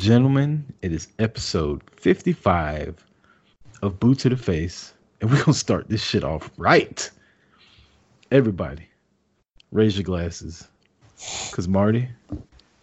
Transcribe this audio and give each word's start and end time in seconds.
Gentlemen, 0.00 0.64
it 0.80 0.92
is 0.92 1.08
episode 1.18 1.82
55 1.94 3.04
of 3.82 4.00
Boot 4.00 4.20
to 4.20 4.30
the 4.30 4.36
Face, 4.36 4.94
and 5.20 5.30
we're 5.30 5.36
going 5.36 5.52
to 5.52 5.54
start 5.54 5.90
this 5.90 6.02
shit 6.02 6.24
off 6.24 6.50
right. 6.56 7.10
Everybody, 8.32 8.88
raise 9.72 9.96
your 9.98 10.04
glasses. 10.04 10.66
Because 11.50 11.68
Marty, 11.68 12.08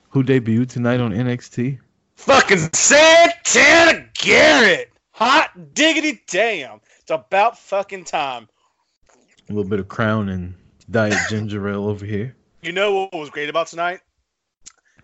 who 0.10 0.23
debuted 0.23 0.70
tonight 0.70 1.00
on 1.00 1.12
NXT, 1.12 1.80
Fucking 2.18 2.70
Santana 2.73 4.06
Garrett. 4.14 4.92
Hot 5.12 5.73
diggity 5.73 6.22
damn. 6.28 6.80
It's 7.00 7.10
about 7.10 7.58
fucking 7.58 8.04
time. 8.04 8.48
a 9.50 9.54
little 9.54 9.68
bit 9.68 9.80
of 9.80 9.88
crown 9.88 10.30
and 10.30 10.54
diet 10.92 11.18
ginger 11.30 11.68
ale 11.68 11.88
over 11.88 12.06
here. 12.06 12.36
You 12.62 12.73
know 12.73 12.94
what 12.94 13.14
was 13.14 13.32
great 13.32 13.50
about 13.50 13.68
tonight? 13.68 14.02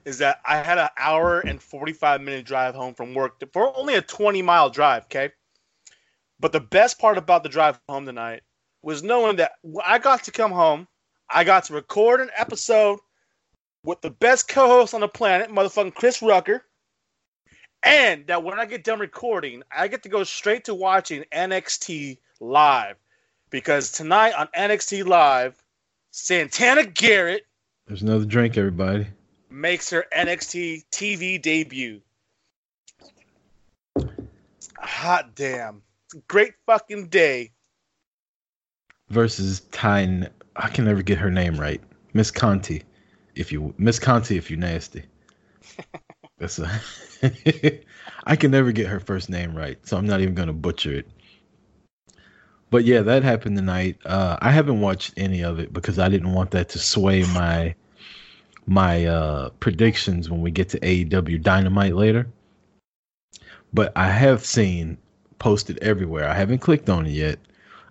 Is 0.06 0.18
that 0.18 0.42
I 0.46 0.58
had 0.58 0.78
an 0.78 0.90
hour 0.98 1.40
and 1.40 1.62
45 1.62 2.22
minute 2.22 2.46
drive 2.46 2.76
home 2.76 2.94
from 2.94 3.14
work 3.14 3.42
for 3.54 3.76
only 3.78 3.96
a 3.96 4.02
20 4.02 4.42
mile 4.42 4.70
drive, 4.70 5.04
okay? 5.06 5.32
But 6.40 6.52
the 6.52 6.60
best 6.60 7.00
part 7.00 7.18
about 7.18 7.44
the 7.44 7.50
drive 7.50 7.80
home 7.88 8.06
tonight 8.06 8.42
was 8.82 9.02
knowing 9.02 9.38
that 9.38 9.54
I 9.84 10.00
got 10.00 10.26
to 10.26 10.32
come 10.32 10.52
home, 10.52 10.88
I 11.30 11.46
got 11.46 11.66
to 11.66 11.74
record 11.74 12.20
an 12.20 12.30
episode 12.36 13.00
with 13.86 14.02
the 14.02 14.10
best 14.10 14.48
co 14.48 14.68
host 14.68 14.94
on 14.94 15.02
the 15.02 15.08
planet, 15.08 15.50
motherfucking 15.50 15.96
Chris 15.96 16.22
Rucker. 16.22 16.64
And 17.82 18.28
that 18.28 18.44
when 18.44 18.60
I 18.60 18.66
get 18.66 18.84
done 18.84 19.00
recording, 19.00 19.64
I 19.76 19.88
get 19.90 20.04
to 20.04 20.10
go 20.10 20.24
straight 20.24 20.66
to 20.66 20.74
watching 20.74 21.26
NXT 21.34 22.18
live. 22.40 22.96
Because 23.50 23.92
tonight 23.92 24.34
on 24.34 24.48
NXT 24.48 25.06
Live, 25.06 25.62
Santana 26.12 26.86
Garrett 26.86 27.46
There's 27.88 28.02
another 28.02 28.26
drink, 28.26 28.58
everybody. 28.58 29.08
Makes 29.54 29.90
her 29.92 30.06
NXT 30.16 30.86
TV 30.92 31.42
debut. 31.42 32.02
Hot 34.78 35.36
damn. 35.36 35.82
Great 36.28 36.54
fucking 36.66 37.08
day. 37.08 37.52
Versus 39.10 39.62
Tyne. 39.72 40.30
I 40.56 40.70
can 40.70 40.86
never 40.86 41.02
get 41.02 41.18
her 41.18 41.32
name 41.32 41.60
right. 41.60 41.82
Miss 42.14 42.32
Conti, 42.32 42.84
if 43.36 43.52
you 43.52 43.74
Miss 43.78 44.00
Conti, 44.00 44.38
if 44.38 44.52
you 44.52 44.58
nasty. 44.58 45.04
That's 46.38 46.60
a. 46.60 46.82
I 48.26 48.36
can 48.36 48.52
never 48.52 48.72
get 48.72 48.88
her 48.88 49.00
first 49.00 49.30
name 49.30 49.56
right, 49.56 49.78
so 49.88 49.98
I'm 49.98 50.06
not 50.06 50.22
even 50.22 50.36
gonna 50.36 50.54
butcher 50.54 50.94
it. 50.94 51.08
But 52.70 52.86
yeah, 52.86 53.02
that 53.02 53.24
happened 53.24 53.56
tonight. 53.56 53.98
Uh, 54.06 54.38
I 54.42 54.52
haven't 54.52 54.82
watched 54.82 55.14
any 55.16 55.44
of 55.44 55.60
it 55.60 55.72
because 55.72 56.00
I 56.00 56.10
didn't 56.10 56.34
want 56.34 56.52
that 56.52 56.70
to 56.70 56.80
sway 56.80 57.24
my 57.34 57.76
my 58.66 59.06
uh, 59.06 59.50
predictions 59.60 60.30
when 60.30 60.42
we 60.42 60.52
get 60.52 60.70
to 60.70 60.80
AEW 60.80 61.42
Dynamite 61.42 61.96
later. 61.96 62.28
But 63.74 63.92
I 63.96 64.10
have 64.10 64.46
seen 64.46 64.98
posted 65.40 65.78
everywhere. 65.80 66.28
I 66.30 66.34
haven't 66.34 66.60
clicked 66.60 66.90
on 66.90 67.06
it 67.06 67.12
yet. 67.12 67.40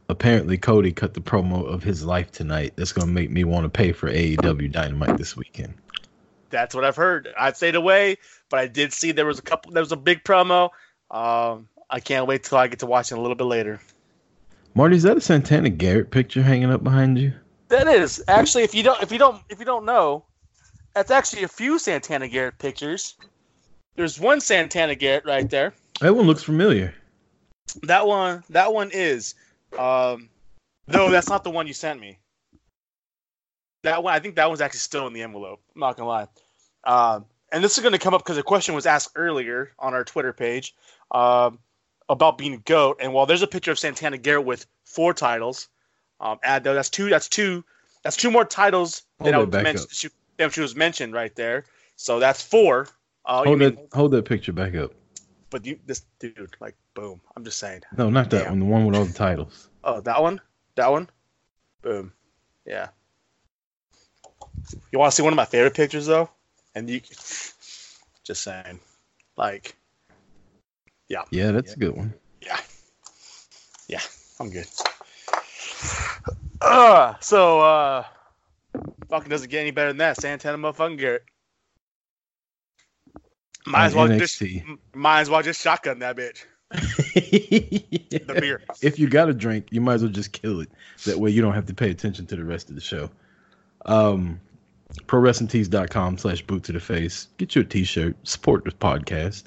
Apparently, 0.08 0.56
Cody 0.56 0.92
cut 0.92 1.14
the 1.14 1.20
promo 1.20 1.66
of 1.66 1.82
his 1.82 2.04
life 2.04 2.30
tonight. 2.30 2.72
That's 2.76 2.92
gonna 2.92 3.10
make 3.10 3.30
me 3.30 3.44
want 3.44 3.64
to 3.64 3.68
pay 3.68 3.92
for 3.92 4.10
AEW 4.10 4.70
Dynamite 4.70 5.16
this 5.16 5.36
weekend. 5.36 5.74
That's 6.50 6.74
what 6.74 6.84
I've 6.84 6.96
heard. 6.96 7.28
I'd 7.38 7.56
stayed 7.56 7.74
away, 7.74 8.18
but 8.50 8.60
I 8.60 8.66
did 8.66 8.92
see 8.92 9.12
there 9.12 9.26
was 9.26 9.38
a 9.38 9.42
couple. 9.42 9.72
There 9.72 9.82
was 9.82 9.92
a 9.92 9.96
big 9.96 10.22
promo. 10.24 10.70
Um, 11.10 11.68
I 11.88 12.00
can't 12.00 12.26
wait 12.26 12.44
till 12.44 12.58
I 12.58 12.68
get 12.68 12.78
to 12.80 12.86
watch 12.86 13.12
it 13.12 13.18
a 13.18 13.20
little 13.20 13.36
bit 13.36 13.44
later. 13.44 13.80
Marty, 14.74 14.96
is 14.96 15.02
that 15.02 15.16
a 15.16 15.20
Santana 15.20 15.68
Garrett 15.68 16.10
picture 16.10 16.42
hanging 16.42 16.70
up 16.70 16.82
behind 16.82 17.18
you? 17.18 17.32
That 17.68 17.86
is 17.86 18.22
actually, 18.28 18.64
if 18.64 18.74
you 18.74 18.82
don't, 18.82 19.02
if 19.02 19.12
you 19.12 19.18
don't, 19.18 19.42
if 19.48 19.58
you 19.58 19.64
don't 19.64 19.84
know, 19.84 20.24
that's 20.94 21.10
actually 21.10 21.44
a 21.44 21.48
few 21.48 21.78
Santana 21.78 22.28
Garrett 22.28 22.58
pictures. 22.58 23.16
There's 23.96 24.18
one 24.18 24.40
Santana 24.40 24.94
Garrett 24.94 25.24
right 25.24 25.48
there. 25.48 25.74
That 26.00 26.14
one 26.14 26.26
looks 26.26 26.42
familiar. 26.42 26.94
That 27.82 28.06
one, 28.06 28.42
that 28.50 28.72
one 28.72 28.90
is. 28.92 29.34
Um, 29.78 30.28
no, 30.88 31.10
that's 31.10 31.28
not 31.28 31.44
the 31.44 31.50
one 31.50 31.66
you 31.66 31.74
sent 31.74 32.00
me. 32.00 32.18
That 33.82 34.02
one, 34.02 34.14
I 34.14 34.18
think 34.18 34.36
that 34.36 34.48
one's 34.48 34.60
actually 34.60 34.80
still 34.80 35.06
in 35.06 35.12
the 35.12 35.22
envelope. 35.22 35.60
I'm 35.74 35.80
not 35.80 35.96
gonna 35.96 36.08
lie. 36.08 36.26
Um, 36.84 37.24
and 37.52 37.62
this 37.62 37.76
is 37.76 37.84
gonna 37.84 37.98
come 37.98 38.14
up 38.14 38.22
because 38.22 38.38
a 38.38 38.42
question 38.42 38.74
was 38.74 38.86
asked 38.86 39.12
earlier 39.14 39.72
on 39.78 39.94
our 39.94 40.04
Twitter 40.04 40.32
page 40.32 40.74
um, 41.10 41.58
about 42.08 42.38
being 42.38 42.54
a 42.54 42.58
goat. 42.58 42.98
And 43.00 43.12
while 43.12 43.26
there's 43.26 43.42
a 43.42 43.46
picture 43.46 43.70
of 43.70 43.78
Santana 43.78 44.18
Garrett 44.18 44.44
with 44.44 44.66
four 44.84 45.14
titles, 45.14 45.68
um, 46.20 46.38
add 46.42 46.64
though 46.64 46.74
that's 46.74 46.90
two. 46.90 47.08
That's 47.08 47.28
two. 47.28 47.64
That's 48.02 48.16
two 48.16 48.30
more 48.30 48.44
titles 48.44 49.02
than, 49.18 49.34
I 49.34 49.36
Hold 49.36 49.48
was 49.48 49.52
that 49.52 49.58
back 49.58 49.74
mentioned, 49.74 49.86
up. 49.86 50.12
She 50.50 50.60
was 50.60 50.74
mentioned 50.76 51.12
right 51.14 51.34
there. 51.36 51.64
So 51.96 52.18
that's 52.18 52.42
four. 52.42 52.88
Uh, 53.24 53.44
Hold 53.44 53.58
mean- 53.60 53.74
that 53.76 53.88
hold 53.92 54.10
that 54.12 54.24
picture 54.24 54.52
back 54.52 54.74
up. 54.74 54.92
but 55.50 55.64
you, 55.64 55.78
this 55.86 56.04
dude, 56.18 56.54
like, 56.60 56.74
boom. 56.94 57.20
I'm 57.36 57.44
just 57.44 57.58
saying. 57.58 57.82
No, 57.96 58.10
not 58.10 58.30
that 58.30 58.44
Damn. 58.44 58.50
one. 58.50 58.58
The 58.60 58.64
one 58.66 58.86
with 58.86 58.96
all 58.96 59.04
the 59.04 59.12
titles. 59.12 59.68
Oh, 59.84 60.00
that 60.00 60.20
one? 60.22 60.40
That 60.76 60.90
one? 60.90 61.08
Boom. 61.82 62.12
Yeah. 62.66 62.88
You 64.90 64.98
want 64.98 65.12
to 65.12 65.16
see 65.16 65.22
one 65.22 65.32
of 65.32 65.36
my 65.36 65.44
favorite 65.44 65.74
pictures, 65.74 66.06
though? 66.06 66.30
And 66.74 66.88
you. 66.88 67.00
Just 68.24 68.42
saying. 68.42 68.80
Like, 69.36 69.76
yeah. 71.08 71.22
Yeah, 71.30 71.50
that's 71.52 71.74
a 71.74 71.78
good 71.78 71.96
one. 71.96 72.14
Yeah. 72.40 72.58
Yeah. 73.88 74.00
I'm 74.40 74.50
good. 74.50 74.66
Uh, 76.60 77.14
so, 77.20 77.60
uh, 77.60 78.04
fucking 79.12 79.28
doesn't 79.28 79.50
get 79.50 79.60
any 79.60 79.70
better 79.70 79.90
than 79.90 79.98
that. 79.98 80.16
Santana 80.16 80.56
motherfucking 80.56 80.98
Garrett. 80.98 81.24
Might 83.66 83.84
as 83.84 83.94
well 83.94 84.08
just, 84.08 84.42
might 84.94 85.20
as 85.20 85.28
well 85.30 85.42
just 85.42 85.60
shotgun 85.60 85.98
that 86.00 86.16
bitch. 86.16 86.44
The 88.12 88.38
beer. 88.40 88.62
if 88.82 88.98
you 88.98 89.08
got 89.08 89.28
a 89.28 89.34
drink, 89.34 89.66
you 89.70 89.82
might 89.82 89.94
as 89.94 90.02
well 90.02 90.10
just 90.10 90.32
kill 90.32 90.60
it. 90.60 90.70
That 91.04 91.18
way 91.18 91.30
you 91.30 91.42
don't 91.42 91.52
have 91.52 91.66
to 91.66 91.74
pay 91.74 91.90
attention 91.90 92.24
to 92.26 92.36
the 92.36 92.44
rest 92.44 92.70
of 92.70 92.74
the 92.74 92.80
show. 92.80 93.10
Um, 93.84 94.40
ProWrestlingTees.com 95.06 96.16
slash 96.18 96.40
boot 96.42 96.64
to 96.64 96.72
the 96.72 96.80
face. 96.80 97.28
Get 97.36 97.54
you 97.54 97.62
a 97.62 97.64
t-shirt. 97.64 98.16
Support 98.26 98.64
this 98.64 98.74
podcast. 98.74 99.44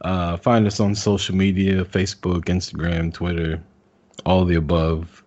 Uh, 0.00 0.36
find 0.36 0.66
us 0.66 0.80
on 0.80 0.96
social 0.96 1.36
media, 1.36 1.84
Facebook, 1.84 2.46
Instagram, 2.46 3.14
Twitter, 3.14 3.62
all 4.26 4.44
the 4.44 4.56
above. 4.56 5.22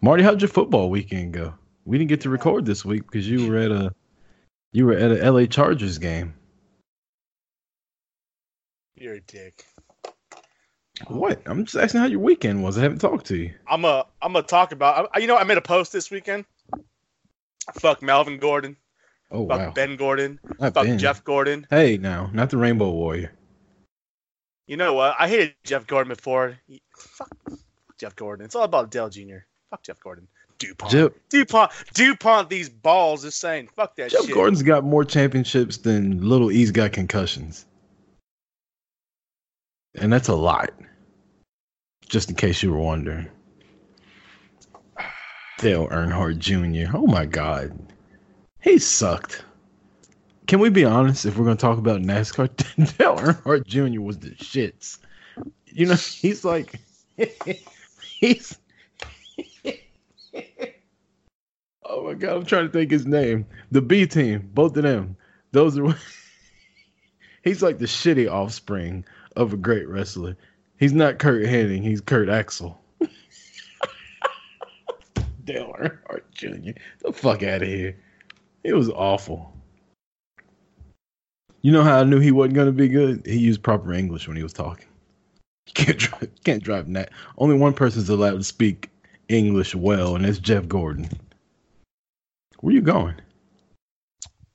Marty, 0.00 0.24
how'd 0.24 0.42
your 0.42 0.48
football 0.48 0.90
weekend 0.90 1.32
go? 1.32 1.54
We 1.90 1.98
didn't 1.98 2.10
get 2.10 2.20
to 2.20 2.30
record 2.30 2.66
this 2.66 2.84
week 2.84 3.02
because 3.02 3.28
you 3.28 3.50
were 3.50 3.56
at 3.56 3.72
a 3.72 3.92
you 4.70 4.86
were 4.86 4.92
at 4.92 5.10
a 5.10 5.28
LA 5.28 5.46
Chargers 5.46 5.98
game. 5.98 6.34
You're 8.94 9.14
a 9.16 9.20
dick. 9.20 9.66
What? 11.08 11.42
I'm 11.46 11.64
just 11.64 11.76
asking 11.76 12.00
how 12.00 12.06
your 12.06 12.20
weekend 12.20 12.62
was. 12.62 12.78
I 12.78 12.82
haven't 12.82 13.00
talked 13.00 13.26
to 13.26 13.36
you. 13.36 13.52
I'm 13.68 13.84
a 13.84 14.06
I'm 14.22 14.32
gonna 14.32 14.46
talk 14.46 14.70
about. 14.70 15.10
I, 15.12 15.18
you 15.18 15.26
know, 15.26 15.36
I 15.36 15.42
made 15.42 15.58
a 15.58 15.62
post 15.62 15.92
this 15.92 16.12
weekend. 16.12 16.44
Fuck 17.74 18.02
Melvin 18.02 18.38
Gordon. 18.38 18.76
Oh 19.32 19.48
Fuck 19.48 19.58
wow. 19.58 19.72
Ben 19.72 19.96
Gordon. 19.96 20.38
Not 20.60 20.74
Fuck 20.74 20.86
Ben. 20.86 20.96
Jeff 20.96 21.24
Gordon. 21.24 21.66
Hey, 21.70 21.98
now, 21.98 22.30
not 22.32 22.50
the 22.50 22.56
Rainbow 22.56 22.92
Warrior. 22.92 23.32
You 24.68 24.76
know 24.76 24.94
what? 24.94 25.16
I 25.18 25.26
hated 25.26 25.56
Jeff 25.64 25.88
Gordon 25.88 26.10
before. 26.14 26.56
He- 26.68 26.82
Fuck 26.96 27.36
Jeff 27.98 28.14
Gordon. 28.14 28.44
It's 28.44 28.54
all 28.54 28.62
about 28.62 28.92
Dale 28.92 29.08
Jr. 29.08 29.38
Fuck 29.70 29.82
Jeff 29.82 29.98
Gordon. 29.98 30.28
Dupont. 30.60 30.92
Jeff, 30.92 31.12
Dupont. 31.30 31.72
Dupont. 31.94 32.48
These 32.48 32.68
balls. 32.68 33.22
Just 33.22 33.40
saying. 33.40 33.68
Fuck 33.74 33.96
that 33.96 34.10
Jeff 34.10 34.26
shit. 34.26 34.34
Gordon's 34.34 34.62
got 34.62 34.84
more 34.84 35.04
championships 35.04 35.78
than 35.78 36.22
Little 36.22 36.52
E's 36.52 36.70
got 36.70 36.92
concussions. 36.92 37.66
And 39.96 40.12
that's 40.12 40.28
a 40.28 40.36
lot. 40.36 40.70
Just 42.08 42.30
in 42.30 42.36
case 42.36 42.62
you 42.62 42.70
were 42.70 42.78
wondering. 42.78 43.28
Dale 45.58 45.88
Earnhardt 45.88 46.38
Jr. 46.38 46.96
Oh 46.96 47.06
my 47.06 47.26
God. 47.26 47.76
He 48.62 48.78
sucked. 48.78 49.44
Can 50.46 50.58
we 50.58 50.68
be 50.68 50.84
honest 50.84 51.26
if 51.26 51.36
we're 51.36 51.44
going 51.44 51.56
to 51.56 51.60
talk 51.60 51.78
about 51.78 52.00
NASCAR? 52.00 52.54
Dale 52.98 53.16
Earnhardt 53.16 53.66
Jr. 53.66 54.00
was 54.00 54.18
the 54.18 54.30
shits. 54.30 54.98
You 55.66 55.86
know, 55.86 55.94
he's 56.20 56.44
like, 56.44 56.74
he's. 58.18 58.58
Oh 61.92 62.04
my 62.04 62.14
god, 62.14 62.36
I'm 62.36 62.46
trying 62.46 62.66
to 62.66 62.72
think 62.72 62.92
his 62.92 63.04
name. 63.04 63.46
The 63.72 63.82
B 63.82 64.06
team, 64.06 64.48
both 64.54 64.76
of 64.76 64.84
them. 64.84 65.16
Those 65.50 65.76
are. 65.76 65.96
he's 67.42 67.62
like 67.62 67.78
the 67.78 67.86
shitty 67.86 68.30
offspring 68.30 69.04
of 69.34 69.52
a 69.52 69.56
great 69.56 69.88
wrestler. 69.88 70.36
He's 70.78 70.92
not 70.92 71.18
Curt 71.18 71.46
Hennig. 71.46 71.82
He's 71.82 72.00
Kurt 72.00 72.28
Axel. 72.28 72.80
Dale 75.44 75.74
Earnhardt 75.80 76.22
Jr. 76.32 76.78
The 77.00 77.12
fuck 77.12 77.42
out 77.42 77.62
of 77.62 77.68
here. 77.68 77.96
It 78.62 78.74
was 78.74 78.88
awful. 78.88 79.52
You 81.62 81.72
know 81.72 81.82
how 81.82 82.00
I 82.00 82.04
knew 82.04 82.20
he 82.20 82.30
wasn't 82.30 82.54
gonna 82.54 82.72
be 82.72 82.88
good? 82.88 83.26
He 83.26 83.38
used 83.38 83.64
proper 83.64 83.92
English 83.92 84.28
when 84.28 84.36
he 84.36 84.44
was 84.44 84.52
talking. 84.52 84.86
You 85.66 85.72
can't 85.74 85.98
drive. 85.98 86.30
Can't 86.44 86.62
drive 86.62 86.92
that. 86.92 87.10
Only 87.36 87.56
one 87.56 87.74
person's 87.74 88.08
allowed 88.08 88.38
to 88.38 88.44
speak 88.44 88.89
English 89.30 89.74
well, 89.74 90.16
and 90.16 90.24
that's 90.24 90.38
Jeff 90.38 90.66
Gordon. 90.66 91.08
Where 92.60 92.74
you 92.74 92.82
going? 92.82 93.14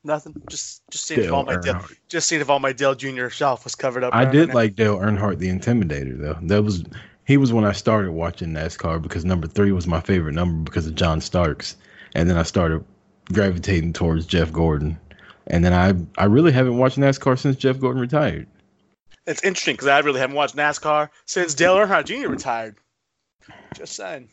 Nothing. 0.04 0.40
Just 0.50 0.84
just 0.92 1.06
seeing 1.06 1.22
if 1.22 1.32
all 1.32 1.44
my 1.44 1.58
Dale, 1.58 1.84
just 2.10 2.28
seeing 2.28 2.42
if 2.42 2.50
all 2.50 2.60
my 2.60 2.74
Dale 2.74 2.94
Jr. 2.94 3.30
shelf 3.30 3.64
was 3.64 3.74
covered 3.74 4.04
up. 4.04 4.14
I 4.14 4.26
did 4.26 4.54
like 4.54 4.76
Dale 4.76 4.98
Earnhardt, 4.98 5.40
the 5.40 5.50
Intimidator, 5.50 6.20
though. 6.20 6.38
That 6.44 6.64
was 6.64 6.84
he 7.26 7.38
was 7.38 7.52
when 7.52 7.66
I 7.66 7.72
started 7.72 8.12
watching 8.12 8.50
NASCAR 8.50 9.02
because 9.02 9.26
number 9.26 9.48
three 9.48 9.72
was 9.72 9.88
my 9.88 10.00
favorite 10.00 10.34
number 10.34 10.64
because 10.64 10.86
of 10.86 10.94
John 10.94 11.22
Starks, 11.22 11.76
and 12.14 12.30
then 12.30 12.38
I 12.38 12.44
started 12.44 12.86
gravitating 13.34 13.94
towards 13.94 14.28
Jeff 14.28 14.52
Gordon, 14.52 15.00
and 15.48 15.66
then 15.66 15.74
I 15.74 15.96
I 16.22 16.26
really 16.26 16.52
haven't 16.52 16.78
watched 16.78 16.98
NASCAR 16.98 17.40
since 17.40 17.56
Jeff 17.56 17.80
Gordon 17.80 18.02
retired. 18.02 18.46
It's 19.26 19.44
interesting 19.44 19.74
because 19.74 19.88
I 19.88 20.00
really 20.00 20.20
haven't 20.20 20.36
watched 20.36 20.56
NASCAR 20.56 21.10
since 21.26 21.56
Dale 21.56 21.78
Earnhardt 21.78 22.06
Jr. 22.06 22.30
retired. 22.30 22.76
Just 23.74 23.96
saying. 23.96 24.30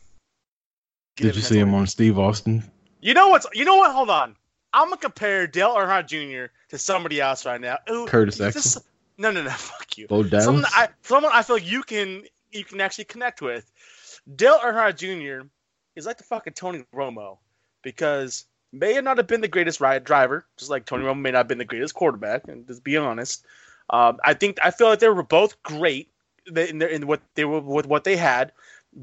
Did 1.16 1.36
you 1.36 1.42
see 1.42 1.58
him 1.58 1.74
on 1.74 1.86
Steve 1.86 2.18
Austin? 2.18 2.62
You 3.00 3.14
know 3.14 3.28
what's? 3.28 3.46
You 3.52 3.64
know 3.64 3.76
what? 3.76 3.92
Hold 3.92 4.10
on. 4.10 4.36
I'm 4.72 4.88
gonna 4.88 4.96
compare 4.96 5.46
Dale 5.46 5.74
Earnhardt 5.74 6.06
Jr. 6.06 6.52
to 6.70 6.78
somebody 6.78 7.20
else 7.20 7.44
right 7.44 7.60
now. 7.60 7.78
Ooh, 7.90 8.06
Curtis 8.06 8.40
Axel? 8.40 8.82
No, 9.18 9.30
no, 9.30 9.42
no. 9.42 9.50
Fuck 9.50 9.98
you. 9.98 10.06
Bo 10.06 10.22
Dallas? 10.22 10.44
Someone 10.44 10.64
I, 10.68 10.88
someone 11.02 11.32
I 11.34 11.42
feel 11.42 11.56
like 11.56 11.70
you 11.70 11.82
can 11.82 12.22
you 12.50 12.64
can 12.64 12.80
actually 12.80 13.04
connect 13.04 13.42
with. 13.42 13.70
Dale 14.36 14.58
Earnhardt 14.58 14.96
Jr. 14.96 15.46
is 15.96 16.06
like 16.06 16.18
the 16.18 16.24
fucking 16.24 16.54
Tony 16.54 16.84
Romo 16.94 17.38
because 17.82 18.46
may 18.72 18.98
not 19.00 19.18
have 19.18 19.26
been 19.26 19.40
the 19.40 19.48
greatest 19.48 19.80
ride 19.80 20.04
driver, 20.04 20.46
just 20.56 20.70
like 20.70 20.86
Tony 20.86 21.04
Romo 21.04 21.20
may 21.20 21.32
not 21.32 21.38
have 21.38 21.48
been 21.48 21.58
the 21.58 21.64
greatest 21.64 21.94
quarterback. 21.94 22.48
And 22.48 22.66
just 22.66 22.84
be 22.84 22.96
honest, 22.96 23.44
um, 23.90 24.18
I 24.24 24.34
think 24.34 24.58
I 24.64 24.70
feel 24.70 24.88
like 24.88 25.00
they 25.00 25.08
were 25.08 25.22
both 25.22 25.62
great 25.62 26.10
in, 26.54 26.78
their, 26.78 26.88
in 26.88 27.06
what 27.06 27.20
they 27.34 27.44
were 27.44 27.60
with 27.60 27.86
what 27.86 28.04
they 28.04 28.16
had. 28.16 28.52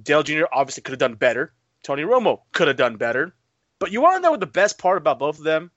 Dale 0.04 0.24
Jr. 0.24 0.44
obviously 0.52 0.82
could 0.82 0.94
have 0.94 1.00
done 1.00 1.16
better. 1.16 1.54
Tony 1.84 2.04
Romo 2.04 2.42
could 2.52 2.68
have 2.68 2.78
done 2.78 2.98
better. 2.98 3.34
But 3.80 3.92
you 3.92 4.02
want 4.02 4.18
to 4.18 4.22
know 4.22 4.32
what 4.32 4.40
the 4.40 4.46
best 4.46 4.78
part 4.78 4.98
about 4.98 5.20
both 5.20 5.38
of 5.38 5.46
them? 5.46 5.72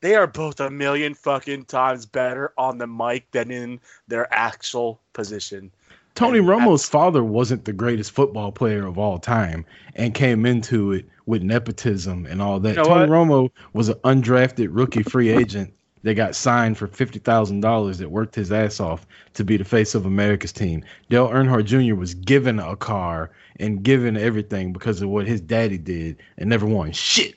They 0.00 0.14
are 0.16 0.26
both 0.26 0.60
a 0.60 0.70
million 0.70 1.14
fucking 1.14 1.64
times 1.64 2.04
better 2.04 2.52
on 2.58 2.76
the 2.76 2.86
mic 2.86 3.30
than 3.30 3.50
in 3.50 3.80
their 4.06 4.32
actual 4.32 5.00
position. 5.14 5.72
Tony 6.14 6.40
And 6.40 6.48
Romo's 6.48 6.86
father 6.86 7.24
wasn't 7.24 7.64
the 7.64 7.72
greatest 7.72 8.12
football 8.12 8.52
player 8.52 8.86
of 8.86 8.98
all 8.98 9.18
time 9.18 9.64
and 9.94 10.14
came 10.14 10.44
into 10.44 10.92
it 10.92 11.08
with 11.26 11.42
nepotism 11.42 12.26
and 12.26 12.42
all 12.42 12.60
that. 12.60 12.70
You 12.70 12.76
know 12.76 12.84
Tony 12.84 13.00
what? 13.00 13.08
Romo 13.08 13.50
was 13.72 13.88
an 13.88 13.96
undrafted 14.04 14.68
rookie 14.70 15.02
free 15.02 15.30
agent 15.30 15.72
that 16.04 16.14
got 16.14 16.36
signed 16.36 16.78
for 16.78 16.86
fifty 16.86 17.18
thousand 17.18 17.60
dollars 17.60 17.98
that 17.98 18.10
worked 18.10 18.34
his 18.34 18.52
ass 18.52 18.78
off 18.78 19.06
to 19.32 19.42
be 19.44 19.56
the 19.56 19.64
face 19.64 19.94
of 19.94 20.06
America's 20.06 20.52
team. 20.52 20.84
Dale 21.10 21.28
Earnhardt 21.28 21.64
Jr. 21.64 21.94
was 21.96 22.14
given 22.14 22.60
a 22.60 22.76
car 22.76 23.30
and 23.58 23.82
given 23.82 24.16
everything 24.16 24.72
because 24.72 25.02
of 25.02 25.08
what 25.08 25.26
his 25.26 25.40
daddy 25.40 25.78
did 25.78 26.18
and 26.38 26.48
never 26.48 26.66
won 26.66 26.92
shit. 26.92 27.34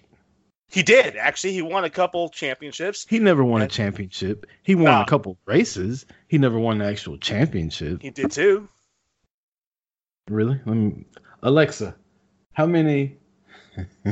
He 0.70 0.84
did 0.84 1.16
actually. 1.16 1.54
He 1.54 1.62
won 1.62 1.86
a 1.86 1.90
couple 1.90 2.28
championships. 2.30 3.06
He 3.10 3.20
never 3.20 3.44
won 3.44 3.62
a 3.62 3.68
championship. 3.68 4.46
He 4.64 4.76
won 4.76 4.86
Nah. 4.86 5.02
a 5.04 5.06
couple 5.06 5.38
races. 5.46 6.06
He 6.28 6.38
never 6.38 6.60
won 6.60 6.82
an 6.82 6.88
actual 6.88 7.18
championship. 7.18 8.02
He 8.02 8.10
did 8.10 8.32
too. 8.32 8.68
Really? 10.30 10.60
Let 10.66 10.76
me, 10.76 11.06
Alexa, 11.42 11.96
how 12.52 12.66
many? 12.66 13.16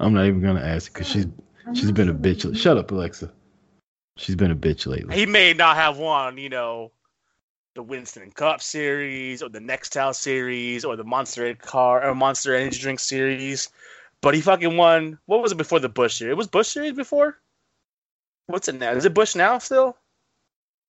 I'm 0.00 0.14
not 0.14 0.24
even 0.24 0.40
gonna 0.40 0.62
ask 0.62 0.90
because 0.92 1.08
she's 1.08 1.26
she's 1.74 1.92
been 1.92 2.08
a 2.08 2.14
bitch. 2.14 2.56
Shut 2.56 2.78
up, 2.78 2.90
Alexa. 2.90 3.30
She's 4.18 4.36
been 4.36 4.50
a 4.50 4.56
bitch 4.56 4.86
lately. 4.86 5.16
He 5.16 5.26
may 5.26 5.54
not 5.54 5.76
have 5.76 5.96
won, 5.96 6.38
you 6.38 6.48
know, 6.48 6.90
the 7.74 7.82
Winston 7.82 8.30
Cup 8.32 8.60
series 8.60 9.42
or 9.42 9.48
the 9.48 9.60
Nextel 9.60 10.14
series 10.14 10.84
or 10.84 10.96
the 10.96 11.04
Monster 11.04 11.54
car 11.54 12.04
or 12.04 12.14
Monster 12.14 12.54
Energy 12.54 12.80
Drink 12.80 12.98
series, 12.98 13.68
but 14.20 14.34
he 14.34 14.40
fucking 14.40 14.76
won. 14.76 15.18
What 15.26 15.40
was 15.40 15.52
it 15.52 15.58
before 15.58 15.78
the 15.78 15.88
Busch 15.88 16.16
series? 16.16 16.32
It 16.32 16.36
was 16.36 16.48
Busch 16.48 16.66
series 16.68 16.94
before. 16.94 17.38
What's 18.46 18.66
it 18.66 18.74
now? 18.74 18.90
Is 18.92 19.04
it 19.04 19.14
Busch 19.14 19.36
now 19.36 19.58
still? 19.58 19.96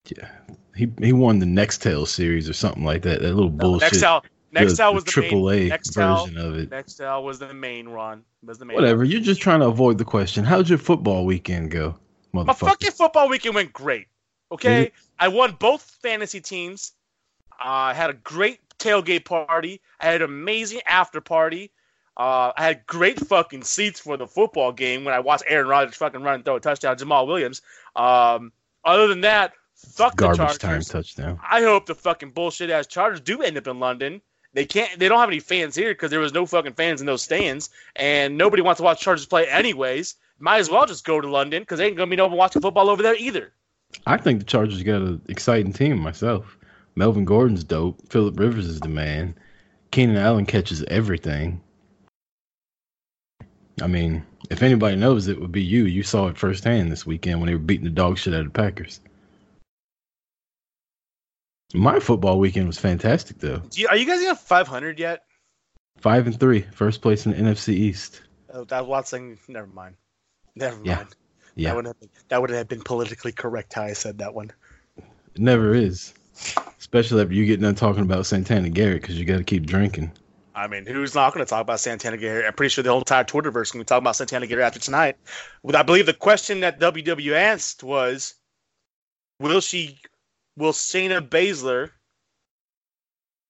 Yeah, 0.05 0.29
he 0.75 0.91
he 0.99 1.13
won 1.13 1.37
the 1.39 1.45
Nextel 1.45 2.07
series 2.07 2.49
or 2.49 2.53
something 2.53 2.83
like 2.83 3.03
that. 3.03 3.21
That 3.21 3.33
little 3.35 3.49
bullshit. 3.51 3.93
Nextel. 3.93 4.23
the- 4.23 4.29
Nextel 4.51 4.95
was 4.95 5.03
the 5.03 5.11
the, 5.11 5.11
triple 5.11 5.49
main. 5.49 5.71
A 5.71 5.77
Nextel, 5.77 6.25
version 6.25 6.37
of 6.39 6.57
it. 6.57 6.71
Nextel 6.71 7.23
was 7.23 7.37
the 7.37 7.53
main 7.53 7.87
run. 7.87 8.23
Was 8.43 8.57
the 8.57 8.65
main. 8.65 8.73
Whatever. 8.73 9.01
Run. 9.01 9.11
You're 9.11 9.21
just 9.21 9.41
trying 9.41 9.59
to 9.59 9.67
avoid 9.67 9.99
the 9.99 10.05
question. 10.05 10.43
How'd 10.43 10.69
your 10.69 10.79
football 10.79 11.25
weekend 11.25 11.69
go, 11.69 11.99
My 12.33 12.53
fucking 12.53 12.91
football 12.91 13.29
weekend 13.29 13.55
went 13.55 13.73
great. 13.73 14.07
Okay, 14.51 14.83
Did 14.83 14.91
I 15.19 15.27
won 15.27 15.55
both 15.59 15.81
fantasy 16.01 16.41
teams. 16.41 16.93
Uh, 17.53 17.91
I 17.91 17.93
had 17.93 18.09
a 18.09 18.13
great 18.13 18.59
tailgate 18.79 19.25
party. 19.25 19.81
I 19.99 20.05
had 20.05 20.21
an 20.21 20.29
amazing 20.29 20.81
after 20.87 21.21
party. 21.21 21.71
Uh, 22.17 22.51
I 22.57 22.63
had 22.63 22.85
great 22.85 23.19
fucking 23.19 23.63
seats 23.63 23.99
for 23.99 24.17
the 24.17 24.27
football 24.27 24.71
game 24.71 25.05
when 25.05 25.13
I 25.13 25.19
watched 25.19 25.43
Aaron 25.47 25.67
Rodgers 25.67 25.95
fucking 25.95 26.21
run 26.21 26.35
and 26.35 26.45
throw 26.45 26.55
a 26.55 26.59
touchdown. 26.59 26.97
to 26.97 27.05
Jamaal 27.05 27.27
Williams. 27.27 27.61
Um, 27.95 28.51
other 28.83 29.07
than 29.07 29.21
that, 29.21 29.53
fuck 29.75 30.17
the 30.17 30.33
Chargers. 30.33 30.57
time 30.57 30.81
touchdown. 30.81 31.39
I 31.49 31.61
hope 31.61 31.85
the 31.85 31.95
fucking 31.95 32.31
bullshit 32.31 32.69
ass 32.69 32.87
Chargers 32.87 33.21
do 33.21 33.41
end 33.41 33.57
up 33.57 33.67
in 33.67 33.79
London. 33.79 34.21
They 34.53 34.65
can't. 34.65 34.97
They 34.99 35.07
don't 35.07 35.19
have 35.19 35.29
any 35.29 35.39
fans 35.39 35.75
here 35.75 35.91
because 35.91 36.09
there 36.09 36.19
was 36.19 36.33
no 36.33 36.45
fucking 36.45 36.73
fans 36.73 37.01
in 37.01 37.07
those 37.07 37.21
stands, 37.21 37.69
and 37.95 38.37
nobody 38.37 38.63
wants 38.63 38.79
to 38.79 38.83
watch 38.83 38.99
Chargers 38.99 39.25
play 39.27 39.47
anyways. 39.47 40.15
Might 40.39 40.59
as 40.59 40.69
well 40.69 40.85
just 40.85 41.05
go 41.05 41.19
to 41.19 41.29
London 41.29 41.63
because 41.63 41.79
they 41.79 41.87
ain't 41.87 41.97
gonna 41.97 42.09
be 42.09 42.15
no 42.15 42.27
one 42.27 42.37
watching 42.37 42.61
football 42.61 42.89
over 42.89 43.03
there 43.03 43.15
either. 43.15 43.53
I 44.05 44.17
think 44.17 44.39
the 44.39 44.45
Chargers 44.45 44.83
got 44.83 45.01
an 45.01 45.21
exciting 45.27 45.73
team 45.73 45.99
myself. 45.99 46.57
Melvin 46.95 47.25
Gordon's 47.25 47.63
dope. 47.63 47.99
Philip 48.09 48.39
Rivers 48.39 48.67
is 48.67 48.79
the 48.79 48.89
man. 48.89 49.35
Keenan 49.91 50.17
Allen 50.17 50.45
catches 50.45 50.83
everything. 50.83 51.61
I 53.81 53.87
mean, 53.87 54.25
if 54.49 54.61
anybody 54.61 54.95
knows 54.95 55.27
it 55.27 55.39
would 55.39 55.51
be 55.51 55.63
you. 55.63 55.85
You 55.85 56.03
saw 56.03 56.27
it 56.27 56.37
firsthand 56.37 56.91
this 56.91 57.05
weekend 57.05 57.39
when 57.39 57.47
they 57.47 57.55
were 57.55 57.59
beating 57.59 57.85
the 57.85 57.91
dog 57.91 58.17
shit 58.17 58.33
out 58.33 58.41
of 58.41 58.45
the 58.47 58.51
Packers. 58.51 58.99
My 61.73 61.99
football 61.99 62.39
weekend 62.39 62.67
was 62.67 62.79
fantastic 62.79 63.39
though. 63.39 63.59
Do 63.59 63.81
you, 63.81 63.87
are 63.87 63.95
you 63.95 64.05
guys 64.05 64.21
even 64.21 64.35
500 64.35 64.99
yet? 64.99 65.23
Five 65.97 66.27
and 66.27 66.39
three, 66.39 66.61
first 66.73 67.01
place 67.01 67.25
in 67.25 67.31
the 67.31 67.37
NFC 67.37 67.69
East. 67.73 68.21
Oh, 68.51 68.63
that 68.65 68.87
was 68.87 69.09
saying. 69.09 69.37
Never 69.47 69.67
mind. 69.67 69.95
Never 70.55 70.81
Yeah. 70.83 70.95
mind. 70.97 71.09
That 71.09 71.15
Yeah, 71.55 71.73
would 71.73 71.85
have 71.85 71.99
been, 71.99 72.09
that 72.29 72.41
would 72.41 72.49
have 72.51 72.67
been 72.67 72.81
politically 72.81 73.31
correct 73.31 73.73
how 73.73 73.83
I 73.83 73.93
said 73.93 74.17
that 74.19 74.33
one. 74.33 74.51
it 74.97 75.39
never 75.41 75.73
is. 75.73 76.13
Especially 76.79 77.21
after 77.21 77.33
you 77.33 77.45
get 77.45 77.59
done 77.61 77.75
talking 77.75 78.03
about 78.03 78.25
Santana 78.25 78.69
Garrett 78.69 79.01
because 79.01 79.19
you 79.19 79.25
got 79.25 79.37
to 79.37 79.43
keep 79.43 79.65
drinking. 79.65 80.11
I 80.55 80.67
mean, 80.67 80.85
who's 80.85 81.15
not 81.15 81.33
going 81.33 81.45
to 81.45 81.49
talk 81.49 81.61
about 81.61 81.79
Santana 81.79 82.17
Garrett? 82.17 82.45
I'm 82.45 82.53
pretty 82.53 82.69
sure 82.69 82.83
the 82.83 82.89
whole 82.89 82.99
entire 82.99 83.23
Twitterverse 83.23 83.71
can 83.71 83.79
going 83.79 83.85
to 83.85 83.89
talk 83.89 83.99
about 83.99 84.15
Santana 84.15 84.47
Garrett 84.47 84.65
after 84.65 84.79
tonight. 84.79 85.17
Well, 85.63 85.75
I 85.77 85.83
believe 85.83 86.05
the 86.05 86.13
question 86.13 86.61
that 86.61 86.79
WW 86.79 87.33
asked 87.33 87.83
was, 87.83 88.35
will 89.39 89.61
she, 89.61 89.99
will 90.57 90.73
Shayna 90.73 91.27
Baszler 91.27 91.91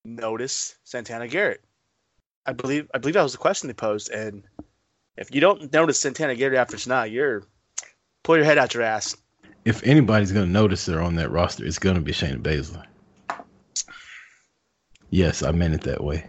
notice 0.05 0.75
Santana 0.83 1.27
Garrett? 1.27 1.63
I 2.45 2.53
believe, 2.53 2.89
I 2.93 2.97
believe 2.97 3.13
that 3.15 3.23
was 3.23 3.31
the 3.31 3.37
question 3.37 3.67
they 3.67 3.73
posed. 3.73 4.11
And 4.11 4.43
if 5.19 5.35
you 5.35 5.41
don't 5.41 5.71
notice 5.71 5.99
Santana 5.99 6.33
Garrett 6.33 6.57
after 6.57 6.77
tonight, 6.77 7.11
you're 7.11 7.43
pull 8.23 8.37
your 8.37 8.45
head 8.45 8.57
out 8.57 8.73
your 8.73 8.83
ass. 8.83 9.15
If 9.65 9.83
anybody's 9.83 10.31
going 10.31 10.45
to 10.45 10.51
notice 10.51 10.85
her 10.87 11.01
on 11.01 11.15
that 11.15 11.29
roster, 11.29 11.65
it's 11.65 11.77
going 11.77 11.95
to 11.95 12.01
be 12.01 12.13
Shayna 12.13 12.41
Baszler. 12.41 12.85
Yes, 15.09 15.43
I 15.43 15.51
meant 15.51 15.75
it 15.75 15.81
that 15.81 16.03
way. 16.03 16.25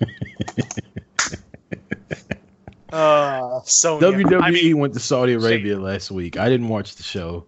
Uh, 2.90 3.60
so 3.64 4.00
WWE 4.00 4.42
I 4.42 4.50
mean, 4.50 4.78
went 4.78 4.94
to 4.94 5.00
Saudi 5.00 5.34
Arabia 5.34 5.78
last 5.78 6.10
week. 6.10 6.38
I 6.38 6.48
didn't 6.48 6.68
watch 6.68 6.96
the 6.96 7.02
show. 7.02 7.44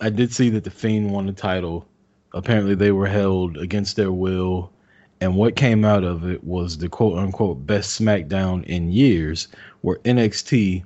I 0.00 0.10
did 0.10 0.32
see 0.32 0.48
that 0.50 0.62
the 0.62 0.70
Fiend 0.70 1.10
won 1.10 1.26
the 1.26 1.32
title. 1.32 1.88
Apparently, 2.32 2.76
they 2.76 2.92
were 2.92 3.08
held 3.08 3.56
against 3.56 3.96
their 3.96 4.12
will. 4.12 4.72
And 5.20 5.36
what 5.36 5.56
came 5.56 5.84
out 5.84 6.02
of 6.04 6.26
it 6.28 6.42
was 6.44 6.78
the 6.78 6.88
quote 6.88 7.18
unquote 7.18 7.66
best 7.66 8.00
SmackDown 8.00 8.64
in 8.64 8.90
years, 8.90 9.48
where 9.82 9.98
NXT 9.98 10.82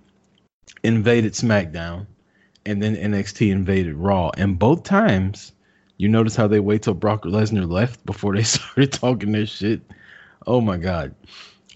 invaded 0.82 1.32
SmackDown 1.34 2.06
and 2.66 2.82
then 2.82 2.96
NXT 2.96 3.50
invaded 3.52 3.94
Raw. 3.94 4.30
And 4.36 4.58
both 4.58 4.82
times, 4.82 5.52
you 5.98 6.08
notice 6.08 6.34
how 6.34 6.46
they 6.48 6.60
wait 6.60 6.82
till 6.82 6.94
Brock 6.94 7.24
Lesnar 7.24 7.70
left 7.70 8.04
before 8.06 8.34
they 8.34 8.42
started 8.54 8.92
talking 8.92 9.32
this 9.32 9.50
shit. 9.50 9.80
Oh 10.46 10.60
my 10.60 10.76
God. 10.78 11.14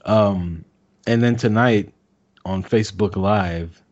Um, 0.04 0.64
And 1.06 1.22
then 1.22 1.36
tonight 1.36 1.92
on 2.44 2.62
Facebook 2.62 3.16
Live, 3.16 3.82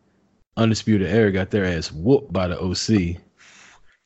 Undisputed 0.57 1.09
Era 1.09 1.31
got 1.33 1.51
their 1.51 1.65
ass 1.65 1.93
whooped 1.93 2.33
by 2.33 2.49
the 2.49 2.59
OC. 2.59 3.21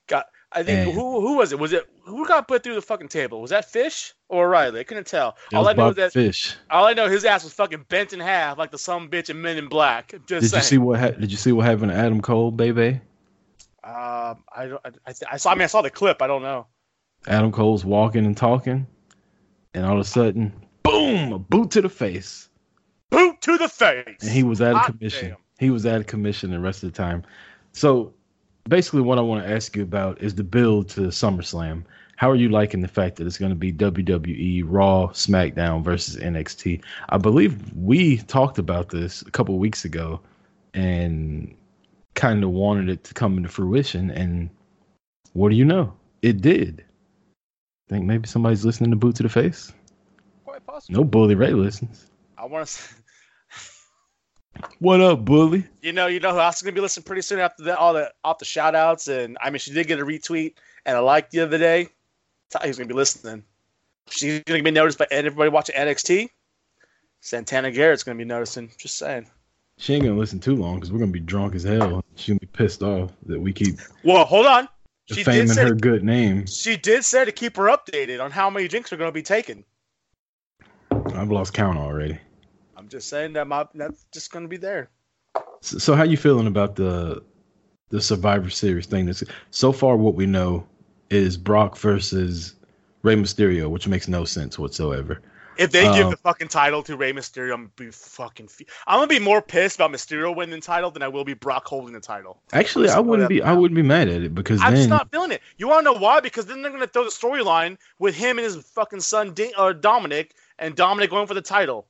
Got 0.09 0.27
I 0.53 0.63
think 0.65 0.89
And- 0.89 0.93
who 0.93 1.21
who 1.21 1.37
was 1.37 1.53
it? 1.53 1.59
Was 1.59 1.73
it 1.73 1.89
who 2.11 2.27
got 2.27 2.47
put 2.49 2.63
through 2.63 2.75
the 2.75 2.83
fucking 2.83 3.09
table? 3.09 3.41
Was 3.41 3.51
that 3.51 3.71
Fish 3.71 4.15
or 4.29 4.49
Riley? 4.49 4.81
I 4.81 4.85
couldn't 4.85 5.07
tell. 5.07 5.37
That 5.51 5.57
All 5.57 5.69
I 5.69 5.73
know 5.73 5.89
is 5.89 5.97
that 5.97 6.13
Fish. 6.13 6.55
all 6.71 6.85
I 6.87 6.93
know 6.93 7.09
his 7.09 7.25
ass 7.25 7.45
was 7.45 7.53
fucking 7.55 7.87
bent 7.89 8.13
in 8.13 8.21
half 8.21 8.59
like 8.59 8.71
the 8.71 8.79
some 8.79 9.09
bitch 9.09 9.31
in 9.31 9.41
Men 9.41 9.57
in 9.57 9.69
Black. 9.69 10.15
Just 10.27 10.53
Did 10.53 10.57
you 10.59 10.63
see 10.63 10.79
what 10.79 11.01
ha- 11.01 11.11
did 11.11 11.31
you 11.31 11.37
see 11.39 11.53
what 11.53 11.67
happened 11.67 11.91
to 11.93 11.97
Adam 11.97 12.21
Cole, 12.21 12.51
baby? 12.51 13.01
Um, 13.83 14.45
I 14.55 14.67
don't. 14.67 14.81
I, 14.85 14.91
I, 15.07 15.15
I 15.33 15.37
saw. 15.39 15.51
I 15.51 15.55
mean, 15.55 15.63
I 15.63 15.67
saw 15.67 15.81
the 15.83 15.91
clip. 15.91 16.21
I 16.21 16.27
don't 16.27 16.43
know. 16.43 16.67
Adam 17.27 17.51
Cole's 17.53 17.85
walking 17.85 18.27
and 18.27 18.37
talking, 18.37 18.87
and 19.75 19.87
all 19.87 19.95
of 19.95 20.01
a 20.01 20.05
sudden, 20.05 20.53
boom, 20.83 21.33
a 21.33 21.39
boot 21.39 21.71
to 21.73 21.81
the 21.83 21.89
face. 21.89 22.49
Boot 23.11 23.41
to 23.43 23.57
the 23.59 23.69
face. 23.69 24.05
and 24.21 24.31
he 24.31 24.43
was 24.43 24.61
out 24.61 24.77
of 24.77 24.99
commission. 24.99 25.29
damn. 25.31 25.37
He 25.59 25.71
was 25.71 25.85
out 25.87 26.01
of 26.01 26.07
commission 26.07 26.51
the 26.51 26.61
rest 26.61 26.83
of 26.83 26.93
the 26.93 26.97
time. 26.97 27.23
So 27.73 28.15
basically, 28.69 29.01
what 29.03 29.19
I 29.19 29.23
want 29.23 29.45
to 29.45 29.51
ask 29.51 29.75
you 29.77 29.83
about 29.83 30.21
is 30.23 30.35
the 30.35 30.45
build 30.45 30.89
to 30.91 31.03
SummerSlam. 31.03 31.85
How 32.21 32.31
are 32.31 32.37
you 32.37 32.51
liking 32.51 32.83
the 32.83 32.87
fact 32.87 33.17
that 33.17 33.27
it's 33.27 33.39
going 33.39 33.49
to 33.49 33.57
be 33.57 33.73
WWE 33.73 34.65
Raw, 34.67 35.07
SmackDown 35.07 35.83
versus 35.83 36.17
NXT? 36.17 36.83
I 37.09 37.17
believe 37.17 37.73
we 37.73 38.19
talked 38.19 38.59
about 38.59 38.91
this 38.91 39.23
a 39.23 39.31
couple 39.31 39.59
weeks 39.59 39.87
ago, 39.87 40.21
and 40.75 41.57
kind 42.13 42.45
of 42.45 42.51
wanted 42.51 42.91
it 42.91 43.05
to 43.05 43.15
come 43.15 43.39
into 43.39 43.49
fruition. 43.49 44.11
And 44.11 44.51
what 45.33 45.49
do 45.49 45.57
you 45.57 45.65
know? 45.65 45.95
It 46.21 46.43
did. 46.43 46.85
Think 47.89 48.05
maybe 48.05 48.29
somebody's 48.29 48.67
listening 48.67 48.91
to 48.91 48.97
Boot 48.97 49.17
to 49.17 49.23
the 49.23 49.31
Face? 49.31 49.73
Quite 50.45 50.67
possible. 50.67 50.99
No, 50.99 51.05
Bully 51.05 51.37
Ray 51.37 51.55
listens. 51.55 52.05
I 52.37 52.45
want 52.45 52.69
to. 52.69 52.83
What 54.81 55.01
up, 55.01 55.25
Bully? 55.25 55.65
You 55.81 55.95
know, 55.95 56.07
you 56.07 56.21
know 56.21 56.33
who 56.33 56.41
else 56.41 56.57
is 56.57 56.63
gonna 56.63 56.75
be 56.75 56.83
listening 56.83 57.05
pretty 57.05 57.23
soon 57.23 57.39
after 57.39 57.63
that. 57.65 57.79
All 57.79 57.95
the 57.95 58.13
off 58.25 58.37
the 58.37 58.45
shout 58.45 58.75
outs, 58.75 59.09
and 59.09 59.39
I 59.41 59.49
mean, 59.49 59.59
she 59.59 59.73
did 59.73 59.87
get 59.87 60.01
a 60.01 60.05
retweet 60.05 60.57
and 60.85 60.99
a 60.99 61.01
like 61.01 61.31
the 61.31 61.41
other 61.41 61.57
day. 61.57 61.89
Thought 62.51 62.63
gonna 62.63 62.87
be 62.87 62.95
listening. 62.95 63.45
She's 64.09 64.41
gonna 64.41 64.63
be 64.63 64.71
noticed 64.71 64.99
by 64.99 65.07
everybody 65.11 65.51
watching 65.51 65.77
NXT. 65.77 66.31
Santana 67.21 67.71
Garrett's 67.71 68.03
gonna 68.03 68.19
be 68.19 68.25
noticing. 68.25 68.73
Just 68.77 68.99
saying. 68.99 69.27
She 69.79 69.95
ain't 69.95 70.05
gonna 70.05 70.19
listen 70.19 70.41
too 70.41 70.57
long 70.57 70.77
because 70.77 70.93
we're 70.93 70.99
gonna 70.99 71.13
be 71.13 71.21
drunk 71.21 71.55
as 71.55 71.63
hell. 71.63 72.05
She's 72.17 72.29
gonna 72.29 72.41
be 72.41 72.47
pissed 72.47 72.83
off 72.83 73.13
that 73.27 73.41
we 73.41 73.53
keep 73.53 73.79
Well, 74.03 74.25
hold 74.25 74.47
on. 74.47 74.69
She 75.07 75.25
say 75.25 75.45
her 75.47 75.75
good 75.75 76.05
name. 76.05 76.47
she 76.47 76.77
did 76.77 77.05
say 77.05 77.25
to 77.25 77.33
keep 77.33 77.57
her 77.57 77.65
updated 77.65 78.23
on 78.23 78.31
how 78.31 78.51
many 78.51 78.69
drinks 78.69 78.93
are 78.93 78.97
gonna 78.97 79.13
be 79.13 79.23
taken. 79.23 79.65
I've 81.15 81.31
lost 81.31 81.55
count 81.55 81.79
already. 81.79 82.19
I'm 82.77 82.89
just 82.89 83.09
saying 83.09 83.35
that 83.35 83.47
my 83.47 83.67
that's 83.75 84.07
just 84.13 84.33
gonna 84.33 84.49
be 84.49 84.57
there. 84.57 84.91
So, 85.63 85.79
so 85.79 85.95
how 85.95 86.03
you 86.03 86.17
feeling 86.17 86.47
about 86.47 86.77
the 86.77 87.23
the 87.91 88.01
Survivor 88.01 88.51
Series 88.51 88.87
thing? 88.87 89.07
That's, 89.07 89.23
so 89.51 89.73
far, 89.73 89.97
what 89.97 90.15
we 90.15 90.27
know 90.27 90.67
is 91.11 91.37
Brock 91.37 91.77
versus 91.77 92.55
Rey 93.03 93.17
Mysterio, 93.17 93.69
which 93.69 93.87
makes 93.89 94.09
no 94.09 94.25
sense 94.25 94.59
whatsoever. 94.59 95.21
If 95.59 95.73
they 95.73 95.83
give 95.93 96.07
Um, 96.07 96.11
the 96.13 96.17
fucking 96.17 96.49
title 96.49 96.83
to 96.85 96.97
Rey 96.97 97.13
Mysterio, 97.13 97.53
I'm 97.53 97.63
gonna 97.65 97.73
be 97.77 97.91
fucking. 97.91 98.49
Fe- 98.49 98.67
I'm 98.87 98.97
gonna 98.99 99.09
be 99.09 99.19
more 99.19 99.43
pissed 99.43 99.77
about 99.77 99.91
Mysterio 99.91 100.35
winning 100.35 100.55
the 100.59 100.65
title 100.65 100.91
than 100.91 101.03
I 101.03 101.09
will 101.09 101.25
be 101.25 101.35
Brock 101.35 101.67
holding 101.67 101.93
the 101.93 102.01
title. 102.01 102.41
Actually, 102.53 102.89
I 102.89 102.99
wouldn't 103.01 103.29
be. 103.29 103.43
I 103.43 103.53
wouldn't 103.53 103.75
be 103.77 103.83
mad 103.83 104.09
at 104.09 104.23
it 104.23 104.35
because 104.35 104.63
I'm 104.63 104.73
then 104.73 104.79
just 104.79 104.89
not 104.89 105.11
feeling 105.11 105.33
it. 105.33 105.43
You 105.59 105.69
want 105.69 105.85
to 105.85 105.93
know 105.93 105.99
why? 105.99 106.21
Because 106.21 106.47
then 106.47 106.63
they're 106.63 106.71
gonna 106.71 106.87
throw 106.87 107.05
the 107.05 107.11
storyline 107.11 107.77
with 107.99 108.15
him 108.15 108.39
and 108.39 108.45
his 108.45 108.57
fucking 108.57 109.01
son 109.01 109.35
Di- 109.35 109.53
or 109.59 109.75
Dominic, 109.75 110.35
and 110.59 110.75
Dominic 110.75 111.11
going 111.11 111.27
for 111.27 111.35
the 111.35 111.43
title. 111.43 111.87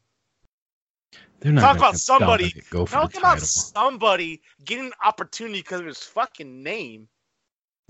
they're 1.40 1.52
not 1.52 1.60
Talk 1.62 1.76
about 1.76 1.96
somebody- 1.96 2.54
Go 2.70 2.86
for 2.86 2.92
Talk 2.92 3.14
about 3.16 3.40
somebody 3.40 4.42
getting 4.64 4.86
an 4.86 4.92
opportunity 5.04 5.60
because 5.60 5.80
of 5.80 5.86
his 5.86 5.98
fucking 6.02 6.62
name. 6.62 7.08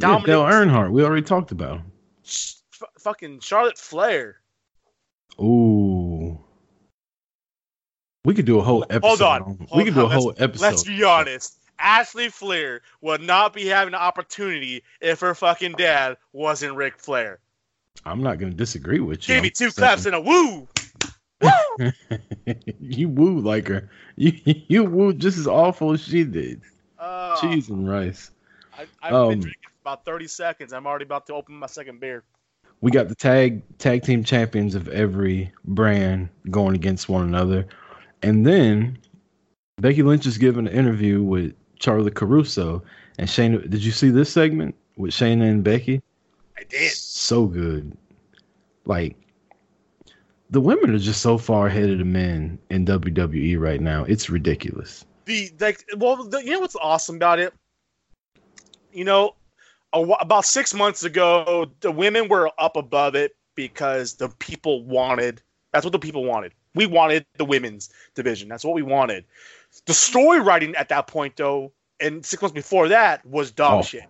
Yeah, 0.01 0.09
Dominic- 0.09 0.27
Dale 0.27 0.43
Earnhardt. 0.45 0.91
We 0.93 1.05
already 1.05 1.23
talked 1.23 1.53
about 1.53 1.79
him. 1.79 1.93
Sh- 2.25 2.55
f- 2.81 2.89
fucking 2.99 3.41
Charlotte 3.41 3.79
Flair. 3.79 4.37
Ooh. 5.41 6.39
We 8.25 8.35
could 8.35 8.45
do 8.45 8.59
a 8.59 8.63
whole 8.63 8.85
episode. 8.91 9.03
Hold 9.07 9.21
on. 9.23 9.59
we 9.59 9.67
Hold 9.67 9.85
could 9.85 9.95
do 9.95 10.05
a 10.05 10.09
whole 10.09 10.35
episode. 10.39 10.63
Let's 10.63 10.85
be 10.85 11.03
honest. 11.05 11.57
Ashley 11.79 12.29
Flair 12.29 12.83
would 13.01 13.23
not 13.23 13.55
be 13.55 13.67
having 13.67 13.95
an 13.95 14.01
opportunity 14.01 14.83
if 15.01 15.21
her 15.21 15.35
fucking 15.35 15.73
dad 15.73 16.19
wasn't 16.35 16.75
Ric 16.75 16.99
Flair. 16.99 17.39
I'm 18.05 18.23
not 18.23 18.39
going 18.39 18.53
to 18.53 18.57
disagree 18.57 19.01
with 19.01 19.27
you. 19.29 19.37
Give 19.37 19.43
me 19.43 19.51
two 19.51 19.71
claps 19.71 20.05
and 20.05 20.15
a 20.15 20.21
woo. 20.21 20.69
Woo! 21.41 21.93
you 22.81 23.09
woo 23.09 23.41
like 23.41 23.69
her. 23.69 23.89
You 24.17 24.33
you 24.45 24.85
woo 24.85 25.15
just 25.15 25.39
as 25.39 25.47
awful 25.47 25.93
as 25.93 26.03
she 26.03 26.25
did. 26.25 26.61
Uh, 26.99 27.41
Cheese 27.41 27.71
and 27.71 27.89
rice. 27.89 28.31
I, 28.77 28.85
I've 29.03 29.15
Um, 29.15 29.29
been 29.31 29.41
drinking 29.41 29.70
about 29.91 30.05
30 30.05 30.29
seconds. 30.29 30.73
I'm 30.73 30.87
already 30.87 31.05
about 31.05 31.27
to 31.27 31.35
open 31.35 31.57
my 31.57 31.67
second 31.67 31.99
beer. 32.01 32.23
We 32.81 32.91
got 32.91 33.09
the 33.09 33.15
tag 33.15 33.63
tag 33.79 34.03
team 34.03 34.25
champions 34.25 34.75
of 34.75 34.89
every 34.89 35.53
brand 35.65 36.29
going 36.51 36.75
against 36.75 37.09
one 37.09 37.23
another, 37.23 37.67
and 38.23 38.47
then 38.47 38.99
Becky 39.79 40.03
Lynch 40.03 40.27
is 40.27 40.39
giving 40.39 40.67
an 40.67 40.73
interview 40.73 41.23
with 41.23 41.55
Charly 41.79 42.15
Caruso 42.15 42.83
and 43.19 43.29
Shane. 43.29 43.61
Did 43.69 43.85
you 43.85 43.91
see 43.91 44.11
this 44.11 44.33
segment 44.33 44.75
with 44.97 45.11
Shayna 45.11 45.51
and 45.51 45.65
Becky? 45.65 46.01
I 46.57 46.63
did. 46.63 46.93
So 46.93 47.47
good. 47.47 47.97
Like 48.87 49.17
the 50.51 50.61
women 50.61 50.95
are 50.95 50.99
just 50.99 51.21
so 51.21 51.37
far 51.37 51.67
ahead 51.67 51.91
of 51.91 51.99
the 51.99 52.05
men 52.05 52.59
in 52.71 52.87
WWE 52.87 53.59
right 53.59 53.81
now. 53.81 54.05
It's 54.05 54.31
ridiculous. 54.31 55.05
The 55.27 55.53
like, 55.61 55.85
well, 55.99 56.25
the, 56.25 56.43
you 56.43 56.53
know 56.53 56.61
what's 56.61 56.77
awesome 56.77 57.17
about 57.17 57.41
it? 57.41 57.53
You 58.93 59.05
know, 59.05 59.35
a, 59.93 60.01
about 60.01 60.45
six 60.45 60.73
months 60.75 61.03
ago, 61.05 61.71
the 61.81 61.91
women 61.93 62.29
were 62.29 62.51
up 62.59 62.77
above 62.77 63.15
it 63.15 63.37
because 63.55 64.15
the 64.15 64.29
people 64.29 64.85
wanted. 64.85 65.43
That's 65.73 65.85
what 65.85 65.93
the 65.93 65.99
people 65.99 66.25
wanted. 66.25 66.53
We 66.75 66.87
wanted 66.87 67.27
the 67.37 67.45
women's 67.45 67.91
division. 68.15 68.49
That's 68.49 68.65
what 68.65 68.75
we 68.75 68.83
wanted. 68.83 69.25
The 69.87 69.95
story 69.95 70.41
writing 70.41 70.75
at 70.77 70.89
that 70.91 71.07
point, 71.07 71.37
though, 71.37 71.73
and 71.99 72.25
six 72.25 72.41
months 72.43 72.55
before 72.55 72.89
that, 72.89 73.25
was 73.27 73.51
dog 73.51 73.81
Oh. 73.81 73.83
shit. 73.83 74.05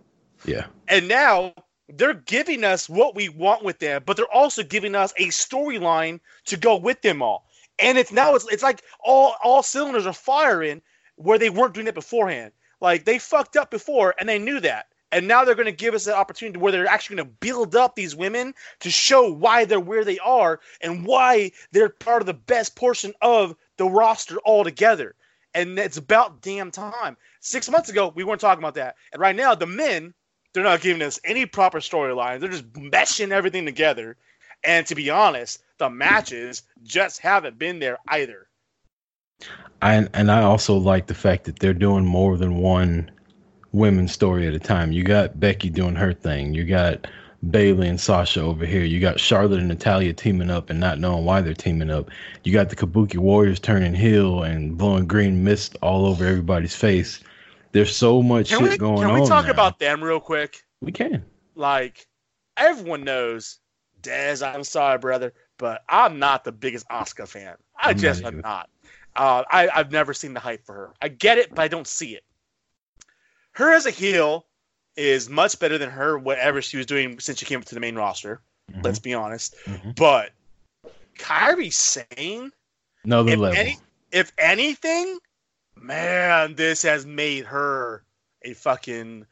Yeah. 0.44 0.66
And 0.88 1.08
now 1.08 1.54
they're 1.88 2.14
giving 2.14 2.64
us 2.64 2.88
what 2.88 3.14
we 3.14 3.28
want 3.28 3.64
with 3.64 3.78
them, 3.78 4.02
but 4.06 4.16
they're 4.16 4.32
also 4.32 4.62
giving 4.62 4.94
us 4.94 5.12
a 5.16 5.26
storyline 5.28 6.20
to 6.46 6.56
go 6.56 6.76
with 6.76 7.02
them 7.02 7.20
all. 7.22 7.46
And 7.78 7.98
it's 7.98 8.12
now 8.12 8.34
it's 8.34 8.46
it's 8.52 8.62
like 8.62 8.82
all 9.02 9.34
all 9.42 9.62
cylinders 9.62 10.06
are 10.06 10.12
firing 10.12 10.82
where 11.16 11.38
they 11.38 11.50
weren't 11.50 11.74
doing 11.74 11.86
it 11.86 11.94
beforehand. 11.94 12.52
Like 12.80 13.04
they 13.04 13.18
fucked 13.18 13.56
up 13.56 13.70
before 13.70 14.14
and 14.18 14.28
they 14.28 14.38
knew 14.38 14.60
that. 14.60 14.86
And 15.12 15.26
now 15.26 15.44
they're 15.44 15.54
going 15.56 15.66
to 15.66 15.72
give 15.72 15.94
us 15.94 16.06
an 16.06 16.14
opportunity 16.14 16.58
where 16.58 16.70
they're 16.70 16.86
actually 16.86 17.16
going 17.16 17.28
to 17.28 17.34
build 17.40 17.74
up 17.74 17.96
these 17.96 18.14
women 18.14 18.54
to 18.80 18.90
show 18.90 19.30
why 19.30 19.64
they're 19.64 19.80
where 19.80 20.04
they 20.04 20.18
are 20.20 20.60
and 20.80 21.04
why 21.04 21.50
they're 21.72 21.88
part 21.88 22.22
of 22.22 22.26
the 22.26 22.34
best 22.34 22.76
portion 22.76 23.12
of 23.20 23.56
the 23.76 23.86
roster 23.86 24.38
altogether. 24.44 25.14
And 25.52 25.78
it's 25.78 25.96
about 25.96 26.42
damn 26.42 26.70
time. 26.70 27.16
Six 27.40 27.68
months 27.68 27.88
ago, 27.88 28.12
we 28.14 28.22
weren't 28.22 28.40
talking 28.40 28.62
about 28.62 28.74
that. 28.74 28.94
And 29.12 29.20
right 29.20 29.34
now, 29.34 29.54
the 29.54 29.66
men, 29.66 30.14
they're 30.52 30.62
not 30.62 30.80
giving 30.80 31.02
us 31.02 31.18
any 31.24 31.44
proper 31.44 31.80
storylines. 31.80 32.40
They're 32.40 32.50
just 32.50 32.72
meshing 32.72 33.32
everything 33.32 33.64
together. 33.64 34.16
And 34.62 34.86
to 34.86 34.94
be 34.94 35.10
honest, 35.10 35.62
the 35.78 35.90
matches 35.90 36.62
just 36.84 37.20
haven't 37.20 37.58
been 37.58 37.80
there 37.80 37.98
either. 38.08 38.46
I 39.82 40.06
and 40.12 40.30
I 40.30 40.42
also 40.42 40.76
like 40.76 41.06
the 41.06 41.14
fact 41.14 41.44
that 41.44 41.58
they're 41.58 41.72
doing 41.72 42.04
more 42.04 42.36
than 42.36 42.56
one 42.56 43.10
women's 43.72 44.12
story 44.12 44.46
at 44.46 44.54
a 44.54 44.58
time. 44.58 44.92
You 44.92 45.02
got 45.04 45.38
Becky 45.38 45.70
doing 45.70 45.94
her 45.96 46.12
thing. 46.12 46.54
You 46.54 46.64
got 46.64 47.06
Bayley 47.50 47.88
and 47.88 48.00
Sasha 48.00 48.40
over 48.42 48.66
here. 48.66 48.84
You 48.84 49.00
got 49.00 49.18
Charlotte 49.20 49.60
and 49.60 49.68
Natalya 49.68 50.12
teaming 50.12 50.50
up 50.50 50.70
and 50.70 50.78
not 50.80 50.98
knowing 50.98 51.24
why 51.24 51.40
they're 51.40 51.54
teaming 51.54 51.90
up. 51.90 52.10
You 52.44 52.52
got 52.52 52.68
the 52.68 52.76
Kabuki 52.76 53.16
Warriors 53.16 53.60
turning 53.60 53.94
heel 53.94 54.42
and 54.42 54.76
blowing 54.76 55.06
green 55.06 55.42
mist 55.44 55.76
all 55.82 56.06
over 56.06 56.26
everybody's 56.26 56.74
face. 56.74 57.20
There's 57.72 57.94
so 57.94 58.20
much 58.22 58.48
Can 58.50 58.60
shit 58.60 58.70
we 58.70 58.76
going 58.78 58.94
on. 58.94 59.00
can 59.00 59.10
on. 59.10 59.20
we 59.20 59.26
talk 59.26 59.44
now. 59.46 59.52
about 59.52 59.78
them 59.78 60.02
real 60.02 60.20
quick? 60.20 60.62
We 60.80 60.92
can. 60.92 61.24
Like 61.54 62.06
everyone 62.56 63.04
knows, 63.04 63.58
Dez. 64.02 64.46
I'm 64.46 64.64
sorry, 64.64 64.98
brother, 64.98 65.32
but 65.56 65.82
I'm 65.88 66.18
not 66.18 66.44
the 66.44 66.52
biggest 66.52 66.88
Asuka 66.88 67.28
fan. 67.28 67.54
I 67.80 67.90
I'm 67.90 67.98
just 67.98 68.24
am 68.24 68.40
not. 68.40 68.68
Uh, 69.16 69.44
I, 69.50 69.68
I've 69.74 69.90
never 69.92 70.12
seen 70.14 70.34
the 70.34 70.40
hype 70.40 70.64
for 70.64 70.74
her. 70.74 70.94
I 71.00 71.08
get 71.08 71.38
it, 71.38 71.50
but 71.50 71.60
I 71.60 71.68
don't 71.68 71.86
see 71.86 72.14
it. 72.14 72.24
Her 73.52 73.72
as 73.72 73.86
a 73.86 73.90
heel 73.90 74.46
is 74.96 75.28
much 75.28 75.58
better 75.58 75.78
than 75.78 75.90
her 75.90 76.18
whatever 76.18 76.60
she 76.62 76.76
was 76.76 76.86
doing 76.86 77.18
since 77.20 77.38
she 77.38 77.46
came 77.46 77.58
up 77.60 77.64
to 77.66 77.74
the 77.74 77.80
main 77.80 77.96
roster. 77.96 78.40
Mhm. 78.72 78.84
Let's 78.84 78.98
be 78.98 79.14
honest. 79.14 79.54
Mhm. 79.64 79.96
But 79.96 80.32
Kairi 81.18 81.72
Sane, 81.72 82.52
Another 83.04 83.32
if, 83.32 83.38
level. 83.38 83.58
any, 83.58 83.78
if 84.12 84.32
anything, 84.38 85.18
man, 85.76 86.54
this 86.54 86.82
has 86.82 87.04
made 87.06 87.44
her 87.46 88.04
a 88.42 88.54
fucking 88.54 89.26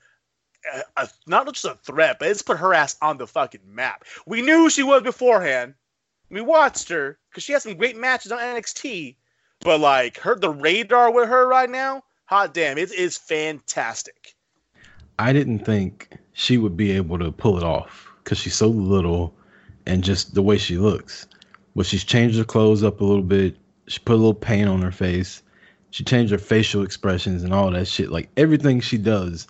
a, 0.73 0.83
a, 0.97 1.09
not 1.27 1.47
just 1.53 1.65
a 1.65 1.77
threat, 1.77 2.19
but 2.19 2.29
it's 2.29 2.43
put 2.43 2.59
her 2.59 2.75
ass 2.75 2.97
on 3.01 3.17
the 3.17 3.27
fucking 3.27 3.61
map. 3.65 4.05
We 4.27 4.43
knew 4.43 4.57
who 4.59 4.71
she 4.71 4.83
was 4.83 5.03
beforehand. 5.03 5.75
We 6.31 6.41
watched 6.43 6.89
her 6.91 7.19
because 7.31 7.43
she 7.45 7.53
had 7.53 7.63
some 7.63 7.77
great 7.77 7.97
matches 7.97 8.33
on 8.33 8.39
NXT, 8.39 9.17
But 9.61 9.81
like 9.81 10.19
her, 10.19 10.35
the 10.35 10.51
radar 10.51 11.11
with 11.11 11.29
her 11.29 11.47
right 11.47 11.71
now, 11.71 12.03
hot 12.29 12.53
damn, 12.53 12.77
it 12.79 12.93
is 12.93 13.17
fantastic. 13.17 14.35
I 15.19 15.33
didn't 15.33 15.61
think 15.61 16.11
she 16.35 16.59
would 16.59 16.77
be 16.77 16.93
able 16.93 17.19
to 17.19 17.33
pull 17.33 17.57
it 17.57 17.65
off 17.65 18.07
because 18.23 18.39
she's 18.39 18.55
so 18.55 18.69
little 18.69 19.35
and 19.87 20.05
just 20.05 20.35
the 20.35 20.43
way 20.43 20.59
she 20.59 20.77
looks. 20.77 21.27
But 21.75 21.87
she's 21.87 22.05
changed 22.05 22.37
her 22.39 22.45
clothes 22.45 22.85
up 22.85 23.01
a 23.01 23.05
little 23.05 23.23
bit. 23.23 23.57
She 23.89 23.99
put 24.01 24.13
a 24.13 24.17
little 24.17 24.35
paint 24.35 24.69
on 24.69 24.83
her 24.83 24.93
face. 24.93 25.43
She 25.91 26.05
changed 26.05 26.31
her 26.31 26.39
facial 26.39 26.83
expressions 26.83 27.43
and 27.43 27.55
all 27.55 27.71
that 27.71 27.89
shit. 27.89 28.11
Like 28.11 28.29
everything 28.37 28.81
she 28.81 28.99
does 28.99 29.47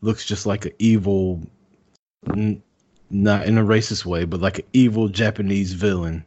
looks 0.00 0.24
just 0.24 0.46
like 0.46 0.66
an 0.66 0.72
evil, 0.78 1.42
n- 2.28 2.62
not 3.10 3.46
in 3.46 3.58
a 3.58 3.64
racist 3.64 4.04
way, 4.06 4.24
but 4.24 4.40
like 4.40 4.60
an 4.60 4.64
evil 4.72 5.08
Japanese 5.08 5.72
villain 5.72 6.24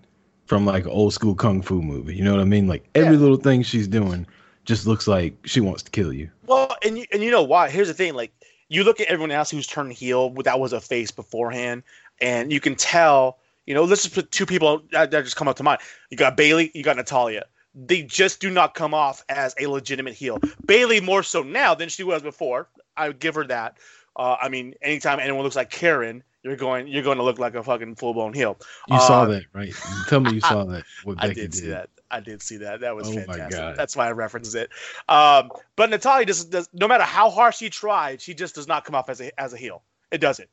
from 0.48 0.66
like 0.66 0.84
an 0.84 0.92
old 0.92 1.14
school 1.14 1.34
kung 1.34 1.62
fu 1.62 1.82
movie. 1.82 2.16
You 2.16 2.26
know 2.26 2.32
what 2.32 2.42
I 2.42 2.46
mean? 2.46 2.68
Like 2.68 2.84
every 2.94 3.16
Yeah. 3.16 3.22
little 3.22 3.38
thing 3.38 3.64
she's 3.64 3.88
doing 3.88 4.28
just 4.66 4.88
looks 4.88 5.08
like 5.08 5.36
she 5.46 5.60
wants 5.60 5.84
to 5.84 5.92
kill 5.92 6.14
you. 6.14 6.30
Well, 6.46 6.76
and 6.84 6.98
you, 6.98 7.06
and 7.12 7.22
you 7.24 7.32
know 7.32 7.44
why? 7.44 7.70
Here's 7.70 7.88
the 7.88 7.94
thing: 7.94 8.14
like 8.14 8.34
you 8.70 8.84
look 8.84 9.00
at 9.00 9.08
everyone 9.08 9.32
else 9.32 9.52
who's 9.52 9.68
turned 9.68 9.94
heel, 9.94 10.30
that 10.44 10.60
was 10.60 10.74
a 10.74 10.82
face 10.82 11.12
beforehand, 11.12 11.84
and 12.22 12.52
you 12.52 12.60
can 12.60 12.76
tell. 12.76 13.40
You 13.66 13.74
know, 13.74 13.86
let's 13.86 14.04
just 14.04 14.14
put 14.14 14.30
two 14.30 14.46
people 14.46 14.84
that, 14.92 15.12
that 15.12 15.24
just 15.24 15.38
come 15.38 15.48
up 15.48 15.56
to 15.56 15.64
mind. 15.64 15.80
You 16.10 16.18
got 16.18 16.36
Bayley, 16.36 16.70
you 16.74 16.84
got 16.84 16.98
Natalya. 16.98 17.46
They 17.74 18.04
just 18.04 18.42
do 18.42 18.50
not 18.50 18.74
come 18.74 18.94
off 18.94 19.24
as 19.30 19.56
a 19.58 19.68
legitimate 19.68 20.16
heel. 20.16 20.38
Bayley 20.66 21.00
more 21.00 21.24
so 21.24 21.44
now 21.44 21.74
than 21.74 21.88
she 21.88 22.04
was 22.04 22.22
before. 22.22 22.68
I 22.98 23.08
would 23.08 23.20
give 23.20 23.36
her 23.36 23.46
that. 23.48 23.78
Uh, 24.18 24.36
I 24.42 24.50
mean, 24.50 24.76
anytime 24.82 25.20
anyone 25.20 25.44
looks 25.44 25.56
like 25.56 25.70
Karen, 25.72 26.24
you're 26.44 26.56
going 26.56 26.88
you're 26.88 27.04
going 27.04 27.18
to 27.18 27.24
look 27.24 27.40
like 27.40 27.56
a 27.56 27.64
fucking 27.64 27.96
full 27.96 28.14
blown 28.14 28.34
heel. 28.34 28.58
You 28.90 29.00
saw 29.00 29.24
Uh, 29.24 29.26
that, 29.28 29.44
right? 29.54 29.74
Tell 30.08 30.20
me 30.20 30.34
you 30.34 30.42
saw 30.42 30.64
that. 30.72 30.84
What 31.04 31.18
I 31.24 31.28
Becky 31.30 31.42
did 31.42 31.54
see 31.56 31.68
that. 31.70 31.90
I 32.12 32.20
did 32.20 32.42
see 32.44 32.58
that. 32.58 32.82
That 32.82 32.96
was 32.96 33.08
Oh 33.10 33.14
fantastic. 33.14 33.76
That's 33.76 33.96
why 33.96 34.08
I 34.08 34.12
referenced 34.12 34.54
it. 34.56 34.70
Um, 35.10 35.50
but 35.76 35.90
Natalya 35.90 36.26
just 36.26 36.52
does. 36.52 36.70
No 36.74 36.88
matter 36.88 37.04
how 37.06 37.30
hard 37.30 37.56
she 37.56 37.70
tried, 37.70 38.22
she 38.22 38.34
just 38.34 38.56
does 38.56 38.68
not 38.68 38.86
come 38.86 38.94
off 38.94 39.10
as 39.10 39.20
a 39.22 39.38
as 39.40 39.54
a 39.54 39.58
heel. 39.58 39.82
It 40.12 40.20
doesn't. 40.20 40.50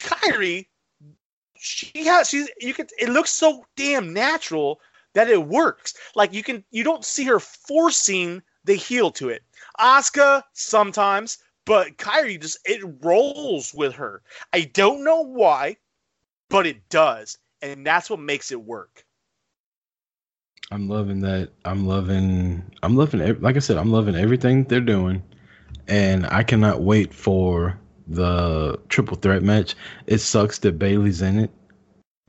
Kairi, 0.00 0.66
she 1.56 2.04
has. 2.06 2.28
She's. 2.28 2.48
You 2.58 2.74
can. 2.74 2.88
It 2.98 3.10
looks 3.10 3.30
so 3.30 3.64
damn 3.76 4.12
natural 4.12 4.80
that 5.14 5.28
it 5.28 5.46
works. 5.46 5.94
Like 6.14 6.32
you 6.32 6.42
can. 6.42 6.64
You 6.70 6.82
don't 6.84 7.04
see 7.04 7.24
her 7.24 7.38
forcing 7.38 8.42
the 8.64 8.74
heel 8.74 9.10
to 9.12 9.28
it. 9.28 9.42
Asuka 9.78 10.42
sometimes, 10.52 11.38
but 11.64 11.96
Kairi 11.96 12.40
just 12.40 12.58
it 12.64 12.82
rolls 13.02 13.72
with 13.74 13.94
her. 13.94 14.22
I 14.52 14.62
don't 14.62 15.04
know 15.04 15.22
why, 15.22 15.76
but 16.48 16.66
it 16.66 16.88
does, 16.88 17.38
and 17.60 17.86
that's 17.86 18.10
what 18.10 18.20
makes 18.20 18.52
it 18.52 18.62
work. 18.62 19.04
I'm 20.70 20.88
loving 20.88 21.20
that. 21.20 21.50
I'm 21.64 21.86
loving. 21.86 22.62
I'm 22.82 22.96
loving. 22.96 23.40
Like 23.40 23.56
I 23.56 23.60
said, 23.60 23.76
I'm 23.76 23.92
loving 23.92 24.16
everything 24.16 24.64
they're 24.64 24.80
doing, 24.80 25.22
and 25.86 26.26
I 26.26 26.42
cannot 26.42 26.82
wait 26.82 27.12
for 27.12 27.78
the 28.06 28.78
triple 28.88 29.16
threat 29.16 29.42
match. 29.42 29.74
It 30.06 30.18
sucks 30.18 30.58
that 30.60 30.78
Bayley's 30.78 31.22
in 31.22 31.38
it, 31.38 31.50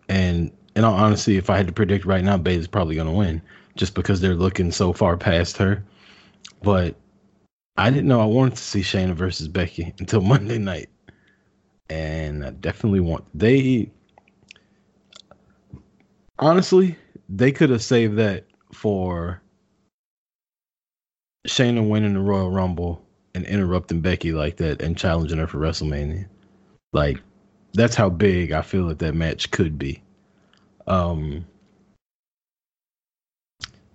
and 0.10 0.52
in 0.76 0.84
all 0.84 0.96
honesty, 0.96 1.38
if 1.38 1.50
I 1.50 1.58
had 1.58 1.68
to 1.68 1.74
predict 1.74 2.06
right 2.06 2.24
now, 2.24 2.38
Bayley's 2.38 2.68
probably 2.68 2.96
gonna 2.96 3.14
win, 3.14 3.42
just 3.76 3.96
because 3.96 4.22
they're 4.22 4.36
looking 4.36 4.72
so 4.72 4.94
far 4.94 5.18
past 5.18 5.58
her. 5.58 5.84
But 6.62 6.96
I 7.76 7.90
didn't 7.90 8.08
know 8.08 8.22
I 8.22 8.26
wanted 8.26 8.56
to 8.56 8.64
see 8.64 8.82
Shayna 8.82 9.14
versus 9.14 9.48
Becky 9.48 9.94
until 10.00 10.22
Monday 10.34 10.58
night, 10.58 10.90
and 11.90 12.46
I 12.46 12.52
definitely 12.52 13.00
want 13.00 13.26
they. 13.34 13.92
Honestly, 16.40 16.98
they 17.30 17.52
could 17.52 17.70
have 17.70 17.84
saved 17.84 18.18
that 18.18 18.46
for 18.74 19.42
Shayna 21.48 21.88
winning 21.88 22.14
the 22.14 22.20
Royal 22.20 22.52
Rumble 22.52 23.02
and 23.36 23.46
interrupting 23.46 24.02
Becky 24.02 24.32
like 24.32 24.58
that 24.58 24.82
and 24.82 24.98
challenging 24.98 25.38
her 25.38 25.48
for 25.48 25.60
WrestleMania. 25.60 26.28
Like 26.92 27.20
that's 27.74 27.96
how 27.96 28.10
big 28.10 28.52
I 28.52 28.62
feel 28.62 28.88
that 28.88 29.00
that 29.00 29.16
match 29.16 29.52
could 29.52 29.78
be. 29.78 30.04
Um 30.88 31.46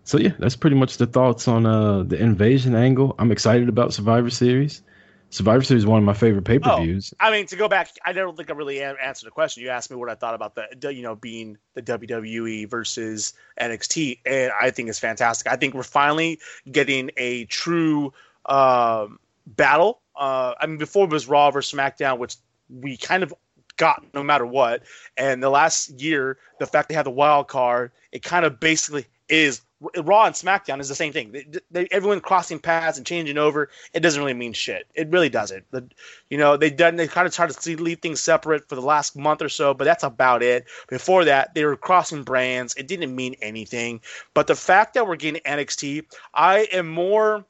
So 0.09 0.17
yeah, 0.17 0.33
that's 0.39 0.57
pretty 0.57 0.75
much 0.75 0.97
the 0.97 1.07
thoughts 1.07 1.49
on 1.49 1.67
uh 1.67 2.03
the 2.03 2.17
invasion 2.17 2.75
angle. 2.75 3.15
I'm 3.19 3.31
excited 3.31 3.69
about 3.69 3.93
Survivor 3.93 4.31
Series. 4.31 4.81
Survivor 5.29 5.63
Series 5.63 5.83
is 5.83 5.87
one 5.87 5.99
of 5.99 6.05
my 6.05 6.15
favorite 6.15 6.47
pay-per-views. 6.47 7.13
Oh, 7.21 7.27
I 7.27 7.31
mean, 7.31 7.45
to 7.49 7.57
go 7.57 7.69
back, 7.69 7.91
I 8.07 8.15
don't 8.15 8.35
think 8.35 8.49
I 8.49 8.55
really 8.55 8.81
answered 8.81 9.27
the 9.27 9.31
question. 9.31 9.63
You 9.63 9.69
asked 9.69 9.91
me 9.91 9.99
what 9.99 10.09
I 10.09 10.15
thought 10.15 10.35
about 10.35 10.55
the, 10.55 10.95
you 10.95 11.03
know, 11.03 11.15
being 11.15 11.59
the 11.75 11.83
WWE 11.83 12.71
versus 12.71 13.35
NXT, 13.61 14.21
and 14.25 14.51
I 14.59 14.71
think 14.71 14.89
it's 14.89 14.99
fantastic. 14.99 15.53
I 15.53 15.57
think 15.57 15.75
we're 15.75 15.83
finally 15.83 16.39
getting 16.73 17.11
a 17.19 17.45
true 17.45 18.15
um, 18.47 19.19
battle. 19.47 20.01
Uh, 20.17 20.55
I 20.59 20.67
mean, 20.67 20.79
before 20.79 21.05
it 21.05 21.11
was 21.11 21.29
Raw 21.29 21.51
versus 21.51 21.79
SmackDown, 21.79 22.17
which 22.17 22.37
we 22.71 22.97
kind 22.97 23.23
of 23.23 23.35
got 23.77 24.03
no 24.15 24.23
matter 24.23 24.47
what. 24.47 24.85
And 25.19 25.43
the 25.43 25.51
last 25.51 26.01
year, 26.01 26.39
the 26.59 26.67
fact 26.67 26.89
they 26.89 26.95
had 26.95 27.05
the 27.05 27.11
wild 27.11 27.49
card, 27.49 27.93
it 28.11 28.23
kind 28.23 28.47
of 28.47 28.59
basically 28.59 29.05
is 29.29 29.61
Raw 29.81 30.25
and 30.25 30.35
SmackDown 30.35 30.81
is 30.81 30.89
the 30.89 30.95
same 30.95 31.13
thing. 31.13 31.31
They, 31.31 31.47
they, 31.71 31.89
everyone 31.91 32.21
crossing 32.21 32.59
paths 32.59 32.99
and 32.99 33.07
changing 33.07 33.39
over, 33.39 33.71
it 33.93 34.01
doesn't 34.01 34.21
really 34.21 34.35
mean 34.35 34.53
shit. 34.53 34.89
It 34.95 35.11
really 35.11 35.29
doesn't. 35.29 35.71
The, 35.71 35.89
you 36.29 36.39
know, 36.39 36.57
they 36.57 36.71
done 36.71 36.97
they 36.97 37.07
kind 37.07 37.29
of 37.29 37.35
tried 37.35 37.51
to 37.51 37.63
see, 37.63 37.77
leave 37.77 38.01
things 38.01 38.21
separate 38.21 38.69
for 38.69 38.75
the 38.75 38.81
last 38.81 39.17
month 39.17 39.41
or 39.41 39.49
so, 39.49 39.75
but 39.75 39.85
that's 39.85 40.03
about 40.03 40.43
it. 40.43 40.67
Before 40.89 41.25
that, 41.27 41.55
they 41.55 41.65
were 41.65 41.77
crossing 41.77 42.25
brands. 42.25 42.75
It 42.77 42.89
didn't 42.89 43.15
mean 43.15 43.37
anything. 43.41 44.01
But 44.35 44.49
the 44.49 44.57
fact 44.57 44.95
that 44.95 45.07
we're 45.07 45.17
getting 45.17 45.43
NXT, 45.43 46.07
I 46.35 46.69
am 46.73 46.89
more 46.89 47.47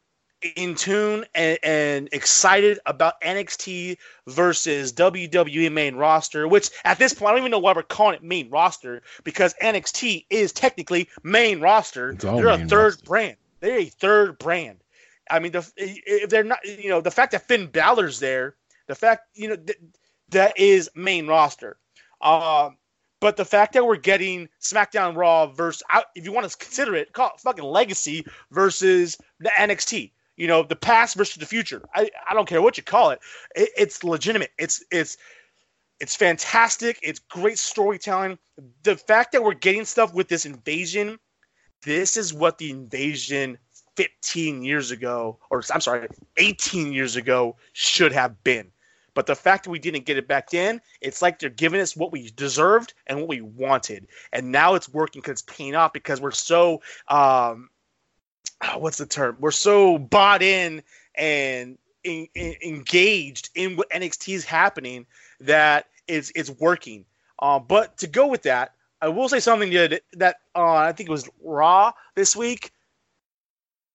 in 0.57 0.75
tune 0.75 1.25
and, 1.35 1.59
and 1.63 2.09
excited 2.13 2.79
about 2.87 3.21
NXT 3.21 3.99
versus 4.27 4.93
WWE 4.93 5.71
main 5.73 5.97
roster, 5.97 6.47
which 6.47 6.71
at 6.85 6.99
this 6.99 7.15
point 7.15 7.31
I 7.31 7.33
don't 7.33 7.41
even 7.41 7.51
know 7.51 7.59
why 7.59 7.73
we're 7.73 7.83
calling 7.83 8.15
it 8.15 8.23
main 8.23 8.51
roster 8.51 9.03
because 9.25 9.55
NXT 9.63 10.27
is 10.31 10.53
technically 10.53 11.09
main 11.23 11.61
roster. 11.61 12.15
They're 12.15 12.49
a 12.49 12.59
third 12.59 12.93
roster. 12.93 13.05
brand. 13.05 13.37
They're 13.61 13.79
a 13.79 13.87
third 13.87 14.39
brand. 14.39 14.79
I 15.31 15.41
mean, 15.41 15.53
the, 15.53 15.71
if 15.77 16.31
they're 16.31 16.45
not, 16.45 16.65
you 16.65 16.89
know, 16.89 17.01
the 17.01 17.11
fact 17.11 17.33
that 17.33 17.47
Finn 17.47 17.67
Balor's 17.67 18.19
there, 18.19 18.55
the 18.87 18.95
fact, 18.95 19.23
you 19.35 19.49
know, 19.49 19.57
th- 19.57 19.79
that 20.31 20.59
is 20.59 20.91
main 20.95 21.27
roster. 21.27 21.77
Um, 22.21 22.77
but 23.21 23.37
the 23.37 23.45
fact 23.45 23.73
that 23.73 23.85
we're 23.85 23.97
getting 23.97 24.49
SmackDown 24.61 25.17
Raw 25.17 25.49
versus, 25.49 25.83
if 26.15 26.25
you 26.25 26.33
want 26.33 26.49
to 26.49 26.57
consider 26.57 26.95
it, 26.95 27.13
call 27.13 27.33
it 27.35 27.41
fucking 27.41 27.65
Legacy 27.65 28.25
versus 28.51 29.19
the 29.41 29.51
NXT. 29.51 30.13
You 30.39 30.47
know, 30.47 30.63
the 30.63 30.77
past 30.77 31.17
versus 31.17 31.37
the 31.37 31.47
future. 31.47 31.83
I, 31.95 32.11
I 32.29 32.33
don't 32.33 32.49
care 32.49 32.63
what 32.63 32.77
you 32.77 32.83
call 32.83 33.11
it. 33.11 33.21
it. 33.55 33.71
It's 33.77 34.03
legitimate. 34.05 34.51
It's 34.59 34.83
it's 34.91 35.19
it's 36.01 36.15
fantastic. 36.15 36.99
It's 37.03 37.19
great 37.19 37.59
storytelling. 37.59 38.39
The 38.85 38.97
fact 38.97 39.33
that 39.33 39.43
we're 39.43 39.55
getting 39.55 39.85
stuff 39.85 40.15
with 40.15 40.29
this 40.29 40.47
invasion, 40.47 41.19
this 41.83 42.17
is 42.17 42.33
what 42.33 42.59
the 42.59 42.71
invasion 42.71 43.59
15 43.97 44.63
years 44.63 44.93
ago, 44.93 45.39
or 45.51 45.63
I'm 45.75 45.81
sorry, 45.81 46.07
18 46.37 46.93
years 46.93 47.17
ago 47.17 47.57
should 47.73 48.13
have 48.13 48.43
been. 48.45 48.71
But 49.15 49.27
the 49.27 49.35
fact 49.35 49.65
that 49.65 49.71
we 49.71 49.81
didn't 49.81 50.05
get 50.05 50.17
it 50.17 50.29
back 50.29 50.51
then, 50.51 50.81
it's 51.01 51.21
like 51.21 51.41
they're 51.41 51.51
giving 51.51 51.81
us 51.81 51.97
what 51.97 52.13
we 52.13 52.31
deserved 52.31 52.95
and 53.09 53.19
what 53.19 53.29
we 53.29 53.41
wanted. 53.41 54.07
And 54.33 54.53
now 54.53 54.77
it's 54.77 54.89
working 54.89 55.21
because 55.21 55.41
it's 55.41 55.57
paying 55.57 55.75
off 55.75 55.93
because 55.93 56.21
we're 56.21 56.31
so, 56.31 56.81
um, 57.09 57.71
ah, 58.61 58.77
what's 58.79 58.99
the 58.99 59.07
term? 59.07 59.37
We're 59.41 59.51
so 59.51 59.99
bought 59.99 60.43
in 60.43 60.83
and 61.15 61.79
en- 62.05 62.29
en- 62.35 62.57
engaged 62.63 63.51
in 63.55 63.77
what 63.77 63.91
NXT 63.91 64.35
is 64.35 64.45
happening 64.45 65.07
that 65.41 65.87
it's, 66.07 66.33
it's 66.35 66.51
working. 66.51 67.05
Uh, 67.41 67.59
but 67.59 67.99
to 67.99 68.07
go 68.07 68.27
with 68.27 68.43
that, 68.43 68.75
I 69.01 69.09
will 69.09 69.29
say 69.29 69.41
something 69.41 69.71
that, 69.73 70.03
that 70.15 70.37
uh, 70.55 70.75
I 70.75 70.93
think 70.93 71.09
it 71.09 71.13
was 71.13 71.29
Raw 71.43 71.93
this 72.17 72.35
week. 72.35 72.73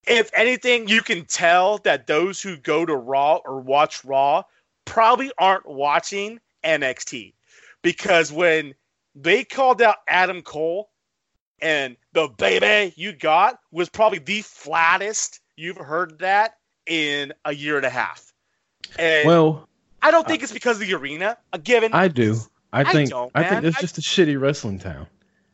If 0.07 0.31
anything, 0.33 0.87
you 0.87 1.01
can 1.01 1.25
tell 1.25 1.77
that 1.79 2.07
those 2.07 2.41
who 2.41 2.57
go 2.57 2.85
to 2.85 2.95
Raw 2.95 3.37
or 3.45 3.59
watch 3.59 4.03
Raw 4.03 4.43
probably 4.85 5.31
aren't 5.37 5.67
watching 5.67 6.39
NXT 6.63 7.33
because 7.81 8.31
when 8.31 8.73
they 9.15 9.43
called 9.43 9.81
out 9.81 9.97
Adam 10.07 10.41
Cole 10.41 10.89
and 11.61 11.95
the 12.13 12.27
baby 12.37 12.93
you 12.95 13.11
got 13.13 13.59
was 13.71 13.89
probably 13.89 14.19
the 14.19 14.41
flattest 14.41 15.39
you've 15.55 15.77
heard 15.77 16.19
that 16.19 16.55
in 16.87 17.33
a 17.45 17.53
year 17.53 17.77
and 17.77 17.85
a 17.85 17.89
half. 17.89 18.33
And 18.99 19.27
Well, 19.27 19.67
I 20.01 20.11
don't 20.11 20.27
think 20.27 20.43
it's 20.43 20.51
because 20.51 20.81
of 20.81 20.87
the 20.87 20.93
arena. 20.93 21.37
A 21.53 21.57
given. 21.59 21.93
I 21.93 22.07
do. 22.07 22.37
I 22.73 22.81
I 22.81 22.91
think 22.91 23.09
don't, 23.11 23.31
I, 23.35 23.43
think 23.43 23.63
it's 23.65 23.79
just 23.79 23.97
a 23.97 24.01
shitty 24.01 24.39
wrestling 24.39 24.79
town. 24.79 25.07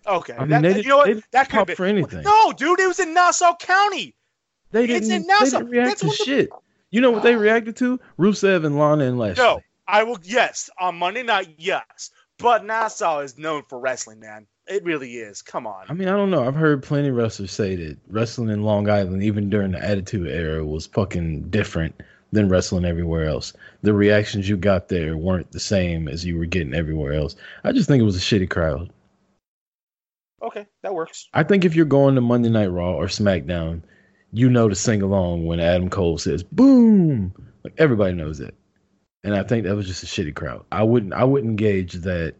okay. 0.07 0.33
I 0.33 0.39
mean, 0.45 0.49
that, 0.49 0.61
they 0.61 0.77
you 0.81 0.87
know 0.87 0.97
what? 0.97 1.07
they 1.07 1.21
that 1.31 1.49
could 1.49 1.67
have 1.67 1.77
for 1.77 1.85
anything. 1.85 2.23
No, 2.23 2.53
dude, 2.53 2.79
it 2.79 2.87
was 2.87 2.99
in 2.99 3.13
Nassau 3.13 3.55
County. 3.57 4.15
They 4.71 4.87
didn't. 4.87 5.03
it's 5.03 5.11
in 5.11 5.21
they 5.23 5.27
Nassau. 5.27 5.57
didn't 5.59 5.71
react 5.71 5.89
That's 5.89 6.01
to 6.01 6.07
the- 6.07 6.13
shit. 6.13 6.49
You 6.91 7.01
know 7.01 7.11
what 7.11 7.23
they 7.23 7.35
reacted 7.47 7.75
to? 7.77 7.99
Rusev 8.17 8.65
and 8.65 8.79
Lana 8.79 9.03
and 9.05 9.19
Lashley. 9.19 9.43
No, 9.43 9.61
I 9.87 10.03
will. 10.03 10.17
Yes, 10.23 10.69
on 10.79 10.95
Monday 10.97 11.23
night, 11.23 11.53
yes. 11.57 12.09
But 12.37 12.63
Nassau 12.65 13.19
is 13.19 13.37
known 13.37 13.63
for 13.67 13.79
wrestling, 13.79 14.21
man. 14.21 14.47
It 14.69 14.83
really 14.83 15.15
is. 15.15 15.41
Come 15.41 15.65
on. 15.65 15.85
I 15.89 15.93
mean, 15.93 16.07
I 16.07 16.11
don't 16.15 16.29
know. 16.29 16.47
I've 16.47 16.55
heard 16.55 16.83
plenty 16.83 17.09
of 17.09 17.15
wrestlers 17.15 17.51
say 17.51 17.75
that 17.75 17.97
wrestling 18.07 18.49
in 18.49 18.61
Long 18.61 18.87
Island, 18.87 19.23
even 19.23 19.49
during 19.49 19.71
the 19.71 19.83
Attitude 19.83 20.27
Era, 20.27 20.63
was 20.63 20.85
fucking 20.85 21.49
different 21.49 22.01
than 22.31 22.49
wrestling 22.49 22.85
everywhere 22.85 23.25
else. 23.25 23.51
The 23.81 23.93
reactions 23.93 24.47
you 24.47 24.57
got 24.57 24.87
there 24.87 25.17
weren't 25.17 25.51
the 25.51 25.59
same 25.59 26.07
as 26.07 26.23
you 26.23 26.37
were 26.37 26.45
getting 26.45 26.75
everywhere 26.75 27.13
else. 27.13 27.35
I 27.63 27.71
just 27.71 27.87
think 27.87 27.99
it 27.99 28.05
was 28.05 28.15
a 28.15 28.19
shitty 28.19 28.47
crowd. 28.47 28.93
Okay, 30.43 30.67
that 30.83 30.93
works. 30.93 31.27
I 31.33 31.43
think 31.43 31.65
if 31.65 31.75
you're 31.75 31.85
going 31.85 32.13
to 32.13 32.21
Monday 32.21 32.49
Night 32.49 32.67
Raw 32.67 32.93
or 32.93 33.07
SmackDown, 33.07 33.81
you 34.31 34.49
know 34.49 34.69
to 34.69 34.75
sing 34.75 35.01
along 35.01 35.47
when 35.47 35.59
Adam 35.59 35.89
Cole 35.89 36.19
says 36.19 36.43
"boom." 36.43 37.33
Like 37.63 37.73
everybody 37.79 38.13
knows 38.13 38.39
it, 38.39 38.53
and 39.23 39.35
I 39.35 39.41
think 39.43 39.65
that 39.65 39.75
was 39.75 39.87
just 39.87 40.03
a 40.03 40.05
shitty 40.05 40.35
crowd. 40.35 40.63
I 40.71 40.83
wouldn't 40.83 41.13
I 41.13 41.23
wouldn't 41.23 41.55
gauge 41.57 41.93
that 41.93 42.35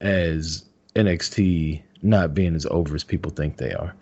as 0.00 0.64
NXT 0.96 1.82
not 2.02 2.34
being 2.34 2.54
as 2.54 2.66
over 2.66 2.94
as 2.94 3.04
people 3.04 3.30
think 3.30 3.56
they 3.56 3.72
are. 3.72 3.94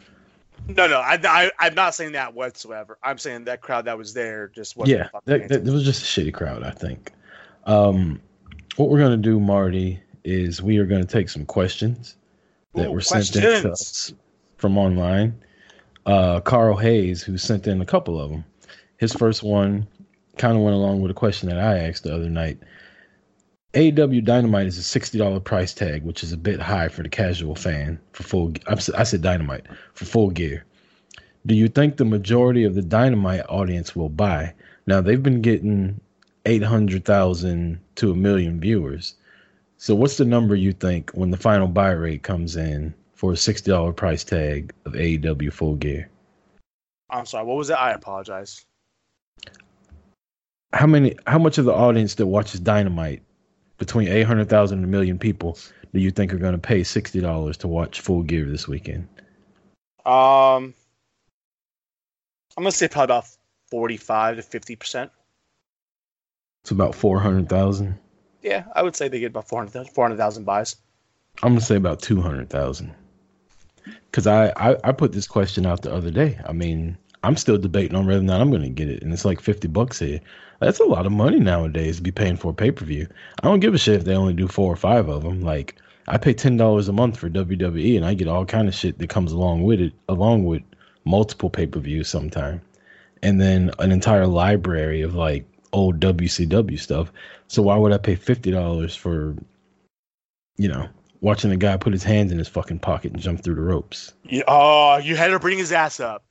No, 0.68 0.86
no, 0.86 0.98
I, 0.98 1.18
I, 1.24 1.50
I'm 1.58 1.74
not 1.74 1.94
saying 1.94 2.12
that 2.12 2.34
whatsoever. 2.34 2.98
I'm 3.02 3.16
saying 3.16 3.44
that 3.44 3.62
crowd 3.62 3.86
that 3.86 3.96
was 3.96 4.12
there 4.12 4.48
just 4.48 4.76
wasn't. 4.76 4.98
yeah, 4.98 5.08
that, 5.24 5.48
that, 5.48 5.66
it 5.66 5.70
was 5.70 5.84
just 5.84 6.02
a 6.02 6.20
shitty 6.20 6.34
crowd. 6.34 6.62
I 6.62 6.70
think. 6.70 7.12
Um, 7.64 8.20
what 8.76 8.90
we're 8.90 8.98
gonna 8.98 9.16
do, 9.16 9.40
Marty, 9.40 10.00
is 10.24 10.62
we 10.62 10.78
are 10.78 10.84
gonna 10.84 11.04
take 11.04 11.28
some 11.28 11.46
questions 11.46 12.16
that 12.74 12.88
Ooh, 12.88 12.92
were 12.92 13.00
sent 13.00 13.34
in 13.36 13.62
to 13.62 13.72
us 13.72 14.12
from 14.56 14.76
online. 14.76 15.42
Uh, 16.04 16.40
Carl 16.40 16.76
Hayes, 16.76 17.22
who 17.22 17.38
sent 17.38 17.66
in 17.66 17.80
a 17.80 17.86
couple 17.86 18.20
of 18.20 18.30
them. 18.30 18.44
His 18.98 19.12
first 19.12 19.42
one 19.42 19.86
kind 20.36 20.56
of 20.56 20.62
went 20.62 20.74
along 20.74 21.00
with 21.00 21.10
a 21.10 21.14
question 21.14 21.48
that 21.48 21.58
I 21.58 21.78
asked 21.78 22.04
the 22.04 22.14
other 22.14 22.30
night. 22.30 22.58
AEW 23.74 24.24
Dynamite 24.24 24.66
is 24.66 24.78
a 24.78 24.82
sixty 24.82 25.18
dollar 25.18 25.40
price 25.40 25.74
tag, 25.74 26.02
which 26.02 26.22
is 26.22 26.32
a 26.32 26.38
bit 26.38 26.58
high 26.58 26.88
for 26.88 27.02
the 27.02 27.08
casual 27.08 27.54
fan 27.54 28.00
for 28.12 28.22
full. 28.22 28.52
I 28.66 29.02
said 29.04 29.20
Dynamite 29.20 29.66
for 29.92 30.06
full 30.06 30.30
gear. 30.30 30.64
Do 31.44 31.54
you 31.54 31.68
think 31.68 31.96
the 31.96 32.06
majority 32.06 32.64
of 32.64 32.74
the 32.74 32.82
Dynamite 32.82 33.44
audience 33.48 33.94
will 33.94 34.08
buy? 34.08 34.54
Now 34.86 35.02
they've 35.02 35.22
been 35.22 35.42
getting 35.42 36.00
eight 36.46 36.62
hundred 36.62 37.04
thousand 37.04 37.80
to 37.96 38.10
a 38.10 38.16
million 38.16 38.58
viewers. 38.58 39.16
So 39.76 39.94
what's 39.94 40.16
the 40.16 40.24
number 40.24 40.56
you 40.56 40.72
think 40.72 41.10
when 41.10 41.30
the 41.30 41.36
final 41.36 41.68
buy 41.68 41.90
rate 41.90 42.22
comes 42.22 42.56
in 42.56 42.94
for 43.14 43.32
a 43.32 43.36
sixty 43.36 43.70
dollar 43.70 43.92
price 43.92 44.24
tag 44.24 44.72
of 44.86 44.94
AEW 44.94 45.52
full 45.52 45.74
gear? 45.74 46.08
I'm 47.10 47.26
sorry. 47.26 47.44
What 47.44 47.58
was 47.58 47.68
it? 47.68 47.74
I 47.74 47.92
apologize. 47.92 48.64
How 50.72 50.86
many? 50.86 51.16
How 51.26 51.38
much 51.38 51.58
of 51.58 51.66
the 51.66 51.74
audience 51.74 52.14
that 52.14 52.26
watches 52.26 52.60
Dynamite, 52.60 53.22
between 53.78 54.08
eight 54.08 54.24
hundred 54.24 54.48
thousand 54.48 54.78
and 54.78 54.84
a 54.84 54.88
million 54.88 55.18
people, 55.18 55.58
do 55.94 56.00
you 56.00 56.10
think 56.10 56.32
are 56.32 56.38
going 56.38 56.52
to 56.52 56.58
pay 56.58 56.84
sixty 56.84 57.20
dollars 57.20 57.56
to 57.58 57.68
watch 57.68 58.00
full 58.00 58.22
gear 58.22 58.44
this 58.44 58.68
weekend? 58.68 59.08
Um, 60.04 60.74
I'm 62.56 62.64
gonna 62.64 62.72
say 62.72 62.88
probably 62.88 63.04
about 63.04 63.26
45 63.70 64.36
to 64.36 64.42
50 64.42 64.76
percent. 64.76 65.10
It's 66.62 66.70
about 66.70 66.94
four 66.94 67.20
hundred 67.20 67.48
thousand. 67.48 67.98
Yeah, 68.42 68.64
I 68.74 68.82
would 68.82 68.96
say 68.96 69.08
they 69.08 69.20
get 69.20 69.30
about 69.30 69.48
400,000 69.48 69.92
400,000 69.92 70.44
buys. 70.44 70.76
I'm 71.42 71.52
gonna 71.52 71.60
say 71.60 71.76
about 71.76 72.02
two 72.02 72.20
hundred 72.20 72.50
thousand. 72.50 72.94
Cause 74.12 74.26
I, 74.26 74.48
I 74.56 74.76
I 74.84 74.92
put 74.92 75.12
this 75.12 75.26
question 75.26 75.66
out 75.66 75.82
the 75.82 75.92
other 75.92 76.10
day. 76.10 76.38
I 76.46 76.52
mean, 76.52 76.96
I'm 77.22 77.36
still 77.36 77.58
debating 77.58 77.94
on 77.94 78.06
whether 78.06 78.20
or 78.20 78.24
not 78.24 78.40
I'm 78.40 78.50
gonna 78.50 78.68
get 78.68 78.88
it, 78.88 79.02
and 79.02 79.12
it's 79.12 79.24
like 79.24 79.40
fifty 79.40 79.68
bucks 79.68 80.00
here. 80.00 80.20
That's 80.60 80.80
a 80.80 80.84
lot 80.84 81.06
of 81.06 81.12
money 81.12 81.38
nowadays 81.38 81.96
to 81.96 82.02
be 82.02 82.10
paying 82.10 82.36
for 82.36 82.52
pay 82.52 82.70
per 82.70 82.84
view. 82.84 83.06
I 83.42 83.46
don't 83.46 83.60
give 83.60 83.74
a 83.74 83.78
shit 83.78 83.96
if 83.96 84.04
they 84.04 84.14
only 84.14 84.34
do 84.34 84.48
four 84.48 84.72
or 84.72 84.76
five 84.76 85.08
of 85.08 85.22
them. 85.22 85.40
Like 85.40 85.76
I 86.08 86.18
pay 86.18 86.34
ten 86.34 86.56
dollars 86.56 86.88
a 86.88 86.92
month 86.92 87.16
for 87.18 87.30
WWE, 87.30 87.96
and 87.96 88.04
I 88.04 88.14
get 88.14 88.28
all 88.28 88.44
kind 88.44 88.66
of 88.66 88.74
shit 88.74 88.98
that 88.98 89.08
comes 89.08 89.32
along 89.32 89.62
with 89.62 89.80
it, 89.80 89.92
along 90.08 90.44
with 90.44 90.62
multiple 91.04 91.50
pay 91.50 91.66
per 91.66 91.78
views 91.80 92.08
sometime, 92.08 92.60
and 93.22 93.40
then 93.40 93.70
an 93.78 93.92
entire 93.92 94.26
library 94.26 95.02
of 95.02 95.14
like 95.14 95.46
old 95.72 96.00
WCW 96.00 96.78
stuff. 96.78 97.12
So 97.46 97.62
why 97.62 97.76
would 97.76 97.92
I 97.92 97.98
pay 97.98 98.16
fifty 98.16 98.50
dollars 98.50 98.96
for, 98.96 99.36
you 100.56 100.68
know, 100.68 100.88
watching 101.20 101.52
a 101.52 101.56
guy 101.56 101.76
put 101.76 101.92
his 101.92 102.04
hands 102.04 102.32
in 102.32 102.38
his 102.38 102.48
fucking 102.48 102.80
pocket 102.80 103.12
and 103.12 103.20
jump 103.20 103.42
through 103.42 103.56
the 103.56 103.62
ropes? 103.62 104.12
Oh, 104.48 104.96
you 104.98 105.14
had 105.14 105.28
to 105.28 105.38
bring 105.38 105.58
his 105.58 105.72
ass 105.72 106.00
up. 106.00 106.24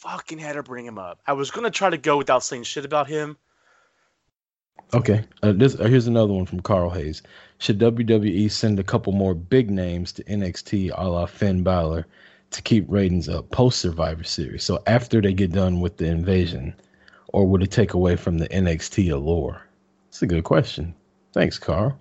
Fucking 0.00 0.38
had 0.38 0.52
to 0.52 0.62
bring 0.62 0.86
him 0.86 0.96
up. 0.96 1.20
I 1.26 1.32
was 1.32 1.50
gonna 1.50 1.70
try 1.70 1.90
to 1.90 1.98
go 1.98 2.16
without 2.18 2.44
saying 2.44 2.62
shit 2.62 2.84
about 2.84 3.08
him. 3.08 3.36
Okay, 4.94 5.24
uh, 5.42 5.52
this 5.52 5.74
uh, 5.74 5.84
here's 5.84 6.06
another 6.06 6.32
one 6.32 6.46
from 6.46 6.60
Carl 6.60 6.90
Hayes. 6.90 7.20
Should 7.58 7.80
WWE 7.80 8.48
send 8.48 8.78
a 8.78 8.84
couple 8.84 9.12
more 9.12 9.34
big 9.34 9.70
names 9.70 10.12
to 10.12 10.24
NXT, 10.24 10.92
a 10.96 11.08
la 11.08 11.26
Finn 11.26 11.64
Balor, 11.64 12.06
to 12.52 12.62
keep 12.62 12.84
ratings 12.88 13.28
up 13.28 13.50
post 13.50 13.80
Survivor 13.80 14.22
Series? 14.22 14.62
So 14.62 14.80
after 14.86 15.20
they 15.20 15.32
get 15.32 15.50
done 15.50 15.80
with 15.80 15.96
the 15.96 16.06
invasion, 16.06 16.74
or 17.28 17.44
would 17.46 17.64
it 17.64 17.72
take 17.72 17.92
away 17.92 18.14
from 18.14 18.38
the 18.38 18.48
NXT 18.50 19.12
allure? 19.12 19.60
It's 20.08 20.22
a 20.22 20.28
good 20.28 20.44
question. 20.44 20.94
Thanks, 21.32 21.58
Carl. 21.58 21.98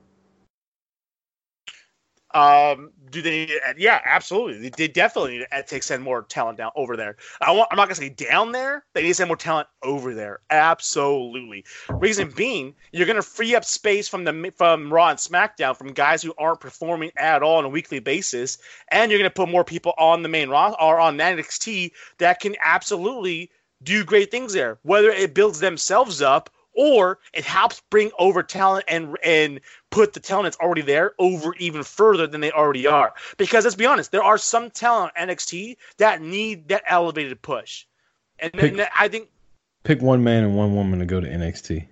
Um, 2.32 2.92
do 3.10 3.22
they 3.22 3.30
need? 3.32 3.48
To, 3.48 3.60
yeah, 3.78 4.02
absolutely. 4.06 4.70
They, 4.70 4.88
definitely 4.88 5.40
need 5.40 5.48
to 5.52 5.64
take 5.64 5.84
send 5.84 6.04
more 6.04 6.24
talent 6.24 6.58
down 6.58 6.72
over 6.76 6.96
there. 6.96 7.18
I 7.42 7.52
want. 7.52 7.70
I'm 7.72 7.78
not 7.78 7.86
gonna 7.86 7.96
say 7.96 8.10
down 8.10 8.52
there. 8.52 8.86
They 8.94 9.02
need 9.02 9.10
to 9.10 9.14
send 9.16 9.28
more 9.28 9.38
talent 9.38 9.68
over 9.84 10.14
there. 10.14 10.40
Absolutely. 10.50 11.66
Reason 11.90 12.32
being, 12.36 12.76
you're 12.92 13.08
gonna 13.08 13.22
free 13.22 13.56
up 13.56 13.66
space 13.66 14.08
from 14.08 14.24
the 14.24 14.52
from 14.56 14.92
Raw 14.92 15.10
and 15.10 15.20
SmackDown 15.20 15.76
from 15.76 15.94
guys 15.94 16.22
who 16.22 16.34
aren't 16.38 16.60
performing 16.60 17.12
at 17.18 17.44
all 17.44 17.58
on 17.58 17.66
a 17.66 17.70
weekly 17.70 18.00
basis, 18.00 18.58
and 18.90 19.12
you're 19.12 19.20
gonna 19.20 19.30
put 19.30 19.50
more 19.50 19.64
people 19.64 19.94
on 19.98 20.24
the 20.24 20.30
main 20.30 20.50
Raw 20.50 20.76
or 20.80 21.00
on 21.00 21.18
NXT 21.18 21.92
that 22.20 22.40
can 22.40 22.56
absolutely 22.64 23.52
do 23.84 24.04
great 24.04 24.32
things 24.32 24.54
there. 24.54 24.80
Whether 24.84 25.10
it 25.10 25.34
builds 25.34 25.60
themselves 25.60 26.22
up 26.22 26.50
or 26.78 27.18
it 27.34 27.44
helps 27.44 27.82
bring 27.90 28.12
over 28.20 28.44
talent 28.44 28.86
and 28.88 29.18
and 29.24 29.60
put 29.90 30.14
the 30.14 30.20
talent 30.20 30.46
that's 30.46 30.58
already 30.58 30.82
there 30.82 31.14
over 31.20 31.54
even 31.56 31.84
further 31.84 32.28
than 32.28 32.42
they 32.42 32.52
already 32.52 32.88
are. 32.88 33.14
Because 33.38 33.64
let's 33.64 33.76
be 33.76 33.86
honest, 33.86 34.12
there 34.12 34.24
are 34.24 34.38
some 34.38 34.70
talent 34.70 35.14
on 35.18 35.28
NXT 35.28 35.78
that 35.98 36.22
need 36.22 36.68
that 36.70 36.84
elevated 36.88 37.42
push, 37.42 37.86
and 38.40 38.52
then 38.54 38.86
I 38.98 39.08
think 39.08 39.30
Pick 39.84 40.02
one 40.02 40.24
man 40.24 40.44
and 40.44 40.58
one 40.58 40.76
woman 40.76 41.00
to 41.00 41.06
go 41.06 41.22
to 41.22 41.28
NXT 41.28 41.88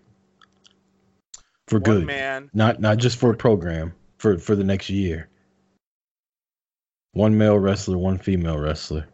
for 1.67 1.79
one 1.79 1.83
good, 1.83 2.05
man. 2.05 2.49
not 2.53 2.79
not 2.79 2.97
just 2.97 3.17
for 3.17 3.31
a 3.31 3.37
program 3.37 3.93
for 4.17 4.37
for 4.37 4.55
the 4.55 4.63
next 4.63 4.89
year. 4.89 5.29
One 7.13 7.37
male 7.37 7.57
wrestler, 7.57 7.97
one 7.97 8.17
female 8.17 8.57
wrestler. 8.57 9.07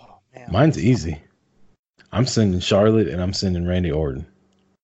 Oh, 0.00 0.20
man. 0.32 0.48
Mine's 0.52 0.78
easy. 0.78 1.20
I'm 2.12 2.26
sending 2.26 2.60
Charlotte 2.60 3.08
and 3.08 3.20
I'm 3.20 3.32
sending 3.32 3.66
Randy 3.66 3.90
Orton. 3.90 4.26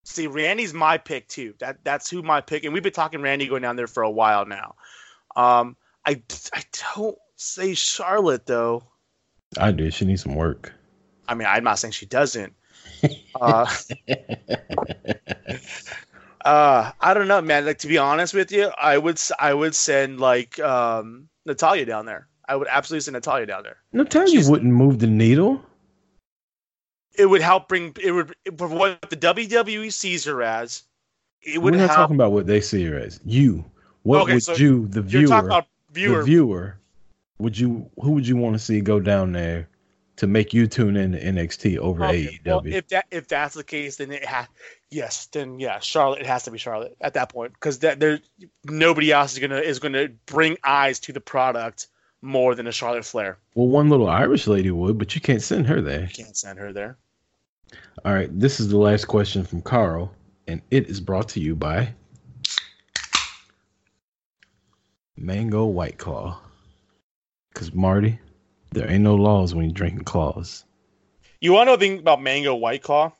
See, 0.08 0.28
Randy's 0.28 0.72
my 0.72 0.98
pick 0.98 1.26
too. 1.26 1.54
That 1.58 1.82
that's 1.82 2.08
who 2.08 2.22
my 2.22 2.40
pick, 2.40 2.62
and 2.64 2.72
we've 2.72 2.82
been 2.82 2.92
talking 2.92 3.22
Randy 3.22 3.48
going 3.48 3.62
down 3.62 3.74
there 3.74 3.88
for 3.88 4.04
a 4.04 4.10
while 4.10 4.46
now. 4.46 4.76
Um, 5.34 5.76
I 6.06 6.22
I 6.54 6.62
don't 6.94 7.18
say 7.34 7.74
Charlotte 7.74 8.46
though. 8.46 8.84
I 9.58 9.72
do. 9.72 9.90
She 9.90 10.04
needs 10.04 10.22
some 10.22 10.36
work. 10.36 10.72
I 11.28 11.34
mean, 11.34 11.48
I'm 11.50 11.64
not 11.64 11.80
saying 11.80 11.92
she 11.92 12.06
doesn't. 12.06 12.54
Uh, 13.38 13.66
uh, 16.44 16.90
I 17.00 17.12
don't 17.14 17.28
know, 17.28 17.40
man. 17.42 17.66
Like 17.66 17.78
to 17.78 17.86
be 17.88 17.98
honest 17.98 18.32
with 18.32 18.50
you, 18.52 18.70
I 18.80 18.96
would 18.96 19.20
I 19.38 19.52
would 19.52 19.74
send 19.74 20.20
like 20.20 20.58
um, 20.60 21.28
Natalya 21.44 21.84
down 21.84 22.06
there. 22.06 22.28
I 22.48 22.56
would 22.56 22.68
absolutely 22.70 23.02
send 23.02 23.14
Natalya 23.14 23.44
down 23.46 23.64
there. 23.64 23.76
Natalya 23.92 24.28
She's- 24.28 24.48
wouldn't 24.48 24.72
move 24.72 25.00
the 25.00 25.06
needle. 25.08 25.62
It 27.18 27.26
would 27.26 27.40
help 27.42 27.68
bring 27.68 27.94
it 28.02 28.12
would 28.12 28.34
for 28.58 28.68
what 28.68 29.08
the 29.10 29.16
WWE 29.16 29.92
sees 29.92 30.24
her 30.24 30.42
as. 30.42 30.82
It 31.42 31.58
We're 31.58 31.64
would 31.70 31.74
not 31.74 31.86
help. 31.88 31.96
talking 31.96 32.16
about 32.16 32.32
what 32.32 32.46
they 32.46 32.60
see 32.60 32.84
her 32.84 32.98
as. 32.98 33.20
You. 33.24 33.64
What 34.02 34.22
Okay, 34.22 34.34
would 34.34 34.42
so 34.42 34.54
you, 34.54 34.86
the 34.88 35.02
viewer, 35.02 35.38
about 35.38 35.66
viewer. 35.92 36.18
the 36.18 36.24
viewer, 36.24 36.78
would 37.38 37.58
you? 37.58 37.90
Who 38.00 38.12
would 38.12 38.26
you 38.26 38.36
want 38.36 38.54
to 38.54 38.58
see 38.58 38.80
go 38.80 39.00
down 39.00 39.32
there 39.32 39.68
to 40.16 40.26
make 40.26 40.54
you 40.54 40.66
tune 40.66 40.96
in 40.96 41.12
to 41.12 41.22
NXT 41.22 41.78
over 41.78 42.04
Okay, 42.04 42.38
AEW? 42.44 42.46
well, 42.46 42.62
if 42.66 42.88
that 42.88 43.06
if 43.10 43.28
that's 43.28 43.54
the 43.54 43.64
case, 43.64 43.96
then 43.96 44.10
it 44.12 44.24
ha- 44.24 44.48
yes, 44.90 45.26
then 45.26 45.58
yeah, 45.58 45.78
Charlotte. 45.80 46.20
It 46.20 46.26
has 46.26 46.44
to 46.44 46.50
be 46.50 46.58
Charlotte 46.58 46.96
at 47.00 47.14
that 47.14 47.30
point 47.30 47.52
because 47.52 47.80
that 47.80 47.98
there 48.00 48.20
nobody 48.64 49.10
else 49.12 49.32
is 49.34 49.38
gonna 49.40 49.58
is 49.58 49.78
gonna 49.78 50.08
bring 50.26 50.56
eyes 50.64 51.00
to 51.00 51.12
the 51.12 51.20
product 51.20 51.88
more 52.22 52.54
than 52.54 52.66
a 52.66 52.72
Charlotte 52.72 53.04
Flair. 53.04 53.38
well, 53.54 53.68
one 53.68 53.88
little 53.90 54.08
Irish 54.08 54.46
lady 54.46 54.70
would, 54.70 54.98
but 54.98 55.14
you 55.14 55.20
can't 55.20 55.42
send 55.42 55.66
her 55.66 55.80
there. 55.80 56.02
You 56.02 56.24
Can't 56.24 56.36
send 56.36 56.58
her 56.58 56.72
there. 56.72 56.96
All 58.04 58.14
right, 58.14 58.28
this 58.38 58.60
is 58.60 58.68
the 58.68 58.78
last 58.78 59.06
question 59.06 59.44
from 59.44 59.62
Carl, 59.62 60.14
and 60.46 60.62
it 60.70 60.88
is 60.88 61.00
brought 61.00 61.28
to 61.30 61.40
you 61.40 61.56
by 61.56 61.92
Mango 65.16 65.64
White 65.64 65.98
Claw. 65.98 66.40
Because, 67.52 67.72
Marty, 67.74 68.18
there 68.72 68.90
ain't 68.90 69.02
no 69.02 69.14
laws 69.14 69.54
when 69.54 69.64
you're 69.64 69.72
drinking 69.72 70.04
claws. 70.04 70.64
You 71.40 71.52
want 71.52 71.66
to 71.66 71.72
know 71.72 71.76
the 71.76 71.86
thing 71.86 71.98
about 71.98 72.22
Mango 72.22 72.54
White 72.54 72.82
Claw? 72.82 73.12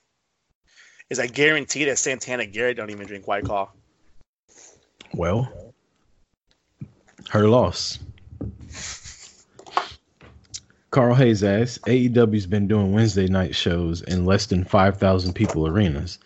Is 1.09 1.19
I 1.19 1.27
guarantee 1.27 1.85
that 1.85 1.99
Santana 1.99 2.47
Garrett 2.47 2.77
don't 2.77 2.91
even 2.91 3.07
drink 3.07 3.27
White 3.27 3.45
Claw. 3.45 3.71
Well, 5.15 5.75
her 7.31 7.49
loss. 7.49 7.99
Carl 10.91 11.15
Hayes 11.15 11.43
asks, 11.43 11.79
AEW's 11.87 12.47
been 12.47 12.69
doing 12.69 12.93
Wednesday 12.93 13.27
night 13.27 13.55
shows 13.55 14.03
in 14.03 14.25
less 14.25 14.47
than 14.47 14.65
5,000 14.65 15.33
people 15.35 15.67
arenas. 15.67 16.19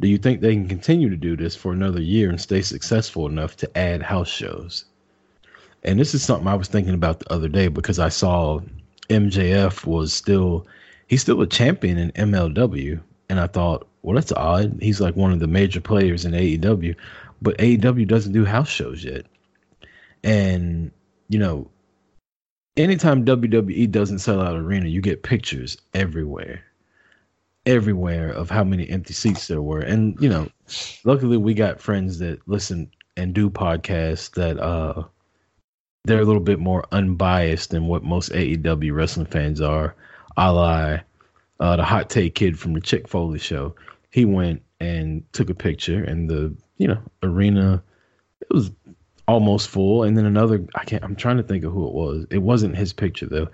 Do 0.00 0.08
you 0.08 0.18
think 0.18 0.40
they 0.40 0.54
can 0.54 0.68
continue 0.68 1.08
to 1.08 1.16
do 1.16 1.36
this 1.36 1.56
for 1.56 1.72
another 1.72 2.00
year 2.00 2.28
and 2.28 2.40
stay 2.40 2.62
successful 2.62 3.26
enough 3.26 3.56
to 3.56 3.78
add 3.78 4.02
house 4.02 4.28
shows? 4.28 4.84
And 5.82 5.98
this 5.98 6.14
is 6.14 6.22
something 6.22 6.46
I 6.48 6.54
was 6.54 6.68
thinking 6.68 6.94
about 6.94 7.20
the 7.20 7.32
other 7.32 7.48
day 7.48 7.68
because 7.68 7.98
I 7.98 8.08
saw 8.08 8.60
MJF 9.08 9.86
was 9.86 10.12
still 10.12 10.66
he's 11.06 11.22
still 11.22 11.40
a 11.40 11.46
champion 11.46 11.98
in 11.98 12.12
MLW 12.12 13.00
and 13.28 13.40
I 13.40 13.46
thought, 13.46 13.86
well 14.02 14.14
that's 14.14 14.32
odd. 14.32 14.78
He's 14.80 15.00
like 15.00 15.16
one 15.16 15.32
of 15.32 15.40
the 15.40 15.46
major 15.46 15.80
players 15.80 16.24
in 16.24 16.32
AEW, 16.32 16.94
but 17.40 17.56
AEW 17.58 18.06
doesn't 18.06 18.32
do 18.32 18.44
house 18.44 18.68
shows 18.68 19.04
yet. 19.04 19.26
And 20.22 20.90
you 21.28 21.38
know, 21.38 21.70
anytime 22.78 23.24
WWE 23.24 23.90
doesn't 23.90 24.20
sell 24.20 24.40
out 24.40 24.56
arena, 24.56 24.88
you 24.88 25.00
get 25.00 25.22
pictures 25.22 25.76
everywhere, 25.94 26.62
everywhere 27.66 28.30
of 28.30 28.48
how 28.48 28.64
many 28.64 28.88
empty 28.88 29.12
seats 29.12 29.48
there 29.48 29.60
were. 29.60 29.80
And 29.80 30.16
you 30.20 30.28
know, 30.28 30.48
luckily 31.04 31.36
we 31.36 31.54
got 31.54 31.80
friends 31.80 32.18
that 32.20 32.46
listen 32.46 32.90
and 33.16 33.34
do 33.34 33.50
podcasts 33.50 34.30
that 34.34 34.58
uh 34.60 35.02
they're 36.04 36.20
a 36.20 36.24
little 36.24 36.40
bit 36.40 36.60
more 36.60 36.84
unbiased 36.92 37.70
than 37.70 37.88
what 37.88 38.02
most 38.02 38.30
AEW 38.32 38.94
wrestling 38.94 39.26
fans 39.26 39.60
are. 39.60 39.94
A 40.36 40.52
la 40.52 40.98
uh, 41.60 41.76
the 41.76 41.84
hot 41.84 42.08
take 42.08 42.36
kid 42.36 42.58
from 42.58 42.72
the 42.72 42.80
Chick 42.80 43.08
Foley 43.08 43.38
show. 43.38 43.74
He 44.10 44.24
went 44.24 44.62
and 44.80 45.24
took 45.32 45.50
a 45.50 45.54
picture, 45.54 46.04
and 46.04 46.30
the 46.30 46.54
you 46.76 46.86
know 46.86 46.98
arena 47.22 47.82
it 48.40 48.54
was 48.54 48.70
almost 49.28 49.68
full. 49.68 50.02
And 50.02 50.18
then 50.18 50.26
another, 50.26 50.64
I 50.74 50.84
can't. 50.84 51.04
I'm 51.04 51.14
trying 51.14 51.36
to 51.36 51.42
think 51.44 51.62
of 51.62 51.72
who 51.72 51.86
it 51.86 51.94
was. 51.94 52.26
It 52.30 52.38
wasn't 52.38 52.76
his 52.76 52.92
picture 52.92 53.26
though. 53.26 53.48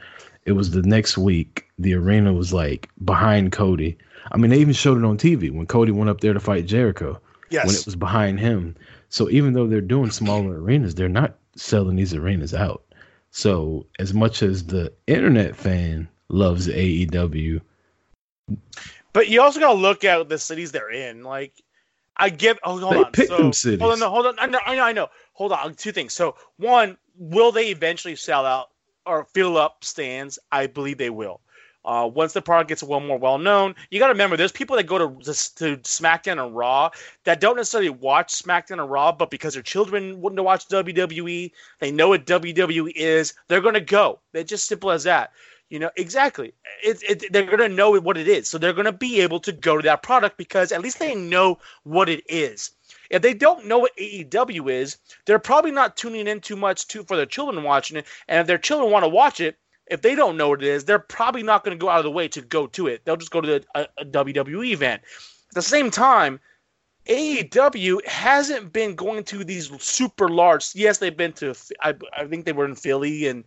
It 0.46 0.52
was 0.52 0.70
the 0.70 0.82
next 0.82 1.18
week. 1.18 1.66
The 1.78 1.94
arena 1.94 2.32
was 2.32 2.52
like 2.52 2.88
behind 3.04 3.52
Cody. 3.52 3.98
I 4.32 4.38
mean, 4.38 4.50
they 4.50 4.58
even 4.58 4.72
showed 4.72 4.96
it 4.96 5.04
on 5.04 5.18
TV 5.18 5.50
when 5.50 5.66
Cody 5.66 5.92
went 5.92 6.08
up 6.08 6.20
there 6.20 6.32
to 6.32 6.40
fight 6.40 6.64
Jericho. 6.64 7.20
Yes. 7.50 7.66
When 7.66 7.74
it 7.74 7.84
was 7.84 7.96
behind 7.96 8.40
him. 8.40 8.74
So 9.10 9.28
even 9.30 9.52
though 9.52 9.66
they're 9.66 9.80
doing 9.80 10.10
smaller 10.10 10.60
arenas, 10.60 10.94
they're 10.94 11.08
not 11.08 11.37
selling 11.56 11.96
these 11.96 12.14
arenas 12.14 12.54
out. 12.54 12.82
So 13.30 13.87
as 13.98 14.14
much 14.14 14.42
as 14.42 14.66
the 14.66 14.92
internet 15.06 15.54
fan 15.54 16.08
loves 16.28 16.68
AEW, 16.68 17.60
But 19.12 19.28
you 19.28 19.40
also 19.40 19.60
gotta 19.60 19.78
look 19.78 20.04
at 20.04 20.28
the 20.28 20.38
cities 20.38 20.72
they're 20.72 20.90
in. 20.90 21.22
Like, 21.22 21.52
I 22.16 22.31
give. 22.31 22.59
Oh, 22.62 22.79
hold 22.79 22.94
They 22.94 22.98
on. 23.05 23.12
pick 23.12 23.29
so, 23.29 23.38
them 23.38 23.53
cities. 23.53 23.81
Hold 23.81 23.94
on. 23.94 24.00
No, 24.00 24.11
hold 24.11 24.27
on. 24.27 24.37
I 24.38 24.46
know. 24.46 24.61
I 24.64 24.77
know. 24.77 24.85
I 24.85 24.92
know. 24.92 25.09
Hold 25.33 25.53
on. 25.53 25.74
Two 25.74 25.92
things. 25.92 26.12
So, 26.12 26.37
one, 26.57 26.96
will 27.18 27.53
they 27.53 27.68
eventually 27.68 28.16
sell 28.16 28.46
out 28.46 28.70
or 29.07 29.24
fill 29.35 29.57
up 29.57 29.85
stands? 29.85 30.38
I 30.53 30.66
believe 30.66 30.98
they 30.98 31.11
will. 31.11 31.40
Uh, 31.85 32.11
once 32.12 32.33
the 32.33 32.40
product 32.40 32.68
gets 32.68 32.83
well 32.83 33.00
more 33.00 33.18
well 33.18 33.37
known, 33.37 33.74
you 33.90 33.98
got 33.98 34.07
to 34.07 34.12
remember 34.14 34.38
there's 34.38 34.53
people 34.53 34.74
that 34.77 34.85
go 34.87 34.96
to 34.96 35.22
to 35.22 35.77
SmackDown 35.79 36.42
and 36.42 36.57
Raw 36.57 36.88
that 37.24 37.40
don't 37.40 37.57
necessarily 37.57 37.90
watch 37.90 38.33
SmackDown 38.42 38.81
and 38.81 38.90
Raw, 38.90 39.12
but 39.12 39.29
because 39.31 39.53
their 39.53 39.62
children 39.62 40.18
want 40.22 40.37
to 40.37 40.42
watch 40.42 40.66
WWE, 40.68 41.53
they 41.81 41.90
know 41.90 42.09
what 42.09 42.24
WWE 42.24 42.90
is, 42.94 43.35
they're 43.48 43.61
going 43.61 43.74
to 43.74 43.81
go. 43.81 44.20
It's 44.33 44.48
just 44.48 44.66
simple 44.66 44.90
as 44.90 45.05
that. 45.05 45.33
You 45.74 45.80
know 45.80 45.90
exactly. 45.96 46.54
It, 46.84 47.02
it, 47.02 47.32
they're 47.32 47.46
going 47.46 47.58
to 47.58 47.68
know 47.68 47.98
what 47.98 48.16
it 48.16 48.28
is, 48.28 48.46
so 48.48 48.58
they're 48.58 48.72
going 48.72 48.84
to 48.84 48.92
be 48.92 49.20
able 49.20 49.40
to 49.40 49.50
go 49.50 49.76
to 49.76 49.82
that 49.82 50.04
product 50.04 50.37
because 50.37 50.70
at 50.70 50.80
least 50.80 51.00
they 51.00 51.16
know 51.16 51.58
what 51.82 52.08
it 52.08 52.22
is. 52.28 52.70
If 53.10 53.22
they 53.22 53.34
don't 53.34 53.66
know 53.66 53.80
what 53.80 53.96
AEW 53.96 54.70
is, 54.70 54.98
they're 55.26 55.40
probably 55.40 55.72
not 55.72 55.96
tuning 55.96 56.28
in 56.28 56.40
too 56.40 56.54
much 56.54 56.87
to 56.87 57.02
for 57.02 57.16
their 57.16 57.26
children 57.26 57.64
watching 57.64 57.96
it. 57.96 58.06
And 58.28 58.38
if 58.38 58.46
their 58.46 58.56
children 58.56 58.92
want 58.92 59.02
to 59.02 59.08
watch 59.08 59.40
it, 59.40 59.58
if 59.88 60.00
they 60.00 60.14
don't 60.14 60.37
know 60.37 60.50
what 60.50 60.62
it 60.62 60.68
is, 60.68 60.84
they're 60.84 61.00
probably 61.00 61.42
not 61.42 61.64
going 61.64 61.76
to 61.76 61.84
go 61.84 61.90
out 61.90 61.98
of 61.98 62.04
the 62.04 62.10
way 62.12 62.28
to 62.28 62.40
go 62.40 62.68
to 62.68 62.87
it. 62.87 63.04
They'll 63.04 63.16
just 63.16 63.32
go 63.32 63.40
to 63.40 63.48
the, 63.48 63.64
a, 63.74 63.88
a 63.98 64.04
WWE 64.04 64.70
event. 64.70 65.02
At 65.48 65.54
the 65.56 65.62
same 65.62 65.90
time, 65.90 66.38
AEW 67.08 68.06
hasn't 68.06 68.72
been 68.72 68.94
going 68.94 69.24
to 69.24 69.42
these 69.42 69.72
super 69.82 70.28
large. 70.28 70.68
Yes, 70.76 70.98
they've 70.98 71.16
been 71.16 71.32
to. 71.32 71.56
I, 71.80 71.94
I 72.16 72.26
think 72.26 72.44
they 72.44 72.52
were 72.52 72.64
in 72.64 72.76
Philly 72.76 73.26
and, 73.26 73.42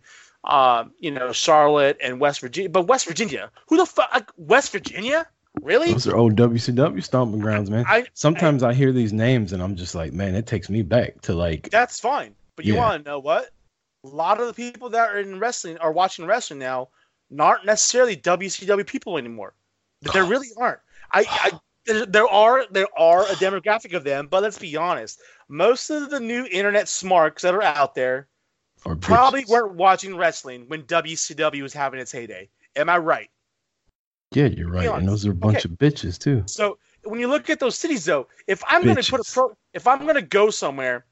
uh, 0.48 0.84
you 0.98 1.10
know, 1.10 1.30
Charlotte 1.32 1.98
and 2.02 2.18
West 2.18 2.40
Virginia. 2.40 2.70
But 2.70 2.82
West 2.82 3.06
Virginia, 3.06 3.50
who 3.68 3.76
the 3.76 3.86
fuck? 3.86 4.32
West 4.36 4.72
Virginia, 4.72 5.26
really? 5.62 5.92
those 5.92 6.08
are 6.08 6.16
old 6.16 6.36
WCW 6.36 7.02
stomping 7.04 7.40
grounds, 7.40 7.70
man. 7.70 7.84
I, 7.86 8.06
Sometimes 8.14 8.62
I, 8.62 8.72
hear 8.72 8.92
these 8.92 9.12
names 9.12 9.52
and 9.52 9.62
I'm 9.62 9.76
just 9.76 9.94
like, 9.94 10.12
man, 10.12 10.34
it 10.34 10.46
takes 10.46 10.70
me 10.70 10.82
back 10.82 11.20
to 11.22 11.34
like, 11.34 11.70
That's 11.70 12.00
fine. 12.00 12.34
But 12.56 12.64
you 12.64 12.74
Yeah. 12.74 12.80
want 12.80 13.04
to 13.04 13.10
know 13.10 13.18
what? 13.18 13.50
A 14.04 14.08
lot 14.08 14.40
of 14.40 14.46
the 14.46 14.54
people 14.54 14.88
that 14.90 15.10
are 15.10 15.18
in 15.18 15.38
wrestling 15.38 15.76
are 15.78 15.92
watching 15.92 16.24
wrestling 16.24 16.60
now, 16.60 16.88
aren't 17.38 17.66
necessarily 17.66 18.16
WCW 18.16 18.86
people 18.86 19.18
anymore. 19.18 19.54
There 20.12 20.24
really 20.24 20.48
aren't. 20.58 20.80
I, 21.12 21.26
I 21.28 21.58
there, 21.84 22.06
there 22.06 22.28
are 22.28 22.66
there 22.70 22.86
are 22.96 23.22
a 23.22 23.34
demographic 23.34 23.94
of 23.94 24.04
them, 24.04 24.28
but 24.28 24.42
let's 24.42 24.58
be 24.58 24.76
honest. 24.76 25.20
Most 25.48 25.90
of 25.90 26.10
the 26.10 26.20
new 26.20 26.46
internet 26.46 26.88
smarks 26.88 27.42
that 27.42 27.54
are 27.54 27.62
out 27.62 27.94
there 27.94 28.28
or 28.84 28.96
probably 28.96 29.44
bitches. 29.44 29.48
weren't 29.48 29.74
watching 29.74 30.16
wrestling 30.16 30.64
when 30.68 30.82
WCW 30.84 31.62
was 31.62 31.72
having 31.72 32.00
its 32.00 32.12
heyday. 32.12 32.48
Am 32.76 32.88
I 32.88 32.98
right? 32.98 33.30
Yeah, 34.32 34.46
you're 34.46 34.70
right. 34.70 34.88
And 34.88 35.08
those 35.08 35.26
are 35.26 35.30
a 35.32 35.34
bunch 35.34 35.64
Okay. 35.64 35.72
of 35.72 35.78
bitches 35.78 36.18
too. 36.18 36.42
So 36.46 36.78
when 37.04 37.18
you 37.20 37.28
look 37.28 37.48
at 37.50 37.60
those 37.60 37.76
cities, 37.78 38.04
though, 38.04 38.28
if 38.46 38.62
I'm 38.68 38.84
going 38.84 38.96
to 38.96 39.10
put 39.10 39.20
a 39.20 39.32
pro, 39.32 39.56
if 39.72 39.86
I'm 39.86 40.02
going 40.02 40.16
to 40.16 40.22
go 40.22 40.50
somewhere, 40.50 41.06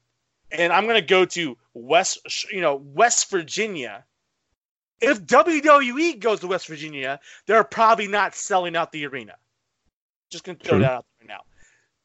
and 0.51 0.71
I'm 0.71 0.83
going 0.85 0.95
to 1.01 1.05
go 1.05 1.25
to 1.25 1.57
West, 1.73 2.51
you 2.51 2.61
know, 2.61 2.75
West 2.93 3.29
Virginia. 3.29 4.05
If 5.01 5.23
WWE 5.25 6.19
goes 6.19 6.39
to 6.39 6.47
West 6.47 6.67
Virginia, 6.67 7.19
they're 7.45 7.63
probably 7.63 8.07
not 8.07 8.33
selling 8.33 8.75
out 8.75 8.91
the 8.91 9.05
arena. 9.05 9.35
Just 10.31 10.43
going 10.43 10.57
to 10.57 10.63
throw 10.63 10.77
True. 10.77 10.81
that 10.81 10.91
out 10.91 11.05
there 11.19 11.27
now. 11.27 11.41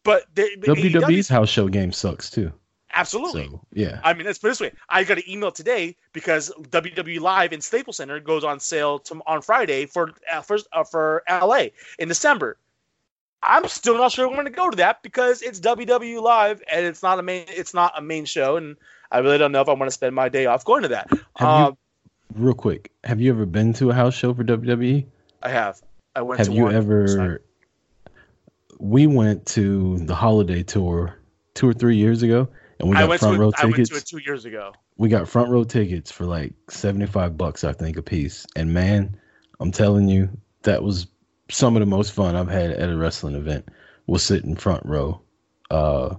But 0.05 0.25
they, 0.35 0.57
WWE's 0.57 1.29
AEW 1.29 1.31
house 1.31 1.49
show 1.49 1.69
game 1.69 1.93
sucks 1.93 2.29
too. 2.31 2.53
Absolutely. 2.93 3.49
So 3.49 3.61
yeah, 3.73 4.01
I 4.05 4.15
mean, 4.15 4.27
let's 4.27 4.39
put 4.39 4.49
it 4.49 4.51
this 4.51 4.61
way. 4.61 4.73
I 4.89 5.05
got 5.05 5.19
an 5.19 5.25
email 5.29 5.53
today 5.53 5.97
because 6.13 6.53
WWE 6.71 7.21
Live 7.21 7.53
in 7.53 7.61
Staples 7.61 7.97
Center 7.97 8.21
goes 8.21 8.45
on 8.45 8.61
sale 8.61 8.99
to, 9.01 9.21
on 9.27 9.43
Friday 9.43 9.87
for 9.87 10.13
uh, 10.31 10.41
first 10.41 10.67
uh, 10.73 10.85
for 10.85 11.23
LA 11.29 11.67
in 11.99 12.09
December. 12.09 12.59
I'm 13.45 13.67
still 13.67 13.97
not 13.97 14.13
sure 14.13 14.27
I'm 14.27 14.35
going 14.35 14.45
to 14.45 14.53
go 14.53 14.71
to 14.71 14.77
that 14.77 15.03
because 15.03 15.43
it's 15.43 15.59
WWE 15.61 16.23
Live 16.23 16.63
and 16.71 16.87
it's 16.87 17.03
not 17.03 17.19
a 17.19 17.23
main 17.23 17.45
it's 17.49 17.75
not 17.75 17.93
a 17.97 18.01
main 18.03 18.25
show, 18.25 18.57
and 18.57 18.77
I 19.11 19.19
really 19.19 19.39
don't 19.39 19.53
know 19.53 19.61
if 19.61 19.69
I 19.69 19.73
want 19.73 19.89
to 19.89 19.93
spend 19.93 20.15
my 20.15 20.29
day 20.29 20.47
off 20.47 20.65
going 20.65 20.83
to 20.83 20.89
that. 20.89 21.11
Um, 21.37 21.77
you 22.35 22.45
real 22.45 22.55
quick? 22.55 22.91
Have 23.05 23.21
you 23.21 23.31
ever 23.31 23.47
been 23.47 23.73
to 23.75 23.91
a 23.91 23.95
house 23.95 24.15
show 24.15 24.33
for 24.35 24.45
WWE? 24.45 25.05
I 25.43 25.49
have. 25.49 25.83
I 26.15 26.23
went 26.23 26.39
Have 26.39 26.53
you 26.53 26.65
one. 26.65 26.75
ever? 26.75 27.43
We 28.79 29.07
went 29.07 29.47
to 29.47 29.99
the 29.99 30.15
holiday 30.15 30.63
tour 30.63 31.19
two 31.55 31.69
or 31.69 31.73
three 31.73 31.97
years 31.97 32.23
ago, 32.23 32.49
and 32.83 32.91
we 32.91 32.97
I 32.97 33.01
got 33.01 33.09
went 33.11 33.21
front 33.21 33.35
to 33.37 33.41
row 33.41 33.49
it, 33.49 33.55
I 33.59 33.65
went 33.67 33.77
tickets. 33.77 33.91
to 33.91 33.97
it 33.97 34.07
two 34.07 34.19
years 34.19 34.45
ago. 34.45 34.73
we 34.99 35.09
got 35.09 35.29
front 35.29 35.49
row 35.51 35.65
tickets 35.65 36.13
for 36.13 36.27
like 36.27 36.53
75 36.69 37.39
bucks 37.39 37.65
i 37.65 37.73
think 37.73 37.97
a 37.97 38.03
piece 38.03 38.45
and 38.57 38.75
man 38.75 39.17
i'm 39.61 39.73
telling 39.73 40.09
you 40.09 40.29
that 40.63 40.83
was 40.83 41.07
some 41.51 41.77
of 41.77 41.81
the 41.81 41.87
most 41.87 42.13
fun 42.13 42.37
i've 42.37 42.49
had 42.51 42.71
at 42.73 42.91
a 42.91 42.97
wrestling 42.97 43.35
event 43.37 43.67
was 44.07 44.23
sitting 44.23 44.57
front 44.57 44.85
row 44.85 45.21
uh 45.71 46.15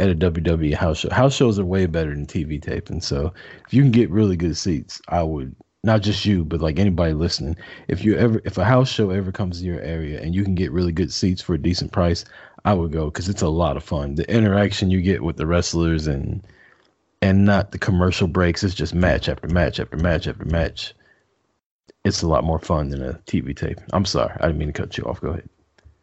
at 0.00 0.10
a 0.10 0.14
WWE 0.16 0.74
house 0.74 0.98
show. 0.98 1.10
House 1.10 1.36
shows 1.36 1.56
are 1.56 1.64
way 1.64 1.86
better 1.86 2.10
than 2.10 2.26
TV 2.26 2.60
taping. 2.60 3.00
So 3.00 3.32
if 3.64 3.72
you 3.72 3.80
can 3.82 3.92
get 3.92 4.10
really 4.10 4.36
good 4.36 4.56
seats, 4.56 5.00
I 5.08 5.22
would 5.22 5.54
not 5.84 6.02
just 6.02 6.24
you, 6.24 6.44
but 6.44 6.60
like 6.60 6.80
anybody 6.80 7.12
listening. 7.12 7.54
If 7.86 8.04
you 8.04 8.16
ever 8.16 8.40
if 8.44 8.58
a 8.58 8.64
house 8.64 8.90
show 8.90 9.10
ever 9.10 9.30
comes 9.30 9.60
to 9.60 9.64
your 9.64 9.80
area 9.82 10.20
and 10.20 10.34
you 10.34 10.42
can 10.42 10.56
get 10.56 10.72
really 10.72 10.90
good 10.90 11.12
seats 11.12 11.40
for 11.42 11.54
a 11.54 11.62
decent 11.62 11.92
price, 11.92 12.24
I 12.64 12.72
would 12.72 12.92
go 12.92 13.06
because 13.06 13.28
it's 13.28 13.42
a 13.42 13.48
lot 13.48 13.76
of 13.76 13.84
fun. 13.84 14.14
The 14.14 14.30
interaction 14.30 14.90
you 14.90 15.02
get 15.02 15.22
with 15.22 15.36
the 15.36 15.46
wrestlers 15.46 16.06
and 16.06 16.46
and 17.20 17.44
not 17.44 17.72
the 17.72 17.78
commercial 17.78 18.26
breaks. 18.28 18.62
It's 18.64 18.74
just 18.74 18.94
match 18.94 19.28
after 19.28 19.48
match 19.48 19.80
after 19.80 19.96
match 19.96 20.26
after 20.26 20.44
match. 20.44 20.94
It's 22.04 22.22
a 22.22 22.28
lot 22.28 22.44
more 22.44 22.58
fun 22.58 22.88
than 22.90 23.02
a 23.02 23.14
TV 23.26 23.56
tape. 23.56 23.78
I'm 23.92 24.04
sorry, 24.04 24.34
I 24.40 24.46
didn't 24.46 24.58
mean 24.58 24.72
to 24.72 24.72
cut 24.80 24.96
you 24.98 25.04
off. 25.04 25.20
Go 25.20 25.30
ahead. 25.30 25.48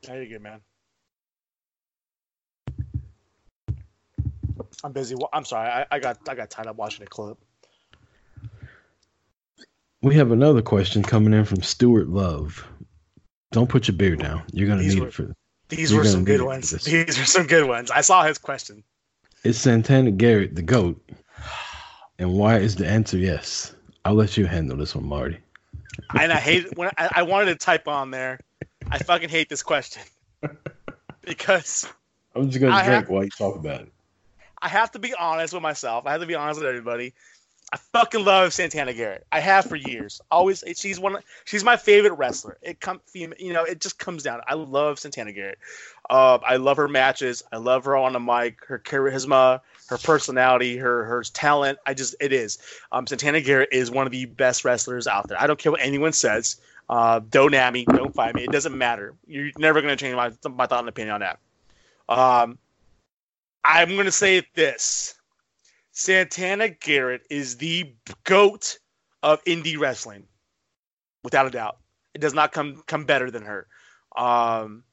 There 0.03 0.21
you 0.21 0.29
good, 0.29 0.41
man. 0.41 0.61
I'm 4.83 4.91
busy. 4.93 5.15
I'm 5.33 5.45
sorry. 5.45 5.69
I, 5.69 5.85
I 5.91 5.99
got 5.99 6.17
I 6.29 6.35
got 6.35 6.49
tied 6.49 6.67
up 6.67 6.75
watching 6.75 7.03
a 7.03 7.07
clip. 7.07 7.37
We 10.01 10.15
have 10.15 10.31
another 10.31 10.63
question 10.63 11.03
coming 11.03 11.33
in 11.33 11.45
from 11.45 11.61
Stuart 11.61 12.07
Love. 12.07 12.67
Don't 13.51 13.69
put 13.69 13.87
your 13.87 13.97
beer 13.97 14.15
down. 14.15 14.43
You're 14.51 14.67
gonna 14.67 14.81
These 14.81 14.95
need 14.95 15.01
were- 15.01 15.07
it 15.07 15.13
for. 15.13 15.35
These 15.71 15.91
You're 15.91 16.01
were 16.01 16.05
some 16.07 16.25
good 16.25 16.41
ones. 16.41 16.69
this. 16.71 16.83
These 16.83 17.17
are 17.17 17.25
some 17.25 17.47
good 17.47 17.67
ones. 17.67 17.89
I 17.91 18.01
saw 18.01 18.23
his 18.23 18.37
question. 18.37 18.83
Is 19.43 19.57
Santana 19.59 20.11
Garrett 20.11 20.53
the 20.55 20.61
goat? 20.61 21.01
And 22.19 22.33
why 22.37 22.57
is 22.57 22.75
the 22.75 22.85
answer 22.87 23.17
yes? 23.17 23.73
I'll 24.05 24.13
let 24.13 24.37
you 24.37 24.45
handle 24.45 24.77
this 24.77 24.93
one, 24.95 25.05
Marty. 25.07 25.37
and 26.19 26.31
I 26.31 26.37
hate 26.39 26.77
when 26.77 26.89
I, 26.97 27.09
I 27.15 27.23
wanted 27.23 27.45
to 27.45 27.55
type 27.55 27.87
on 27.87 28.11
there. 28.11 28.39
I 28.91 28.97
fucking 28.99 29.29
hate 29.29 29.47
this 29.49 29.63
question 29.63 30.03
because 31.21 31.87
I'm 32.35 32.49
just 32.49 32.59
gonna 32.61 32.73
I 32.73 32.83
drink 32.85 32.93
have- 33.05 33.09
while 33.09 33.23
you 33.23 33.29
talk 33.29 33.55
about 33.55 33.81
it. 33.81 33.91
I 34.63 34.67
have 34.67 34.91
to 34.91 34.99
be 34.99 35.13
honest 35.15 35.53
with 35.55 35.63
myself. 35.63 36.05
I 36.05 36.11
have 36.11 36.21
to 36.21 36.27
be 36.27 36.35
honest 36.35 36.59
with 36.59 36.69
everybody. 36.69 37.13
I 37.73 37.77
fucking 37.77 38.25
love 38.25 38.53
Santana 38.53 38.93
Garrett. 38.93 39.25
I 39.31 39.39
have 39.39 39.65
for 39.65 39.77
years. 39.77 40.19
Always, 40.29 40.61
she's 40.75 40.99
one. 40.99 41.17
She's 41.45 41.63
my 41.63 41.77
favorite 41.77 42.13
wrestler. 42.13 42.57
It 42.61 42.81
come, 42.81 42.99
you 43.13 43.53
know, 43.53 43.63
it 43.63 43.79
just 43.79 43.97
comes 43.97 44.23
down. 44.23 44.41
I 44.45 44.55
love 44.55 44.99
Santana 44.99 45.31
Garrett. 45.31 45.57
Uh, 46.09 46.39
I 46.45 46.57
love 46.57 46.75
her 46.75 46.89
matches. 46.89 47.43
I 47.53 47.57
love 47.57 47.85
her 47.85 47.95
on 47.95 48.11
the 48.11 48.19
mic. 48.19 48.65
Her 48.65 48.77
charisma, 48.77 49.61
her 49.87 49.97
personality, 49.97 50.75
her 50.77 51.05
her 51.05 51.23
talent. 51.23 51.79
I 51.85 51.93
just, 51.93 52.15
it 52.19 52.33
is. 52.33 52.57
Um, 52.91 53.07
Santana 53.07 53.39
Garrett 53.39 53.69
is 53.71 53.89
one 53.89 54.05
of 54.05 54.11
the 54.11 54.25
best 54.25 54.65
wrestlers 54.65 55.07
out 55.07 55.29
there. 55.29 55.41
I 55.41 55.47
don't 55.47 55.57
care 55.57 55.71
what 55.71 55.81
anyone 55.81 56.11
says. 56.11 56.59
Uh, 56.89 57.21
don't 57.29 57.53
at 57.53 57.71
me. 57.71 57.85
Don't 57.85 58.13
fight 58.13 58.35
me. 58.35 58.43
It 58.43 58.51
doesn't 58.51 58.77
matter. 58.77 59.13
You're 59.25 59.51
never 59.57 59.81
to 59.97 60.03
change 60.03 60.15
my 60.17 60.33
my 60.51 60.67
thought 60.67 60.79
and 60.79 60.89
opinion 60.89 61.13
on 61.13 61.21
that. 61.21 61.39
Um, 62.09 62.57
I'm 63.63 63.95
to 64.05 64.11
say 64.11 64.45
this 64.55 65.15
Santana 65.91 66.69
Garrett 66.69 67.25
is 67.29 67.57
the 67.57 67.93
goat 68.23 68.79
of 69.23 69.43
indie 69.45 69.77
wrestling, 69.77 70.25
without 71.23 71.47
a 71.47 71.51
doubt. 71.51 71.77
It 72.13 72.21
does 72.21 72.33
not 72.33 72.51
come 72.51 72.83
come 72.87 73.05
better 73.05 73.29
than 73.31 73.43
her. 73.43 73.67
Um, 74.15 74.83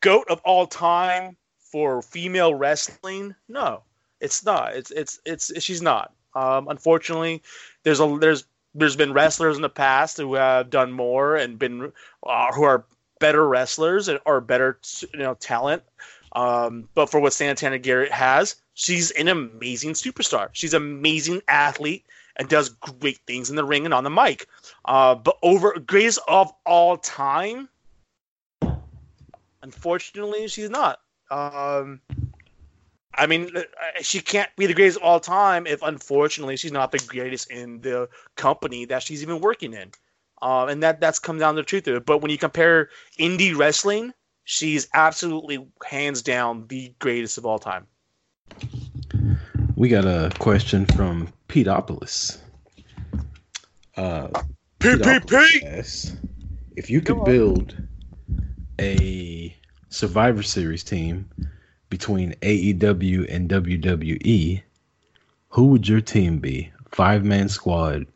goat 0.00 0.26
of 0.28 0.40
all 0.44 0.66
time 0.66 1.36
for 1.58 2.02
female 2.02 2.54
wrestling? 2.54 3.34
No, 3.48 3.82
it's 4.20 4.44
not. 4.44 4.74
It's 4.74 4.90
it's 4.90 5.20
it's 5.24 5.62
she's 5.62 5.82
not. 5.82 6.12
Um, 6.34 6.68
unfortunately, 6.68 7.42
there's 7.82 8.00
a 8.00 8.18
there's 8.20 8.44
there's 8.74 8.96
been 8.96 9.12
wrestlers 9.12 9.56
in 9.56 9.62
the 9.62 9.68
past 9.68 10.16
who 10.18 10.34
have 10.34 10.70
done 10.70 10.92
more 10.92 11.36
and 11.36 11.58
been 11.58 11.92
uh, 12.24 12.52
who 12.52 12.62
are 12.62 12.84
better 13.18 13.48
wrestlers 13.48 14.08
and 14.08 14.20
or 14.26 14.40
better 14.40 14.78
you 15.12 15.18
know 15.18 15.34
talent 15.34 15.82
um, 16.36 16.86
but 16.94 17.10
for 17.10 17.18
what 17.18 17.32
Santana 17.32 17.78
Garrett 17.78 18.12
has, 18.12 18.56
she's 18.74 19.10
an 19.12 19.28
amazing 19.28 19.94
superstar. 19.94 20.50
She's 20.52 20.74
an 20.74 20.82
amazing 20.82 21.40
athlete 21.48 22.04
and 22.36 22.46
does 22.46 22.68
great 22.68 23.18
things 23.26 23.48
in 23.48 23.56
the 23.56 23.64
ring 23.64 23.86
and 23.86 23.94
on 23.94 24.04
the 24.04 24.10
mic. 24.10 24.46
Uh, 24.84 25.14
but 25.14 25.38
over 25.42 25.72
greatest 25.78 26.18
of 26.28 26.52
all 26.66 26.98
time, 26.98 27.70
unfortunately, 29.62 30.46
she's 30.48 30.68
not. 30.68 31.00
Um, 31.30 32.02
I 33.14 33.26
mean, 33.26 33.50
uh, 33.56 33.62
she 34.02 34.20
can't 34.20 34.54
be 34.56 34.66
the 34.66 34.74
greatest 34.74 34.98
of 34.98 35.04
all 35.04 35.20
time 35.20 35.66
if, 35.66 35.80
unfortunately, 35.80 36.58
she's 36.58 36.70
not 36.70 36.92
the 36.92 36.98
greatest 36.98 37.50
in 37.50 37.80
the 37.80 38.10
company 38.36 38.84
that 38.84 39.02
she's 39.02 39.22
even 39.22 39.40
working 39.40 39.72
in. 39.72 39.90
Um, 40.42 40.68
and 40.68 40.82
that 40.82 41.00
that's 41.00 41.18
come 41.18 41.38
down 41.38 41.54
to 41.54 41.62
the 41.62 41.66
truth 41.66 41.88
of 41.88 41.94
it. 41.96 42.04
But 42.04 42.18
when 42.18 42.30
you 42.30 42.36
compare 42.36 42.90
indie 43.18 43.56
wrestling 43.56 44.12
she's 44.46 44.88
absolutely 44.94 45.66
hands 45.84 46.22
down 46.22 46.66
the 46.68 46.94
greatest 46.98 47.36
of 47.36 47.44
all 47.44 47.58
time. 47.58 47.86
We 49.74 49.90
got 49.90 50.06
a 50.06 50.30
question 50.38 50.86
from 50.86 51.28
Peteopolis. 51.48 52.38
Uh, 53.96 54.28
PPP. 54.80 56.16
If 56.76 56.88
you 56.88 57.00
could 57.00 57.24
build 57.24 57.76
a 58.80 59.54
Survivor 59.90 60.42
Series 60.42 60.84
team 60.84 61.28
between 61.90 62.32
AEW 62.42 63.26
and 63.28 63.50
WWE, 63.50 64.62
who 65.48 65.66
would 65.66 65.88
your 65.88 66.00
team 66.00 66.38
be? 66.38 66.70
Five 66.90 67.24
man 67.24 67.48
squad, 67.48 68.06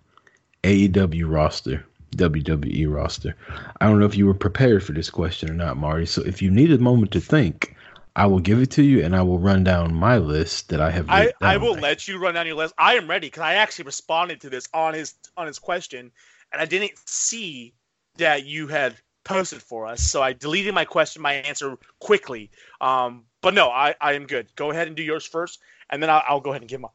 AEW 0.63 1.31
roster. 1.31 1.85
WWE 2.17 2.93
roster. 2.93 3.37
I 3.81 3.87
don't 3.87 3.99
know 3.99 4.07
if 4.07 4.17
you 4.17 4.27
were 4.27 4.35
prepared 4.35 4.83
for 4.83 4.93
this 4.93 5.11
question 5.11 5.51
or 5.51 5.55
not, 5.55 5.77
Marty. 5.77 6.07
So 6.07 6.23
if 6.23 6.43
you 6.43 6.51
need 6.51 6.73
a 6.73 6.79
moment 6.79 7.13
to 7.13 7.21
think, 7.21 7.77
I 8.17 8.27
will 8.27 8.41
give 8.41 8.61
it 8.61 8.71
to 8.73 8.83
you 8.83 9.05
and 9.05 9.15
I 9.15 9.23
will 9.23 9.39
run 9.39 9.65
down 9.65 9.95
my 9.95 10.19
list 10.19 10.69
that 10.71 10.81
I 10.81 10.91
have. 10.91 11.09
I, 11.09 11.33
I 11.41 11.57
will 11.57 11.75
let 11.75 12.09
you 12.09 12.19
run 12.19 12.35
down 12.35 12.47
your 12.47 12.57
list. 12.57 12.75
I 12.77 12.95
am 12.95 13.09
ready 13.09 13.29
because 13.29 13.43
I 13.43 13.55
actually 13.55 13.85
responded 13.85 14.41
to 14.43 14.51
this 14.51 14.69
on 14.75 14.95
his 14.95 15.15
on 15.37 15.47
his 15.47 15.59
question, 15.59 16.11
and 16.53 16.61
I 16.61 16.65
didn't 16.65 16.93
see 17.07 17.75
that 18.17 18.45
you 18.45 18.67
had 18.67 18.97
posted 19.25 19.63
for 19.63 19.87
us, 19.87 20.03
so 20.03 20.23
I 20.23 20.33
deleted 20.33 20.75
my 20.75 20.85
question, 20.85 21.23
my 21.23 21.35
answer 21.35 21.77
quickly. 22.01 22.51
Um, 22.81 23.25
but 23.43 23.55
no, 23.55 23.71
I, 23.71 23.95
I 24.01 24.15
am 24.15 24.27
good. 24.27 24.55
Go 24.57 24.71
ahead 24.71 24.89
and 24.89 24.97
do 24.97 25.03
yours 25.03 25.25
first, 25.27 25.61
and 25.89 26.03
then 26.03 26.11
I'll, 26.11 26.23
I'll 26.29 26.41
go 26.41 26.51
ahead 26.51 26.63
and 26.63 26.69
give 26.69 26.81
mine. 26.81 26.91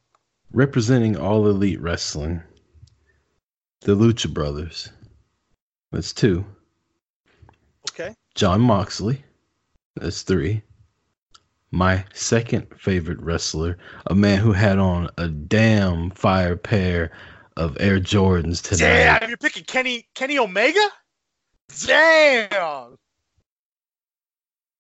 Representing 0.52 1.18
all 1.18 1.48
elite 1.48 1.82
wrestling, 1.82 2.42
the 3.82 3.96
Lucha 3.96 4.32
Brothers. 4.32 4.90
That's 5.96 6.12
two. 6.12 6.44
Okay. 7.90 8.14
Jon 8.36 8.60
Moxley. 8.60 9.24
That's 9.96 10.24
three. 10.24 10.62
My 11.72 12.04
second 12.14 12.68
favorite 12.78 13.22
wrestler, 13.22 13.78
a 14.08 14.14
man 14.14 14.40
who 14.40 14.52
had 14.52 14.78
on 14.78 15.10
a 15.18 15.30
damn 15.30 16.10
fire 16.10 16.58
pair 16.58 17.14
of 17.56 17.78
Air 17.80 18.02
Jordans 18.02 18.62
today. 18.62 19.06
Damn, 19.06 19.30
you're 19.30 19.38
picking 19.38 19.64
Kenny 19.64 20.06
Kenny 20.16 20.38
Omega? 20.38 20.86
Damn. 21.86 22.98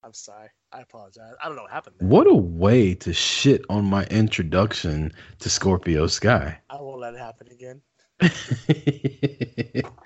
I'm 0.03 0.13
sorry. 0.13 0.49
I 0.73 0.81
apologize. 0.81 1.31
I 1.41 1.47
don't 1.47 1.55
know 1.55 1.61
what 1.61 1.71
happened. 1.71 1.95
There. 1.97 2.09
What 2.09 2.27
a 2.27 2.33
way 2.33 2.93
to 2.95 3.13
shit 3.13 3.63
on 3.69 3.85
my 3.85 4.03
introduction 4.07 5.13
to 5.39 5.49
Scorpio 5.49 6.07
Sky. 6.07 6.59
I 6.69 6.75
won't 6.81 6.99
let 6.99 7.13
it 7.13 7.21
happen 7.21 7.47
again. 7.53 7.81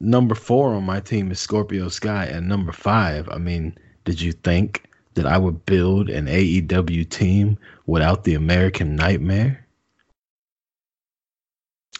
number 0.00 0.34
four 0.34 0.74
on 0.74 0.84
my 0.84 1.00
team 1.00 1.30
is 1.30 1.38
Scorpio 1.38 1.88
Sky, 1.88 2.24
and 2.24 2.48
number 2.48 2.72
five. 2.72 3.28
I 3.28 3.38
mean, 3.38 3.76
did 4.04 4.20
you 4.20 4.32
think 4.32 4.86
that 5.14 5.26
I 5.26 5.38
would 5.38 5.64
build 5.66 6.08
an 6.08 6.26
AEW 6.26 7.08
team 7.08 7.58
without 7.86 8.24
the 8.24 8.34
American 8.34 8.96
Nightmare? 8.96 9.66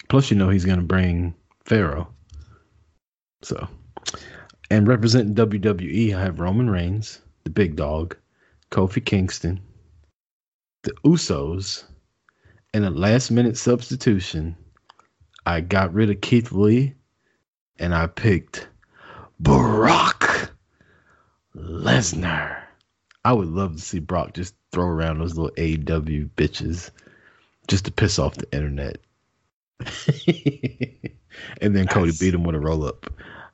Plus, 0.09 0.31
you 0.31 0.37
know 0.37 0.49
he's 0.49 0.65
going 0.65 0.81
to 0.81 0.85
bring 0.85 1.35
Pharaoh. 1.65 2.09
So, 3.43 3.69
and 4.71 4.89
representing 4.89 5.35
WWE, 5.35 6.15
I 6.15 6.21
have 6.21 6.41
Roman 6.41 6.69
Reigns, 6.69 7.21
the 7.45 7.51
big 7.51 7.77
dog, 7.77 8.17
Kofi 8.71 9.05
Kingston, 9.05 9.61
the 10.83 10.93
Usos, 11.05 11.85
and 12.75 12.85
a 12.85 12.91
last 12.91 13.31
minute 13.31 13.57
substitution. 13.57 14.57
I 15.47 15.61
got 15.61 15.95
rid 15.95 16.11
of 16.11 16.21
Keith 16.21 16.53
Lee 16.53 16.95
and 17.81 17.95
I 17.95 18.07
picked 18.07 18.69
Brock 19.41 20.53
Lesnar. 21.57 22.63
I 23.25 23.33
would 23.33 23.49
love 23.49 23.77
to 23.77 23.83
see 23.83 23.99
Brock 23.99 24.35
just 24.35 24.55
throw 24.71 24.87
around 24.87 25.19
those 25.19 25.37
little 25.37 25.53
AW 25.59 26.29
bitches 26.37 26.91
just 27.67 27.87
to 27.87 27.91
piss 27.91 28.19
off 28.19 28.37
the 28.37 28.51
internet. 28.53 28.99
and 31.61 31.75
then 31.75 31.87
Cody 31.89 32.13
beat 32.21 32.35
him 32.35 32.45
with 32.45 32.55
a 32.55 32.61
roll 32.61 32.85
up. 32.85 33.07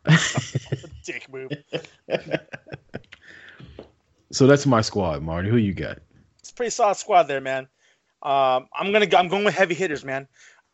Dick 1.04 1.32
move. 1.32 1.50
so 4.32 4.46
that's 4.46 4.66
my 4.66 4.80
squad, 4.80 5.22
Marty. 5.22 5.48
Who 5.48 5.56
you 5.56 5.72
got? 5.72 5.98
It's 6.40 6.50
a 6.50 6.54
pretty 6.54 6.70
solid 6.70 6.96
squad 6.96 7.24
there, 7.24 7.40
man. 7.40 7.68
Um, 8.22 8.68
I'm 8.74 8.92
gonna 8.92 9.06
go, 9.06 9.18
I'm 9.18 9.28
going 9.28 9.44
with 9.44 9.54
heavy 9.54 9.74
hitters, 9.74 10.04
man. 10.04 10.26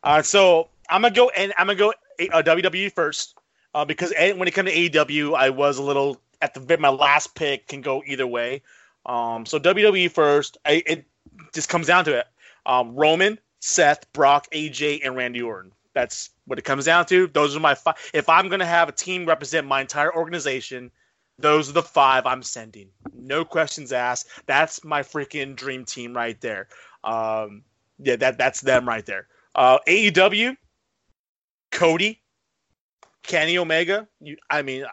Uh, 0.03 0.23
so 0.23 0.69
I'm 0.89 1.03
gonna 1.03 1.15
go 1.15 1.31
and 1.31 1.53
I'm 1.59 1.67
gonna 1.67 1.79
go 1.79 1.91
uh, 1.91 2.43
WWE 2.43 2.93
first 2.93 3.37
uh, 3.75 3.85
because 3.85 4.13
when 4.19 4.49
it 4.49 4.53
comes 4.53 4.71
to 4.71 4.77
AEW, 4.77 5.35
I 5.35 5.51
was 5.51 5.79
a 5.79 5.83
little 5.83 6.21
at 6.41 6.55
the 6.55 6.61
bit 6.61 6.81
my 6.81 6.89
last 6.89 7.35
pick 7.35 7.69
can 7.69 7.81
go 7.81 8.03
either 8.07 8.27
way. 8.27 8.63
Um, 9.07 9.47
so 9.47 9.59
WWE 9.59 10.11
first. 10.11 10.59
I, 10.65 10.83
it 10.87 11.07
just 11.53 11.69
comes 11.69 11.87
down 11.87 12.05
to 12.07 12.19
it. 12.19 12.27
Um, 12.67 12.95
Roman, 12.95 13.39
Seth, 13.61 14.13
Brock, 14.13 14.49
AJ, 14.53 15.01
and 15.05 15.17
Randy 15.17 15.43
Orton. 15.43 15.73
That's 15.95 16.31
what 16.47 16.59
it 16.59 16.63
comes 16.63 16.85
down 16.85 17.07
to. 17.07 17.27
Those 17.29 17.57
are 17.57 17.61
my 17.61 17.75
five. 17.75 17.97
If 18.15 18.29
I'm 18.29 18.49
gonna 18.49 18.67
have 18.67 18.89
a 18.89 18.93
team 18.93 19.27
represent 19.27 19.67
my 19.67 19.81
entire 19.81 20.15
organization, 20.15 20.91
those 21.39 21.69
are 21.69 21.73
the 21.73 21.83
five 21.83 22.27
I'm 22.27 22.43
sending. 22.43 22.89
No 23.15 23.45
questions 23.45 23.93
asked. 23.93 24.29
That's 24.47 24.85
my 24.85 25.03
freaking 25.03 25.55
dream 25.55 25.85
team 25.85 26.15
right 26.15 26.41
there. 26.41 26.69
Um, 27.05 27.63
yeah, 27.99 28.17
that 28.17 28.39
that's 28.39 28.61
them 28.63 28.89
right 28.89 29.05
there. 29.05 29.27
Uh, 29.55 29.79
AEW, 29.87 30.57
Cody, 31.71 32.22
Kenny 33.23 33.59
Omega, 33.59 34.09
you, 34.21 34.37
I 34.51 34.63
mean, 34.63 34.85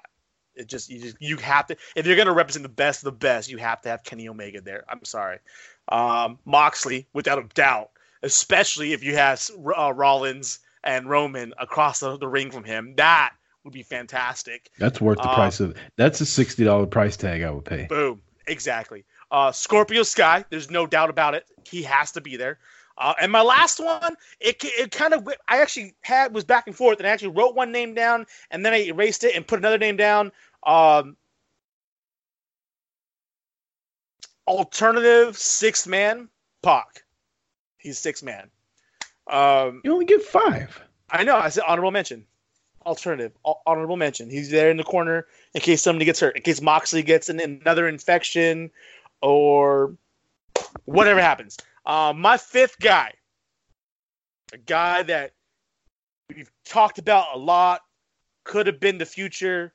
it 0.55 0.67
just 0.67 0.89
you 0.89 0.99
just 0.99 1.17
you 1.19 1.37
have 1.37 1.67
to 1.67 1.77
if 1.95 2.05
you're 2.05 2.17
gonna 2.17 2.33
represent 2.33 2.63
the 2.63 2.69
best 2.69 2.99
of 2.99 3.05
the 3.05 3.11
best, 3.17 3.49
you 3.49 3.57
have 3.57 3.81
to 3.81 3.89
have 3.89 4.03
Kenny 4.03 4.27
Omega 4.27 4.61
there. 4.61 4.83
I'm 4.89 5.03
sorry, 5.03 5.39
um, 5.87 6.37
Moxley 6.45 7.07
without 7.13 7.39
a 7.39 7.43
doubt, 7.53 7.91
especially 8.23 8.93
if 8.93 9.03
you 9.03 9.15
have 9.15 9.41
uh, 9.77 9.93
Rollins 9.93 10.59
and 10.83 11.09
Roman 11.09 11.53
across 11.59 11.99
the, 11.99 12.17
the, 12.17 12.27
ring 12.27 12.51
from 12.51 12.63
him. 12.63 12.93
That 12.97 13.33
would 13.63 13.73
be 13.73 13.83
fantastic. 13.83 14.69
That's 14.79 15.01
worth 15.01 15.17
the 15.17 15.29
um, 15.29 15.35
price 15.35 15.59
of. 15.59 15.75
That's 15.95 16.21
a 16.21 16.25
sixty 16.25 16.63
dollar 16.63 16.85
price 16.85 17.17
tag 17.17 17.41
I 17.41 17.51
would 17.51 17.65
pay. 17.65 17.85
Boom, 17.87 18.21
exactly. 18.47 19.05
Uh, 19.31 19.51
Scorpio 19.51 20.03
Sky, 20.03 20.43
there's 20.49 20.71
no 20.71 20.87
doubt 20.87 21.09
about 21.09 21.35
it. 21.35 21.45
He 21.67 21.83
has 21.83 22.11
to 22.13 22.21
be 22.21 22.35
there. 22.35 22.59
Uh, 22.99 23.13
and 23.21 23.31
my 23.31 23.41
last 23.41 23.79
one, 23.79 24.15
it 24.41 24.57
it 24.63 24.91
kind 24.91 25.13
of 25.13 25.27
I 25.47 25.61
actually 25.61 25.95
had 26.01 26.33
was 26.33 26.43
back 26.43 26.67
and 26.67 26.75
forth, 26.75 26.97
and 26.99 27.07
I 27.07 27.11
actually 27.11 27.29
wrote 27.29 27.55
one 27.55 27.71
name 27.71 27.93
down, 27.93 28.25
and 28.51 28.65
then 28.65 28.73
I 28.73 28.81
erased 28.81 29.23
it 29.23 29.35
and 29.35 29.47
put 29.47 29.59
another 29.59 29.77
name 29.77 29.95
down. 29.95 30.31
Um, 30.65 31.15
alternative 34.47 35.37
sixth 35.37 35.87
man, 35.87 36.27
Pac. 36.61 37.03
He's 37.77 37.97
six 37.97 38.21
man. 38.21 38.49
Um, 39.27 39.81
You 39.85 39.93
only 39.93 40.05
get 40.05 40.21
five. 40.23 40.81
I 41.09 41.23
know. 41.23 41.37
I 41.37 41.49
said 41.49 41.63
honorable 41.67 41.91
mention. 41.91 42.25
Alternative. 42.85 43.31
Hon- 43.45 43.55
Honorable 43.65 43.95
mention. 43.95 44.29
He's 44.29 44.49
there 44.49 44.69
in 44.71 44.77
the 44.77 44.83
corner 44.83 45.27
in 45.53 45.61
case 45.61 45.81
somebody 45.81 46.05
gets 46.05 46.19
hurt, 46.19 46.35
in 46.35 46.41
case 46.41 46.61
Moxley 46.61 47.03
gets 47.03 47.29
an, 47.29 47.39
another 47.39 47.87
infection, 47.87 48.71
or 49.21 49.95
whatever 50.85 51.21
happens. 51.21 51.57
Um, 51.85 52.19
my 52.21 52.37
fifth 52.37 52.79
guy, 52.79 53.13
a 54.53 54.57
guy 54.57 55.03
that 55.03 55.31
we've 56.33 56.51
talked 56.65 56.99
about 56.99 57.27
a 57.33 57.37
lot, 57.37 57.81
could 58.43 58.67
have 58.67 58.79
been 58.79 58.97
the 58.97 59.05
future, 59.05 59.73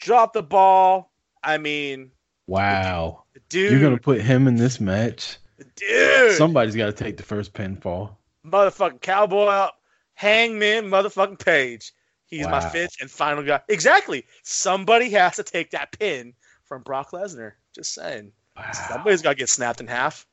dropped 0.00 0.34
the 0.34 0.42
ball. 0.42 1.12
I 1.42 1.58
mean, 1.58 2.10
Wow. 2.46 3.24
dude, 3.48 3.70
You're 3.72 3.80
gonna 3.80 3.98
put 3.98 4.20
him 4.20 4.46
in 4.46 4.56
this 4.56 4.80
match. 4.80 5.36
dude, 5.76 6.36
Somebody's 6.36 6.74
got 6.76 6.86
to 6.86 6.92
take 6.92 7.16
the 7.16 7.22
first 7.22 7.52
pinfall. 7.52 8.16
motherfucking 8.46 9.00
cowboy 9.02 9.44
up, 9.46 9.80
hangman, 10.14 10.86
motherfucking 10.90 11.38
page. 11.44 11.92
He's 12.26 12.46
my 12.46 12.60
fifth 12.60 12.94
and 13.00 13.10
final 13.10 13.42
guy. 13.42 13.60
Exactly. 13.68 14.24
Somebody 14.44 15.10
has 15.10 15.34
to 15.36 15.42
take 15.42 15.70
that 15.72 15.90
pin 15.98 16.32
from 16.64 16.82
Brock 16.82 17.10
Lesnar. 17.10 17.54
Just 17.74 17.92
saying. 17.92 18.30
Wow. 18.56 18.70
Somebody's 18.72 19.20
got 19.20 19.30
to 19.30 19.34
get 19.34 19.48
snapped 19.48 19.80
in 19.80 19.88
half. 19.88 20.26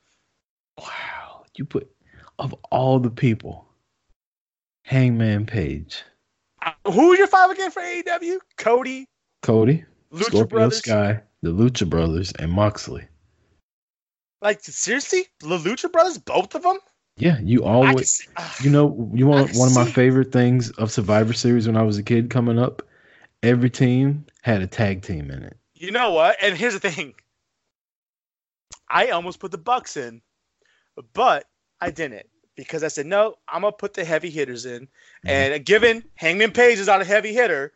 Wow. 0.78 1.44
You 1.56 1.66
put 1.66 1.90
of 2.40 2.54
all 2.72 3.00
the 3.00 3.10
people, 3.10 3.68
Hangman 4.84 5.46
Page, 5.46 6.04
Uh, 6.62 6.72
Who 6.92 7.12
are 7.12 7.16
your 7.16 7.28
five 7.28 7.50
again 7.52 7.72
for 7.72 7.82
AEW? 7.82 8.38
Cody, 8.58 9.08
Cody, 9.42 9.86
Lucha 10.12 10.24
Scorpio 10.26 10.46
Brothers. 10.46 10.78
Sky, 10.78 11.22
the 11.42 11.50
Lucha 11.52 11.90
Brothers, 11.90 12.32
and 12.40 12.52
Moxley. 12.52 13.08
Like 14.42 14.62
seriously, 14.62 15.26
the 15.40 15.58
Lucha 15.58 15.92
Brothers, 15.92 16.20
both 16.20 16.54
of 16.54 16.62
them. 16.62 16.78
Yeah, 17.18 17.40
you 17.40 17.64
always. 17.64 18.14
see, 18.14 18.28
ah, 18.38 18.56
You 18.64 18.70
know, 18.70 19.12
you 19.16 19.26
want 19.26 19.56
one 19.56 19.70
of 19.70 19.74
my 19.76 19.86
favorite 19.86 20.32
things 20.32 20.70
of 20.72 20.92
Survivor 20.92 21.34
Series 21.34 21.66
when 21.66 21.76
I 21.76 21.82
was 21.82 21.98
a 21.98 22.04
kid 22.04 22.30
coming 22.30 22.60
up. 22.60 22.84
Every 23.42 23.72
team 23.72 24.26
had 24.44 24.62
a 24.62 24.68
tag 24.68 25.02
team 25.02 25.32
in 25.32 25.42
it. 25.44 25.58
you 25.74 25.90
know 25.92 26.12
what? 26.12 26.38
And 26.42 26.56
here's 26.56 26.80
the 26.80 26.80
thing. 26.92 27.16
I 28.90 29.10
almost 29.10 29.40
put 29.40 29.52
the 29.52 29.58
Bucks 29.58 29.98
in, 29.98 30.22
but 31.14 31.46
I 31.82 31.92
didn't 31.92 32.26
because 32.56 32.84
I 32.84 32.88
said 32.88 33.06
no. 33.06 33.36
I'm 33.48 33.62
gonna 33.62 33.72
put 33.72 33.94
the 33.94 34.04
heavy 34.06 34.30
hitters 34.30 34.66
in, 34.66 34.88
and 35.26 35.66
given 35.66 36.04
Hangman 36.16 36.52
Page 36.52 36.80
is 36.80 36.88
not 36.88 37.02
a 37.02 37.06
heavy 37.06 37.34
hitter, 37.34 37.74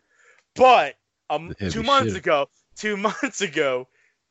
but 0.55 0.95
um, 1.29 1.53
two 1.69 1.83
months 1.83 2.13
shitter. 2.13 2.17
ago, 2.17 2.49
two 2.75 2.97
months 2.97 3.41
ago, 3.41 3.87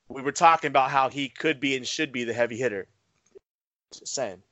we 0.08 0.22
were 0.22 0.32
talking 0.32 0.68
about 0.68 0.90
how 0.90 1.08
he 1.08 1.28
could 1.28 1.60
be 1.60 1.76
and 1.76 1.86
should 1.86 2.12
be 2.12 2.24
the 2.24 2.32
heavy 2.34 2.56
hitter. 2.56 2.86
Just 3.92 4.14
saying. 4.14 4.42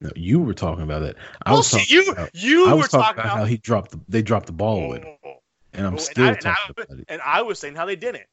No, 0.00 0.10
you 0.14 0.38
were 0.38 0.54
talking 0.54 0.84
about 0.84 1.00
that. 1.00 1.16
I 1.44 1.52
was 1.54 1.70
Bullshit. 1.72 1.88
talking 1.88 2.06
You 2.06 2.12
about, 2.12 2.30
you 2.34 2.66
I 2.68 2.72
were 2.72 2.78
was 2.78 2.88
talking 2.88 3.04
talking 3.16 3.20
about 3.24 3.38
how 3.38 3.44
he 3.46 3.56
dropped. 3.56 3.90
The, 3.90 4.00
they 4.08 4.22
dropped 4.22 4.46
the 4.46 4.52
ball 4.52 4.88
with 4.90 5.02
him, 5.02 5.16
and 5.72 5.86
I'm 5.86 5.94
Oh, 5.94 5.96
and 5.96 6.00
still 6.00 6.24
I- 6.24 6.28
and 6.28 6.40
talking 6.40 6.74
I- 6.78 6.82
about 6.82 6.98
it. 7.00 7.04
and 7.08 7.20
I 7.22 7.42
was 7.42 7.58
saying 7.58 7.74
how 7.74 7.84
they 7.84 7.96
didn't. 7.96 8.26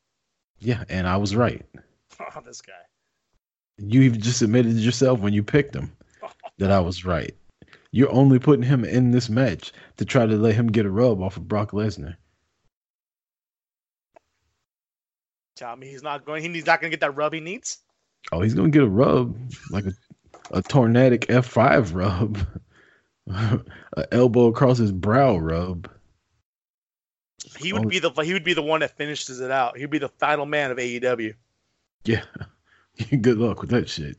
Yeah, 0.59 0.83
and 0.89 1.07
I 1.07 1.17
was 1.17 1.35
right. 1.35 1.65
Oh, 2.19 2.41
this 2.45 2.61
guy. 2.61 2.71
You 3.77 4.01
even 4.03 4.21
just 4.21 4.41
admitted 4.41 4.73
to 4.73 4.79
yourself 4.79 5.19
when 5.19 5.33
you 5.33 5.43
picked 5.43 5.75
him 5.75 5.91
that 6.57 6.71
I 6.71 6.79
was 6.79 7.05
right. 7.05 7.35
You're 7.91 8.11
only 8.11 8.39
putting 8.39 8.63
him 8.63 8.83
in 8.83 9.11
this 9.11 9.29
match 9.29 9.71
to 9.97 10.05
try 10.05 10.25
to 10.25 10.35
let 10.35 10.55
him 10.55 10.67
get 10.67 10.85
a 10.85 10.89
rub 10.89 11.21
off 11.21 11.37
of 11.37 11.47
Brock 11.47 11.71
Lesnar. 11.71 12.15
Tell 15.55 15.75
me 15.75 15.87
he's 15.87 16.03
not 16.03 16.25
going. 16.25 16.53
He's 16.53 16.65
not 16.65 16.81
going 16.81 16.91
to 16.91 16.97
get 16.97 17.01
that 17.01 17.15
rub 17.15 17.33
he 17.33 17.39
needs. 17.39 17.79
Oh, 18.31 18.41
he's 18.41 18.53
gonna 18.53 18.69
get 18.69 18.83
a 18.83 18.89
rub, 18.89 19.37
like 19.69 19.85
a, 19.85 19.93
a 20.51 20.61
tornadic 20.61 21.27
F5 21.27 21.93
rub, 21.93 22.39
a 23.97 24.13
elbow 24.13 24.47
across 24.47 24.77
his 24.77 24.91
brow 24.91 25.37
rub. 25.37 25.89
He 27.59 27.71
would 27.71 27.87
be 27.87 27.99
the 27.99 28.09
he 28.23 28.33
would 28.33 28.43
be 28.43 28.53
the 28.53 28.63
one 28.63 28.79
that 28.79 28.97
finishes 28.97 29.39
it 29.39 29.51
out. 29.51 29.77
He'd 29.77 29.91
be 29.91 29.99
the 29.99 30.09
final 30.09 30.45
man 30.45 30.71
of 30.71 30.77
AEW. 30.77 31.35
Yeah, 32.05 32.23
good 33.21 33.37
luck 33.37 33.61
with 33.61 33.69
that 33.71 33.89
shit. 33.89 34.17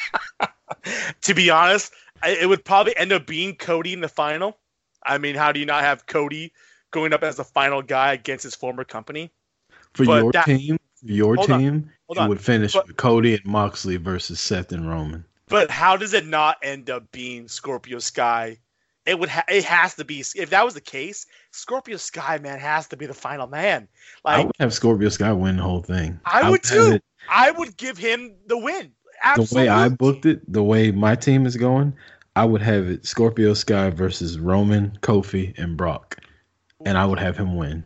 to 1.22 1.34
be 1.34 1.50
honest, 1.50 1.92
it 2.24 2.48
would 2.48 2.64
probably 2.64 2.96
end 2.96 3.12
up 3.12 3.26
being 3.26 3.54
Cody 3.54 3.92
in 3.92 4.00
the 4.00 4.08
final. 4.08 4.56
I 5.04 5.18
mean, 5.18 5.34
how 5.34 5.52
do 5.52 5.60
you 5.60 5.66
not 5.66 5.82
have 5.82 6.06
Cody 6.06 6.52
going 6.90 7.12
up 7.12 7.22
as 7.22 7.36
the 7.36 7.44
final 7.44 7.82
guy 7.82 8.12
against 8.12 8.44
his 8.44 8.54
former 8.54 8.84
company? 8.84 9.30
For 9.94 10.04
But 10.04 10.22
your 10.22 10.32
that- 10.32 10.44
team, 10.46 10.78
your 11.02 11.36
Hold 11.36 11.46
team, 11.48 11.90
on. 12.16 12.28
would 12.28 12.40
finish 12.40 12.72
But- 12.72 12.88
with 12.88 12.96
Cody 12.96 13.34
and 13.34 13.44
Moxley 13.44 13.96
versus 13.96 14.40
Seth 14.40 14.72
and 14.72 14.88
Roman. 14.88 15.24
But 15.46 15.70
how 15.70 15.96
does 15.96 16.12
it 16.12 16.26
not 16.26 16.58
end 16.62 16.90
up 16.90 17.10
being 17.10 17.48
Scorpio 17.48 18.00
Sky? 18.00 18.58
It 19.08 19.18
would. 19.18 19.30
Ha- 19.30 19.44
it 19.48 19.64
has 19.64 19.94
to 19.94 20.04
be. 20.04 20.20
If 20.36 20.50
that 20.50 20.64
was 20.64 20.74
the 20.74 20.80
case, 20.82 21.24
Scorpio 21.50 21.96
Sky 21.96 22.38
man 22.42 22.58
has 22.58 22.86
to 22.88 22.96
be 22.96 23.06
the 23.06 23.14
final 23.14 23.46
man. 23.46 23.88
like 24.24 24.36
I 24.40 24.44
would 24.44 24.54
have 24.60 24.74
Scorpio 24.74 25.08
Sky 25.08 25.32
win 25.32 25.56
the 25.56 25.62
whole 25.62 25.80
thing. 25.82 26.20
I 26.26 26.50
would 26.50 26.64
have 26.66 26.76
too. 26.88 26.92
it- 26.96 27.04
I 27.30 27.50
would 27.50 27.76
give 27.78 27.96
him 27.98 28.34
the 28.46 28.58
win. 28.58 28.92
the 29.36 29.48
way 29.52 29.68
I 29.68 29.88
booked 29.88 30.26
it, 30.26 30.40
the 30.52 30.62
way 30.62 30.90
my 30.90 31.14
team 31.14 31.46
is 31.46 31.56
going, 31.56 31.94
I 32.36 32.44
would 32.44 32.62
have 32.62 32.86
it 32.88 33.06
Scorpio 33.06 33.54
Sky 33.54 33.90
versus 33.90 34.38
Roman, 34.38 34.96
Kofi, 35.02 35.58
and 35.58 35.76
Brock, 35.76 36.16
and 36.86 36.96
I 36.98 37.04
would 37.06 37.18
have 37.18 37.36
him 37.36 37.56
win. 37.56 37.84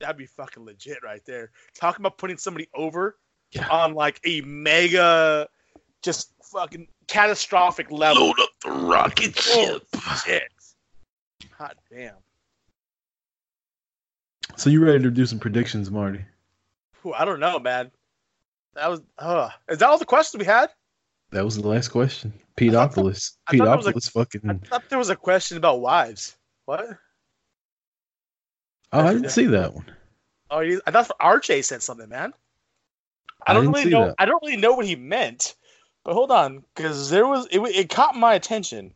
That'd 0.00 0.16
be 0.16 0.26
fucking 0.26 0.64
legit 0.64 0.98
right 1.04 1.20
there. 1.26 1.50
Talking 1.78 2.02
about 2.02 2.16
putting 2.16 2.36
somebody 2.38 2.68
over 2.74 3.18
Yeah. 3.52 3.68
on 3.68 3.94
like 3.94 4.20
a 4.24 4.40
mega, 4.42 5.48
just 6.02 6.32
fucking 6.50 6.86
catastrophic 7.08 7.90
level. 7.90 8.28
Load 8.28 8.40
up 8.40 8.48
the 8.64 8.70
rocket 8.70 9.36
Oh, 9.54 9.80
shit. 10.24 10.48
God 11.58 11.74
damn. 11.90 12.14
So 14.56 14.70
you 14.70 14.84
ready 14.84 15.02
to 15.02 15.10
do 15.10 15.26
some 15.26 15.38
predictions, 15.38 15.90
Marty? 15.90 16.24
Whew, 17.02 17.14
I 17.14 17.24
don't 17.24 17.40
know, 17.40 17.58
man. 17.58 17.90
That 18.74 18.90
was. 18.90 19.00
Uh, 19.18 19.48
is 19.68 19.78
that 19.78 19.88
all 19.88 19.98
the 19.98 20.04
questions 20.04 20.38
we 20.38 20.44
had? 20.44 20.70
That 21.30 21.44
was 21.44 21.56
the 21.56 21.66
last 21.66 21.88
question. 21.88 22.32
I 22.60 22.64
that- 22.70 22.90
Opolis. 22.92 23.36
I 23.46 23.56
thought 23.56 23.86
a- 23.86 24.00
fucking. 24.00 24.42
I 24.50 24.54
thought 24.68 24.88
there 24.88 24.98
was 24.98 25.10
a 25.10 25.16
question 25.16 25.56
about 25.56 25.80
wives. 25.80 26.36
What? 26.66 26.98
Oh, 28.92 29.00
I 29.00 29.12
didn't 29.14 29.30
see 29.30 29.46
that 29.46 29.72
one. 29.74 29.86
Oh, 30.50 30.60
you, 30.60 30.82
I 30.86 30.90
thought 30.90 31.10
RJ 31.20 31.64
said 31.64 31.82
something, 31.82 32.08
man. 32.08 32.32
I 33.46 33.52
I 33.52 33.54
don't 33.54 33.62
didn't 33.72 33.76
really 33.76 33.90
know. 33.90 34.06
that. 34.06 34.16
I 34.18 34.24
don't 34.26 34.42
really 34.42 34.56
know 34.56 34.72
what 34.72 34.84
he 34.84 34.96
meant. 34.96 35.54
But 36.04 36.14
hold 36.14 36.30
on, 36.30 36.64
because 36.74 37.08
there 37.10 37.26
was 37.26 37.46
it. 37.50 37.60
It 37.60 37.88
caught 37.90 38.16
my 38.16 38.34
attention. 38.34 38.92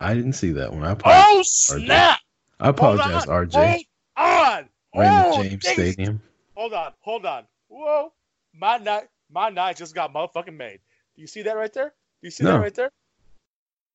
I 0.00 0.14
didn't 0.14 0.34
see 0.34 0.52
that 0.52 0.72
one. 0.72 0.84
I 0.84 0.92
apologize. 0.92 1.24
Oh 1.26 1.42
snap! 1.44 2.20
I 2.60 2.68
apologize, 2.68 3.24
Hold 3.24 3.28
on, 3.28 3.48
RJ. 3.48 3.86
Hold 4.16 4.46
on. 4.46 4.68
Raymond 4.94 5.26
Oh, 5.26 5.42
James 5.42 5.64
things- 5.64 5.92
Stadium. 5.94 6.22
Hold 6.54 6.72
on, 6.72 6.92
hold 7.00 7.26
on. 7.26 7.44
Whoa, 7.68 8.12
my 8.54 8.78
night, 8.78 9.08
my 9.30 9.50
night 9.50 9.76
just 9.76 9.94
got 9.94 10.14
motherfucking 10.14 10.56
made. 10.56 10.80
Do 11.14 11.22
you 11.22 11.26
see 11.26 11.42
that 11.42 11.56
right 11.56 11.72
there? 11.72 11.88
Do 11.88 12.26
you 12.26 12.30
see 12.30 12.44
that 12.44 12.60
right 12.60 12.74
there? 12.74 12.90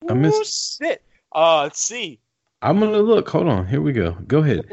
I 0.08 0.14
missed 0.14 0.80
Ooh, 0.80 0.86
shit. 0.86 1.02
Uh, 1.34 1.62
let's 1.62 1.80
see. 1.80 2.20
I'm 2.60 2.78
gonna 2.78 2.98
look. 2.98 3.28
Hold 3.28 3.48
on. 3.48 3.66
Here 3.66 3.80
we 3.80 3.92
go. 3.92 4.12
Go 4.26 4.38
ahead. 4.38 4.64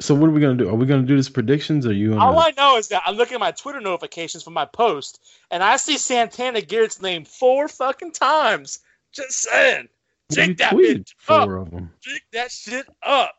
So 0.00 0.14
what 0.14 0.28
are 0.28 0.32
we 0.32 0.40
gonna 0.40 0.54
do? 0.54 0.68
Are 0.68 0.74
we 0.74 0.86
gonna 0.86 1.02
do 1.02 1.16
this 1.16 1.28
predictions? 1.28 1.84
Or 1.86 1.90
are 1.90 1.92
you? 1.92 2.12
All 2.12 2.34
Gonna... 2.34 2.38
I 2.38 2.50
know 2.56 2.76
is 2.76 2.88
that 2.88 3.02
I'm 3.04 3.16
looking 3.16 3.34
at 3.34 3.40
my 3.40 3.50
Twitter 3.50 3.80
notifications 3.80 4.42
for 4.44 4.50
my 4.50 4.64
post, 4.64 5.20
and 5.50 5.62
I 5.62 5.76
see 5.76 5.98
Santana 5.98 6.60
Garrett's 6.60 7.02
name 7.02 7.24
four 7.24 7.68
fucking 7.68 8.12
times. 8.12 8.80
Just 9.12 9.32
saying. 9.32 9.88
Drink 10.30 10.58
that 10.58 10.72
bitch 10.74 11.12
up. 11.28 11.48
of 11.48 11.70
them. 11.70 11.90
Drink 12.02 12.22
that 12.32 12.50
shit 12.50 12.86
up. 13.02 13.34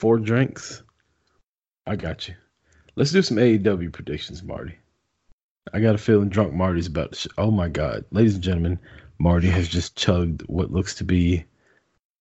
Four 0.00 0.18
drinks. 0.18 0.82
I 1.86 1.96
got 1.96 2.28
you. 2.28 2.34
Let's 2.96 3.12
do 3.12 3.22
some 3.22 3.36
AEW 3.36 3.92
predictions, 3.92 4.42
Marty. 4.42 4.74
I 5.72 5.80
got 5.80 5.94
a 5.94 5.98
feeling 5.98 6.28
drunk 6.28 6.52
Marty's 6.52 6.86
about 6.86 7.12
to. 7.12 7.18
Sh- 7.18 7.26
oh 7.38 7.50
my 7.50 7.68
God, 7.68 8.04
ladies 8.10 8.34
and 8.34 8.42
gentlemen, 8.42 8.78
Marty 9.18 9.48
has 9.48 9.68
just 9.68 9.96
chugged 9.96 10.42
what 10.42 10.72
looks 10.72 10.94
to 10.96 11.04
be 11.04 11.44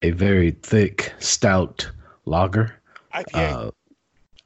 a 0.01 0.11
very 0.11 0.51
thick, 0.51 1.13
stout 1.19 1.89
lager. 2.25 2.75
IPA. 3.13 3.33
Uh, 3.33 3.71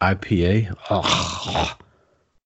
IPA. 0.02 0.76
Oh, 0.90 1.78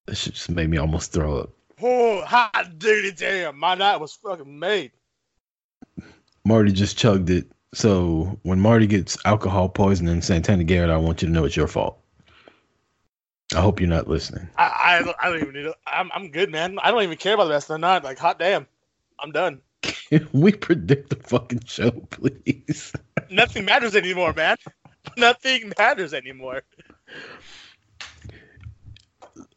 this 0.08 0.20
shit 0.20 0.34
just 0.34 0.50
made 0.50 0.70
me 0.70 0.78
almost 0.78 1.12
throw 1.12 1.40
up. 1.40 1.50
oh, 1.82 2.24
hot 2.26 2.80
diggity 2.80 3.12
damn. 3.12 3.58
My 3.60 3.76
night 3.76 3.98
was 3.98 4.14
fucking 4.14 4.60
made. 4.60 4.92
Marty 6.46 6.72
just 6.72 6.98
chugged 6.98 7.30
it. 7.30 7.48
So 7.74 8.40
when 8.44 8.60
Marty 8.60 8.88
gets 8.88 9.18
alcohol 9.26 9.68
poisoning 9.68 10.22
Santana 10.22 10.64
Garrett, 10.64 10.90
I 10.92 10.98
want 10.98 11.22
you 11.22 11.28
to 11.28 11.34
know 11.34 11.44
it's 11.44 11.58
your 11.58 11.68
fault. 11.68 12.00
I 13.56 13.62
hope 13.62 13.80
you're 13.80 13.90
not 13.90 14.08
listening. 14.08 14.48
I, 14.58 14.72
I, 14.84 15.04
don't- 15.04 15.18
I 15.22 15.30
don't 15.30 15.42
even 15.42 15.54
need 15.54 15.66
it. 15.66 15.76
I'm, 15.86 16.10
I'm 16.14 16.32
good, 16.32 16.52
man. 16.52 16.80
I 16.82 16.92
don't 16.92 17.04
even 17.04 17.18
care 17.18 17.34
about 17.34 17.46
the 17.46 17.52
rest 17.52 17.70
of 17.70 17.74
the 17.76 17.80
night. 17.80 18.04
Like, 18.04 18.18
hot 18.18 18.40
damn. 18.40 18.66
I'm 19.20 19.32
done. 19.32 19.60
Can 19.82 20.28
we 20.34 20.52
predict 20.52 21.10
the 21.10 21.16
fucking 21.18 21.64
show, 21.66 21.92
please? 21.92 22.94
Nothing 23.30 23.66
matters 23.66 23.96
anymore, 23.96 24.34
man. 24.34 24.56
Nothing 25.18 25.74
matters 25.78 26.14
anymore. 26.14 26.64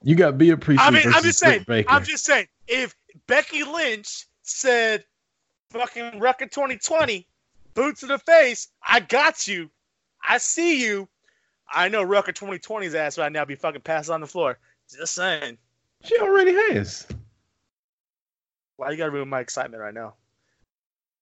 You 0.03 0.14
got 0.14 0.39
Bea 0.39 0.57
Priestley 0.57 0.86
I 0.86 0.91
mean, 0.91 1.03
I'm 1.14 1.22
just 1.22 1.39
saying. 1.39 1.64
Baker. 1.66 1.91
I'm 1.91 2.05
just 2.05 2.24
saying. 2.24 2.47
If 2.66 2.95
Becky 3.26 3.62
Lynch 3.64 4.26
said, 4.43 5.05
"Fucking 5.70 6.20
record 6.20 6.50
2020, 6.50 7.26
boot 7.74 7.96
to 7.98 8.06
the 8.06 8.18
face. 8.18 8.68
I 8.82 9.00
got 9.00 9.46
you. 9.46 9.70
I 10.26 10.38
see 10.38 10.82
you. 10.82 11.08
I 11.70 11.88
know 11.88 12.02
Rucker 12.02 12.32
2020's 12.32 12.94
ass 12.94 13.18
right 13.18 13.30
now 13.30 13.44
be 13.44 13.54
fucking 13.54 13.82
passed 13.82 14.10
on 14.10 14.20
the 14.20 14.26
floor. 14.26 14.58
Just 14.90 15.14
saying. 15.14 15.58
She 16.02 16.16
already 16.18 16.52
has. 16.52 17.06
Why 18.76 18.90
you 18.90 18.96
gotta 18.96 19.10
ruin 19.10 19.28
my 19.28 19.40
excitement 19.40 19.82
right 19.82 19.92
now? 19.92 20.14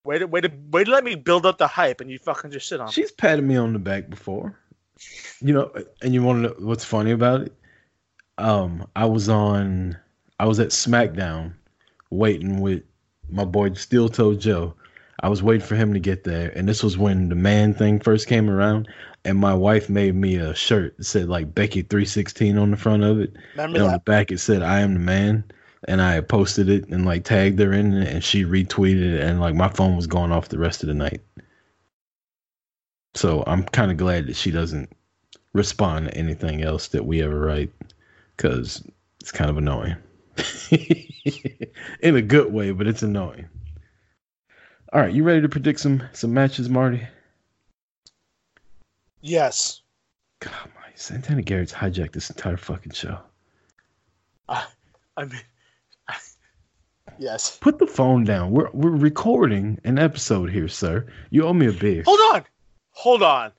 Wait 0.05 0.21
to 0.21 0.27
way 0.27 0.41
to 0.41 0.91
let 0.91 1.03
me 1.03 1.17
build 1.17 1.47
up 1.47 1.59
the 1.59 1.67
hype 1.67 2.01
and 2.01 2.11
you 2.11 2.19
fucking 2.19 2.53
just 2.53 2.69
shit 2.69 2.79
on 2.79 2.87
me. 2.87 2.93
She's 2.93 3.11
patted 3.11 3.45
me 3.45 3.57
on 3.57 3.73
the 3.73 3.79
back 3.79 4.09
before. 4.09 4.57
You 5.41 5.53
know, 5.53 5.73
and 6.01 6.15
you 6.15 6.23
want 6.23 6.43
to 6.43 6.49
know 6.49 6.67
what's 6.67 6.85
funny 6.85 7.11
about 7.11 7.43
it? 7.43 7.53
Um, 8.39 8.87
I 8.95 9.07
was 9.07 9.29
on, 9.29 9.97
I 10.39 10.47
was 10.47 10.61
at 10.61 10.69
SmackDown, 10.69 11.55
waiting 12.11 12.61
with 12.61 12.83
my 13.31 13.45
boy 13.45 13.73
Steel 13.75 14.09
Toe 14.09 14.35
Joe. 14.35 14.75
I 15.21 15.29
was 15.29 15.43
waiting 15.43 15.67
for 15.67 15.77
him 15.77 15.95
to 15.95 16.01
get 16.01 16.25
there, 16.25 16.53
and 16.55 16.69
this 16.69 16.83
was 16.83 16.99
when 16.99 17.31
the 17.31 17.35
man 17.35 17.73
thing 17.73 18.01
first 18.01 18.27
came 18.27 18.51
around. 18.51 18.89
And 19.25 19.39
my 19.39 19.55
wife 19.55 19.89
made 19.89 20.15
me 20.15 20.37
a 20.37 20.55
shirt 20.55 20.97
that 20.99 21.05
said 21.05 21.29
like 21.29 21.55
Becky 21.55 21.83
three 21.83 22.05
sixteen 22.05 22.59
on 22.59 22.71
the 22.71 22.77
front 22.77 23.03
of 23.03 23.21
it, 23.21 23.33
Remember 23.55 23.79
and 23.79 23.87
on 23.87 23.93
the 23.93 23.99
back 24.01 24.31
it 24.31 24.39
said 24.39 24.63
I 24.63 24.81
am 24.81 24.95
the 24.95 25.01
man. 25.01 25.45
And 25.89 26.03
I 26.03 26.21
posted 26.21 26.69
it 26.69 26.89
and 26.89 27.07
like 27.07 27.25
tagged 27.25 27.61
her 27.61 27.73
in 27.73 27.93
it, 27.95 28.09
and 28.09 28.25
she 28.25 28.45
retweeted 28.45 29.15
it, 29.15 29.21
and 29.21 29.41
like 29.41 29.55
my 29.55 29.69
phone 29.69 29.97
was 29.97 30.07
going 30.07 30.33
off 30.33 30.49
the 30.49 30.59
rest 30.59 30.83
of 30.83 30.89
the 30.89 30.95
night. 30.95 31.21
So 33.15 33.45
I'm 33.47 33.63
kind 33.63 33.91
of 33.91 33.97
glad 33.97 34.27
that 34.27 34.37
she 34.37 34.51
doesn't 34.51 34.91
respond 35.53 36.07
to 36.07 36.17
anything 36.17 36.63
else 36.63 36.89
that 36.89 37.07
we 37.07 37.23
ever 37.23 37.39
write 37.39 37.71
because 38.37 38.83
it's 39.21 39.33
kind 39.33 39.49
of 39.49 39.57
annoying. 39.57 39.97
In 42.01 42.17
a 42.17 42.23
good 42.23 42.53
way, 42.53 42.71
but 42.73 42.87
it's 42.87 43.03
annoying. 43.03 43.49
All 44.93 45.01
right, 45.01 45.13
you 45.13 45.25
ready 45.25 45.41
to 45.43 45.49
predict 45.49 45.81
some 45.81 46.03
some 46.13 46.33
matches, 46.33 46.69
Marty? 46.69 47.07
Yes. 49.21 49.83
God, 50.41 50.53
my 50.77 50.91
Santana 50.95 51.43
Garrett's 51.43 51.73
hijacked 51.73 52.13
this 52.13 52.31
entire 52.31 52.57
fucking 52.57 52.93
show. 52.93 53.19
I 54.49 55.25
mean 55.25 55.41
Yes. 57.19 57.59
Put 57.59 57.79
the 57.79 57.87
phone 57.87 58.25
down. 58.25 58.51
We're 58.51 58.71
we're 58.73 58.91
recording 58.91 59.81
an 59.85 59.99
episode 59.99 60.51
here, 60.51 60.69
sir. 60.69 61.07
You 61.31 61.45
owe 61.45 61.53
me 61.53 61.67
a 61.67 61.73
beer. 61.73 62.03
Hold 62.05 62.21
on. 62.35 62.45
Hold 62.91 63.23
on. 63.23 63.53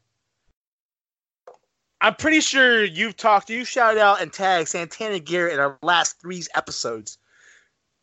I'm 1.99 2.15
pretty 2.15 2.41
sure 2.41 2.83
you've 2.83 3.17
talked, 3.17 3.49
you 3.49 3.65
shouted 3.65 3.99
out 3.99 4.21
and 4.21 4.31
tagged 4.31 4.69
Santana 4.69 5.19
Garrett 5.19 5.53
in 5.53 5.59
our 5.59 5.79
last 5.81 6.19
three 6.21 6.43
episodes. 6.53 7.17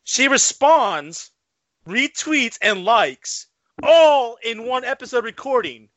She 0.03 0.27
responds, 0.29 1.31
retweets, 1.87 2.59
and 2.61 2.85
likes 2.85 3.47
all 3.83 4.37
in 4.45 4.67
one 4.67 4.85
episode 4.85 5.25
recording. 5.25 5.89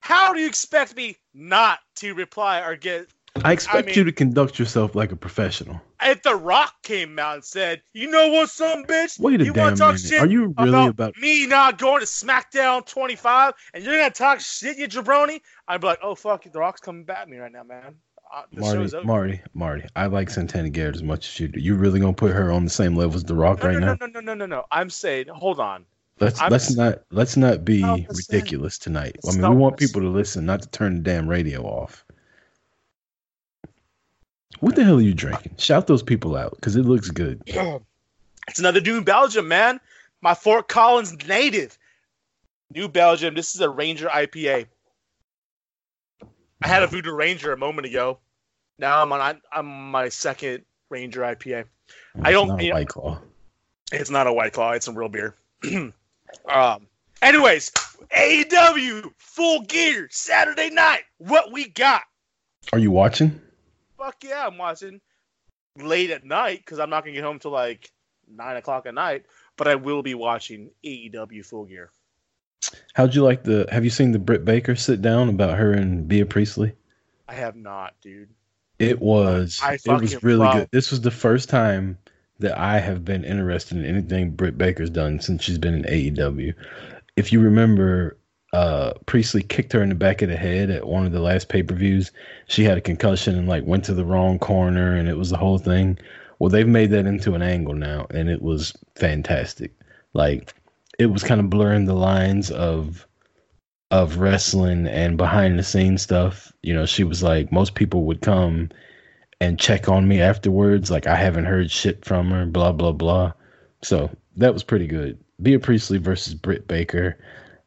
How 0.00 0.32
do 0.32 0.40
you 0.40 0.46
expect 0.46 0.96
me 0.96 1.16
not 1.34 1.80
to 1.96 2.14
reply 2.14 2.60
or 2.60 2.76
get? 2.76 3.08
I 3.44 3.52
expect 3.52 3.86
mean- 3.86 3.94
you 3.96 4.04
to 4.04 4.12
conduct 4.12 4.58
yourself 4.58 4.94
like 4.94 5.12
a 5.12 5.16
professional. 5.16 5.80
If 6.02 6.22
The 6.22 6.34
Rock 6.34 6.74
came 6.82 7.18
out 7.18 7.34
and 7.34 7.44
said, 7.44 7.82
"You 7.92 8.10
know 8.10 8.28
what, 8.28 8.50
some 8.50 8.84
bitch? 8.84 9.18
Wait 9.20 9.40
a 9.40 9.44
you 9.44 9.52
damn 9.52 9.76
talk 9.76 9.94
minute. 9.94 10.00
shit 10.00 10.20
Are 10.20 10.26
you 10.26 10.54
really 10.58 10.68
about, 10.70 10.88
about- 10.90 11.16
me 11.18 11.46
not 11.46 11.78
going 11.78 12.00
to 12.00 12.06
SmackDown 12.06 12.86
25 12.86 13.54
and 13.74 13.84
you're 13.84 13.96
gonna 13.96 14.10
talk 14.10 14.40
shit, 14.40 14.78
you 14.78 14.88
jabroni?" 14.88 15.40
I'd 15.66 15.80
be 15.80 15.86
like, 15.86 15.98
"Oh 16.02 16.14
fuck, 16.14 16.44
The 16.44 16.58
Rock's 16.58 16.80
coming 16.80 17.04
back 17.04 17.18
at 17.18 17.28
me 17.28 17.36
right 17.38 17.52
now, 17.52 17.62
man." 17.64 17.96
Uh, 18.32 18.42
Marty. 18.52 19.04
Marty, 19.04 19.40
Marty. 19.54 19.84
I 19.96 20.06
like 20.06 20.28
Santana 20.30 20.68
Garrett 20.68 20.96
as 20.96 21.02
much 21.02 21.28
as 21.28 21.40
you 21.40 21.48
do. 21.48 21.60
You 21.60 21.76
really 21.76 21.98
gonna 22.00 22.12
put 22.12 22.32
her 22.32 22.52
on 22.52 22.64
the 22.64 22.70
same 22.70 22.94
level 22.94 23.16
as 23.16 23.24
The 23.24 23.34
Rock 23.34 23.62
no, 23.62 23.68
right 23.68 23.78
no, 23.78 23.86
now? 23.86 23.96
no, 24.00 24.06
no, 24.06 24.20
no, 24.20 24.20
no, 24.20 24.34
no, 24.34 24.46
no. 24.46 24.64
I'm 24.70 24.90
saying, 24.90 25.28
hold 25.28 25.60
on. 25.60 25.84
Let's 26.20 26.40
I'm 26.40 26.50
let's 26.50 26.74
not 26.74 27.02
let's 27.10 27.36
not 27.36 27.64
be 27.64 27.82
ridiculous 28.10 28.76
tonight. 28.78 29.16
I 29.26 29.32
mean, 29.32 29.48
we 29.48 29.56
want 29.56 29.76
people 29.76 30.00
to 30.02 30.08
listen, 30.08 30.44
not 30.46 30.62
to 30.62 30.68
turn 30.68 30.96
the 30.96 31.00
damn 31.00 31.28
radio 31.28 31.62
off. 31.62 32.04
What 34.60 34.74
the 34.76 34.84
hell 34.84 34.98
are 34.98 35.00
you 35.00 35.14
drinking? 35.14 35.54
Shout 35.58 35.86
those 35.86 36.02
people 36.02 36.36
out 36.36 36.52
because 36.56 36.76
it 36.76 36.82
looks 36.84 37.10
good. 37.10 37.42
It's 38.48 38.58
another 38.58 38.80
New 38.80 39.02
Belgium, 39.02 39.46
man. 39.46 39.78
My 40.22 40.32
Fort 40.32 40.68
Collins 40.68 41.14
native. 41.28 41.76
New 42.74 42.88
Belgium. 42.88 43.34
This 43.34 43.54
is 43.54 43.60
a 43.60 43.68
Ranger 43.68 44.08
IPA. 44.08 44.66
I 46.62 46.66
had 46.66 46.82
a 46.82 46.86
Voodoo 46.86 47.12
Ranger 47.12 47.52
a 47.52 47.58
moment 47.58 47.86
ago. 47.86 48.18
Now 48.78 49.02
I'm 49.02 49.12
on 49.12 49.20
I'm 49.20 49.40
on 49.52 49.90
my 49.90 50.08
second 50.08 50.64
Ranger 50.88 51.20
IPA. 51.20 51.64
I 52.22 52.32
don't- 52.32 52.44
It's 52.44 52.50
not 52.52 52.60
a 52.60 52.64
you 52.64 52.70
know- 52.70 52.76
White 52.76 52.88
Claw. 52.88 53.20
It's 53.92 54.08
not 54.10 54.26
a 54.26 54.32
White 54.32 54.54
Claw. 54.54 54.72
It's 54.72 54.86
some 54.86 54.96
real 54.96 55.10
beer. 55.10 55.34
um. 56.50 56.86
Anyways, 57.20 57.70
AEW 58.16 59.12
Full 59.18 59.60
Gear 59.62 60.08
Saturday 60.10 60.70
night. 60.70 61.02
What 61.18 61.52
we 61.52 61.68
got? 61.68 62.02
Are 62.72 62.78
you 62.78 62.90
watching? 62.90 63.38
Fuck 63.98 64.22
yeah, 64.24 64.46
I'm 64.46 64.56
watching 64.58 65.00
late 65.76 66.10
at 66.10 66.24
night 66.24 66.58
because 66.58 66.78
I'm 66.78 66.90
not 66.90 67.04
gonna 67.04 67.14
get 67.14 67.24
home 67.24 67.38
till 67.38 67.50
like 67.50 67.90
nine 68.30 68.56
o'clock 68.56 68.86
at 68.86 68.94
night. 68.94 69.24
But 69.56 69.68
I 69.68 69.74
will 69.74 70.02
be 70.02 70.14
watching 70.14 70.70
AEW 70.84 71.44
Full 71.44 71.64
Gear. 71.64 71.90
How'd 72.94 73.14
you 73.14 73.24
like 73.24 73.42
the? 73.42 73.66
Have 73.70 73.84
you 73.84 73.90
seen 73.90 74.12
the 74.12 74.18
Britt 74.18 74.44
Baker 74.44 74.76
sit 74.76 75.02
down 75.02 75.28
about 75.28 75.58
her 75.58 75.72
and 75.72 76.06
Bea 76.06 76.24
Priestley? 76.24 76.74
I 77.28 77.34
have 77.34 77.56
not, 77.56 77.94
dude. 78.00 78.28
It 78.78 79.00
was 79.00 79.58
I 79.62 79.74
it 79.74 79.86
was 79.86 80.22
really 80.22 80.38
love- 80.38 80.54
good. 80.54 80.68
This 80.70 80.90
was 80.90 81.00
the 81.00 81.10
first 81.10 81.48
time 81.48 81.98
that 82.38 82.56
I 82.56 82.78
have 82.78 83.04
been 83.04 83.24
interested 83.24 83.78
in 83.78 83.84
anything 83.84 84.30
Britt 84.30 84.56
Baker's 84.56 84.90
done 84.90 85.20
since 85.20 85.42
she's 85.42 85.58
been 85.58 85.74
in 85.74 85.82
AEW. 85.84 86.54
If 87.16 87.32
you 87.32 87.40
remember, 87.40 88.16
uh, 88.52 88.92
Priestley 89.06 89.42
kicked 89.42 89.72
her 89.72 89.82
in 89.82 89.90
the 89.90 89.94
back 89.94 90.22
of 90.22 90.28
the 90.28 90.36
head 90.36 90.70
at 90.70 90.86
one 90.86 91.04
of 91.04 91.12
the 91.12 91.20
last 91.20 91.48
pay 91.48 91.62
per 91.62 91.74
views. 91.74 92.10
She 92.46 92.64
had 92.64 92.78
a 92.78 92.82
concussion 92.82 93.36
and 93.36 93.48
like 93.48 93.64
went 93.64 93.84
to 93.84 93.94
the 93.94 94.04
wrong 94.04 94.38
corner, 94.38 94.94
and 94.94 95.08
it 95.08 95.18
was 95.18 95.30
the 95.30 95.36
whole 95.36 95.58
thing. 95.58 95.98
Well, 96.38 96.50
they've 96.50 96.68
made 96.68 96.90
that 96.90 97.06
into 97.06 97.34
an 97.34 97.42
angle 97.42 97.74
now, 97.74 98.06
and 98.10 98.30
it 98.30 98.40
was 98.40 98.72
fantastic. 98.94 99.72
Like 100.14 100.54
it 100.98 101.06
was 101.06 101.22
kind 101.22 101.40
of 101.40 101.50
blurring 101.50 101.84
the 101.84 101.94
lines 101.94 102.50
of 102.50 103.06
of 103.90 104.18
wrestling 104.18 104.86
and 104.86 105.16
behind 105.16 105.58
the 105.58 105.62
scenes 105.62 106.02
stuff. 106.02 106.52
You 106.62 106.74
know, 106.74 106.86
she 106.86 107.04
was 107.04 107.22
like, 107.22 107.52
most 107.52 107.74
people 107.74 108.04
would 108.04 108.20
come 108.20 108.70
and 109.40 109.58
check 109.58 109.88
on 109.88 110.08
me 110.08 110.20
afterwards, 110.20 110.90
like 110.90 111.06
I 111.06 111.16
haven't 111.16 111.46
heard 111.46 111.70
shit 111.70 112.04
from 112.04 112.30
her, 112.30 112.46
blah 112.46 112.72
blah 112.72 112.92
blah. 112.92 113.32
So 113.82 114.10
that 114.36 114.52
was 114.54 114.62
pretty 114.62 114.86
good. 114.86 115.18
Bea 115.40 115.58
Priestley 115.58 115.98
versus 115.98 116.34
Britt 116.34 116.66
Baker, 116.66 117.18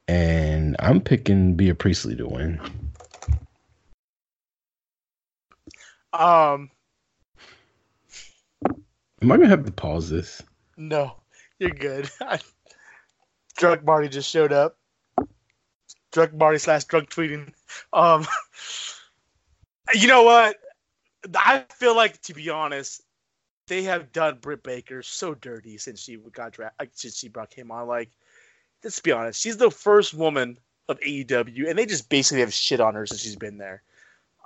and 0.07 0.75
I'm 0.79 1.01
picking 1.01 1.55
Bea 1.55 1.73
Priestley 1.73 2.15
to 2.17 2.27
win. 2.27 2.59
Um, 6.13 6.69
Am 9.21 9.31
I 9.31 9.37
gonna 9.37 9.49
have 9.49 9.65
to 9.65 9.71
pause 9.71 10.09
this? 10.09 10.41
no, 10.77 11.15
you're 11.59 11.69
good. 11.69 12.09
drunk 13.57 13.83
Marty 13.83 14.09
just 14.09 14.29
showed 14.29 14.51
up. 14.51 14.77
Drunk 16.11 16.33
Marty 16.33 16.57
slash 16.57 16.85
drunk 16.85 17.09
tweeting. 17.09 17.53
Um, 17.93 18.25
you 19.93 20.07
know 20.07 20.23
what? 20.23 20.57
I 21.35 21.65
feel 21.69 21.95
like, 21.95 22.19
to 22.23 22.33
be 22.33 22.49
honest, 22.49 23.01
they 23.67 23.83
have 23.83 24.11
done 24.11 24.39
Britt 24.41 24.63
Baker 24.63 25.03
so 25.03 25.35
dirty 25.35 25.77
since 25.77 26.01
she 26.01 26.17
got 26.17 26.53
drafted. 26.53 26.89
Since 26.93 27.17
she 27.17 27.29
brought 27.29 27.51
came 27.51 27.71
on, 27.71 27.87
like, 27.87 28.09
let's 28.83 28.99
be 28.99 29.11
honest, 29.11 29.41
she's 29.41 29.57
the 29.57 29.71
first 29.71 30.13
woman 30.13 30.57
of 30.89 30.99
AEW, 30.99 31.69
and 31.69 31.77
they 31.77 31.85
just 31.85 32.09
basically 32.09 32.41
have 32.41 32.53
shit 32.53 32.79
on 32.79 32.95
her 32.95 33.05
since 33.05 33.21
she's 33.21 33.35
been 33.35 33.57
there. 33.57 33.81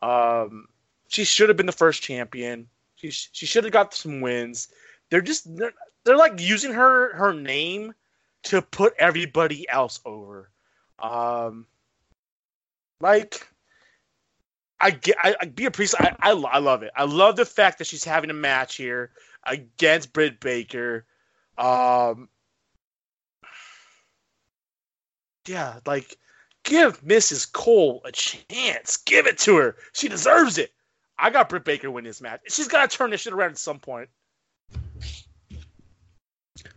Um, 0.02 0.68
she 1.08 1.24
should 1.24 1.50
have 1.50 1.58
been 1.58 1.66
the 1.66 1.72
first 1.72 2.02
champion. 2.02 2.68
She 2.96 3.12
sh- 3.12 3.30
she 3.32 3.46
should 3.46 3.64
have 3.64 3.74
got 3.74 3.94
some 3.94 4.22
wins. 4.22 4.70
They're 5.10 5.22
just 5.22 5.56
they're, 5.56 5.74
they're 6.04 6.18
like 6.18 6.40
using 6.40 6.74
her 6.74 7.14
her 7.16 7.34
name 7.34 7.94
to 8.44 8.62
put 8.62 8.94
everybody 8.98 9.68
else 9.70 10.00
over. 10.06 10.50
Um, 11.00 11.66
like 13.00 13.48
I 14.80 14.92
get 14.92 15.18
I, 15.20 15.36
I 15.42 15.46
be 15.46 15.66
a 15.66 15.72
priest. 15.72 15.96
I, 16.00 16.16
I 16.20 16.32
I 16.32 16.60
love 16.60 16.84
it. 16.84 16.92
I 16.96 17.06
love 17.06 17.36
the 17.36 17.46
fact 17.46 17.80
that 17.80 17.88
she's 17.88 18.04
having 18.04 18.30
a 18.30 18.34
match 18.36 18.76
here 18.76 19.12
against 19.44 20.14
Britt 20.14 20.40
Baker. 20.40 21.06
Um, 21.58 22.30
yeah, 25.48 25.80
like 25.86 26.18
give 26.64 27.02
Mrs. 27.02 27.52
Cole 27.52 28.02
a 28.06 28.12
chance. 28.12 28.98
Give 28.98 29.28
it 29.28 29.38
to 29.40 29.58
her. 29.58 29.76
She 29.94 30.08
deserves 30.08 30.58
it. 30.58 30.72
I 31.18 31.30
got 31.30 31.50
Britt 31.50 31.64
Baker 31.64 31.90
win 31.90 32.04
this 32.04 32.22
match. 32.22 32.42
She's 32.50 32.68
got 32.68 32.90
to 32.90 32.98
turn 32.98 33.12
this 33.12 33.22
shit 33.22 33.34
around 33.34 33.52
at 33.52 33.58
some 33.58 33.80
point. 33.80 34.10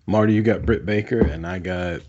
Marty, 0.07 0.33
you 0.33 0.43
got 0.43 0.65
Britt 0.65 0.87
Baker, 0.87 1.21
and 1.21 1.47
I 1.47 1.59
got 1.59 2.01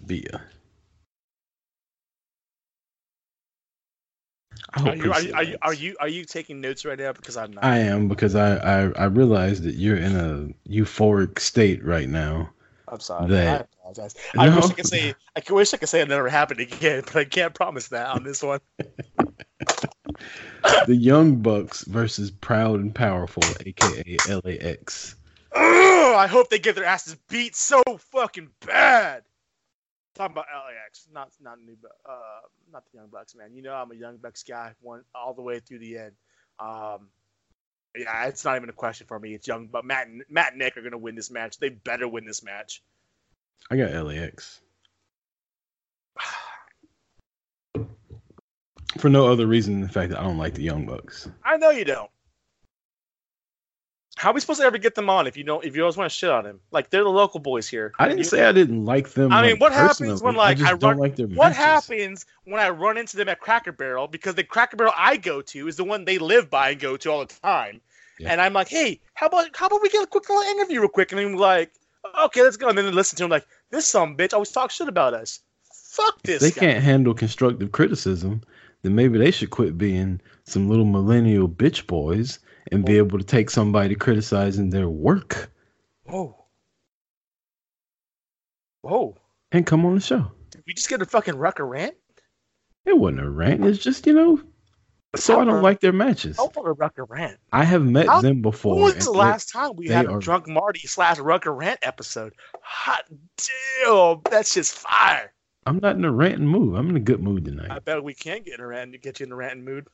hope 4.80 4.88
Are 4.90 4.96
you, 4.96 5.12
are, 5.12 5.22
you, 5.22 5.34
are, 5.34 5.44
you, 5.44 5.58
are 5.62 5.74
you 5.74 5.96
are 6.00 6.08
you 6.08 6.26
taking 6.26 6.62
notes 6.62 6.86
right 6.86 6.98
now? 6.98 7.14
Because 7.14 7.38
I'm 7.38 7.52
not. 7.52 7.64
I 7.64 7.80
am 7.80 8.08
because 8.08 8.36
I, 8.36 8.58
I 8.58 8.92
I 8.96 9.06
realize 9.06 9.62
that 9.62 9.76
you're 9.76 9.98
in 9.98 10.16
a 10.16 10.70
euphoric 10.70 11.40
state 11.40 11.84
right 11.84 12.08
now 12.08 12.50
I'm 12.92 13.00
sorry. 13.00 13.30
That- 13.30 13.62
I 13.62 13.64
apologize. 13.82 14.16
I 14.38 14.50
No. 14.50 14.56
wish 14.56 14.66
I 14.66 14.74
could 14.74 14.88
say. 14.88 15.14
I 15.36 15.54
wish 15.54 15.74
I 15.74 15.78
could 15.78 15.90
say 15.90 16.02
it 16.02 16.08
never 16.10 16.30
happened 16.30 16.60
again, 16.60 17.04
but 17.06 17.16
I 17.16 17.26
can't 17.26 17.54
promise 17.54 17.88
that 17.90 18.08
on 18.08 18.24
this 18.24 18.42
one. 18.44 18.60
the 20.88 20.96
Young 20.96 21.38
Bucks 21.38 21.84
versus 21.86 22.32
Proud 22.32 22.80
and 22.80 22.94
Powerful, 22.94 23.56
aka 23.66 24.22
LAX. 24.28 25.16
Ugh, 25.56 26.16
I 26.16 26.28
hope 26.28 26.50
they 26.50 26.60
get 26.60 26.76
their 26.76 26.86
asses 26.86 27.16
beat 27.30 27.56
so 27.56 27.82
fucking 28.12 28.50
bad. 28.66 29.24
Talking 30.16 30.34
about 30.34 30.46
LAX, 30.54 31.08
not 31.14 31.32
not 31.42 31.60
new, 31.62 31.78
uh, 32.08 32.18
not 32.72 32.84
the 32.92 32.98
Young 32.98 33.08
Bucks, 33.08 33.36
man. 33.36 33.54
You 33.54 33.62
know 33.62 33.74
I'm 33.74 33.92
a 33.92 33.96
Young 33.96 34.18
Bucks 34.18 34.44
guy, 34.44 34.74
one 34.82 35.04
all 35.16 35.34
the 35.34 35.42
way 35.42 35.60
through 35.60 35.80
the 35.80 35.98
end. 35.98 36.12
Um, 36.60 37.10
yeah, 37.96 38.26
it's 38.26 38.46
not 38.46 38.56
even 38.56 38.70
a 38.70 38.74
question 38.74 39.08
for 39.08 39.20
me. 39.20 39.34
It's 39.34 39.48
Young, 39.48 39.68
but 39.68 39.86
Matt 39.86 40.08
and 40.08 40.24
Matt 40.30 40.52
and 40.52 40.60
Nick 40.60 40.78
are 40.78 40.82
gonna 40.82 40.98
win 40.98 41.16
this 41.16 41.32
match. 41.32 41.58
They 41.58 41.70
better 41.70 42.08
win 42.08 42.26
this 42.26 42.44
match. 42.44 42.84
I 43.70 43.78
got 43.78 43.92
LAX. 43.92 44.62
For 48.98 49.10
no 49.10 49.28
other 49.32 49.46
reason 49.46 49.76
than 49.76 49.84
the 49.84 49.90
fact 49.90 50.10
that 50.12 50.20
I 50.20 50.24
don't 50.24 50.40
like 50.40 50.56
the 50.56 50.64
Young 50.64 50.86
Bucks. 50.86 51.30
I 51.44 51.58
know 51.58 51.70
you 51.70 51.86
don't. 51.86 52.10
How 54.20 54.32
are 54.32 54.34
we 54.34 54.42
supposed 54.42 54.60
to 54.60 54.66
ever 54.66 54.78
get 54.78 54.96
them 54.96 55.10
on 55.10 55.28
if 55.28 55.38
you 55.38 55.46
don't? 55.46 55.64
If 55.64 55.78
you 55.78 55.82
always 55.84 55.96
want 55.96 56.12
to 56.12 56.16
shit 56.18 56.30
on 56.30 56.46
him, 56.46 56.60
like 56.72 56.90
they're 56.90 57.06
the 57.06 57.10
local 57.10 57.40
boys 57.40 57.70
here. 57.70 57.94
I 58.00 58.06
didn't 58.10 58.18
You- 58.18 58.24
say 58.26 58.44
I 58.46 58.52
didn't 58.52 58.84
like 58.84 59.12
them. 59.12 59.32
I 59.32 59.42
mean, 59.42 59.52
like, 59.52 59.62
what 59.62 59.72
happens 59.72 60.22
when, 60.22 60.36
like, 60.36 60.60
I 60.60 60.72
I 60.72 60.74
don't 60.74 60.82
run- 60.82 60.98
like 60.98 61.16
their 61.16 61.28
What 61.28 61.56
happens 61.56 62.26
when 62.44 62.60
I 62.60 62.68
run 62.70 62.98
into 62.98 63.16
them 63.16 63.30
at 63.30 63.40
Cracker 63.40 63.72
Barrel? 63.72 64.08
Because 64.10 64.36
the 64.36 64.44
Cracker 64.44 64.76
Barrel 64.76 64.92
I 64.98 65.16
go 65.16 65.42
to 65.42 65.68
is 65.70 65.78
the 65.78 65.86
one 65.86 66.04
they 66.04 66.18
live 66.18 66.50
by 66.50 66.72
and 66.72 66.80
go 66.82 66.98
to 66.98 67.10
all 67.10 67.26
the 67.26 67.34
time. 67.34 67.80
Yeah. 68.20 68.34
And 68.34 68.42
I'm 68.42 68.52
like, 68.52 68.68
hey, 68.68 69.00
how 69.14 69.28
about 69.28 69.56
how 69.56 69.68
about 69.68 69.82
we 69.82 69.88
get 69.88 70.04
a 70.04 70.08
quick 70.08 70.28
little 70.28 70.44
interview 70.52 70.82
real 70.82 70.90
quick? 70.90 71.14
And 71.14 71.22
I'm 71.22 71.36
like, 71.38 71.72
okay, 72.26 72.42
let's 72.42 72.58
go. 72.58 72.68
And 72.68 72.78
then 72.78 72.84
they 72.86 72.92
listen 72.92 73.16
to 73.20 73.24
him 73.24 73.30
like, 73.30 73.48
this 73.72 73.88
some 73.88 74.18
bitch 74.18 74.34
always 74.34 74.52
talks 74.52 74.76
shit 74.76 74.90
about 74.90 75.14
us. 75.14 75.40
Fuck 75.74 76.22
this. 76.24 76.42
They 76.42 76.52
guy. 76.52 76.60
can't 76.60 76.84
handle 76.84 77.14
constructive 77.14 77.72
criticism. 77.72 78.42
Then 78.84 78.96
maybe 78.96 79.18
they 79.18 79.32
should 79.32 79.50
quit 79.50 79.78
being 79.78 80.20
some 80.44 80.68
little 80.70 80.84
millennial 80.86 81.48
bitch 81.48 81.88
boys 81.88 82.40
and 82.72 82.86
be 82.86 82.98
able 82.98 83.18
to 83.18 83.24
take 83.26 83.50
somebody 83.50 83.96
criticizing 83.96 84.70
their 84.70 84.90
work 84.90 85.52
Whoa. 86.06 86.36
Whoa. 88.82 89.18
and 89.52 89.66
come 89.66 89.86
on 89.86 89.96
the 89.96 90.02
show. 90.02 90.32
Did 90.52 90.64
we 90.66 90.74
just 90.74 90.90
get 90.90 91.02
a 91.02 91.06
fucking 91.06 91.36
Rucker 91.36 91.66
rant? 91.66 91.96
It 92.86 92.98
wasn't 92.98 93.22
a 93.22 93.30
rant. 93.30 93.66
It's 93.66 93.80
just 93.80 94.08
you 94.08 94.14
know. 94.14 94.42
So 95.16 95.40
I 95.40 95.46
don't 95.46 95.64
like 95.64 95.80
their 95.80 95.92
matches. 95.92 96.38
How 96.38 96.46
about 96.46 96.68
a 96.68 96.74
Rucker 96.74 97.06
rant? 97.06 97.40
I 97.52 97.64
have 97.64 97.84
met 97.84 98.06
How- 98.06 98.22
them 98.22 98.42
before. 98.44 98.76
When 98.76 98.96
was 98.96 99.06
the 99.06 99.12
last 99.12 99.52
time 99.52 99.72
we 99.76 99.88
had 99.88 100.06
a 100.06 100.12
are- 100.12 100.20
drunk 100.20 100.48
Marty 100.48 100.88
slash 100.88 101.18
Rucker 101.20 101.54
rant 101.54 101.80
episode? 101.82 102.34
Hot 102.62 103.06
damn, 103.86 104.22
that's 104.30 104.54
just 104.54 104.74
fire. 104.76 105.34
I'm 105.66 105.80
not 105.80 105.96
in 105.96 106.06
a 106.06 106.12
ranting 106.12 106.48
mood. 106.48 106.78
I'm 106.78 106.90
in 106.90 106.96
a 106.96 107.02
good 107.02 107.22
mood 107.22 107.46
tonight. 107.46 107.70
I 107.72 107.80
bet 107.80 108.04
we 108.04 108.14
can 108.14 108.44
get 108.44 108.56
in 108.56 108.62
a 108.62 108.68
rant 108.68 108.94
to 108.94 108.98
get 108.98 109.20
you 109.20 109.26
in 109.26 109.32
a 109.32 109.36
ranting 109.36 109.66
mood. 109.66 109.88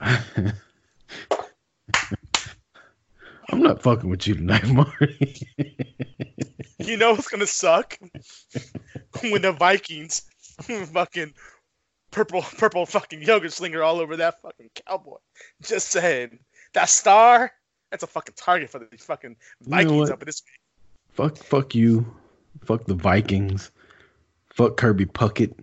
I'm 3.52 3.62
not 3.62 3.82
fucking 3.82 4.08
with 4.08 4.26
you 4.26 4.34
tonight, 4.34 4.66
Marty. 4.68 5.46
You 6.78 6.96
know 6.96 7.12
what's 7.12 7.28
gonna 7.28 7.46
suck 7.46 7.98
when 9.20 9.42
the 9.42 9.52
Vikings 9.52 10.22
fucking 10.62 11.34
purple 12.10 12.42
purple 12.42 12.86
fucking 12.86 13.22
yogurt 13.22 13.52
slinger 13.52 13.82
all 13.82 14.00
over 14.00 14.16
that 14.16 14.40
fucking 14.40 14.70
cowboy. 14.74 15.18
Just 15.62 15.88
saying 15.90 16.38
that 16.72 16.88
star. 16.88 17.52
That's 17.90 18.02
a 18.02 18.06
fucking 18.06 18.34
target 18.36 18.70
for 18.70 18.78
the 18.78 18.86
fucking 18.98 19.36
You 19.60 19.70
know 19.70 19.76
Vikings 19.76 20.10
up 20.10 20.22
in 20.22 20.26
this. 20.26 20.42
fuck, 21.10 21.36
fuck 21.36 21.74
you. 21.74 22.06
Fuck 22.64 22.86
the 22.86 22.94
Vikings. 22.94 23.70
Fuck 24.54 24.76
Kirby 24.76 25.06
Puckett, 25.06 25.54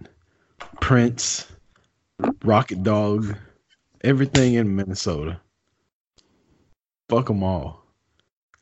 Prince, 0.80 1.48
Rocket 2.44 2.84
Dog, 2.84 3.36
everything 4.04 4.56
in 4.56 4.76
Minnesota. 4.76 5.40
Fuck 7.08 7.28
them 7.28 7.44
all. 7.44 7.79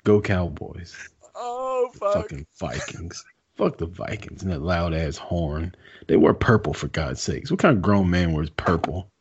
Go 0.07 0.21
Cowboys. 0.21 0.95
Oh 1.35 1.89
fuck. 1.93 2.13
Fucking 2.13 2.47
Vikings. 2.57 3.25
Fuck 3.57 3.77
the 3.77 3.87
Vikings 3.87 4.41
and 4.41 4.49
that 4.53 4.61
loud 4.61 4.93
ass 4.93 5.17
horn. 5.17 5.75
They 6.07 6.15
wear 6.15 6.33
purple 6.33 6.73
for 6.73 6.87
God's 6.87 7.19
sakes. 7.19 7.51
What 7.51 7.59
kind 7.59 7.75
of 7.75 7.81
grown 7.81 8.09
man 8.09 8.31
wears 8.31 8.49
purple? 8.49 9.11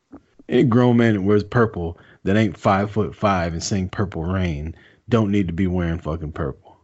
Any 0.49 0.63
grown 0.63 0.97
man 0.97 1.15
that 1.15 1.23
wears 1.23 1.43
purple 1.43 1.99
that 2.23 2.37
ain't 2.37 2.57
five 2.57 2.93
foot 2.93 3.17
five 3.17 3.53
and 3.53 3.61
sing 3.61 3.89
Purple 3.89 4.23
Rain 4.23 4.77
don't 5.09 5.33
need 5.33 5.49
to 5.49 5.53
be 5.53 5.67
wearing 5.67 5.99
fucking 5.99 6.31
purple. 6.31 6.77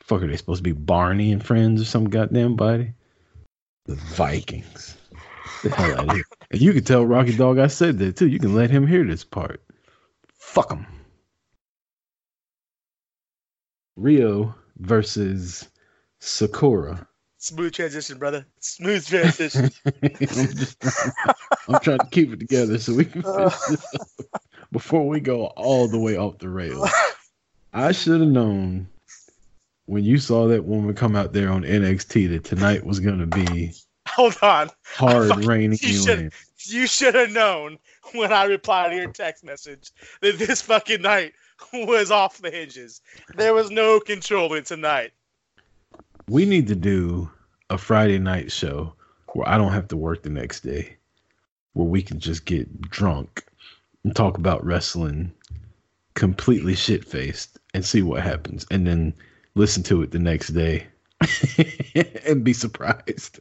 Fuck 0.00 0.22
are 0.22 0.26
they 0.26 0.36
supposed 0.36 0.58
to 0.58 0.64
be 0.64 0.72
Barney 0.72 1.30
and 1.30 1.46
friends 1.46 1.80
or 1.80 1.84
some 1.84 2.10
goddamn 2.10 2.56
body? 2.56 2.94
The 3.86 3.94
Vikings. 3.94 4.96
The 5.62 5.70
hell 5.70 6.00
out 6.00 6.08
of 6.08 6.14
here. 6.16 6.24
And 6.50 6.60
you 6.60 6.72
can 6.72 6.82
tell 6.82 7.06
Rocky 7.06 7.36
Dog 7.36 7.60
I 7.60 7.68
said 7.68 8.00
that 8.00 8.16
too. 8.16 8.26
You 8.26 8.40
can 8.40 8.56
let 8.56 8.70
him 8.70 8.88
hear 8.88 9.04
this 9.04 9.22
part. 9.22 9.62
Fuck 10.48 10.70
him. 10.72 10.86
Rio 13.96 14.54
versus 14.78 15.68
Sakura. 16.20 17.06
Smooth 17.36 17.72
transition, 17.74 18.18
brother. 18.18 18.46
Smooth 18.60 19.06
transition. 19.06 19.70
I'm, 19.84 20.16
just, 20.56 20.76
I'm 21.68 21.80
trying 21.80 21.98
to 21.98 22.06
keep 22.10 22.32
it 22.32 22.40
together 22.40 22.78
so 22.78 22.94
we 22.94 23.04
can 23.04 23.22
finish 23.22 23.54
this 23.68 23.86
up 23.94 24.40
before 24.72 25.06
we 25.06 25.20
go 25.20 25.46
all 25.48 25.86
the 25.86 25.98
way 25.98 26.16
off 26.16 26.38
the 26.38 26.48
rails. 26.48 26.90
I 27.74 27.92
should 27.92 28.20
have 28.20 28.30
known 28.30 28.88
when 29.86 30.02
you 30.04 30.18
saw 30.18 30.48
that 30.48 30.64
woman 30.64 30.94
come 30.94 31.14
out 31.14 31.32
there 31.34 31.50
on 31.52 31.62
NXT 31.62 32.30
that 32.30 32.44
tonight 32.44 32.84
was 32.84 33.00
going 33.00 33.18
to 33.18 33.26
be 33.26 33.72
Hold 34.08 34.36
on. 34.42 34.70
hard 34.96 35.28
Fucking- 35.28 35.46
raining 35.46 35.78
you 35.82 35.88
you 35.90 36.02
should- 36.02 36.32
You 36.66 36.86
should 36.86 37.14
have 37.14 37.30
known 37.30 37.78
when 38.12 38.32
I 38.32 38.44
replied 38.44 38.90
to 38.90 38.96
your 38.96 39.12
text 39.12 39.44
message 39.44 39.90
that 40.20 40.38
this 40.38 40.62
fucking 40.62 41.02
night 41.02 41.32
was 41.72 42.10
off 42.10 42.38
the 42.38 42.50
hinges. 42.50 43.00
There 43.36 43.54
was 43.54 43.70
no 43.70 44.00
controlling 44.00 44.64
tonight. 44.64 45.12
We 46.28 46.44
need 46.44 46.68
to 46.68 46.74
do 46.74 47.30
a 47.70 47.78
Friday 47.78 48.18
night 48.18 48.52
show 48.52 48.94
where 49.32 49.48
I 49.48 49.58
don't 49.58 49.72
have 49.72 49.88
to 49.88 49.96
work 49.96 50.22
the 50.22 50.30
next 50.30 50.60
day, 50.60 50.96
where 51.72 51.86
we 51.86 52.02
can 52.02 52.20
just 52.20 52.44
get 52.44 52.80
drunk 52.82 53.44
and 54.04 54.14
talk 54.14 54.38
about 54.38 54.64
wrestling 54.64 55.32
completely 56.14 56.74
shit 56.74 57.04
faced 57.04 57.58
and 57.74 57.84
see 57.84 58.02
what 58.02 58.22
happens, 58.22 58.66
and 58.70 58.86
then 58.86 59.14
listen 59.54 59.82
to 59.84 60.02
it 60.02 60.10
the 60.10 60.18
next 60.18 60.48
day 60.48 60.86
and 62.26 62.44
be 62.44 62.52
surprised 62.52 63.40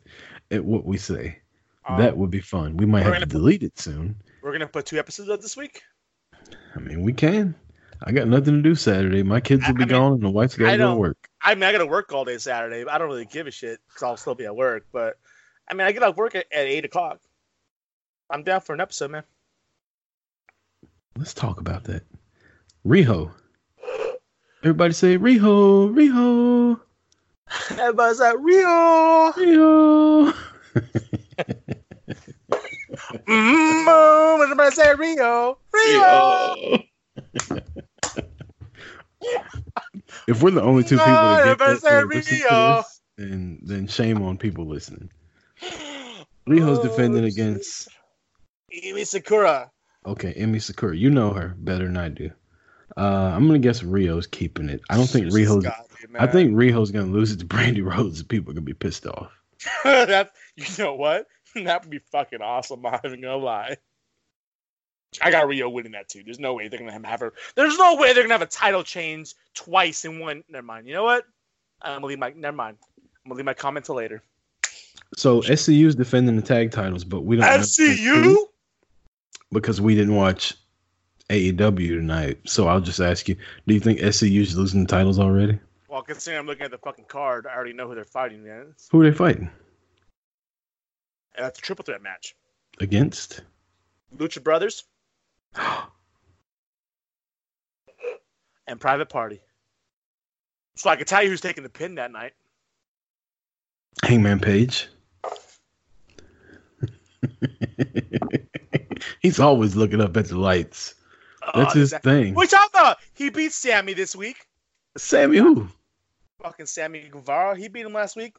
at 0.51 0.63
what 0.63 0.85
we 0.85 0.97
say. 0.97 1.39
Um, 1.87 1.99
that 1.99 2.17
would 2.17 2.29
be 2.29 2.41
fun. 2.41 2.77
We 2.77 2.85
might 2.85 3.03
have 3.03 3.19
to 3.19 3.25
delete 3.25 3.63
it 3.63 3.79
soon. 3.79 4.15
We're 4.47 4.53
gonna 4.53 4.67
put 4.67 4.85
two 4.85 4.97
episodes 4.97 5.29
up 5.29 5.41
this 5.41 5.57
week. 5.57 5.81
I 6.73 6.79
mean, 6.79 7.01
we 7.01 7.11
can. 7.11 7.53
I 8.01 8.13
got 8.13 8.29
nothing 8.29 8.53
to 8.53 8.61
do 8.61 8.75
Saturday. 8.75 9.21
My 9.21 9.41
kids 9.41 9.67
will 9.67 9.73
be 9.73 9.83
I 9.83 9.85
mean, 9.87 9.89
gone, 9.89 10.13
and 10.13 10.21
the 10.21 10.29
wife's 10.29 10.55
got 10.55 10.71
to 10.71 10.77
go 10.77 10.91
to 10.91 10.95
work. 10.95 11.17
I 11.41 11.53
mean, 11.53 11.65
I 11.65 11.73
gotta 11.73 11.85
work 11.85 12.13
all 12.13 12.23
day 12.23 12.37
Saturday. 12.37 12.85
But 12.85 12.93
I 12.93 12.97
don't 12.97 13.09
really 13.09 13.25
give 13.25 13.45
a 13.47 13.51
shit 13.51 13.81
because 13.89 14.03
I'll 14.03 14.15
still 14.15 14.35
be 14.35 14.45
at 14.45 14.55
work. 14.55 14.85
But 14.93 15.17
I 15.69 15.73
mean, 15.73 15.85
I 15.85 15.91
get 15.91 16.01
off 16.01 16.15
work 16.15 16.33
at, 16.33 16.45
at 16.49 16.65
eight 16.65 16.85
o'clock. 16.85 17.19
I'm 18.29 18.43
down 18.43 18.61
for 18.61 18.73
an 18.73 18.79
episode, 18.79 19.11
man. 19.11 19.23
Let's 21.17 21.33
talk 21.33 21.59
about 21.59 21.83
that. 21.83 22.03
Riho. 22.85 23.33
Everybody 24.63 24.93
say 24.93 25.17
Riho, 25.17 25.93
Riho, 25.93 26.79
Everybody's 27.71 28.21
like 28.21 28.37
Rio. 28.39 29.31
Riho. 29.33 30.35
Mm-hmm. 33.13 34.41
Everybody 34.43 34.71
say 34.75 34.93
Rio. 34.95 35.57
Rio. 35.73 36.83
if 40.27 40.41
we're 40.43 40.51
the 40.51 40.61
only 40.61 40.83
two 40.83 40.97
people 40.97 41.11
No, 41.13 41.29
that 41.35 41.43
get 41.43 41.47
everybody 41.61 41.73
that, 41.73 41.81
say 41.81 42.03
listen 42.03 42.37
to 42.39 42.43
Rio. 42.55 42.75
this, 42.77 43.01
then 43.17 43.59
then 43.63 43.87
shame 43.87 44.21
on 44.21 44.37
people 44.37 44.65
listening. 44.65 45.09
Riho's 46.47 46.79
defending 46.79 47.23
Oh, 47.23 47.27
against 47.27 47.89
Emi 48.73 49.05
Sakura. 49.05 49.71
okay, 50.05 50.33
Emi 50.33 50.61
Sakura. 50.61 50.95
You 50.95 51.09
know 51.09 51.31
her 51.33 51.55
better 51.57 51.85
than 51.85 51.97
I 51.97 52.09
do. 52.09 52.31
Uh, 52.95 53.31
I'm 53.35 53.47
gonna 53.47 53.59
guess 53.59 53.83
Rio's 53.83 54.27
keeping 54.27 54.69
it. 54.69 54.81
I 54.89 54.95
don't 54.97 55.07
think 55.07 55.25
She's 55.25 55.33
just 55.33 55.49
Riho's. 55.49 55.63
got 55.63 55.85
I 56.19 56.27
think 56.27 56.53
Riho's 56.53 56.91
gonna 56.91 57.11
lose 57.11 57.31
it 57.31 57.39
to 57.39 57.45
Brandi 57.45 57.83
Rhodes. 57.83 58.19
and 58.19 58.29
People 58.29 58.51
are 58.51 58.53
gonna 58.55 58.65
be 58.65 58.73
pissed 58.73 59.05
off. 59.07 59.31
that 59.83 60.31
you 60.55 60.65
know 60.77 60.93
what? 60.95 61.25
That 61.65 61.83
would 61.83 61.89
be 61.89 61.99
fucking 61.99 62.41
awesome. 62.41 62.85
I'm 62.85 62.91
not 62.91 63.05
even 63.05 63.21
gonna 63.21 63.37
lie. 63.37 63.77
I 65.21 65.31
got 65.31 65.47
Rio 65.47 65.69
winning 65.69 65.93
that 65.93 66.09
too. 66.09 66.23
There's 66.23 66.39
no 66.39 66.53
way 66.53 66.67
they're 66.67 66.79
gonna 66.79 67.07
have 67.07 67.19
her. 67.19 67.33
There's 67.55 67.77
no 67.77 67.95
way 67.95 68.13
they're 68.13 68.23
gonna 68.23 68.33
have 68.33 68.41
a 68.41 68.45
title 68.45 68.83
change 68.83 69.33
twice 69.53 70.05
in 70.05 70.19
one. 70.19 70.43
Never 70.49 70.65
mind. 70.65 70.87
You 70.87 70.93
know 70.93 71.03
what? 71.03 71.25
I'm 71.81 71.97
gonna 71.97 72.07
leave 72.07 72.19
my. 72.19 72.33
Never 72.35 72.55
mind. 72.55 72.77
I'm 72.97 73.29
gonna 73.29 73.37
leave 73.37 73.45
my 73.45 73.53
comment 73.53 73.85
till 73.85 73.95
later. 73.95 74.21
So 75.15 75.41
SCU's 75.41 75.95
defending 75.95 76.35
the 76.35 76.41
tag 76.41 76.71
titles, 76.71 77.03
but 77.03 77.21
we 77.21 77.37
don't 77.37 77.45
FCU. 77.45 78.35
because 79.51 79.79
we 79.79 79.95
didn't 79.95 80.15
watch 80.15 80.55
AEW 81.29 81.89
tonight, 81.89 82.39
so 82.45 82.67
I'll 82.67 82.81
just 82.81 82.99
ask 82.99 83.27
you: 83.29 83.35
Do 83.65 83.73
you 83.73 83.79
think 83.79 83.99
SCU's 83.99 84.55
losing 84.55 84.83
the 84.83 84.87
titles 84.87 85.19
already? 85.19 85.59
Well, 85.87 86.01
considering 86.01 86.41
I'm 86.41 86.47
looking 86.47 86.65
at 86.65 86.71
the 86.71 86.77
fucking 86.77 87.05
card, 87.05 87.47
I 87.47 87.55
already 87.55 87.73
know 87.73 87.87
who 87.87 87.95
they're 87.95 88.03
fighting 88.03 88.41
against. 88.41 88.91
Who 88.91 89.01
are 89.01 89.09
they 89.09 89.15
fighting 89.15 89.49
And 91.37 91.45
that's 91.45 91.59
a 91.59 91.61
triple 91.61 91.83
threat 91.83 92.01
match. 92.01 92.35
against? 92.79 93.41
Lucha 94.17 94.41
Brothers 94.43 94.83
and 98.67 98.79
Private 98.79 99.09
Party. 99.09 99.39
So 100.75 100.89
I 100.89 100.95
can 100.95 101.05
tell 101.05 101.21
you 101.23 101.29
who's 101.29 101.41
taking 101.41 101.63
the 101.63 101.69
pin 101.69 101.95
that 101.95 102.11
night. 102.11 102.33
Hangman 104.03 104.39
Page. 104.39 104.87
He's 109.21 109.39
always 109.39 109.75
looking 109.75 110.01
up 110.01 110.15
at 110.17 110.27
the 110.27 110.37
lights. 110.37 110.95
That's 111.55 111.75
Oh, 111.75 111.79
his 111.79 111.91
that- 111.91 112.03
thing. 112.03 112.33
What 112.33 112.51
you 112.51 112.57
talking 112.57 112.69
about? 112.79 112.97
He 113.13 113.29
beat 113.29 113.51
Sammy 113.53 113.93
this 113.93 114.15
week. 114.15 114.37
Sammy 114.97 115.37
who? 115.37 115.67
Fucking 116.41 116.65
Sammy 116.65 117.07
Guevara. 117.09 117.55
He 117.57 117.67
beat 117.67 117.85
him 117.85 117.93
last 117.93 118.15
week. 118.15 118.35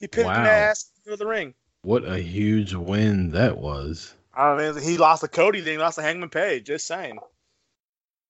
He 0.00 0.06
pinned 0.08 0.28
him 0.28 0.42
Wow. 0.42 0.48
ass 0.48 0.90
into 1.04 1.16
the 1.16 1.26
ring. 1.26 1.54
What 1.86 2.04
a 2.04 2.18
huge 2.18 2.74
win 2.74 3.30
that 3.30 3.58
was. 3.58 4.12
I 4.34 4.56
don't. 4.56 4.82
He 4.82 4.96
lost 4.96 5.20
to 5.20 5.28
Cody, 5.28 5.60
then 5.60 5.74
he 5.74 5.78
lost 5.78 5.94
to 5.98 6.02
Hangman 6.02 6.30
Page. 6.30 6.64
Just 6.64 6.84
saying. 6.88 7.20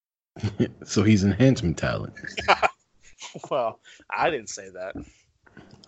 so 0.85 1.03
he's 1.03 1.25
enhancement 1.25 1.79
talent. 1.79 2.13
Well, 3.51 3.81
I 4.15 4.31
didn't 4.31 4.51
say 4.51 4.69
that. 4.71 4.95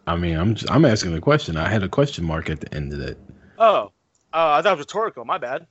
I 0.06 0.16
mean, 0.16 0.36
I'm 0.36 0.54
just, 0.54 0.70
I'm 0.70 0.84
asking 0.84 1.14
a 1.14 1.20
question. 1.20 1.56
I 1.56 1.68
had 1.68 1.82
a 1.82 1.88
question 1.88 2.24
mark 2.24 2.50
at 2.50 2.60
the 2.60 2.74
end 2.74 2.92
of 2.92 3.00
it. 3.00 3.18
Oh, 3.58 3.92
uh, 4.32 4.52
I 4.52 4.62
thought 4.62 4.72
it 4.72 4.78
was 4.78 4.80
rhetorical. 4.80 5.24
My 5.24 5.38
bad. 5.38 5.66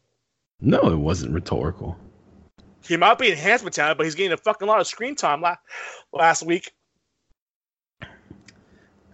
No, 0.62 0.80
it 0.80 0.96
wasn't 0.96 1.34
rhetorical. 1.34 1.98
He 2.88 2.96
might 2.96 3.18
be 3.18 3.32
enhancement 3.32 3.76
talent, 3.76 3.98
but 3.98 4.06
he's 4.06 4.16
getting 4.16 4.32
a 4.34 4.38
fucking 4.38 4.68
lot 4.68 4.80
of 4.80 4.88
screen 4.88 5.16
time 5.16 5.42
la- 5.42 5.58
last 6.14 6.44
week. 6.44 6.72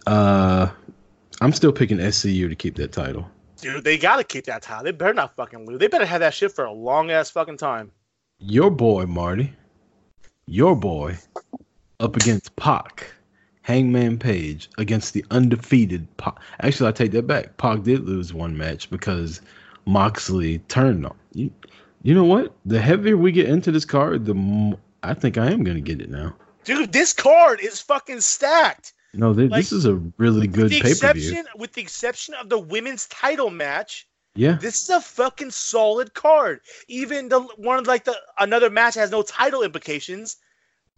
Uh, 0.06 0.68
I'm 1.44 1.52
still 1.52 1.72
picking 1.72 1.98
SCU 1.98 2.48
to 2.48 2.54
keep 2.54 2.76
that 2.76 2.90
title. 2.90 3.28
Dude, 3.60 3.84
they 3.84 3.98
gotta 3.98 4.24
keep 4.24 4.46
that 4.46 4.62
title. 4.62 4.82
They 4.82 4.92
better 4.92 5.12
not 5.12 5.36
fucking 5.36 5.66
lose. 5.66 5.78
They 5.78 5.88
better 5.88 6.06
have 6.06 6.20
that 6.20 6.32
shit 6.32 6.52
for 6.52 6.64
a 6.64 6.72
long 6.72 7.10
ass 7.10 7.28
fucking 7.28 7.58
time. 7.58 7.92
Your 8.38 8.70
boy 8.70 9.04
Marty, 9.04 9.52
your 10.46 10.74
boy, 10.74 11.18
up 12.00 12.16
against 12.16 12.56
Pac, 12.56 13.08
Hangman 13.60 14.18
Page 14.18 14.70
against 14.78 15.12
the 15.12 15.22
undefeated 15.30 16.08
Pac. 16.16 16.38
Actually, 16.62 16.88
I 16.88 16.92
take 16.92 17.12
that 17.12 17.26
back. 17.26 17.58
Pac 17.58 17.82
did 17.82 18.06
lose 18.06 18.32
one 18.32 18.56
match 18.56 18.88
because 18.88 19.42
Moxley 19.84 20.60
turned 20.68 21.04
on. 21.04 21.14
You, 21.34 21.50
you 22.04 22.14
know 22.14 22.24
what? 22.24 22.54
The 22.64 22.80
heavier 22.80 23.18
we 23.18 23.32
get 23.32 23.50
into 23.50 23.70
this 23.70 23.84
card, 23.84 24.24
the 24.24 24.32
more, 24.32 24.78
I 25.02 25.12
think 25.12 25.36
I 25.36 25.50
am 25.50 25.62
gonna 25.62 25.82
get 25.82 26.00
it 26.00 26.08
now. 26.08 26.34
Dude, 26.64 26.90
this 26.90 27.12
card 27.12 27.60
is 27.60 27.82
fucking 27.82 28.22
stacked. 28.22 28.93
No, 29.16 29.32
th- 29.34 29.50
Like, 29.50 29.58
this 29.60 29.72
is 29.72 29.86
a 29.86 29.94
really 30.18 30.46
good 30.46 30.70
pay 30.70 30.80
per 30.80 31.12
view. 31.12 31.30
exception, 31.30 31.46
with 31.56 31.72
the 31.72 31.80
exception 31.82 32.34
of 32.34 32.48
the 32.48 32.58
women's 32.58 33.06
title 33.08 33.50
match, 33.50 34.06
Yeah, 34.34 34.56
this 34.60 34.82
is 34.82 34.90
a 34.90 35.00
fucking 35.00 35.50
solid 35.52 36.14
card. 36.14 36.60
Even 36.88 37.28
the 37.28 37.40
one 37.56 37.78
of 37.78 37.86
like 37.86 38.04
the 38.04 38.16
another 38.38 38.70
match 38.70 38.94
has 38.94 39.10
no 39.10 39.22
title 39.22 39.62
implications. 39.62 40.36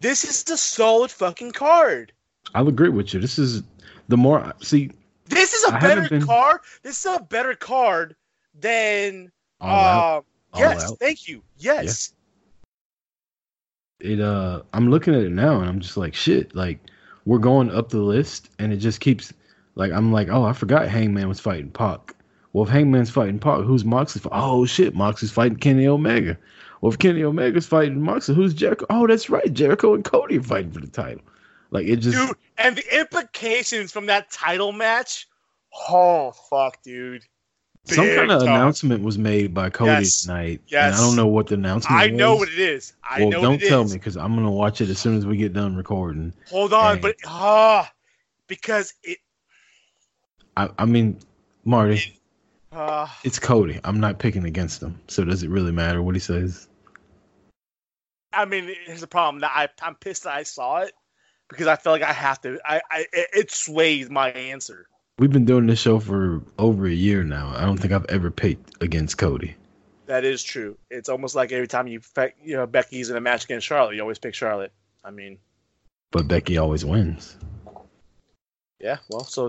This 0.01 0.25
is 0.25 0.45
the 0.45 0.57
solid 0.57 1.11
fucking 1.11 1.53
card. 1.53 2.13
I'll 2.55 2.69
agree 2.69 2.89
with 2.91 3.13
you. 3.15 3.21
This 3.21 3.39
is 3.39 3.63
the 4.09 4.17
more 4.17 4.53
see. 4.63 4.91
This 5.27 5.53
is 5.55 5.65
a 5.71 5.75
I 5.75 5.81
better 5.81 6.09
been- 6.09 6.25
card. 6.25 6.61
This 6.83 7.05
is 7.05 7.15
a 7.15 7.21
better 7.21 7.55
card 7.55 8.15
than. 8.55 9.31
All 9.61 9.71
out, 9.71 10.25
all 10.53 10.61
yes, 10.61 10.91
out. 10.93 10.99
thank 10.99 11.29
you. 11.29 11.43
Yes. 11.57 12.13
it 14.01 14.21
uh 14.21 14.63
I'm 14.75 14.91
looking 14.91 15.15
at 15.15 15.23
it 15.23 15.33
now 15.33 15.61
and 15.61 15.69
I'm 15.69 15.81
just 15.81 15.97
like 15.97 16.15
shit 16.15 16.55
like 16.55 16.79
we're 17.27 17.39
going 17.39 17.71
up 17.71 17.91
the 17.91 17.99
list 17.99 18.49
and 18.59 18.73
it 18.73 18.79
just 18.79 19.01
keeps 19.01 19.33
like 19.75 19.93
I'm 19.93 20.13
like 20.13 20.29
oh 20.29 20.45
I 20.45 20.55
forgot 20.55 20.89
Hangman 20.89 21.29
was 21.29 21.41
fighting 21.41 21.71
Pac. 21.71 22.15
Well 22.53 22.65
if 22.65 22.71
Hangman's 22.71 23.11
fighting 23.11 23.39
Pac, 23.39 23.61
who's 23.61 23.85
Moxley? 23.85 24.23
Oh 24.33 24.65
shit, 24.65 24.95
Moxley's 24.95 25.33
fighting 25.33 25.59
Kenny 25.59 25.87
Omega. 25.87 26.39
Well 26.81 26.93
if 26.93 26.99
Kenny 26.99 27.23
Omega's 27.23 27.67
fighting 27.67 28.01
Moxley, 28.01 28.35
who's 28.35 28.55
Jericho? 28.55 28.87
Oh 28.89 29.07
that's 29.07 29.29
right, 29.29 29.53
Jericho 29.53 29.95
and 29.95 30.05
Cody 30.05 30.39
are 30.39 30.43
fighting 30.43 30.73
for 30.73 30.81
the 30.81 30.87
title. 30.87 31.23
Like 31.71 31.87
it 31.87 31.97
just 31.97 32.17
Dude, 32.17 32.37
and 32.57 32.77
the 32.77 33.01
implications 33.01 33.93
from 33.93 34.07
that 34.07 34.31
title 34.31 34.73
match. 34.73 35.27
Oh 35.91 36.33
fuck, 36.49 36.83
dude. 36.83 37.25
Some 37.95 38.09
kind 38.09 38.31
of 38.31 38.43
time. 38.43 38.49
announcement 38.49 39.03
was 39.03 39.19
made 39.19 39.55
by 39.55 39.71
Cody 39.71 39.93
Yes. 39.93 40.23
tonight. 40.23 40.61
Yes. 40.69 40.85
And 40.85 40.95
I 40.95 41.07
don't 41.07 41.17
know 41.17 41.27
what 41.27 41.47
the 41.47 41.55
announcement 41.55 42.01
I 42.01 42.09
know 42.09 42.37
what 42.37 42.49
it 42.49 42.59
is. 42.59 42.93
I 43.09 43.21
well, 43.21 43.31
know 43.31 43.41
don't 43.43 43.53
what 43.53 43.63
it 43.63 43.69
tell 43.69 43.85
is. 43.85 43.93
me 43.93 43.99
because 43.99 44.17
I'm 44.17 44.35
gonna 44.35 44.51
watch 44.51 44.81
it 44.81 44.91
as 44.91 44.99
soon 44.99 45.17
as 45.17 45.27
we 45.27 45.37
get 45.37 45.53
done 45.53 45.77
recording. 45.77 46.33
Hold 46.49 46.73
on, 46.73 46.95
Dang. 46.95 47.03
but 47.03 47.17
ah, 47.27 47.93
because 48.49 48.95
it. 49.03 49.19
I, 50.57 50.69
I 50.79 50.85
mean, 50.87 51.19
Marty, 51.65 52.19
Uh, 52.73 53.07
It's 53.25 53.39
Cody. 53.39 53.81
I'm 53.85 54.01
not 54.01 54.19
picking 54.19 54.45
against 54.45 54.83
him. 54.83 54.99
So 55.09 55.25
does 55.25 55.43
it 55.43 55.51
really 55.51 55.73
matter 55.73 56.03
what 56.03 56.15
he 56.15 56.21
says? 56.21 56.69
I 58.33 58.45
mean, 58.45 58.71
here's 58.87 59.01
the 59.01 59.07
problem. 59.07 59.41
That 59.41 59.53
I 59.55 59.69
I'm 59.87 59.95
pissed 59.95 60.25
that 60.25 60.35
I 60.35 60.43
saw 60.43 60.79
it 60.79 60.93
because 61.49 61.67
I 61.67 61.77
feel 61.77 61.93
like 61.93 62.03
I 62.03 62.13
have 62.13 62.41
to. 62.43 62.59
I, 62.65 62.81
I 62.91 63.07
it, 63.13 63.29
it 63.33 63.51
sways 63.51 64.11
my 64.11 64.31
answer. 64.31 64.87
We've 65.19 65.33
been 65.33 65.47
doing 65.47 65.67
this 65.67 65.81
show 65.81 65.99
for 65.99 66.43
over 66.59 66.87
a 66.87 66.93
year 66.93 67.25
now. 67.25 67.53
I 67.57 67.63
don't 67.65 67.79
think 67.79 67.93
I've 67.93 68.05
ever 68.07 68.31
picked 68.31 68.83
against 68.83 69.17
Cody. 69.17 69.57
That 70.05 70.25
is 70.25 70.43
true. 70.43 70.77
It's 70.91 71.09
almost 71.09 71.35
like 71.35 71.53
every 71.53 71.67
time 71.67 71.87
you 71.87 72.01
you 72.45 72.55
know 72.57 72.67
Becky's 72.67 73.09
in 73.11 73.17
a 73.17 73.21
match 73.21 73.45
against 73.45 73.67
Charlotte, 73.67 73.95
you 73.95 74.03
always 74.03 74.19
pick 74.19 74.35
Charlotte. 74.35 74.73
I 75.05 75.11
mean, 75.11 75.39
But 76.11 76.29
Becky 76.29 76.59
always 76.59 76.85
wins. 76.85 77.39
yeah. 78.79 78.99
Well, 79.09 79.25
so 79.25 79.49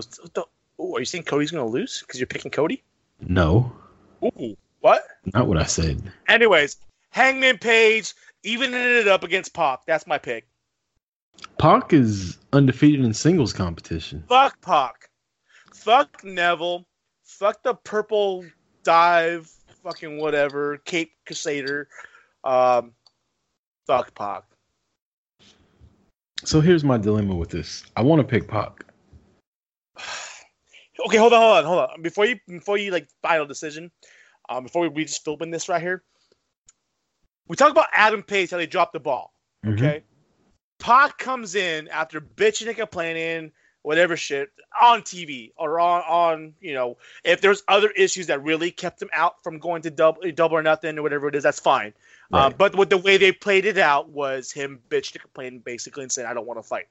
ooh, 0.80 0.94
are 0.96 1.00
you 1.00 1.04
saying 1.04 1.24
Cody's 1.24 1.50
gonna 1.50 1.66
lose 1.66 2.00
because 2.00 2.18
you're 2.18 2.26
picking 2.26 2.50
Cody? 2.50 2.82
No, 3.20 3.70
Ooh, 4.24 4.56
what? 4.80 5.04
not 5.34 5.48
what 5.48 5.58
I 5.58 5.64
said. 5.64 6.00
Anyways, 6.28 6.78
Hangman 7.10 7.58
Page 7.58 8.14
even 8.42 8.72
it 8.72 9.06
up 9.06 9.22
against 9.22 9.52
Pac. 9.52 9.84
That's 9.86 10.06
my 10.06 10.16
pick. 10.16 10.46
Pac 11.58 11.92
is 11.92 12.38
undefeated 12.54 13.04
in 13.04 13.12
singles 13.12 13.52
competition. 13.52 14.24
Fuck 14.28 14.60
Pac. 14.62 15.07
Fuck 15.78 16.24
Neville. 16.24 16.86
Fuck 17.24 17.62
the 17.62 17.74
purple 17.74 18.44
dive. 18.82 19.50
Fucking 19.82 20.18
whatever. 20.18 20.78
Cape 20.78 21.12
Crusader. 21.26 21.88
Um, 22.44 22.92
fuck 23.86 24.14
Pac. 24.14 24.44
So 26.44 26.60
here's 26.60 26.84
my 26.84 26.98
dilemma 26.98 27.34
with 27.34 27.50
this. 27.50 27.84
I 27.96 28.02
want 28.02 28.20
to 28.20 28.26
pick 28.26 28.48
Pac. 28.48 28.84
Okay, 31.06 31.16
hold 31.16 31.32
on, 31.32 31.40
hold 31.40 31.58
on, 31.58 31.64
hold 31.64 31.90
on. 31.90 32.02
Before 32.02 32.26
you, 32.26 32.40
before 32.48 32.76
you 32.76 32.90
like 32.90 33.08
final 33.22 33.46
decision, 33.46 33.88
um, 34.48 34.64
before 34.64 34.82
we, 34.82 34.88
we 34.88 35.04
just 35.04 35.24
filming 35.24 35.52
this 35.52 35.68
right 35.68 35.80
here, 35.80 36.02
we 37.46 37.54
talk 37.54 37.70
about 37.70 37.86
Adam 37.94 38.20
Page 38.20 38.50
how 38.50 38.56
they 38.56 38.66
dropped 38.66 38.94
the 38.94 38.98
ball. 38.98 39.32
Mhm. 39.64 39.74
Okay, 39.74 40.02
Pac 40.80 41.16
comes 41.18 41.54
in 41.54 41.86
after 41.86 42.20
bitching 42.20 42.66
and 42.66 42.76
complaining, 42.76 43.52
whatever 43.82 44.16
shit, 44.16 44.50
on 44.80 45.02
TV 45.02 45.52
or 45.56 45.80
on 45.80 46.02
on 46.02 46.54
you 46.60 46.74
know 46.74 46.96
if 47.24 47.40
there's 47.40 47.62
other 47.68 47.90
issues 47.90 48.26
that 48.26 48.42
really 48.42 48.70
kept 48.70 49.00
him 49.00 49.10
out 49.12 49.42
from 49.42 49.58
going 49.58 49.82
to 49.82 49.90
double 49.90 50.30
double 50.32 50.56
or 50.56 50.62
nothing 50.62 50.98
or 50.98 51.02
whatever 51.02 51.28
it 51.28 51.34
is, 51.34 51.42
that's 51.42 51.60
fine. 51.60 51.92
Um, 52.32 52.50
Right. 52.50 52.58
but 52.58 52.76
with 52.76 52.90
the 52.90 52.98
way 52.98 53.16
they 53.16 53.32
played 53.32 53.64
it 53.64 53.78
out 53.78 54.10
was 54.10 54.52
him 54.52 54.80
bitching 54.90 55.14
and 55.14 55.22
complaining 55.22 55.60
basically 55.60 56.02
and 56.02 56.12
saying 56.12 56.28
I 56.28 56.34
don't 56.34 56.46
want 56.46 56.58
to 56.58 56.62
fight. 56.62 56.88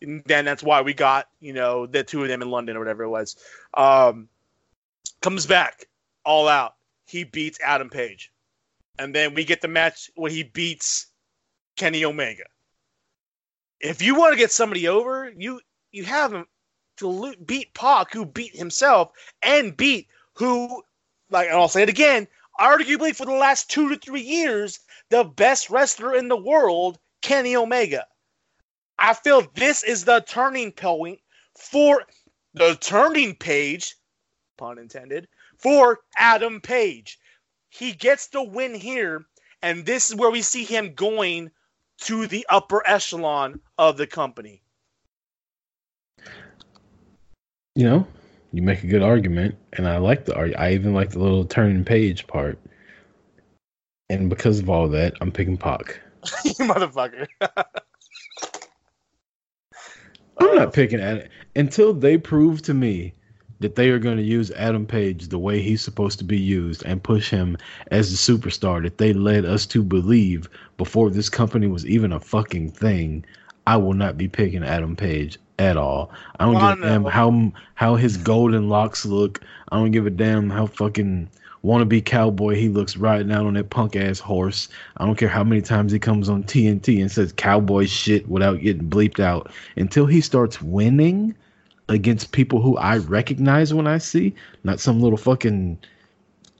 And 0.00 0.22
then 0.26 0.44
that's 0.44 0.62
why 0.62 0.82
we 0.82 0.94
got 0.94 1.28
you 1.40 1.52
know 1.52 1.86
the 1.86 2.04
two 2.04 2.22
of 2.22 2.28
them 2.28 2.42
in 2.42 2.50
London 2.50 2.76
or 2.76 2.80
whatever 2.80 3.04
it 3.04 3.08
was. 3.08 3.36
Um, 3.74 4.28
comes 5.20 5.46
back 5.46 5.86
all 6.24 6.48
out. 6.48 6.74
He 7.06 7.24
beats 7.24 7.58
Adam 7.64 7.88
Page, 7.88 8.32
and 8.98 9.14
then 9.14 9.34
we 9.34 9.44
get 9.44 9.60
the 9.60 9.68
match 9.68 10.10
where 10.16 10.30
he 10.30 10.42
beats 10.42 11.06
Kenny 11.76 12.04
Omega. 12.04 12.44
If 13.80 14.02
you 14.02 14.14
want 14.14 14.32
to 14.32 14.38
get 14.38 14.50
somebody 14.50 14.88
over, 14.88 15.30
you 15.36 15.60
you 15.92 16.04
have 16.04 16.32
him 16.32 16.46
to 16.98 17.34
beat 17.44 17.74
Pac, 17.74 18.12
who 18.12 18.24
beat 18.24 18.56
himself 18.56 19.12
and 19.42 19.76
beat 19.76 20.08
who, 20.34 20.82
like, 21.30 21.48
and 21.48 21.56
I'll 21.56 21.68
say 21.68 21.82
it 21.82 21.88
again, 21.88 22.28
arguably 22.58 23.14
for 23.14 23.26
the 23.26 23.32
last 23.32 23.70
two 23.70 23.88
to 23.88 23.96
three 23.96 24.22
years, 24.22 24.80
the 25.10 25.24
best 25.24 25.70
wrestler 25.70 26.14
in 26.14 26.28
the 26.28 26.36
world, 26.36 26.98
Kenny 27.22 27.56
Omega. 27.56 28.06
I 28.98 29.14
feel 29.14 29.46
this 29.54 29.82
is 29.82 30.04
the 30.04 30.24
turning 30.26 30.72
point 30.72 31.20
for 31.58 32.04
the 32.54 32.76
turning 32.80 33.34
page, 33.34 33.96
pun 34.56 34.78
intended, 34.78 35.28
for 35.58 36.00
Adam 36.16 36.60
Page. 36.60 37.18
He 37.68 37.92
gets 37.92 38.28
the 38.28 38.42
win 38.42 38.74
here, 38.74 39.26
and 39.62 39.84
this 39.84 40.10
is 40.10 40.16
where 40.16 40.30
we 40.30 40.42
see 40.42 40.64
him 40.64 40.94
going 40.94 41.50
to 42.02 42.26
the 42.26 42.46
upper 42.48 42.86
echelon 42.86 43.60
of 43.78 43.96
the 43.96 44.06
company. 44.06 44.62
You 47.76 47.84
know, 47.84 48.06
you 48.52 48.62
make 48.62 48.82
a 48.82 48.86
good 48.86 49.02
argument, 49.02 49.54
and 49.74 49.86
I 49.86 49.98
like 49.98 50.24
the 50.24 50.34
argument. 50.34 50.62
I 50.62 50.72
even 50.72 50.94
like 50.94 51.10
the 51.10 51.18
little 51.18 51.44
turning 51.44 51.84
page 51.84 52.26
part. 52.26 52.58
And 54.08 54.30
because 54.30 54.58
of 54.60 54.70
all 54.70 54.88
that, 54.88 55.14
I'm 55.20 55.30
picking 55.30 55.58
Pac. 55.58 56.00
you 56.44 56.54
motherfucker. 56.54 57.26
I'm 60.38 60.54
not 60.54 60.68
oh. 60.68 60.70
picking 60.70 61.00
at 61.00 61.18
it 61.18 61.30
until 61.54 61.92
they 61.92 62.16
prove 62.16 62.62
to 62.62 62.72
me 62.74 63.12
that 63.60 63.74
they 63.74 63.90
are 63.90 63.98
going 63.98 64.16
to 64.16 64.22
use 64.22 64.50
Adam 64.52 64.86
Page 64.86 65.28
the 65.28 65.38
way 65.38 65.60
he's 65.60 65.82
supposed 65.82 66.18
to 66.18 66.24
be 66.24 66.38
used 66.38 66.82
and 66.84 67.02
push 67.02 67.30
him 67.30 67.56
as 67.90 68.10
the 68.10 68.16
superstar 68.32 68.82
that 68.82 68.98
they 68.98 69.12
led 69.12 69.44
us 69.44 69.66
to 69.66 69.82
believe 69.82 70.48
before 70.76 71.10
this 71.10 71.28
company 71.28 71.66
was 71.66 71.86
even 71.86 72.12
a 72.12 72.20
fucking 72.20 72.70
thing. 72.70 73.24
I 73.66 73.76
will 73.76 73.94
not 73.94 74.16
be 74.16 74.28
picking 74.28 74.64
Adam 74.64 74.96
Page 74.96 75.38
at 75.58 75.76
all. 75.76 76.10
I 76.38 76.44
don't 76.44 76.54
Well, 76.54 76.74
give 76.76 76.84
a 76.84 76.88
damn 76.88 77.04
how 77.04 77.52
how 77.74 77.96
his 77.96 78.16
golden 78.16 78.68
locks 78.68 79.04
look. 79.04 79.40
I 79.70 79.76
don't 79.76 79.90
give 79.90 80.06
a 80.06 80.10
damn 80.10 80.50
how 80.50 80.66
fucking 80.66 81.28
wannabe 81.64 82.04
cowboy 82.04 82.54
he 82.54 82.68
looks 82.68 82.96
riding 82.96 83.32
out 83.32 83.46
on 83.46 83.54
that 83.54 83.70
punk 83.70 83.96
ass 83.96 84.20
horse. 84.20 84.68
I 84.98 85.04
don't 85.04 85.16
care 85.16 85.28
how 85.28 85.42
many 85.42 85.62
times 85.62 85.90
he 85.90 85.98
comes 85.98 86.28
on 86.28 86.44
TNT 86.44 87.00
and 87.00 87.10
says 87.10 87.32
cowboy 87.32 87.86
shit 87.86 88.28
without 88.28 88.60
getting 88.60 88.88
bleeped 88.88 89.18
out. 89.18 89.50
Until 89.76 90.06
he 90.06 90.20
starts 90.20 90.62
winning 90.62 91.34
against 91.88 92.32
people 92.32 92.60
who 92.60 92.76
I 92.76 92.98
recognize 92.98 93.74
when 93.74 93.86
I 93.86 93.98
see, 93.98 94.34
not 94.64 94.80
some 94.80 95.00
little 95.00 95.18
fucking 95.18 95.78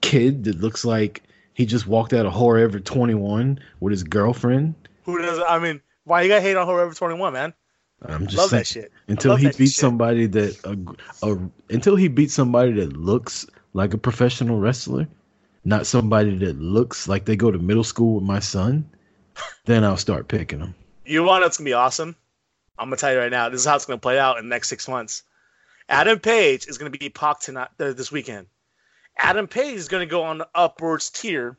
kid 0.01 0.43
that 0.45 0.59
looks 0.59 0.83
like 0.83 1.23
he 1.53 1.65
just 1.65 1.87
walked 1.87 2.13
out 2.13 2.25
of 2.25 2.33
Forever 2.33 2.79
21 2.79 3.59
with 3.79 3.91
his 3.91 4.03
girlfriend. 4.03 4.75
Who 5.03 5.21
does? 5.21 5.39
I 5.47 5.57
mean, 5.59 5.81
why 6.07 6.21
you 6.21 6.29
got 6.29 6.41
hate 6.41 6.55
on 6.55 6.65
Forever 6.65 6.93
Twenty 6.93 7.15
One, 7.15 7.33
man? 7.33 7.53
I'm 8.01 8.27
just 8.27 8.37
Love 8.37 8.49
saying, 8.49 8.59
that 8.61 8.67
shit. 8.67 8.91
until 9.07 9.35
he 9.35 9.47
beats 9.47 9.73
shit. 9.73 9.81
somebody 9.81 10.27
that 10.27 10.57
a, 10.63 11.27
a, 11.27 11.37
until 11.69 11.95
he 11.95 12.07
beats 12.07 12.33
somebody 12.33 12.71
that 12.73 12.95
looks 12.95 13.45
like 13.73 13.93
a 13.93 13.97
professional 13.97 14.59
wrestler, 14.59 15.07
not 15.65 15.85
somebody 15.85 16.37
that 16.37 16.59
looks 16.59 17.07
like 17.07 17.25
they 17.25 17.35
go 17.35 17.51
to 17.51 17.59
middle 17.59 17.83
school 17.83 18.15
with 18.15 18.23
my 18.23 18.39
son, 18.39 18.89
then 19.65 19.83
I'll 19.83 19.97
start 19.97 20.27
picking 20.27 20.59
them. 20.59 20.75
You 21.05 21.23
want 21.23 21.43
it's 21.43 21.57
gonna 21.57 21.65
be 21.65 21.73
awesome? 21.73 22.15
I'm 22.79 22.87
gonna 22.87 22.97
tell 22.97 23.11
you 23.11 23.19
right 23.19 23.31
now. 23.31 23.49
This 23.49 23.61
is 23.61 23.67
how 23.67 23.75
it's 23.75 23.85
gonna 23.85 23.97
play 23.97 24.19
out 24.19 24.37
in 24.37 24.45
the 24.45 24.55
next 24.55 24.69
six 24.69 24.87
months. 24.87 25.23
Adam 25.89 26.19
Page 26.19 26.67
is 26.67 26.77
gonna 26.77 26.91
be 26.91 27.09
Pac 27.09 27.39
tonight 27.39 27.69
uh, 27.79 27.93
this 27.93 28.11
weekend. 28.11 28.47
Adam 29.17 29.47
Page 29.47 29.75
is 29.75 29.87
gonna 29.87 30.05
go 30.05 30.23
on 30.23 30.37
the 30.37 30.47
upwards 30.53 31.09
tier 31.09 31.57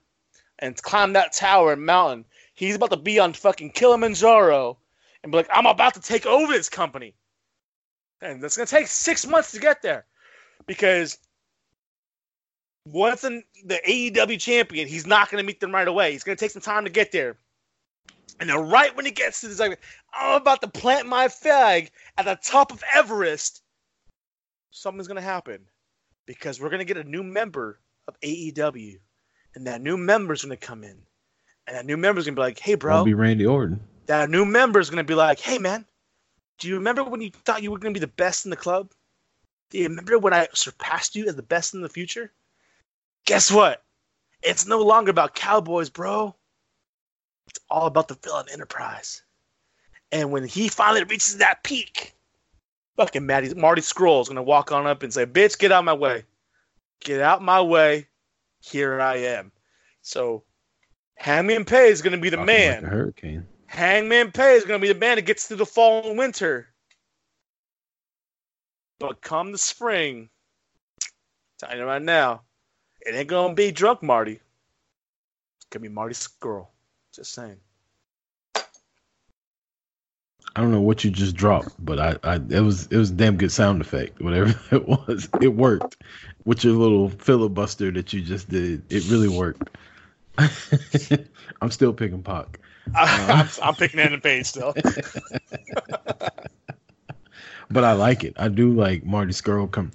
and 0.59 0.81
climb 0.81 1.13
that 1.15 1.33
tower 1.33 1.73
and 1.73 1.85
mountain. 1.85 2.25
He's 2.59 2.75
about 2.75 2.91
to 2.91 2.97
be 2.97 3.21
on 3.21 3.35
fucking 3.35 3.71
Kilimanjaro 3.71 4.77
and 5.23 5.31
be 5.31 5.39
like, 5.39 5.49
I'm 5.53 5.67
about 5.67 5.95
to 5.95 6.01
take 6.01 6.27
over 6.27 6.53
this 6.53 6.69
company. 6.69 7.15
And 8.21 8.43
that's 8.43 8.57
gonna 8.57 8.67
take 8.67 8.89
six 8.89 9.25
months 9.25 9.53
to 9.53 9.61
get 9.61 9.81
there. 9.81 10.07
Because 10.67 11.19
once 12.85 13.23
in 13.23 13.45
the 13.65 13.81
AEW 13.87 14.41
champion, 14.41 14.89
he's 14.89 15.07
not 15.07 15.31
gonna 15.31 15.45
meet 15.45 15.61
them 15.61 15.73
right 15.73 15.87
away. 15.87 16.11
He's 16.11 16.25
gonna 16.25 16.35
take 16.35 16.51
some 16.51 16.61
time 16.61 16.83
to 16.83 16.91
get 16.91 17.13
there. 17.13 17.39
And 18.41 18.51
then 18.51 18.69
right 18.69 18.95
when 18.97 19.05
he 19.05 19.13
gets 19.13 19.41
to 19.43 19.49
this, 19.49 19.61
I'm 19.61 19.77
about 20.35 20.61
to 20.63 20.69
plant 20.69 21.07
my 21.07 21.29
flag 21.29 21.93
at 22.17 22.25
the 22.25 22.37
top 22.43 22.73
of 22.73 22.83
Everest, 22.93 23.63
something's 24.73 25.07
gonna 25.07 25.21
happen. 25.21 25.61
Because 26.27 26.61
we're 26.61 26.71
gonna 26.71 26.85
get 26.85 26.97
a 26.97 27.05
new 27.05 27.23
member 27.23 27.79
of 28.09 28.19
AEW. 28.21 28.99
And 29.55 29.65
that 29.69 29.81
new 29.81 29.97
member's 29.97 30.43
gonna 30.43 30.57
come 30.57 30.83
in. 30.83 31.05
And 31.69 31.77
that 31.77 31.85
new 31.85 31.99
member's 31.99 32.25
gonna 32.25 32.35
be 32.35 32.41
like, 32.41 32.59
hey 32.59 32.77
bro, 32.77 32.97
I'll 32.97 33.05
be 33.05 33.13
Randy 33.13 33.45
Orton. 33.45 33.79
that 34.07 34.31
new 34.31 34.47
member's 34.47 34.89
gonna 34.89 35.05
be 35.05 35.15
like, 35.15 35.39
hey 35.39 35.59
man, 35.59 35.85
do 36.59 36.67
you 36.67 36.77
remember 36.77 37.05
when 37.05 37.21
you 37.21 37.31
thought 37.31 37.63
you 37.63 37.71
were 37.71 37.79
gonna 37.79 37.93
be 37.93 38.01
the 38.01 38.07
best 38.07 38.47
in 38.47 38.51
the 38.51 38.57
club? 38.57 38.91
Do 39.69 39.77
you 39.77 39.85
remember 39.85 40.19
when 40.19 40.33
I 40.33 40.49
surpassed 40.55 41.15
you 41.15 41.29
as 41.29 41.37
the 41.37 41.43
best 41.43 41.75
in 41.75 41.83
the 41.83 41.91
future? 41.91 42.33
Guess 43.27 43.53
what? 43.53 43.83
It's 44.43 44.67
no 44.67 44.81
longer 44.81 45.11
about 45.11 45.35
cowboys, 45.35 45.91
bro. 45.91 46.35
It's 47.51 47.61
all 47.69 47.87
about 47.87 48.09
the 48.09 48.15
villain 48.15 48.47
enterprise. 48.51 49.23
And 50.11 50.33
when 50.33 50.45
he 50.45 50.69
finally 50.69 51.05
reaches 51.05 51.37
that 51.37 51.63
peak, 51.65 52.15
fucking 52.97 53.27
Matty, 53.27 53.53
Marty 53.53 53.83
Scurll 53.83 54.23
is 54.23 54.29
gonna 54.29 54.43
walk 54.43 54.73
on 54.73 54.87
up 54.87 55.03
and 55.03 55.13
say, 55.13 55.27
"Bitch, 55.27 55.59
get 55.59 55.71
out 55.71 55.85
my 55.85 55.93
way, 55.93 56.25
get 57.01 57.21
out 57.21 57.43
my 57.43 57.61
way." 57.61 58.09
Here 58.61 58.99
I 59.03 59.17
am. 59.17 59.53
So, 60.01 60.45
Hangman 61.19 61.65
Page 61.65 61.93
is 61.93 62.03
gonna 62.03 62.19
be 62.19 62.31
the 62.31 62.37
Talking 62.37 62.47
man. 62.47 62.83
Like 62.83 62.93
hurricane. 62.93 63.47
Hangman 63.69 64.33
Page 64.33 64.59
is 64.59 64.65
going 64.65 64.81
to 64.81 64.83
be 64.87 64.93
the 64.93 64.99
man 64.99 65.17
that 65.17 65.27
gets 65.27 65.47
through 65.47 65.59
the 65.59 65.67
fall 65.67 66.09
and 66.09 66.19
winter. 66.19 66.69
But 68.99 69.21
come 69.21 69.53
the 69.53 69.59
spring, 69.59 70.31
telling 71.59 71.79
you 71.79 71.85
right 71.85 72.03
now, 72.03 72.43
it 73.03 73.15
ain't 73.15 73.29
going 73.29 73.51
to 73.51 73.55
be 73.55 73.71
drunk 73.71 74.03
Marty. 74.03 74.33
It's 74.33 75.67
going 75.71 75.83
to 75.83 75.89
be 75.89 75.95
Marty's 75.95 76.27
girl. 76.27 76.71
Just 77.15 77.35
saying. 77.35 77.59
I 80.57 80.63
don't 80.63 80.73
know 80.73 80.81
what 80.81 81.05
you 81.05 81.11
just 81.11 81.37
dropped, 81.37 81.73
but 81.79 82.01
I, 82.01 82.17
I 82.25 82.35
it 82.37 82.61
was 82.61 82.87
it 82.87 82.97
was 82.97 83.11
a 83.11 83.15
damn 83.15 83.37
good 83.37 83.53
sound 83.53 83.81
effect. 83.81 84.21
Whatever 84.21 84.59
it 84.73 84.89
was, 84.89 85.29
it 85.41 85.55
worked. 85.55 85.99
With 86.45 86.65
your 86.65 86.73
little 86.73 87.11
filibuster 87.11 87.93
that 87.93 88.13
you 88.13 88.23
just 88.23 88.49
did, 88.49 88.83
it 88.91 89.09
really 89.09 89.29
worked. 89.29 89.77
I'm 91.61 91.71
still 91.71 91.93
picking 91.93 92.23
Pac. 92.23 92.61
I'm, 92.95 93.49
I'm 93.63 93.75
picking 93.75 94.01
Hangman 94.01 94.21
Page 94.21 94.47
still. 94.47 94.75
But 97.71 97.85
I 97.85 97.93
like 97.93 98.25
it. 98.25 98.33
I 98.39 98.49
do 98.49 98.73
like 98.73 99.05
Marty 99.05 99.33
Scurll 99.33 99.71
come. 99.71 99.91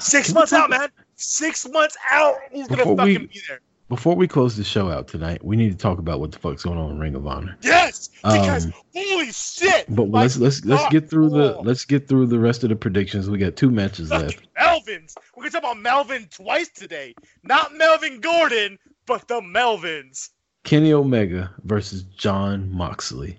Six 0.00 0.34
months 0.34 0.52
out, 0.52 0.70
man. 0.70 0.88
Six 1.14 1.68
months 1.68 1.96
out. 2.10 2.34
He's 2.50 2.66
going 2.66 2.78
to 2.78 2.84
Before 2.84 2.96
fucking 2.96 3.20
we- 3.20 3.26
be 3.28 3.40
there. 3.48 3.60
Before 3.88 4.14
we 4.14 4.28
close 4.28 4.54
the 4.54 4.64
show 4.64 4.90
out 4.90 5.08
tonight, 5.08 5.42
we 5.42 5.56
need 5.56 5.70
to 5.70 5.76
talk 5.78 5.98
about 5.98 6.20
what 6.20 6.30
the 6.32 6.38
fuck's 6.38 6.64
going 6.64 6.76
on 6.78 6.90
in 6.90 6.98
Ring 6.98 7.14
of 7.14 7.26
Honor. 7.26 7.56
Yes. 7.62 8.10
Because, 8.22 8.66
Um, 8.66 8.74
holy 8.94 9.32
shit. 9.32 9.86
But 9.88 10.10
let's 10.10 10.36
let's 10.36 10.62
let's 10.66 10.86
get 10.92 11.08
through 11.08 11.30
the 11.30 11.56
let's 11.62 11.86
get 11.86 12.06
through 12.06 12.26
the 12.26 12.38
rest 12.38 12.64
of 12.64 12.68
the 12.68 12.76
predictions. 12.76 13.30
We 13.30 13.38
got 13.38 13.56
two 13.56 13.70
matches 13.70 14.10
left. 14.10 14.46
Melvins. 14.60 15.14
We're 15.34 15.44
gonna 15.44 15.52
talk 15.52 15.62
about 15.62 15.78
Melvin 15.78 16.28
twice 16.30 16.68
today. 16.68 17.14
Not 17.44 17.76
Melvin 17.76 18.20
Gordon, 18.20 18.78
but 19.08 19.26
the 19.26 19.40
Melvins. 19.40 20.28
Kenny 20.64 20.92
Omega 20.92 21.50
versus 21.64 22.02
Jon 22.02 22.70
Moxley. 22.70 23.38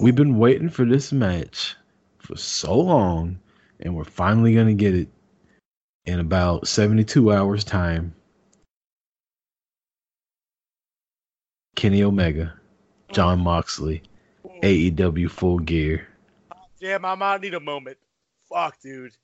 We've 0.00 0.14
been 0.14 0.38
waiting 0.38 0.68
for 0.68 0.84
this 0.84 1.12
match 1.12 1.74
for 2.18 2.36
so 2.36 2.78
long, 2.78 3.38
and 3.80 3.96
we're 3.96 4.04
finally 4.04 4.54
gonna 4.54 4.74
get 4.74 4.94
it 4.94 5.08
in 6.06 6.20
about 6.20 6.68
72 6.68 7.32
hours 7.32 7.64
time. 7.64 8.14
Kenny 11.74 12.02
Omega, 12.02 12.54
Jon 13.12 13.40
Moxley, 13.40 14.02
AEW 14.62 15.30
Full 15.30 15.58
Gear. 15.58 16.06
Damn, 16.80 17.04
I 17.04 17.14
might 17.16 17.40
need 17.40 17.54
a 17.54 17.60
moment. 17.60 17.98
Fuck, 18.48 18.80
dude. 18.80 19.16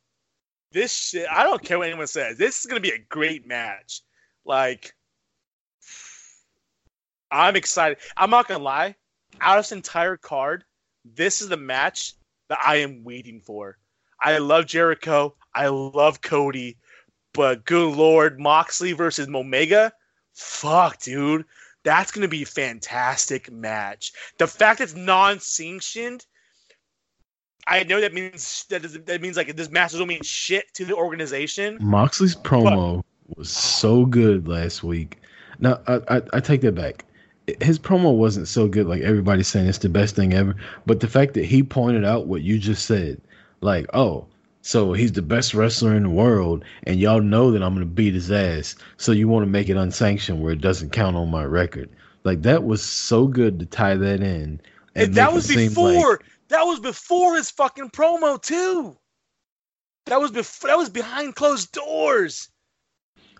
This 0.73 0.93
shit. 0.93 1.27
I 1.31 1.45
don't 1.45 1.63
care 1.63 1.79
what 1.79 1.87
anyone 1.87 2.09
says. 2.09 2.37
This 2.37 2.59
is 2.59 2.67
gonna 2.67 2.81
be 2.81 2.91
a 2.91 2.99
great 2.99 3.47
match. 3.47 4.03
Like, 4.45 4.93
I'm 7.35 7.57
excited. 7.57 7.99
I'm 8.17 8.31
not 8.31 8.47
gonna 8.47 8.63
lie. 8.63 8.95
Out 9.41 9.59
of 9.59 9.65
this 9.65 9.73
entire 9.73 10.17
card, 10.17 10.65
this 11.05 11.43
is 11.43 11.49
the 11.49 11.57
match 11.57 12.15
that 12.49 12.59
I 12.65 12.77
am 12.77 13.03
waiting 13.03 13.41
for. 13.41 13.77
I 14.21 14.39
love 14.39 14.67
Jericho. 14.67 15.35
I 15.53 15.67
love 15.67 16.21
Cody. 16.21 16.79
But 17.33 17.65
good 17.65 17.97
lord, 17.97 18.39
Moxley 18.39 18.93
versus 18.93 19.29
Omega? 19.29 19.93
Fuck, 20.33 21.01
dude. 21.01 21.45
That's 21.83 22.13
gonna 22.13 22.29
be 22.29 22.45
a 22.45 22.47
fantastic 22.47 23.51
match. 23.51 24.13
The 24.39 24.47
fact 24.47 24.81
it's 24.81 24.95
non-sanctioned, 24.95 26.25
I 27.67 27.83
know 27.83 28.01
that 28.01 28.15
means 28.15 28.65
that 28.71 29.07
that 29.07 29.21
means 29.21 29.37
like 29.37 29.55
this 29.57 29.71
match 29.71 29.93
don't 29.93 30.07
mean 30.07 30.23
shit 30.23 30.73
to 30.75 30.85
the 30.85 30.95
organization. 30.95 31.79
Moxley's 31.81 32.37
promo 32.37 33.03
was 33.35 33.51
so 33.51 34.07
good 34.07 34.47
last 34.47 34.85
week. 34.85 35.19
Now 35.59 35.81
I, 35.89 36.01
I, 36.09 36.23
I 36.35 36.41
take 36.41 36.61
that 36.61 36.77
back. 36.77 37.05
His 37.61 37.79
promo 37.79 38.17
wasn't 38.17 38.49
so 38.49 38.69
good, 38.69 38.87
like 38.87 39.03
everybody's 39.03 39.49
saying 39.49 39.67
it's 39.67 39.79
the 39.79 39.89
best 39.89 40.17
thing 40.17 40.33
ever. 40.33 40.55
But 40.87 41.01
the 41.01 41.09
fact 41.09 41.35
that 41.35 41.45
he 41.45 41.63
pointed 41.63 42.05
out 42.05 42.27
what 42.27 42.43
you 42.43 42.59
just 42.59 42.87
said, 42.87 43.21
like, 43.61 43.87
oh, 43.93 44.27
so 44.63 44.95
he's 44.95 45.13
the 45.13 45.21
best 45.21 45.53
wrestler 45.53 45.95
in 45.95 46.05
the 46.05 46.11
world, 46.11 46.65
and 46.85 46.99
y'all 46.99 47.21
know 47.21 47.51
that 47.51 47.63
I'm 47.63 47.75
gonna 47.75 47.85
beat 47.85 48.15
his 48.15 48.33
ass. 48.33 48.77
So 48.97 49.13
you 49.13 49.29
want 49.29 49.45
to 49.45 49.51
make 49.51 49.69
it 49.69 49.77
unsanctioned 49.77 50.43
where 50.43 50.53
it 50.53 50.63
doesn't 50.63 50.93
count 50.93 51.17
on 51.17 51.31
my 51.31 51.45
record. 51.45 51.91
Like 52.25 52.43
that 52.43 52.65
was 52.65 52.83
so 52.83 53.27
good 53.27 53.59
to 53.59 53.67
tie 53.67 53.97
that 53.97 54.23
in. 54.23 54.61
And, 54.95 55.15
that 55.15 55.33
was 55.33 55.49
before. 55.49 56.13
like- 56.13 56.21
that 56.49 56.63
was 56.63 56.81
before 56.81 57.37
his 57.37 57.51
fucking 57.51 57.91
promo 57.91 58.41
too. 58.41 58.97
That 60.07 60.21
was 60.21 60.31
before. 60.31 60.69
That 60.69 60.79
was 60.79 60.91
behind 60.91 61.35
closed 61.35 61.73
doors. 61.73 62.49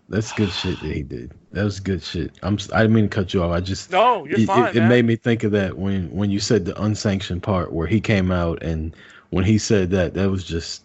That's 0.09 0.33
good 0.33 0.53
shit 0.53 0.81
that 0.81 0.93
he 0.93 1.03
did. 1.03 1.33
That 1.53 1.65
was 1.65 1.81
good 1.81 2.03
shit. 2.03 2.33
I'm. 2.43 2.59
I 2.73 2.83
didn't 2.83 2.95
mean 2.95 3.09
to 3.09 3.15
cut 3.15 3.35
you 3.35 3.43
off. 3.43 3.53
I 3.53 3.61
just 3.61 3.91
No, 3.91 4.25
you're 4.27 4.39
it, 4.39 4.47
fine, 4.47 4.71
it, 4.71 4.77
it 4.77 4.81
made 4.83 5.05
me 5.05 5.17
think 5.17 5.45
of 5.45 5.53
that 5.53 5.79
when 5.79 6.11
when 6.11 6.31
you 6.31 6.41
said 6.41 6.65
the 6.65 6.81
unsanctioned 6.83 7.43
part 7.43 7.73
where 7.73 7.87
he 7.87 8.01
came 8.01 8.31
out 8.31 8.63
and 8.63 8.95
when 9.31 9.45
he 9.45 9.59
said 9.59 9.91
that 9.91 10.15
that 10.15 10.31
was 10.31 10.45
just 10.45 10.83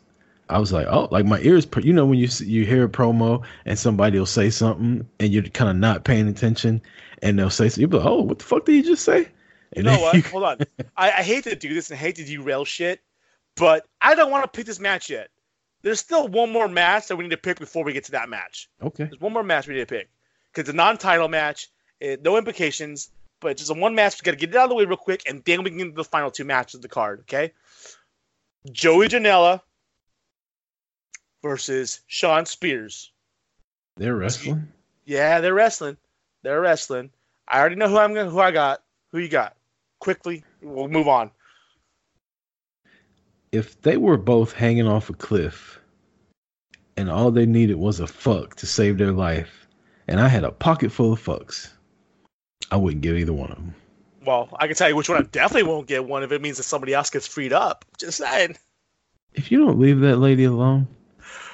I 0.50 0.58
was 0.58 0.74
like, 0.74 0.88
oh, 0.90 1.08
like 1.12 1.26
my 1.26 1.40
ears. 1.42 1.68
You 1.82 1.94
know 1.94 2.06
when 2.06 2.18
you 2.20 2.28
you 2.40 2.66
hear 2.66 2.86
a 2.86 2.90
promo 2.90 3.44
and 3.66 3.78
somebody 3.78 4.18
will 4.18 4.26
say 4.26 4.50
something 4.50 5.08
and 5.20 5.34
you're 5.34 5.44
kind 5.44 5.70
of 5.70 5.76
not 5.76 6.06
paying 6.06 6.28
attention, 6.28 6.82
and 7.22 7.38
they'll 7.38 7.50
say 7.50 7.70
something. 7.70 7.82
You'll 7.82 7.90
be 7.92 7.98
like, 7.98 8.08
oh, 8.08 8.22
what 8.22 8.40
the 8.40 8.46
fuck 8.46 8.66
did 8.66 8.74
he 8.74 8.82
just 8.82 9.04
say? 9.06 9.28
You 9.76 9.84
know 9.84 10.00
what? 10.00 10.24
you- 10.24 10.24
Hold 10.32 10.44
on. 10.44 10.58
I, 10.98 11.12
I 11.12 11.24
hate 11.24 11.44
to 11.46 11.56
do 11.56 11.74
this 11.74 11.92
and 11.92 12.00
hate 12.00 12.16
to 12.16 12.26
derail 12.26 12.66
shit, 12.66 13.00
but 13.56 13.86
I 14.02 14.16
don't 14.16 14.32
want 14.32 14.44
to 14.44 14.58
pick 14.58 14.66
this 14.66 14.80
match 14.80 15.10
yet. 15.10 15.30
There's 15.82 16.00
still 16.00 16.28
one 16.28 16.52
more 16.52 16.68
match 16.68 17.08
that 17.08 17.16
we 17.16 17.24
need 17.24 17.32
to 17.32 17.38
pick 17.38 17.60
before 17.60 17.84
we 17.84 17.94
get 17.94 18.06
to 18.06 18.12
that 18.12 18.30
match. 18.30 18.70
okay. 18.82 19.06
There's 19.06 19.22
one 19.22 19.34
more 19.34 19.44
match 19.44 19.68
we 19.68 19.76
need 19.76 19.82
to 19.82 19.86
pick 19.86 20.10
because 20.52 20.68
it's 20.68 20.74
a 20.74 20.76
non-title 20.76 21.28
match, 21.30 21.70
it, 22.00 22.22
no 22.22 22.38
implications, 22.38 23.10
but 23.40 23.52
it's 23.52 23.62
just 23.62 23.72
a 23.72 23.80
one 23.80 23.96
match. 23.96 24.22
We 24.22 24.26
got 24.26 24.32
to 24.32 24.38
get 24.38 24.50
it 24.50 24.56
out 24.56 24.66
of 24.66 24.70
the 24.70 24.76
way 24.76 24.86
real 24.86 24.98
quick, 24.98 25.24
and 25.28 25.42
then 25.46 25.64
we 25.64 25.70
can 25.70 25.78
get 25.78 25.88
into 25.88 25.96
the 25.96 26.04
final 26.04 26.32
two 26.32 26.44
matches 26.44 26.76
of 26.76 26.82
the 26.82 26.90
card. 26.90 27.22
Okay? 27.22 27.54
Joey 28.72 29.08
Janela 29.08 29.62
versus 31.42 32.02
Shawn 32.08 32.46
Spears. 32.46 33.12
They're 33.96 34.16
wrestling. 34.16 34.68
Yeah, 35.06 35.40
they're 35.40 35.54
wrestling. 35.54 35.98
They're 36.44 36.62
wrestling. 36.62 37.12
I 37.48 37.60
already 37.60 37.76
know 37.76 37.90
who 37.90 37.98
I'm 37.98 38.14
gonna 38.14 38.30
who 38.30 38.40
I 38.40 38.52
got. 38.52 38.84
Who 39.12 39.20
you 39.20 39.28
got? 39.28 39.56
Quickly, 40.00 40.44
we'll 40.62 40.88
move 40.88 41.08
on. 41.08 41.32
If 43.52 43.82
they 43.82 43.98
were 43.98 44.18
both 44.18 44.54
hanging 44.54 44.88
off 44.88 45.10
a 45.10 45.14
cliff, 45.14 45.80
and 46.98 47.10
all 47.10 47.32
they 47.32 47.46
needed 47.46 47.78
was 47.78 48.00
a 48.00 48.08
fuck 48.08 48.56
to 48.56 48.66
save 48.66 48.98
their 48.98 49.12
life, 49.12 49.68
and 50.08 50.20
I 50.20 50.28
had 50.28 50.44
a 50.44 50.52
pocket 50.52 50.92
full 50.92 51.14
of 51.14 51.24
fucks, 51.24 51.72
I 52.72 52.76
wouldn't 52.76 53.02
give 53.02 53.18
either 53.18 53.34
one 53.34 53.52
of 53.52 53.58
them. 53.58 53.76
Well, 54.26 54.50
I 54.60 54.68
can 54.68 54.76
tell 54.76 54.90
you 54.90 54.96
which 54.96 55.10
one 55.10 55.18
I 55.18 55.22
definitely 55.24 55.70
won't 55.70 55.88
get 55.88 56.06
one 56.06 56.24
if 56.24 56.32
it 56.32 56.42
means 56.42 56.58
that 56.58 56.64
somebody 56.64 56.94
else 56.94 57.10
gets 57.10 57.26
freed 57.26 57.54
up. 57.54 57.86
Just 57.98 58.18
saying. 58.18 58.58
If 59.34 59.52
you 59.52 59.60
don't 59.66 59.80
leave 59.80 60.00
that 60.02 60.18
lady 60.18 60.44
alone, 60.44 60.88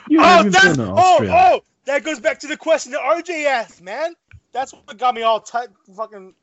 you 0.09 0.19
Oh, 0.19 0.23
haven't 0.23 0.51
that's 0.51 0.77
oh 0.79 1.19
oh 1.21 1.61
that 1.85 2.03
goes 2.03 2.19
back 2.19 2.39
to 2.39 2.47
the 2.47 2.57
question 2.57 2.91
that 2.93 3.01
RJ 3.01 3.45
asked, 3.45 3.81
man. 3.81 4.15
That's 4.51 4.73
what 4.73 4.97
got 4.97 5.13
me 5.13 5.21
all 5.21 5.39
tight. 5.39 5.69
Fucking 5.95 6.33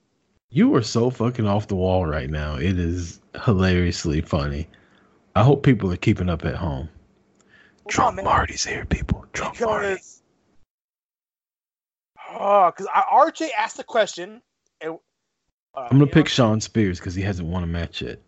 You 0.50 0.74
are 0.76 0.82
so 0.82 1.10
fucking 1.10 1.46
off 1.46 1.68
the 1.68 1.74
wall 1.74 2.06
right 2.06 2.30
now. 2.30 2.56
It 2.56 2.78
is 2.78 3.20
hilariously 3.44 4.20
funny. 4.20 4.68
I 5.34 5.42
hope 5.42 5.62
people 5.62 5.90
are 5.92 5.96
keeping 5.96 6.28
up 6.28 6.44
at 6.44 6.56
home. 6.56 6.88
Trump 7.88 8.16
man. 8.16 8.24
Marty's 8.24 8.64
here, 8.64 8.84
people. 8.84 9.24
Trump 9.32 9.60
Marty. 9.60 9.94
because 9.94 10.22
oh, 12.38 12.70
because 12.76 12.86
RJ 12.86 13.48
asked 13.58 13.76
the 13.76 13.84
question. 13.84 14.42
And, 14.80 14.98
uh, 15.74 15.88
I'm 15.90 15.98
gonna 15.98 16.06
pick 16.06 16.26
know, 16.26 16.30
Shawn 16.30 16.60
Spears 16.60 16.98
because 16.98 17.14
he 17.14 17.22
hasn't 17.22 17.48
won 17.48 17.62
a 17.62 17.66
match 17.66 18.02
yet. 18.02 18.20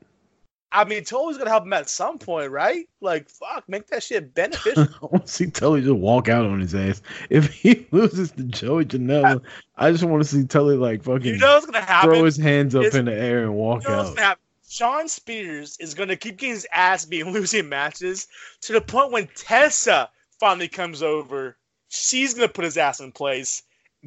I 0.72 0.84
mean, 0.84 1.04
Tully's 1.04 1.38
gonna 1.38 1.50
help 1.50 1.64
him 1.64 1.72
at 1.72 1.88
some 1.88 2.18
point, 2.18 2.50
right? 2.50 2.88
Like, 3.00 3.28
fuck, 3.30 3.68
make 3.68 3.86
that 3.88 4.02
shit 4.02 4.34
beneficial. 4.34 4.88
I 5.02 5.06
want 5.06 5.26
to 5.26 5.32
see 5.32 5.48
Tully 5.48 5.82
just 5.82 5.94
walk 5.94 6.28
out 6.28 6.44
on 6.46 6.58
his 6.58 6.74
ass. 6.74 7.00
If 7.30 7.52
he 7.52 7.86
loses 7.92 8.32
to 8.32 8.42
Joey 8.44 8.86
Janela, 8.86 9.40
I 9.76 9.92
just 9.92 10.02
want 10.02 10.22
to 10.24 10.28
see 10.28 10.44
Tully 10.44 10.76
like 10.76 11.04
fucking 11.04 11.26
you 11.34 11.38
know 11.38 11.54
what's 11.54 11.66
gonna 11.66 11.80
happen? 11.80 12.10
throw 12.10 12.24
his 12.24 12.36
hands 12.36 12.74
up 12.74 12.84
It's- 12.84 12.98
in 12.98 13.04
the 13.04 13.14
air 13.14 13.44
and 13.44 13.54
walk 13.54 13.84
You 13.84 13.90
know 13.90 13.98
what's 13.98 14.18
out. 14.18 14.38
Shawn 14.74 15.06
Spears 15.06 15.76
is 15.78 15.94
gonna 15.94 16.16
keep 16.16 16.36
getting 16.36 16.54
his 16.56 16.66
ass 16.72 17.04
being 17.04 17.30
losing 17.30 17.68
matches 17.68 18.26
to 18.62 18.72
the 18.72 18.80
point 18.80 19.12
when 19.12 19.28
Tessa 19.36 20.10
finally 20.40 20.66
comes 20.66 21.00
over, 21.00 21.56
she's 21.90 22.34
gonna 22.34 22.48
put 22.48 22.64
his 22.64 22.76
ass 22.76 22.98
in 22.98 23.12
place, 23.12 23.62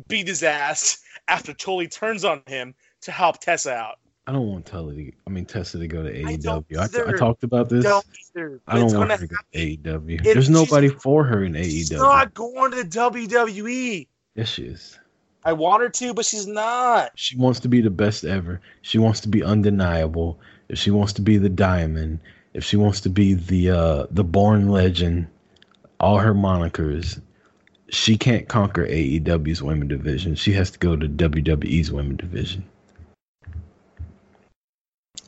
beat 0.09 0.27
his 0.27 0.43
ass 0.43 0.99
after 1.29 1.53
Tully 1.53 1.87
turns 1.87 2.25
on 2.25 2.41
him 2.47 2.75
to 2.99 3.13
help 3.13 3.39
Tessa 3.39 3.71
out. 3.71 3.99
I 4.27 4.33
don't 4.33 4.49
want 4.49 4.65
Tully. 4.65 5.11
To, 5.11 5.17
I 5.25 5.29
mean 5.29 5.45
Tessa 5.45 5.79
to 5.79 5.87
go 5.87 6.03
to 6.03 6.09
I 6.09 6.35
AEW. 6.35 6.77
I, 6.77 7.17
talked 7.17 7.43
about 7.43 7.69
this. 7.69 7.85
Don't. 7.85 8.05
I 8.67 8.77
don't 8.77 8.93
want 8.93 9.11
her 9.11 9.17
to 9.19 9.27
go 9.27 9.37
to 9.53 9.57
AEW. 9.57 10.15
It- 10.15 10.23
There's 10.25 10.35
she's- 10.35 10.49
nobody 10.49 10.89
for 10.89 11.23
her 11.23 11.45
in 11.45 11.53
She's 11.55 11.91
AEW. 11.91 11.97
not 11.99 12.33
going 12.33 12.71
to 12.71 12.83
the 12.83 12.89
WWE. 12.89 14.05
Yes, 14.35 14.49
she 14.49 14.63
is. 14.63 14.99
I 15.45 15.53
want 15.53 15.81
her 15.81 15.87
to, 15.87 16.13
but 16.13 16.25
she's 16.25 16.45
not. 16.45 17.11
She 17.15 17.37
wants 17.37 17.61
to 17.61 17.69
be 17.69 17.79
the 17.79 17.89
best 17.89 18.25
ever. 18.25 18.59
She 18.81 18.97
wants 18.97 19.21
to 19.21 19.29
be 19.29 19.41
undeniable. 19.41 20.41
If 20.69 20.77
she 20.77 20.91
wants 20.91 21.13
to 21.13 21.21
be 21.21 21.37
the 21.37 21.49
diamond, 21.49 22.19
if 22.53 22.63
she 22.63 22.77
wants 22.77 23.01
to 23.01 23.09
be 23.09 23.33
the 23.33 23.71
uh 23.71 24.07
the 24.11 24.23
born 24.23 24.69
legend, 24.69 25.27
all 25.99 26.17
her 26.17 26.33
monikers, 26.33 27.21
she 27.89 28.17
can't 28.17 28.47
conquer 28.47 28.85
AEW's 28.85 29.63
women 29.63 29.87
division. 29.87 30.35
She 30.35 30.53
has 30.53 30.71
to 30.71 30.79
go 30.79 30.95
to 30.95 31.07
WWE's 31.07 31.91
women 31.91 32.15
division. 32.15 32.65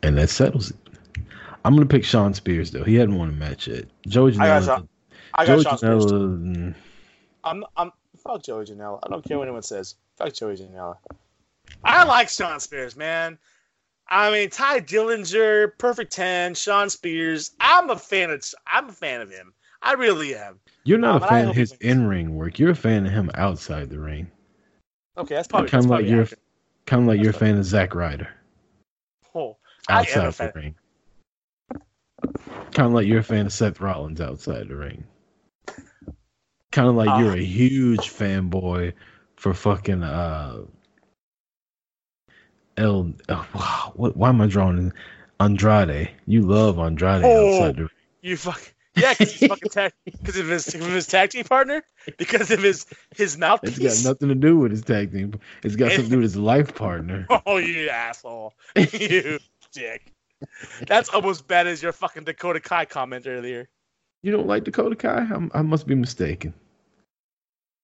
And 0.04 0.18
that 0.18 0.30
settles 0.30 0.72
it. 0.72 0.78
I'm 1.66 1.76
gonna 1.76 1.86
pick 1.86 2.04
Shawn 2.04 2.34
Spears 2.34 2.72
though. 2.72 2.84
He 2.84 2.96
hadn't 2.96 3.18
won 3.18 3.30
a 3.30 3.34
match 3.34 3.68
yet. 3.68 3.86
Joey 4.08 4.32
I 4.40 4.48
got 4.48 4.62
Janela. 4.62 4.66
Shawn- 4.66 4.90
I 5.34 5.46
got 5.46 5.54
Joey 5.54 5.64
Shawn 5.64 5.78
Spears. 5.78 6.06
too. 6.06 6.12
Janela. 6.12 6.58
mm, 6.58 6.76
I'm 7.44 7.66
I'm 7.78 7.92
fuck 8.18 8.44
Joey 8.44 8.66
Janela. 8.66 9.00
I 9.04 9.10
don't 9.10 9.24
care 9.24 9.38
what 9.38 9.44
anyone 9.44 9.64
says. 9.64 9.96
Fuck 10.18 10.34
Joey 10.34 10.56
Janela. 10.58 10.98
I 11.84 12.04
like 12.06 12.30
Shawn 12.30 12.60
Spears, 12.60 12.96
man. 12.96 13.38
I 14.10 14.32
mean 14.32 14.49
Tye 14.49 14.80
Dillinger, 14.80 15.78
Perfect 15.78 16.12
Ten, 16.12 16.55
Shawn 16.55 16.89
Spears. 16.89 17.51
I'm 17.60 17.89
a 17.89 17.95
fan 17.95 18.32
of 18.32 18.43
I'm 18.68 18.89
a 18.89 18.91
fan 18.91 19.22
of 19.22 19.30
him. 19.30 19.53
I 19.82 19.93
really 19.93 20.36
am. 20.36 20.60
You're 20.84 20.97
not 20.97 21.24
a 21.24 21.28
fan 21.28 21.49
of 21.49 21.55
his 21.55 21.72
in 21.82 22.07
ring 22.07 22.36
work. 22.36 22.60
You're 22.60 22.72
a 22.72 22.76
fan 22.76 23.05
of 23.05 23.12
him 23.14 23.32
outside 23.36 23.89
the 23.89 23.99
ring. 23.99 24.30
Okay, 25.18 25.36
that's 25.36 25.47
probably 25.47 25.70
Kind 25.70 25.86
of 25.86 25.89
like 25.91 26.05
you're, 26.05 26.28
kind 26.86 27.03
of 27.03 27.07
like 27.07 27.22
you're 27.22 27.32
a 27.32 27.34
fan 27.34 27.57
of 27.57 27.66
Zack 27.66 27.93
Ryder 27.93 28.30
Oh, 29.36 29.57
I 29.88 30.01
am 30.03 30.22
a 30.22 30.26
outside 30.28 30.53
the 30.53 30.60
ring. 30.60 30.76
Kind 32.72 32.88
of 32.88 32.93
like 32.93 33.07
you're 33.07 33.20
a 33.20 33.24
fan 33.24 33.45
of 33.45 33.53
Seth 33.53 33.80
Rollins 33.80 34.22
outside 34.22 34.68
the 34.70 34.76
ring. 34.76 35.03
Kind 36.72 36.88
of 36.88 36.95
like 36.95 37.10
Ah. 37.10 37.20
you're 37.20 37.34
a 37.34 37.43
huge 37.43 38.12
fanboy 38.12 38.93
for 39.36 39.53
fucking 39.53 40.03
uh 40.03 40.62
El. 42.80 43.13
Oh, 43.30 43.91
what? 43.95 44.17
Why 44.17 44.30
am 44.30 44.41
I 44.41 44.47
drawing 44.47 44.77
in 44.77 44.93
Andrade? 45.39 46.09
You 46.25 46.41
love 46.41 46.80
Andrade 46.80 47.23
Oh. 47.23 47.55
outside 47.55 47.75
the 47.75 47.82
ring. 47.84 47.89
You 48.21 48.38
fuck 48.38 48.73
yeah, 48.95 49.13
because 49.13 49.32
he's 49.34 49.47
fucking 49.49 49.69
tag 49.69 49.93
because 50.05 50.38
of 50.38 50.47
his 50.47 50.75
of 50.75 50.82
his 50.82 51.07
tag 51.07 51.30
team 51.30 51.43
partner 51.45 51.84
because 52.17 52.51
of 52.51 52.61
his 52.61 52.86
his 53.15 53.38
mouthpiece. 53.38 53.77
It's 53.77 54.03
got 54.03 54.09
nothing 54.09 54.30
to 54.30 54.36
do 54.36 54.57
with 54.57 54.71
his 54.71 54.82
tag 54.82 55.11
team. 55.11 55.39
It's 55.63 55.75
got 55.75 55.91
something 55.91 56.05
to 56.05 56.11
do 56.11 56.17
with 56.17 56.23
his 56.23 56.38
life 56.38 56.75
partner. 56.75 57.27
Oh, 57.45 57.57
you 57.57 57.89
asshole. 57.89 58.53
you 58.75 59.39
dick. 59.71 60.13
That's 60.88 61.09
almost 61.09 61.47
bad 61.47 61.67
as 61.67 61.82
your 61.82 61.91
fucking 61.91 62.23
Dakota 62.23 62.59
Kai 62.59 62.86
comment 62.86 63.27
earlier. 63.27 63.69
You 64.21 64.32
don't 64.32 64.47
like 64.47 64.63
Dakota 64.63 64.95
Kai? 64.95 65.27
I'm, 65.34 65.49
I 65.53 65.61
must 65.61 65.88
be 65.88 65.95
mistaken. 65.95 66.53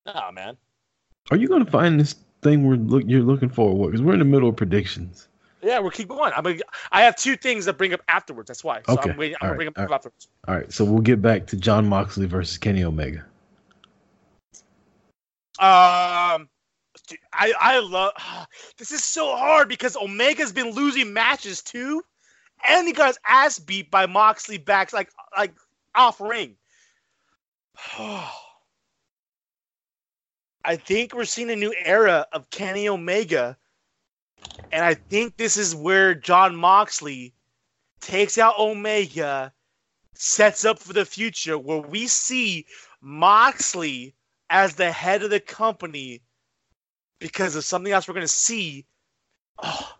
Oh, 0.06 0.32
man. 0.32 0.58
Are 1.32 1.38
you 1.38 1.48
gonna 1.48 1.66
find 1.66 2.00
this 2.00 2.16
thing 2.46 2.64
we're 2.64 2.76
look 2.76 3.04
you're 3.06 3.24
looking 3.24 3.50
for? 3.50 3.88
Because 3.88 4.02
we're 4.02 4.14
in 4.14 4.20
the 4.20 4.26
middle 4.26 4.48
of 4.48 4.56
predictions. 4.56 5.28
Yeah, 5.62 5.80
we'll 5.80 5.92
keep 5.92 6.08
going. 6.08 6.32
I'm 6.36 6.44
gonna, 6.44 6.60
I 6.92 7.02
have 7.02 7.16
two 7.16 7.36
things 7.36 7.66
that 7.66 7.78
bring 7.78 7.92
up 7.94 8.02
afterwards. 8.08 8.48
That's 8.48 8.64
why. 8.64 8.82
So 8.86 8.94
Okay, 8.94 9.10
I'm 9.10 9.18
waiting. 9.18 9.36
I'm 9.42 9.48
gonna 9.48 9.58
bring 9.58 9.68
right, 9.68 9.76
them 9.76 9.84
up 9.84 9.90
all 9.90 9.96
afterwards. 9.96 10.28
All 10.48 10.56
right, 10.56 10.72
so 10.72 10.86
we'll 10.86 11.02
get 11.02 11.22
back 11.22 11.48
to 11.48 11.58
Jon 11.58 11.88
Moxley 11.88 12.28
versus 12.28 12.58
Kenny 12.58 12.84
Omega. 12.84 13.26
Um, 15.58 16.50
dude, 17.08 17.20
I 17.34 17.54
I 17.60 17.80
love. 17.80 18.12
This 18.78 18.92
is 18.92 19.04
so 19.04 19.36
hard 19.36 19.70
because 19.70 19.96
Omega's 19.96 20.52
been 20.52 20.72
losing 20.72 21.14
matches 21.14 21.62
too, 21.62 22.04
and 22.68 22.86
he 22.86 22.94
got 22.94 23.08
his 23.08 23.20
ass 23.26 23.58
beat 23.58 23.90
by 23.90 24.06
Moxley 24.06 24.58
back 24.58 24.94
like 24.94 25.10
like 25.36 25.54
off 25.96 26.22
ring. 26.22 26.56
I 30.66 30.78
think 30.78 31.14
we're 31.14 31.26
seeing 31.26 31.52
a 31.52 31.56
new 31.56 31.74
era 31.84 32.26
of 32.32 32.50
Kenny 32.50 32.90
Omega, 32.90 33.56
and 34.72 34.84
I 34.84 34.96
think 34.96 35.38
this 35.38 35.58
is 35.58 35.76
where 35.76 36.16
Jon 36.16 36.56
Moxley 36.56 37.34
takes 38.02 38.38
out 38.40 38.58
Omega, 38.58 39.54
sets 40.16 40.66
up 40.66 40.80
for 40.80 40.94
the 40.94 41.06
future 41.06 41.58
where 41.58 41.80
we 41.80 42.08
see 42.08 42.66
Moxley 43.00 44.16
as 44.50 44.76
the 44.76 44.92
head 44.92 45.22
of 45.22 45.30
the 45.30 45.40
company 45.40 46.22
because 47.20 47.56
of 47.56 47.64
something 47.64 47.94
else 47.94 48.08
we're 48.08 48.16
going 48.16 48.22
to 48.22 48.28
see. 48.28 48.86
Oh, 49.62 49.94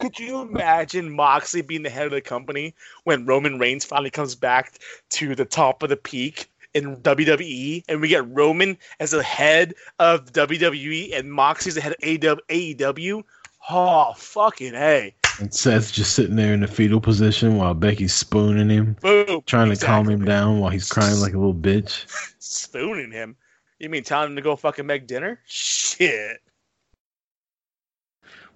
could 0.00 0.18
you 0.18 0.40
imagine 0.40 1.14
Moxley 1.14 1.62
being 1.62 1.82
the 1.82 1.90
head 1.90 2.06
of 2.06 2.12
the 2.12 2.20
company 2.20 2.74
when 3.04 3.26
Roman 3.26 3.58
Reigns 3.58 3.84
finally 3.84 4.10
comes 4.10 4.34
back 4.34 4.78
to 5.10 5.36
the 5.36 5.44
top 5.44 5.82
of 5.82 5.88
the 5.88 5.96
peak 5.96 6.50
in 6.74 6.96
WWE 6.98 7.84
and 7.88 8.00
we 8.00 8.08
get 8.08 8.28
Roman 8.28 8.76
as 9.00 9.10
the 9.12 9.22
head 9.22 9.74
of 9.98 10.32
WWE 10.32 11.18
and 11.18 11.32
Moxie's 11.32 11.74
the 11.74 11.80
head 11.80 11.94
of 12.24 12.40
AEW? 12.48 13.22
Oh, 13.70 14.14
fucking 14.16 14.74
A. 14.74 15.14
And 15.40 15.54
Seth's 15.54 15.92
just 15.92 16.14
sitting 16.14 16.36
there 16.36 16.52
in 16.52 16.60
the 16.60 16.66
fetal 16.66 17.00
position 17.00 17.56
while 17.56 17.74
Becky's 17.74 18.14
spooning 18.14 18.70
him, 18.70 18.96
Boom. 19.00 19.42
trying 19.46 19.70
to 19.70 19.76
calm 19.76 20.08
him 20.08 20.24
down 20.24 20.58
while 20.58 20.70
he's 20.70 20.88
crying 20.88 21.20
like 21.20 21.34
a 21.34 21.38
little 21.38 21.54
bitch. 21.54 22.06
Spooning 22.40 23.12
him. 23.12 23.36
You 23.78 23.88
mean 23.88 24.02
telling 24.02 24.30
him 24.30 24.36
to 24.36 24.42
go 24.42 24.56
fucking 24.56 24.86
make 24.86 25.06
dinner? 25.06 25.40
Shit. 25.46 26.38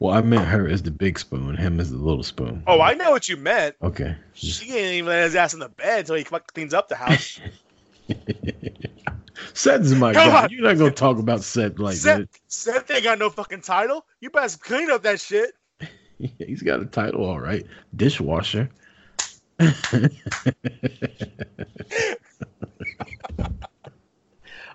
Well, 0.01 0.13
I 0.13 0.21
meant 0.23 0.49
her 0.49 0.67
as 0.67 0.83
the 0.83 0.91
big 0.91 1.17
spoon, 1.17 1.57
him 1.57 1.79
as 1.79 1.93
the 1.93 1.97
little 1.99 2.25
spoon. 2.25 2.65
Oh, 2.67 2.81
I 2.81 2.95
know 2.95 3.13
what 3.13 3.29
you 3.29 3.37
meant. 3.37 3.77
Okay. 3.81 4.17
She 4.33 4.67
didn't 4.67 4.95
even 4.95 5.09
let 5.09 5.23
his 5.23 5.37
ass 5.37 5.55
in 5.55 5.61
the 5.61 5.69
bed 5.69 6.01
until 6.01 6.17
he 6.17 6.25
fucking 6.25 6.49
cleans 6.53 6.75
up 6.75 6.89
the 6.89 6.97
house. 6.97 7.41
Seth 9.55 9.81
is 9.83 9.95
my 9.95 10.13
Come 10.13 10.29
guy. 10.31 10.45
on. 10.45 10.51
You're 10.51 10.63
not 10.63 10.79
gonna 10.79 10.91
talk 10.91 11.19
about 11.19 11.43
Seth 11.43 11.79
like 11.79 11.97
Seth, 11.97 12.29
Seth 12.49 12.91
ain't 12.91 13.05
got 13.05 13.19
no 13.19 13.31
fucking 13.31 13.61
title. 13.63 14.05
You 14.21 14.31
best 14.31 14.61
clean 14.63 14.91
up 14.91 15.03
that 15.03 15.21
shit. 15.21 15.53
He's 16.39 16.63
got 16.63 16.81
a 16.81 16.87
title, 16.87 17.25
all 17.25 17.41
right. 17.41 17.67
Dishwasher. 17.97 18.71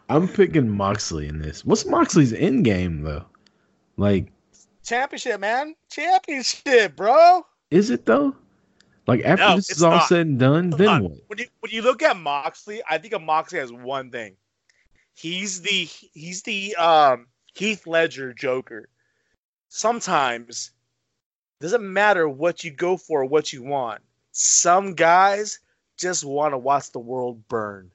I'm 0.09 0.27
picking 0.27 0.69
Moxley 0.69 1.27
in 1.27 1.41
this. 1.41 1.65
What's 1.65 1.85
Moxley's 1.85 2.33
end 2.33 2.63
game 2.65 3.01
though? 3.01 3.25
Like, 3.97 4.31
Championship, 4.83 5.39
man. 5.41 5.75
Championship, 5.91 6.95
bro. 6.95 7.45
is 7.71 7.89
it 7.89 8.05
though? 8.05 8.35
Like 9.07 9.23
after 9.23 9.47
No, 9.47 9.55
this 9.55 9.71
is 9.71 9.83
all 9.83 9.91
not. 9.91 10.07
said 10.07 10.27
and 10.27 10.39
done, 10.39 10.69
then 10.71 11.03
what? 11.03 11.11
When 11.27 11.39
you 11.39 11.45
when 11.61 11.71
you 11.71 11.81
look 11.81 12.03
at 12.03 12.17
Moxley, 12.17 12.81
I 12.89 12.97
think 12.97 13.13
of 13.13 13.21
Moxley 13.21 13.59
as 13.59 13.71
one 13.71 14.11
thing. 14.11 14.35
He's 15.13 15.61
the 15.61 15.87
he's 16.13 16.43
the 16.43 16.75
um 16.75 17.27
Heath 17.55 17.87
Ledger 17.87 18.33
Joker. 18.33 18.89
Sometimes 19.69 20.71
doesn't 21.59 21.91
matter 21.91 22.29
what 22.29 22.63
you 22.63 22.71
go 22.71 22.97
for, 22.97 23.25
what 23.25 23.51
you 23.51 23.63
want. 23.63 24.01
Some 24.31 24.93
guys 24.93 25.59
just 25.97 26.23
want 26.23 26.53
to 26.53 26.57
watch 26.57 26.91
the 26.91 26.99
world 26.99 27.47
burn. 27.47 27.89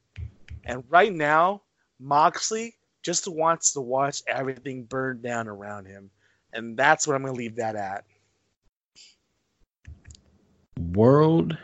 And 0.64 0.82
right 0.88 1.12
now, 1.12 1.62
Moxley 2.00 2.74
just 3.02 3.28
wants 3.28 3.72
to 3.74 3.80
watch 3.80 4.22
everything 4.26 4.84
burn 4.84 5.20
down 5.22 5.46
around 5.46 5.86
him. 5.86 6.10
And 6.52 6.76
that's 6.76 7.06
what 7.06 7.14
I'm 7.14 7.22
going 7.22 7.34
to 7.34 7.38
leave 7.38 7.56
that 7.56 7.76
at. 7.76 8.04
World 10.90 11.56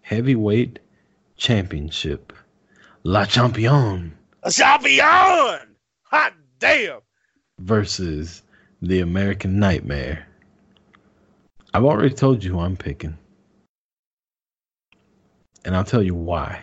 Heavyweight 0.00 0.78
Championship. 1.36 2.32
La 3.02 3.24
Champion 3.26 4.16
A 4.42 4.50
champion! 4.50 5.76
Hot 6.04 6.32
damn! 6.58 7.00
versus 7.58 8.42
the 8.80 9.00
American 9.00 9.58
Nightmare. 9.58 10.26
I've 11.72 11.84
already 11.84 12.14
told 12.14 12.42
you 12.42 12.52
who 12.52 12.60
I'm 12.60 12.76
picking. 12.76 13.18
And 15.64 15.76
I'll 15.76 15.84
tell 15.84 16.02
you 16.02 16.14
why. 16.14 16.62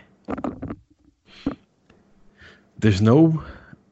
There's 2.80 3.02
no. 3.02 3.44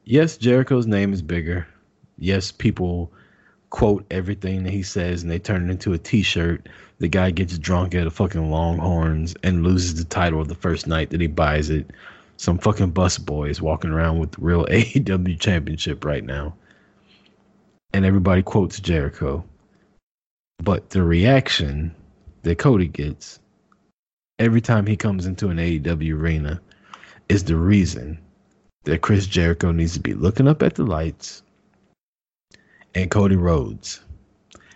Yes, 0.04 0.36
Jericho's 0.36 0.86
name 0.86 1.12
is 1.12 1.22
bigger. 1.22 1.66
Yes, 2.18 2.50
people 2.50 3.12
quote 3.70 4.04
everything 4.10 4.64
that 4.64 4.72
he 4.72 4.82
says 4.82 5.22
and 5.22 5.30
they 5.30 5.38
turn 5.38 5.68
it 5.68 5.72
into 5.72 5.92
a 5.92 5.98
t 5.98 6.22
shirt. 6.22 6.68
The 6.98 7.08
guy 7.08 7.30
gets 7.30 7.56
drunk 7.56 7.94
at 7.94 8.06
a 8.06 8.10
fucking 8.10 8.50
Longhorns 8.50 9.34
and 9.42 9.62
loses 9.62 9.94
the 9.94 10.04
title 10.04 10.40
of 10.40 10.48
the 10.48 10.54
first 10.54 10.86
night 10.86 11.10
that 11.10 11.20
he 11.20 11.28
buys 11.28 11.70
it. 11.70 11.90
Some 12.36 12.58
fucking 12.58 12.90
bus 12.90 13.16
boy 13.16 13.48
is 13.48 13.62
walking 13.62 13.90
around 13.90 14.18
with 14.18 14.32
the 14.32 14.42
real 14.42 14.66
AEW 14.70 15.38
championship 15.38 16.04
right 16.04 16.24
now. 16.24 16.54
And 17.92 18.04
everybody 18.04 18.42
quotes 18.42 18.80
Jericho. 18.80 19.44
But 20.62 20.90
the 20.90 21.02
reaction 21.02 21.94
that 22.42 22.58
Cody 22.58 22.88
gets 22.88 23.38
every 24.38 24.60
time 24.60 24.86
he 24.86 24.96
comes 24.96 25.26
into 25.26 25.48
an 25.48 25.58
AEW 25.58 26.14
arena 26.14 26.60
is 27.28 27.44
the 27.44 27.56
reason 27.56 28.18
that 28.84 29.02
Chris 29.02 29.26
Jericho 29.26 29.72
needs 29.72 29.94
to 29.94 30.00
be 30.00 30.14
looking 30.14 30.48
up 30.48 30.62
at 30.62 30.74
the 30.74 30.84
lights 30.84 31.42
and 32.94 33.10
Cody 33.10 33.36
Rhodes 33.36 34.00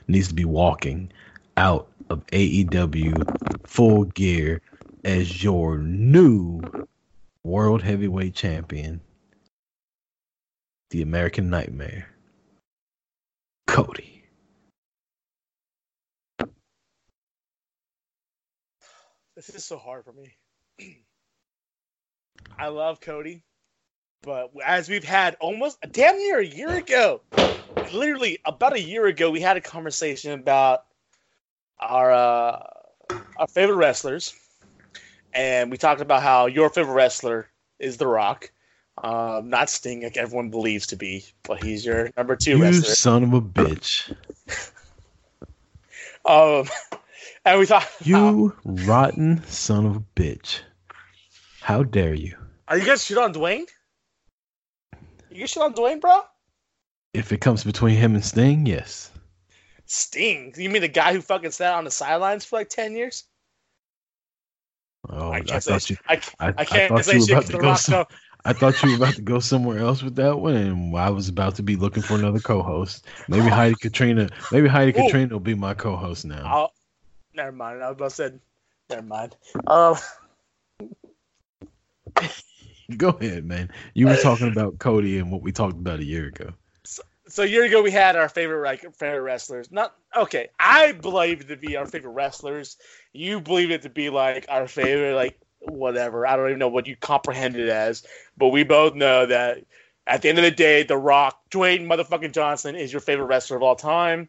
needs 0.07 0.29
to 0.29 0.35
be 0.35 0.45
walking 0.45 1.13
out 1.57 1.89
of 2.11 2.27
AEW 2.27 3.67
full 3.67 4.05
gear 4.05 4.61
as 5.05 5.43
your 5.43 5.79
new 5.79 6.61
World 7.43 7.83
Heavyweight 7.83 8.35
Champion, 8.35 9.01
the 10.91 11.03
American 11.03 11.51
Nightmare, 11.51 12.09
Cody. 13.67 14.25
This 19.37 19.51
is 19.51 19.65
so 19.65 19.77
hard 19.77 20.05
for 20.05 20.13
me. 20.13 20.37
I 22.59 22.69
love 22.69 23.01
Cody, 23.01 23.43
but 24.25 24.51
as 24.65 24.89
we've 24.89 25.05
had 25.05 25.37
almost 25.41 25.79
damn 25.91 26.17
near 26.17 26.39
a 26.41 26.47
year 26.47 26.77
ago, 26.77 27.21
literally 27.93 28.39
about 28.45 28.73
a 28.75 28.81
year 28.81 29.07
ago, 29.07 29.31
we 29.31 29.41
had 29.41 29.57
a 29.57 29.61
conversation 29.61 30.33
about 30.33 30.85
our 31.79 32.13
uh, 32.13 32.63
our 33.37 33.47
favorite 33.49 33.77
wrestlers, 33.77 34.35
and 35.33 35.71
we 35.71 35.77
talked 35.77 36.01
about 36.01 36.23
how 36.23 36.47
your 36.47 36.71
favorite 36.71 36.95
wrestler 36.95 37.49
is 37.79 37.97
The 37.97 38.07
Rock, 38.07 38.51
um, 39.03 39.51
not 39.51 39.69
Sting, 39.69 40.03
like 40.03 40.17
everyone 40.17 40.51
believes 40.51 40.87
to 40.89 40.97
be, 40.97 41.25
but 41.43 41.63
he's 41.63 41.85
your 41.85 42.11
number 42.17 42.37
two 42.37 42.59
You 42.59 42.63
wrestler. 42.63 42.95
son 42.95 43.25
of 43.25 43.33
a 43.35 43.41
bitch. 43.43 44.15
Um, 46.27 46.65
and 47.45 47.59
we 47.61 47.67
thought, 47.67 47.87
You 48.03 48.57
rotten 48.65 49.45
son 49.45 49.85
of 49.85 49.97
a 49.97 50.05
bitch. 50.17 50.61
How 51.61 51.83
dare 51.83 52.15
you? 52.15 52.35
are 52.67 52.79
you 52.79 52.87
guys 52.87 53.05
shit 53.05 53.19
on 53.19 53.35
Dwayne? 53.35 53.67
You 55.35 55.49
shit 55.49 55.63
on 55.65 55.75
Dwayne, 55.75 56.01
bro? 56.01 56.21
If 57.13 57.33
it 57.33 57.41
comes 57.41 57.65
between 57.65 57.97
him 57.97 58.15
and 58.15 58.25
Sting, 58.25 58.67
yes. 58.67 59.11
Sting? 59.87 60.55
You 60.57 60.71
mean 60.71 60.83
the 60.83 60.89
guy 60.89 61.13
who 61.13 61.21
fucking 61.21 61.51
sat 61.51 61.75
on 61.75 61.85
the 61.85 61.91
sidelines 61.91 62.45
for 62.45 62.61
like 62.61 62.69
ten 62.69 62.95
years? 62.95 63.25
Oh, 65.11 65.33
I, 65.33 65.41
thought 65.43 65.91
you. 65.91 65.97
I, 66.09 66.21
I, 66.39 66.55
I 66.57 66.65
can't 66.65 66.93
I 66.93 67.03
thought 67.03 67.05
say 67.05 67.15
you 67.15 67.21
shit 67.27 67.31
were 67.31 67.43
'cause 67.43 67.45
about 67.45 67.47
to 67.47 67.53
the 67.53 67.59
go. 67.59 67.69
Rock. 67.69 67.81
Some. 67.81 68.07
I 68.45 68.53
thought 68.53 68.83
you 68.85 68.91
were 68.91 68.97
about 68.97 69.17
to 69.17 69.23
go 69.23 69.41
somewhere 69.41 69.79
else 69.79 70.03
with 70.03 70.15
that 70.17 70.39
one, 70.39 70.55
and 70.55 70.97
I 70.97 71.11
was 71.11 71.29
about 71.29 71.57
to 71.57 71.63
be 71.63 71.77
looking 71.77 72.03
for 72.03 72.17
another 72.17 72.41
co-host. 72.41 73.07
Maybe 73.29 73.49
Heidi 73.51 73.75
Katrina. 73.75 74.29
Maybe 74.53 74.69
Heidi 74.69 74.93
Ooh. 74.93 75.03
Katrina 75.05 75.33
will 75.33 75.41
be 75.41 75.55
my 75.55 75.75
co-host 75.75 76.27
now. 76.27 76.43
I'll, 76.45 76.73
never 77.35 77.53
mind. 77.53 77.83
I 77.83 77.89
was 77.91 77.97
about 77.97 78.11
to 78.11 78.17
say, 78.17 78.33
never 78.89 79.03
mind. 79.03 79.37
Um, 79.67 79.97
Go 82.97 83.11
ahead, 83.11 83.45
man. 83.45 83.71
You 83.95 84.09
were 84.09 84.17
talking 84.17 84.51
about 84.51 84.79
Cody 84.79 85.19
and 85.19 85.31
what 85.31 85.43
we 85.43 85.53
talked 85.53 85.75
about 85.75 86.01
a 86.01 86.05
year 86.05 86.27
ago. 86.27 86.53
so 86.85 87.43
a 87.43 87.47
year 87.47 87.65
ago 87.65 87.83
we 87.83 87.91
had 87.91 88.17
our 88.17 88.29
favorite 88.29 88.95
favorite 88.95 89.23
wrestlers. 89.23 89.71
Not 89.71 89.95
okay. 90.15 90.49
I 90.61 90.93
believe 90.93 91.41
it 91.41 91.49
to 91.49 91.57
be 91.57 91.77
our 91.77 91.87
favorite 91.87 92.13
wrestlers. 92.13 92.77
You 93.13 93.41
believe 93.41 93.71
it 93.71 93.83
to 93.83 93.89
be 93.89 94.11
like 94.11 94.47
our 94.49 94.67
favorite 94.69 95.15
like 95.15 95.39
whatever. 95.61 96.27
I 96.27 96.37
don't 96.37 96.49
even 96.49 96.59
know 96.59 96.69
what 96.69 96.87
you 96.87 96.97
comprehend 96.97 97.57
it 97.57 97.69
as, 97.69 98.05
but 98.37 98.49
we 98.49 98.65
both 98.65 98.95
know 98.95 99.27
that 99.27 99.65
at 100.07 100.21
the 100.21 100.29
end 100.29 100.39
of 100.39 100.45
the 100.45 100.51
day, 100.51 100.83
The 100.83 100.99
Rock, 100.99 101.41
Dwayne 101.51 101.87
motherfucking 101.87 102.33
Johnson 102.33 102.77
is 102.77 102.93
your 102.93 103.01
favorite 103.01 103.27
wrestler 103.27 103.57
of 103.57 103.63
all 103.63 103.77
time, 103.77 104.29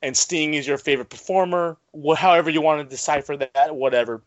and 0.00 0.16
Sting 0.16 0.54
is 0.54 0.66
your 0.66 0.78
favorite 0.78 1.10
performer. 1.10 1.76
However 2.16 2.50
you 2.50 2.60
want 2.60 2.80
to 2.80 2.88
decipher 2.88 3.36
that, 3.36 3.74
whatever. 3.74 4.22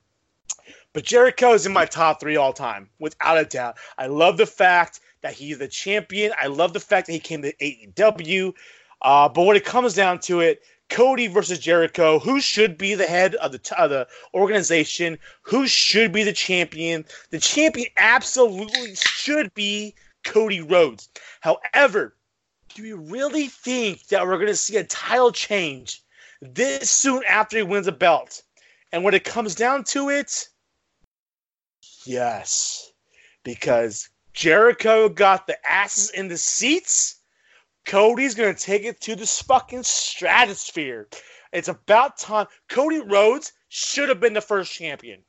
But 0.93 1.03
Jericho 1.03 1.53
is 1.53 1.65
in 1.65 1.73
my 1.73 1.85
top 1.85 2.19
three 2.19 2.35
all 2.35 2.53
time, 2.53 2.89
without 2.99 3.37
a 3.37 3.45
doubt. 3.45 3.77
I 3.97 4.07
love 4.07 4.37
the 4.37 4.47
fact 4.47 4.99
that 5.21 5.33
he's 5.33 5.59
the 5.59 5.67
champion. 5.67 6.31
I 6.39 6.47
love 6.47 6.73
the 6.73 6.79
fact 6.79 7.07
that 7.07 7.13
he 7.13 7.19
came 7.19 7.41
to 7.43 7.53
AEW. 7.53 8.53
Uh, 9.01 9.29
but 9.29 9.43
when 9.43 9.55
it 9.55 9.65
comes 9.65 9.93
down 9.93 10.19
to 10.21 10.39
it, 10.39 10.63
Cody 10.89 11.27
versus 11.27 11.59
Jericho, 11.59 12.17
who 12.17 12.41
should 12.41 12.77
be 12.77 12.95
the 12.95 13.05
head 13.05 13.35
of 13.35 13.51
the, 13.51 13.75
of 13.77 13.91
the 13.91 14.07
organization? 14.33 15.19
Who 15.43 15.67
should 15.67 16.11
be 16.11 16.23
the 16.23 16.33
champion? 16.33 17.05
The 17.29 17.39
champion 17.39 17.89
absolutely 17.97 18.95
should 18.95 19.53
be 19.53 19.93
Cody 20.23 20.61
Rhodes. 20.61 21.09
However, 21.41 22.15
do 22.73 22.81
we 22.81 22.93
really 22.93 23.47
think 23.47 24.07
that 24.07 24.25
we're 24.25 24.37
going 24.37 24.47
to 24.47 24.55
see 24.55 24.77
a 24.77 24.83
title 24.83 25.31
change 25.31 26.01
this 26.41 26.89
soon 26.89 27.23
after 27.25 27.57
he 27.57 27.63
wins 27.63 27.87
a 27.87 27.91
belt? 27.91 28.41
And 28.91 29.03
when 29.03 29.13
it 29.13 29.23
comes 29.23 29.53
down 29.53 29.83
to 29.85 30.09
it, 30.09 30.49
yes, 32.05 32.91
because 33.43 34.09
Jericho 34.33 35.09
got 35.09 35.47
the 35.47 35.57
asses 35.69 36.11
in 36.11 36.27
the 36.27 36.37
seats. 36.37 37.15
Cody's 37.85 38.35
going 38.35 38.53
to 38.53 38.61
take 38.61 38.83
it 38.83 39.01
to 39.01 39.15
the 39.15 39.25
fucking 39.25 39.83
stratosphere. 39.83 41.07
It's 41.51 41.67
about 41.67 42.17
time. 42.17 42.47
Cody 42.67 42.99
Rhodes 42.99 43.53
should 43.69 44.09
have 44.09 44.19
been 44.19 44.33
the 44.33 44.41
first 44.41 44.71
champion. 44.71 45.21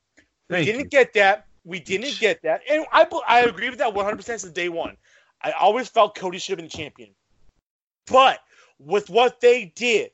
We 0.48 0.56
Thank 0.56 0.66
didn't 0.66 0.80
you. 0.80 0.88
get 0.88 1.14
that. 1.14 1.46
We 1.64 1.80
didn't 1.80 2.18
get 2.18 2.42
that. 2.42 2.62
And 2.68 2.84
I, 2.92 3.06
I 3.26 3.40
agree 3.40 3.70
with 3.70 3.78
that 3.78 3.94
100% 3.94 4.22
since 4.22 4.42
day 4.44 4.68
one. 4.68 4.96
I 5.42 5.52
always 5.52 5.88
felt 5.88 6.14
Cody 6.14 6.38
should 6.38 6.58
have 6.58 6.68
been 6.68 6.68
champion. 6.68 7.10
But 8.06 8.40
with 8.78 9.08
what 9.08 9.40
they 9.40 9.66
did, 9.74 10.10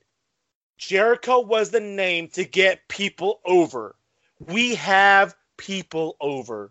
Jericho 0.78 1.40
was 1.40 1.70
the 1.70 1.80
name 1.80 2.28
to 2.28 2.44
get 2.44 2.86
people 2.88 3.40
over. 3.44 3.96
We 4.38 4.74
have 4.74 5.34
people 5.56 6.16
over. 6.20 6.70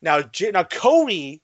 Now, 0.00 0.22
now 0.52 0.64
Cody 0.64 1.40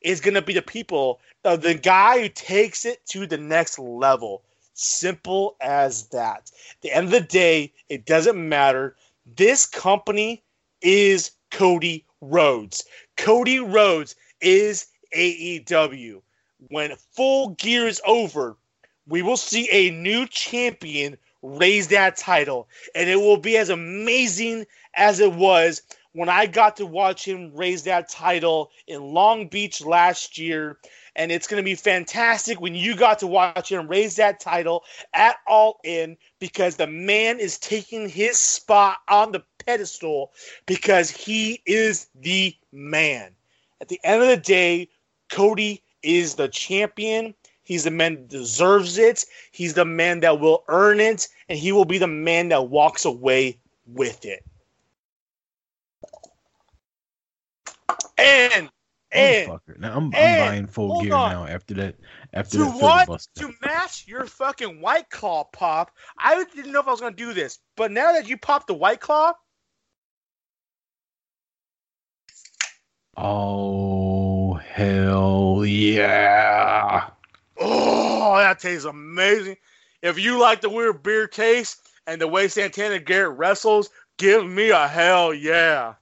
is 0.00 0.20
going 0.20 0.34
to 0.34 0.42
be 0.42 0.54
the 0.54 0.62
people, 0.62 1.20
uh, 1.44 1.56
the 1.56 1.74
guy 1.74 2.20
who 2.20 2.28
takes 2.28 2.84
it 2.84 3.04
to 3.06 3.26
the 3.26 3.38
next 3.38 3.78
level. 3.78 4.42
Simple 4.74 5.56
as 5.60 6.08
that. 6.08 6.50
At 6.70 6.80
the 6.82 6.92
end 6.92 7.06
of 7.06 7.12
the 7.12 7.20
day, 7.20 7.72
it 7.88 8.06
doesn't 8.06 8.48
matter. 8.48 8.96
This 9.36 9.66
company 9.66 10.42
is 10.80 11.32
Cody 11.50 12.04
Rhodes. 12.20 12.84
Cody 13.16 13.58
Rhodes 13.58 14.14
is 14.40 14.86
AEW. 15.16 16.22
When 16.68 16.96
full 17.12 17.50
gear 17.50 17.86
is 17.86 18.00
over, 18.06 18.56
we 19.06 19.22
will 19.22 19.36
see 19.36 19.68
a 19.70 19.90
new 19.90 20.26
champion 20.26 21.16
raise 21.42 21.88
that 21.88 22.16
title, 22.16 22.68
and 22.94 23.08
it 23.08 23.16
will 23.16 23.36
be 23.36 23.56
as 23.56 23.70
amazing 23.70 24.66
as 24.94 25.20
it 25.20 25.32
was 25.32 25.82
when 26.18 26.28
I 26.28 26.46
got 26.46 26.76
to 26.78 26.84
watch 26.84 27.24
him 27.24 27.52
raise 27.54 27.84
that 27.84 28.08
title 28.08 28.72
in 28.88 29.14
Long 29.14 29.46
Beach 29.46 29.80
last 29.80 30.36
year. 30.36 30.76
And 31.14 31.30
it's 31.30 31.46
going 31.46 31.62
to 31.62 31.64
be 31.64 31.76
fantastic 31.76 32.60
when 32.60 32.74
you 32.74 32.96
got 32.96 33.20
to 33.20 33.28
watch 33.28 33.70
him 33.70 33.86
raise 33.86 34.16
that 34.16 34.40
title 34.40 34.82
at 35.14 35.36
All 35.46 35.78
In 35.84 36.16
because 36.40 36.74
the 36.74 36.88
man 36.88 37.38
is 37.38 37.56
taking 37.56 38.08
his 38.08 38.36
spot 38.36 38.96
on 39.06 39.30
the 39.30 39.44
pedestal 39.64 40.32
because 40.66 41.08
he 41.08 41.62
is 41.66 42.08
the 42.16 42.52
man. 42.72 43.30
At 43.80 43.86
the 43.86 44.00
end 44.02 44.20
of 44.20 44.26
the 44.26 44.36
day, 44.38 44.88
Cody 45.30 45.84
is 46.02 46.34
the 46.34 46.48
champion. 46.48 47.32
He's 47.62 47.84
the 47.84 47.92
man 47.92 48.16
that 48.16 48.28
deserves 48.28 48.98
it. 48.98 49.24
He's 49.52 49.74
the 49.74 49.84
man 49.84 50.18
that 50.20 50.40
will 50.40 50.64
earn 50.66 50.98
it, 50.98 51.28
and 51.48 51.56
he 51.56 51.70
will 51.70 51.84
be 51.84 51.98
the 51.98 52.08
man 52.08 52.48
that 52.48 52.70
walks 52.70 53.04
away 53.04 53.60
with 53.86 54.24
it. 54.24 54.42
And 58.18 58.70
and. 59.10 59.52
Now 59.78 59.96
I'm, 59.96 60.04
I'm 60.14 60.38
buying 60.38 60.66
full 60.66 61.02
gear 61.02 61.14
on. 61.14 61.32
now 61.32 61.46
after 61.46 61.74
that. 61.74 61.96
After 62.34 62.58
to 62.58 62.64
that 62.64 63.08
what? 63.08 63.26
To 63.36 63.52
match 63.64 64.06
your 64.06 64.26
fucking 64.26 64.80
white 64.80 65.08
claw 65.10 65.44
pop. 65.44 65.92
I 66.18 66.44
didn't 66.54 66.72
know 66.72 66.80
if 66.80 66.88
I 66.88 66.90
was 66.90 67.00
gonna 67.00 67.16
do 67.16 67.32
this, 67.32 67.58
but 67.76 67.90
now 67.90 68.12
that 68.12 68.28
you 68.28 68.36
popped 68.36 68.66
the 68.66 68.74
white 68.74 69.00
claw, 69.00 69.32
Oh 73.20 74.54
hell 74.54 75.64
yeah! 75.66 77.08
oh, 77.58 78.36
that 78.36 78.60
tastes 78.60 78.84
amazing. 78.84 79.56
If 80.02 80.20
you 80.20 80.38
like 80.38 80.60
the 80.60 80.70
weird 80.70 81.02
beer 81.02 81.26
taste 81.26 81.88
and 82.06 82.20
the 82.20 82.28
way 82.28 82.46
Santana 82.46 83.00
Garrett 83.00 83.36
wrestles, 83.36 83.90
give 84.18 84.46
me 84.46 84.70
a 84.70 84.86
hell 84.86 85.34
yeah. 85.34 85.94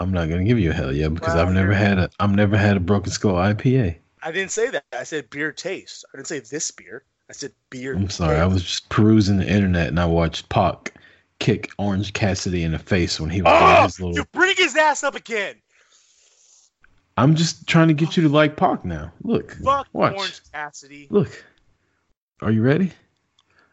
I'm 0.00 0.12
not 0.12 0.28
gonna 0.28 0.44
give 0.44 0.58
you 0.58 0.70
a 0.70 0.74
hell 0.74 0.92
yeah 0.92 1.08
because 1.08 1.34
I've 1.34 1.52
never 1.52 1.74
had 1.74 1.98
a 1.98 2.10
I've 2.20 2.34
never 2.34 2.56
had 2.56 2.76
a 2.76 2.80
Broken 2.80 3.10
Skull 3.10 3.34
IPA. 3.34 3.96
I 4.22 4.32
didn't 4.32 4.50
say 4.52 4.70
that. 4.70 4.84
I 4.92 5.04
said 5.04 5.30
beer 5.30 5.52
taste. 5.52 6.04
I 6.12 6.16
didn't 6.18 6.28
say 6.28 6.40
this 6.40 6.70
beer. 6.70 7.04
I 7.28 7.32
said 7.32 7.52
beer. 7.70 7.94
I'm 7.94 8.08
sorry, 8.10 8.36
I 8.36 8.46
was 8.46 8.62
just 8.62 8.88
perusing 8.88 9.38
the 9.38 9.48
internet 9.48 9.88
and 9.88 9.98
I 10.00 10.06
watched 10.06 10.48
Pac 10.48 10.94
kick 11.40 11.70
Orange 11.78 12.12
Cassidy 12.12 12.62
in 12.64 12.72
the 12.72 12.78
face 12.78 13.20
when 13.20 13.30
he 13.30 13.42
was 13.42 13.52
Oh, 13.54 13.82
his 13.82 14.00
little. 14.00 14.16
you 14.16 14.24
bring 14.32 14.56
his 14.56 14.76
ass 14.76 15.02
up 15.04 15.14
again. 15.14 15.56
I'm 17.16 17.34
just 17.34 17.66
trying 17.66 17.88
to 17.88 17.94
get 17.94 18.16
you 18.16 18.22
to 18.24 18.28
like 18.28 18.56
Pac 18.56 18.84
now. 18.84 19.12
Look, 19.22 19.56
Fuck 19.64 19.88
watch. 19.92 20.14
Orange 20.14 20.40
Cassidy. 20.52 21.08
Look, 21.10 21.44
are 22.40 22.52
you 22.52 22.62
ready? 22.62 22.92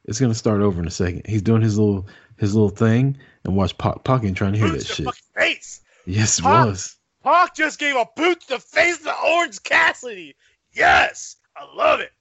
It's 0.05 0.19
gonna 0.19 0.33
start 0.35 0.61
over 0.61 0.81
in 0.81 0.87
a 0.87 0.91
second. 0.91 1.23
He's 1.27 1.41
doing 1.43 1.61
his 1.61 1.77
little 1.77 2.07
his 2.37 2.53
little 2.55 2.69
thing, 2.69 3.17
and 3.43 3.55
watch 3.55 3.77
Pac. 3.77 4.03
Pac 4.03 4.23
ain't 4.23 4.35
trying 4.37 4.53
to 4.53 4.59
hear 4.59 4.67
Boot 4.69 4.79
that 4.79 4.85
shit. 4.87 5.05
fucking 5.05 5.21
face. 5.35 5.81
Yes, 6.05 6.39
it 6.39 6.45
was. 6.45 6.97
Pac 7.23 7.55
just 7.55 7.79
gave 7.79 7.95
a 7.95 8.07
boot 8.15 8.41
to 8.41 8.47
the 8.49 8.59
face 8.59 9.01
of 9.01 9.13
Orange 9.25 9.61
Cassidy. 9.63 10.35
Yes, 10.73 11.37
I 11.57 11.65
love 11.75 11.99
it. 11.99 12.11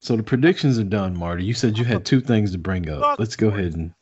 So 0.00 0.16
the 0.16 0.22
predictions 0.22 0.78
are 0.78 0.84
done, 0.84 1.16
Marty. 1.16 1.44
You 1.44 1.54
said 1.54 1.76
you 1.76 1.84
had 1.84 2.06
two 2.06 2.20
things 2.20 2.52
to 2.52 2.58
bring 2.58 2.88
up. 2.88 3.00
Fuck 3.00 3.18
Let's 3.18 3.36
go 3.36 3.48
Orange 3.48 3.60
ahead 3.60 3.74
and 3.74 3.92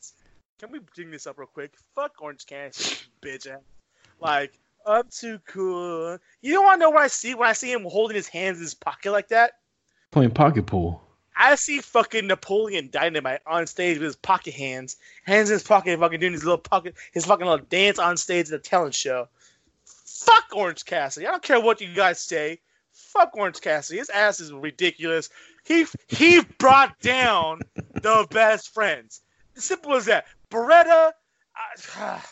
Can 0.59 0.71
we 0.71 0.81
bring 0.95 1.11
this 1.11 1.27
up 1.27 1.39
real 1.39 1.49
quick? 1.49 1.75
Fuck 1.95 2.13
Orange 2.21 2.47
Cassidy, 2.47 2.97
bitch 3.23 3.47
ass. 3.47 3.61
Like, 4.21 4.59
I'm 4.87 5.05
too 5.11 5.41
cool. 5.47 6.19
You 6.43 6.53
don't 6.53 6.65
want 6.65 6.81
to 6.81 6.85
know 6.85 6.91
what 6.91 7.03
I 7.03 7.09
see 7.09 7.35
when 7.35 7.49
I 7.49 7.53
see 7.53 7.73
him 7.73 7.85
holding 7.85 8.15
his 8.15 8.29
hands 8.29 8.59
in 8.59 8.63
his 8.63 8.75
pocket 8.75 9.11
like 9.11 9.29
that? 9.29 9.53
playing 10.17 10.31
pocket 10.31 10.65
pool. 10.65 11.03
I 11.37 11.55
see 11.57 11.81
fucking 11.81 12.27
Napoleon 12.27 12.89
Dynamite 12.91 13.41
on 13.47 13.67
stage 13.67 13.99
with 13.99 14.07
his 14.07 14.17
pocket 14.17 14.55
hands, 14.55 14.97
hands 15.25 15.51
in 15.51 15.55
his 15.55 15.63
pocket, 15.63 16.01
fucking 16.01 16.21
doing 16.21 16.33
his 16.33 16.45
little 16.45 16.59
pocket, 16.59 16.95
his 17.13 17.27
fucking 17.27 17.47
little 17.47 17.67
dance 17.69 17.99
on 17.99 18.17
stage 18.17 18.49
at 18.49 18.55
a 18.55 18.59
talent 18.59 18.95
show. 18.95 19.29
Fuck 19.85 20.47
Orange 20.55 20.87
Cassidy. 20.87 21.27
I 21.27 21.31
don't 21.31 21.43
care 21.43 21.61
what 21.61 21.83
you 21.83 21.93
guys 21.93 22.21
say. 22.21 22.61
Fuck 22.93 23.37
Orange 23.37 23.61
Cassidy. 23.61 23.99
His 23.99 24.09
ass 24.09 24.41
is 24.41 24.51
ridiculous. 24.51 25.29
He 25.65 25.85
he 26.09 26.41
brought 26.59 26.99
down 27.01 27.61
the 27.75 28.27
best 28.31 28.73
friends. 28.73 29.21
Simple 29.55 29.95
as 29.95 30.07
that. 30.07 30.27
Beretta. 30.51 31.13
I, 31.55 31.77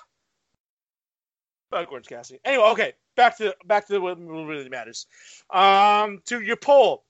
fuck 1.70 1.92
Orange 1.92 2.06
Cassidy. 2.06 2.40
Anyway, 2.44 2.64
okay. 2.64 2.92
Back 3.16 3.36
to 3.38 3.54
back 3.66 3.86
to 3.88 3.98
what 3.98 4.18
really 4.18 4.70
matters. 4.70 5.06
Um, 5.50 6.22
to 6.24 6.40
your 6.40 6.56
poll 6.56 7.03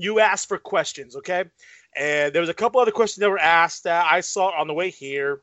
you 0.00 0.20
asked 0.20 0.48
for 0.48 0.58
questions, 0.58 1.14
okay? 1.16 1.44
And 1.96 2.32
there 2.32 2.40
was 2.40 2.48
a 2.48 2.54
couple 2.54 2.80
other 2.80 2.90
questions 2.90 3.20
that 3.20 3.30
were 3.30 3.38
asked 3.38 3.84
that 3.84 4.06
I 4.10 4.20
saw 4.20 4.50
on 4.58 4.66
the 4.66 4.74
way 4.74 4.90
here. 4.90 5.42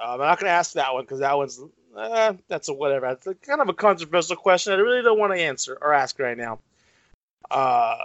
Um, 0.00 0.20
I'm 0.20 0.26
not 0.26 0.40
going 0.40 0.48
to 0.48 0.54
ask 0.54 0.72
that 0.74 0.92
one 0.92 1.04
because 1.04 1.20
that 1.20 1.36
one's 1.36 1.60
eh, 1.98 2.32
that's 2.48 2.68
a 2.68 2.74
whatever. 2.74 3.06
It's 3.06 3.26
a, 3.26 3.34
kind 3.34 3.60
of 3.60 3.68
a 3.68 3.74
controversial 3.74 4.36
question. 4.36 4.72
I 4.72 4.76
really 4.76 5.02
don't 5.02 5.18
want 5.18 5.32
to 5.32 5.40
answer 5.40 5.78
or 5.80 5.94
ask 5.94 6.18
right 6.18 6.36
now. 6.36 6.58
Uh, 7.50 7.96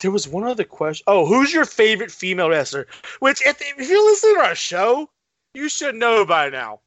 there 0.00 0.10
was 0.12 0.28
one 0.28 0.44
other 0.44 0.64
question. 0.64 1.04
Oh, 1.08 1.26
who's 1.26 1.52
your 1.52 1.64
favorite 1.64 2.12
female 2.12 2.48
wrestler? 2.48 2.86
Which, 3.18 3.44
if, 3.44 3.60
if 3.60 3.88
you're 3.88 4.04
listening 4.04 4.36
to 4.36 4.42
our 4.42 4.54
show, 4.54 5.10
you 5.54 5.68
should 5.68 5.96
know 5.96 6.24
by 6.24 6.50
now. 6.50 6.80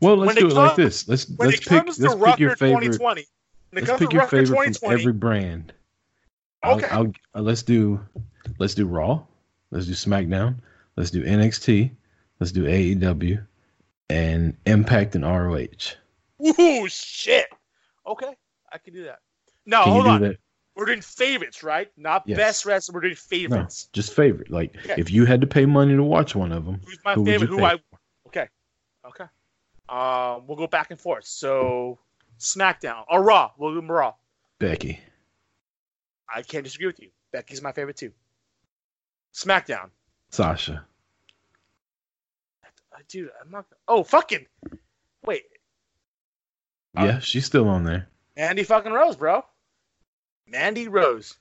Well, 0.00 0.16
let's 0.16 0.34
When 0.34 0.48
do 0.48 0.50
it 0.50 0.58
like 0.58 0.76
this. 0.76 1.08
Let's 1.08 1.28
When 1.28 1.48
let's 1.48 1.60
it 1.60 1.68
pick 1.68 1.86
let's 1.86 2.14
pick 2.14 2.38
your 2.38 2.56
favorite. 2.56 2.98
2020, 3.72 3.72
when 3.72 3.82
it 3.82 3.88
Let's 3.88 3.98
pick 4.00 4.12
your 4.12 4.22
Rucker 4.22 4.36
favorite 4.46 4.78
from 4.78 4.92
every 4.92 5.12
brand. 5.12 5.72
I'll, 6.62 6.76
Okay. 6.76 6.86
I'll, 6.90 7.12
uh, 7.34 7.40
let's 7.40 7.62
do 7.62 8.00
let's 8.58 8.74
do 8.74 8.86
Raw. 8.86 9.22
Let's 9.70 9.86
do 9.86 9.92
SmackDown. 9.92 10.56
Let's 10.96 11.10
do 11.10 11.22
NXT. 11.24 11.90
Let's 12.38 12.52
do 12.52 12.64
AEW, 12.64 13.46
and 14.08 14.56
Impact 14.66 15.14
and 15.14 15.24
ROH. 15.24 15.94
Ooh, 16.42 16.88
shit. 16.88 17.46
Okay, 18.06 18.34
I 18.72 18.78
can 18.78 18.94
do 18.94 19.04
that. 19.04 19.18
No, 19.66 19.84
Can 19.84 19.92
hold 19.92 20.06
on. 20.06 20.20
that? 20.22 20.36
We're 20.74 20.86
doing 20.86 21.02
favorites, 21.02 21.62
right? 21.62 21.90
Not 21.98 22.22
Yes. 22.26 22.38
best 22.38 22.64
wrestler. 22.66 22.94
We're 22.94 23.00
doing 23.02 23.12
No, 23.12 23.16
favorites. 23.16 23.88
just 23.92 24.14
favorite. 24.14 24.50
Like 24.50 24.74
Okay. 24.78 24.94
if 24.98 25.10
you 25.10 25.26
had 25.26 25.42
to 25.42 25.46
pay 25.46 25.66
money 25.66 25.94
to 25.94 26.02
watch 26.02 26.34
one 26.34 26.52
of 26.52 26.64
them, 26.64 26.80
Who's 26.86 26.98
my 27.04 27.14
who 27.14 27.24
favorite? 27.26 27.48
Who 27.50 27.62
I? 27.62 27.76
Okay, 28.28 28.48
okay. 29.06 29.26
Um, 29.88 30.46
we'll 30.46 30.56
go 30.56 30.66
back 30.66 30.90
and 30.90 30.98
forth. 31.00 31.26
So, 31.26 31.98
SmackDown 32.40 33.04
or 33.08 33.22
Raw? 33.22 33.52
We'll 33.58 33.80
do 33.80 33.86
Raw. 33.86 34.14
Becky. 34.58 35.00
I 36.32 36.42
can't 36.42 36.64
disagree 36.64 36.86
with 36.86 37.00
you. 37.00 37.10
Becky's 37.32 37.62
my 37.62 37.72
favorite 37.72 37.96
too. 37.96 38.12
SmackDown, 39.34 39.90
Sasha. 40.30 40.84
Uh, 42.64 42.98
dude. 43.08 43.30
I'm 43.40 43.50
not. 43.50 43.66
Oh, 43.86 44.02
fucking. 44.02 44.46
Wait, 45.24 45.44
Uh, 46.96 47.04
Yeah, 47.04 47.18
she's 47.20 47.44
still 47.46 47.68
on 47.68 47.84
there. 47.84 48.08
Mandy 48.36 48.64
fucking 48.64 48.92
Rose, 48.92 49.16
bro. 49.16 49.44
Mandy 50.48 50.88
Rose. 50.88 51.36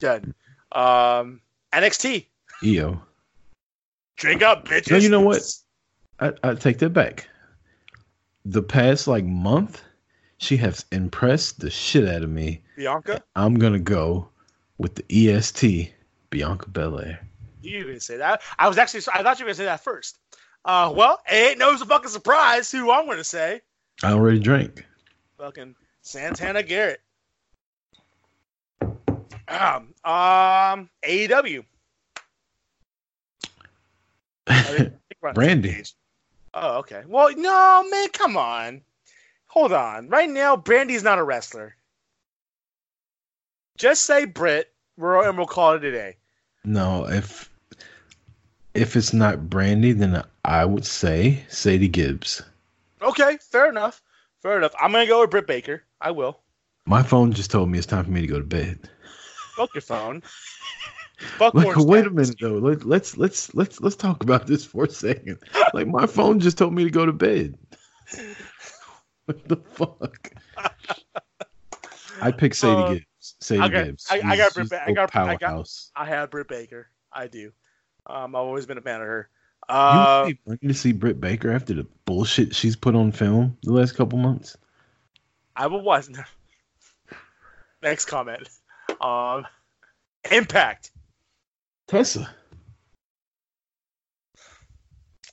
Done. 0.00 0.34
Um, 0.72 1.40
NXT. 1.72 2.26
Io. 2.64 3.00
Drink 4.16 4.42
up, 4.42 4.66
bitches. 4.66 4.90
No, 4.90 4.96
you 4.96 5.08
know 5.08 5.20
what? 5.20 5.42
I, 6.18 6.32
I 6.42 6.54
take 6.54 6.78
that 6.78 6.90
back. 6.90 7.28
The 8.44 8.62
past 8.62 9.06
like 9.06 9.24
month, 9.24 9.82
she 10.38 10.56
has 10.58 10.84
impressed 10.92 11.60
the 11.60 11.70
shit 11.70 12.08
out 12.08 12.22
of 12.22 12.30
me. 12.30 12.62
Bianca. 12.76 13.22
I'm 13.36 13.54
gonna 13.54 13.78
go 13.78 14.28
with 14.78 14.94
the 14.94 15.04
EST 15.30 15.92
Bianca 16.30 16.68
Belair. 16.68 17.26
You 17.62 17.84
didn't 17.84 18.02
say 18.02 18.16
that. 18.18 18.42
I 18.58 18.68
was 18.68 18.78
actually. 18.78 19.02
I 19.12 19.22
thought 19.22 19.38
you 19.38 19.44
were 19.44 19.48
gonna 19.48 19.54
say 19.54 19.64
that 19.64 19.82
first. 19.82 20.18
Uh, 20.64 20.92
well, 20.94 21.20
it 21.30 21.34
ain't 21.34 21.58
no 21.58 21.76
fucking 21.76 22.10
surprise 22.10 22.70
who 22.70 22.90
I'm 22.90 23.06
gonna 23.06 23.24
say. 23.24 23.60
I 24.02 24.12
already 24.12 24.40
drank. 24.40 24.86
Fucking 25.38 25.74
Santana 26.02 26.62
Garrett. 26.62 27.00
Um, 29.48 29.94
um, 30.04 30.90
AEW. 31.02 31.64
Brandi. 35.22 35.94
Oh, 36.52 36.78
okay. 36.78 37.02
Well, 37.06 37.30
no, 37.36 37.84
man, 37.90 38.08
come 38.10 38.36
on. 38.36 38.82
Hold 39.54 39.72
on. 39.72 40.08
Right 40.08 40.28
now, 40.28 40.56
Brandi's 40.56 41.04
not 41.04 41.20
a 41.20 41.22
wrestler. 41.22 41.76
Just 43.78 44.02
say 44.04 44.24
Britt, 44.24 44.72
we're- 44.96 45.28
and 45.28 45.38
we'll 45.38 45.46
call 45.46 45.74
it 45.74 45.84
a 45.84 45.92
day. 45.92 46.16
No, 46.64 47.06
if 47.08 47.48
if 48.74 48.96
it's 48.96 49.12
not 49.12 49.38
Brandi, 49.48 49.96
then 49.96 50.24
I 50.44 50.64
would 50.64 50.84
say 50.84 51.44
Sadie 51.48 51.86
Gibbs. 51.86 52.42
Okay, 53.00 53.38
fair 53.40 53.68
enough. 53.68 54.02
Fair 54.42 54.58
enough. 54.58 54.74
I'm 54.80 54.90
gonna 54.90 55.06
go 55.06 55.20
with 55.20 55.30
Britt 55.30 55.46
Baker. 55.46 55.84
I 56.00 56.10
will. 56.10 56.40
My 56.84 57.04
phone 57.04 57.32
just 57.32 57.52
told 57.52 57.68
me 57.68 57.78
it's 57.78 57.86
time 57.86 58.04
for 58.04 58.10
me 58.10 58.22
to 58.22 58.26
go 58.26 58.38
to 58.40 58.44
bed. 58.44 58.90
Fuck 59.54 59.72
your 59.72 59.82
phone. 59.82 60.20
Fuck 61.38 61.54
Like, 61.54 61.76
wait 61.76 62.06
a 62.06 62.10
minute 62.10 62.38
though. 62.40 62.58
Let, 62.58 62.84
let's 62.84 63.16
let's 63.16 63.54
let's 63.54 63.80
let's 63.80 63.94
talk 63.94 64.24
about 64.24 64.48
this 64.48 64.64
for 64.64 64.82
a 64.84 64.90
second. 64.90 65.38
Like 65.72 65.86
my 65.86 66.06
phone 66.06 66.40
just 66.40 66.58
told 66.58 66.74
me 66.74 66.82
to 66.82 66.90
go 66.90 67.06
to 67.06 67.12
bed. 67.12 67.56
what 69.26 69.48
the 69.48 69.56
fuck? 69.56 70.30
I 72.20 72.30
picked 72.30 72.56
Sadie 72.56 72.82
Uh, 72.82 72.92
Gibbs. 72.94 73.06
Sadie 73.40 73.60
I 73.60 73.68
got- 73.68 73.84
Gibbs. 73.86 74.06
I- 74.10 74.20
I 74.24 74.36
got 74.36 74.54
Britt- 74.54 74.72
I 74.72 74.76
a 74.86 74.92
got- 74.94 75.16
I 75.16 75.36
got- 75.36 75.40
powerhouse. 75.40 75.90
I 75.96 76.04
have 76.06 76.30
Britt 76.30 76.48
Baker. 76.48 76.88
I 77.12 77.26
do. 77.26 77.52
Um, 78.06 78.34
I've 78.36 78.42
always 78.42 78.66
been 78.66 78.78
a 78.78 78.82
fan 78.82 79.00
of 79.00 79.06
her. 79.06 79.28
You 79.68 79.74
Uh, 79.74 80.30
would 80.44 80.60
pay 80.60 80.68
to 80.68 80.74
see 80.74 80.92
Britt 80.92 81.20
Baker 81.20 81.50
after 81.50 81.72
the 81.72 81.86
bullshit 82.04 82.54
she's 82.54 82.76
put 82.76 82.94
on 82.94 83.12
film 83.12 83.56
the 83.62 83.72
last 83.72 83.92
couple 83.96 84.18
months. 84.18 84.56
I 85.56 85.68
will 85.68 85.80
watch. 85.80 86.06
Next 87.82 88.04
comment. 88.06 88.48
Um, 89.00 89.46
Impact. 90.30 90.90
Tessa. 91.86 92.34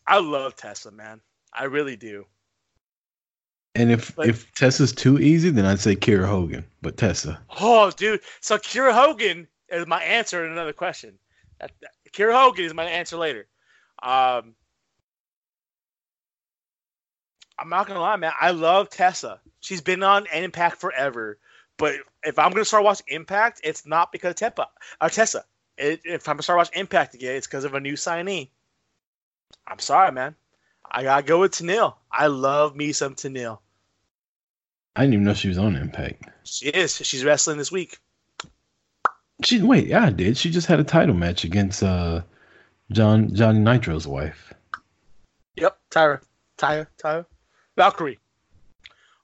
I 0.08 0.20
love 0.20 0.56
Tessa, 0.56 0.92
man. 0.92 1.22
I 1.54 1.66
really 1.66 1.96
do. 1.96 2.26
And 3.76 3.92
if 3.92 4.18
if 4.20 4.52
Tessa's 4.54 4.92
too 4.92 5.20
easy, 5.20 5.50
then 5.50 5.66
I'd 5.66 5.80
say 5.80 5.96
Kiera 5.96 6.28
Hogan. 6.28 6.66
But 6.82 6.98
Tessa. 6.98 7.40
Oh, 7.60 7.90
dude. 7.92 8.22
So 8.42 8.58
Kiera 8.58 8.94
Hogan 8.94 9.48
is 9.70 9.88
my 9.88 10.04
answer 10.04 10.46
in 10.46 10.52
another 10.52 10.74
question. 10.74 11.18
That, 11.60 11.72
that- 11.82 11.92
Kiera 12.12 12.34
Hogan 12.34 12.66
is 12.66 12.74
my 12.74 12.84
answer 12.84 13.16
later. 13.16 13.48
Um, 14.04 14.56
I'm 17.58 17.70
not 17.70 17.88
gonna 17.88 18.02
lie, 18.02 18.18
man. 18.18 18.34
I 18.42 18.52
love 18.52 18.90
Tessa. 18.90 19.40
She's 19.62 19.82
been 19.82 20.04
on 20.04 20.26
Impact 20.34 20.78
forever. 20.82 21.38
But 21.78 21.96
if 22.24 22.38
I'm 22.38 22.52
gonna 22.52 22.66
start 22.66 22.84
watching 22.84 23.06
Impact, 23.10 23.62
it's 23.64 23.86
not 23.86 24.12
because 24.12 24.32
of 24.32 24.54
Tepa 24.54 24.66
or 25.02 25.10
Tessa. 25.10 25.46
It, 25.78 26.02
if 26.04 26.28
I'm 26.28 26.36
gonna 26.36 26.44
start 26.44 26.58
watching 26.58 26.80
Impact 26.80 27.14
again, 27.14 27.36
it's 27.36 27.48
because 27.48 27.64
of 27.64 27.74
a 27.74 27.80
new 27.80 27.94
signee. 27.94 28.50
I'm 29.66 29.80
sorry, 29.80 30.12
man. 30.12 30.36
I 30.92 31.04
gotta 31.04 31.24
go 31.24 31.40
with 31.40 31.54
Tenille. 31.54 31.96
I 32.12 32.28
love 32.28 32.76
me 32.76 32.92
some 32.92 33.16
Tenille. 33.16 33.60
I 34.96 35.02
didn't 35.02 35.14
even 35.14 35.26
know 35.26 35.34
she 35.34 35.48
was 35.48 35.58
on 35.58 35.78
Impact. 35.78 36.26
She 36.44 36.68
is. 36.68 36.98
She's 36.98 37.24
wrestling 37.24 37.58
this 37.58 37.72
week. 37.72 37.98
She 39.44 39.62
wait, 39.62 39.88
yeah, 39.88 40.06
I 40.06 40.10
did. 40.10 40.38
She 40.38 40.52
just 40.52 40.68
had 40.68 40.80
a 40.80 40.84
title 40.84 41.16
match 41.16 41.46
against 41.46 41.82
uh 41.82 42.22
John 42.92 43.34
Johnny 43.34 43.60
Nitro's 43.60 44.06
wife. 44.06 44.54
Yep, 45.56 45.78
Taya, 45.90 46.22
Taya, 46.58 46.88
Taya, 47.02 47.26
Valkyrie. 47.78 48.20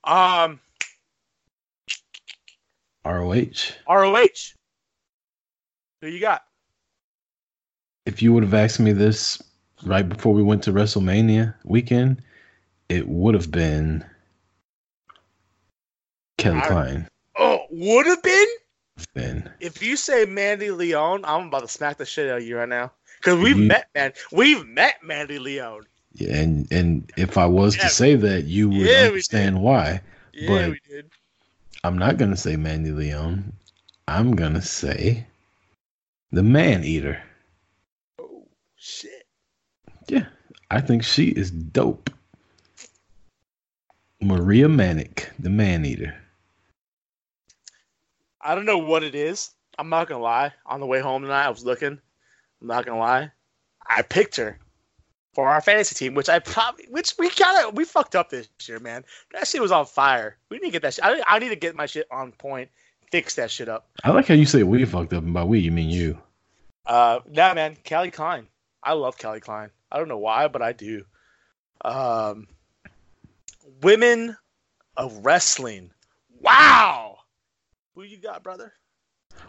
Um, 0.04 0.60
ROH. 3.04 3.72
ROH. 3.88 4.54
Who 6.00 6.08
you 6.08 6.20
got? 6.20 6.42
If 8.06 8.22
you 8.22 8.32
would 8.32 8.42
have 8.42 8.54
asked 8.54 8.80
me 8.80 8.92
this 8.92 9.42
right 9.84 10.08
before 10.08 10.34
we 10.34 10.42
went 10.42 10.62
to 10.64 10.72
WrestleMania 10.72 11.54
weekend, 11.64 12.22
it 12.88 13.06
would 13.08 13.34
have 13.34 13.50
been 13.50 14.04
Kelly 16.38 16.58
I- 16.58 16.66
Klein. 16.66 17.08
Oh, 17.36 17.66
would 17.70 18.06
have 18.06 18.22
been 18.22 18.46
Been 19.14 19.48
if 19.60 19.80
you 19.80 19.96
say 19.96 20.24
Mandy 20.24 20.70
Leon. 20.72 21.24
I'm 21.24 21.46
about 21.48 21.60
to 21.60 21.68
smack 21.68 21.98
the 21.98 22.04
shit 22.04 22.28
out 22.30 22.38
of 22.38 22.44
you 22.44 22.56
right 22.56 22.68
now 22.68 22.90
because 23.20 23.38
we've 23.38 23.56
You- 23.58 23.66
met, 23.66 23.88
man. 23.94 24.12
We've 24.32 24.66
met 24.66 24.96
Mandy 25.04 25.38
Leon. 25.38 25.86
yeah, 26.14 26.34
and 26.34 26.66
and 26.72 27.12
if 27.16 27.38
I 27.38 27.46
was 27.46 27.76
Yeah. 27.76 27.82
to 27.84 27.88
say 27.90 28.16
that, 28.16 28.44
you 28.46 28.68
would 28.70 28.78
Yeah, 28.78 29.02
understand 29.06 29.60
why. 29.62 30.00
Yeah, 30.32 30.48
But- 30.48 30.70
we 30.70 30.80
did. 30.88 31.10
I'm 31.84 31.96
not 31.96 32.16
gonna 32.16 32.36
say 32.36 32.56
Mandy 32.56 32.90
Leon. 32.90 33.52
I'm 34.08 34.34
gonna 34.34 34.62
say 34.62 35.26
the 36.32 36.42
Man 36.42 36.82
Eater. 36.82 37.22
Oh 38.18 38.48
shit. 38.76 39.17
Yeah, 40.08 40.26
I 40.70 40.80
think 40.80 41.04
she 41.04 41.28
is 41.28 41.50
dope. 41.50 42.10
Maria 44.20 44.68
Manic, 44.68 45.30
the 45.38 45.50
Man 45.50 45.84
Eater. 45.84 46.16
I 48.40 48.54
don't 48.54 48.64
know 48.64 48.78
what 48.78 49.04
it 49.04 49.14
is. 49.14 49.50
I'm 49.78 49.88
not 49.88 50.08
gonna 50.08 50.22
lie. 50.22 50.52
On 50.66 50.80
the 50.80 50.86
way 50.86 51.00
home 51.00 51.22
tonight, 51.22 51.46
I 51.46 51.50
was 51.50 51.64
looking. 51.64 52.00
I'm 52.60 52.66
not 52.66 52.84
gonna 52.84 52.98
lie. 52.98 53.30
I 53.86 54.02
picked 54.02 54.36
her 54.36 54.58
for 55.34 55.48
our 55.48 55.60
fantasy 55.60 55.94
team, 55.94 56.14
which 56.14 56.28
I 56.28 56.40
probably, 56.40 56.86
which 56.90 57.14
we 57.18 57.30
kind 57.30 57.64
of 57.64 57.76
we 57.76 57.84
fucked 57.84 58.16
up 58.16 58.30
this 58.30 58.48
year, 58.66 58.80
man. 58.80 59.04
That 59.32 59.46
shit 59.46 59.62
was 59.62 59.70
on 59.70 59.86
fire. 59.86 60.36
We 60.50 60.58
need 60.58 60.68
to 60.68 60.72
get 60.72 60.82
that 60.82 60.94
shit. 60.94 61.04
I, 61.04 61.22
I 61.28 61.38
need 61.38 61.50
to 61.50 61.56
get 61.56 61.76
my 61.76 61.86
shit 61.86 62.06
on 62.10 62.32
point, 62.32 62.70
fix 63.12 63.36
that 63.36 63.50
shit 63.50 63.68
up. 63.68 63.88
I 64.02 64.10
like 64.10 64.26
how 64.26 64.34
you 64.34 64.46
say 64.46 64.62
we 64.62 64.84
fucked 64.84 65.12
up, 65.12 65.22
and 65.22 65.34
by 65.34 65.44
we 65.44 65.60
you 65.60 65.70
mean 65.70 65.90
you. 65.90 66.18
Uh, 66.86 67.20
nah, 67.30 67.54
man, 67.54 67.76
Callie 67.88 68.10
Klein. 68.10 68.46
I 68.82 68.92
love 68.92 69.18
Kelly 69.18 69.40
Klein. 69.40 69.70
I 69.90 69.98
don't 69.98 70.08
know 70.08 70.18
why, 70.18 70.48
but 70.48 70.62
I 70.62 70.72
do. 70.72 71.04
Um, 71.84 72.48
women 73.82 74.36
of 74.96 75.24
wrestling. 75.24 75.90
Wow. 76.40 77.18
Who 77.94 78.02
you 78.02 78.18
got, 78.18 78.42
brother? 78.42 78.72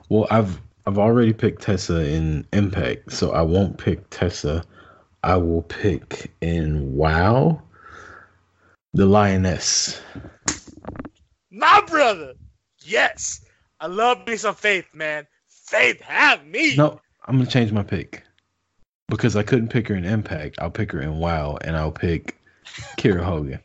Well, 0.09 0.27
I've 0.29 0.59
I've 0.85 0.97
already 0.97 1.33
picked 1.33 1.61
Tessa 1.61 2.05
in 2.05 2.47
Impact, 2.53 3.11
so 3.11 3.31
I 3.31 3.41
won't 3.41 3.77
pick 3.77 4.09
Tessa. 4.09 4.63
I 5.23 5.37
will 5.37 5.63
pick 5.63 6.31
in 6.41 6.95
WoW 6.95 7.61
the 8.93 9.05
Lioness. 9.05 10.01
My 11.51 11.81
brother. 11.87 12.33
Yes. 12.81 13.45
I 13.79 13.87
love 13.87 14.25
me 14.25 14.35
some 14.35 14.55
faith, 14.55 14.87
man. 14.93 15.27
Faith, 15.47 16.01
have 16.01 16.45
me. 16.45 16.75
No, 16.75 16.99
I'm 17.25 17.37
gonna 17.37 17.49
change 17.49 17.71
my 17.71 17.83
pick 17.83 18.23
because 19.09 19.35
I 19.35 19.43
couldn't 19.43 19.69
pick 19.69 19.87
her 19.87 19.95
in 19.95 20.05
Impact. 20.05 20.57
I'll 20.59 20.71
pick 20.71 20.91
her 20.91 21.01
in 21.01 21.17
WoW, 21.17 21.57
and 21.61 21.75
I'll 21.75 21.91
pick 21.91 22.37
Kiera 22.97 23.23
Hogan. 23.23 23.59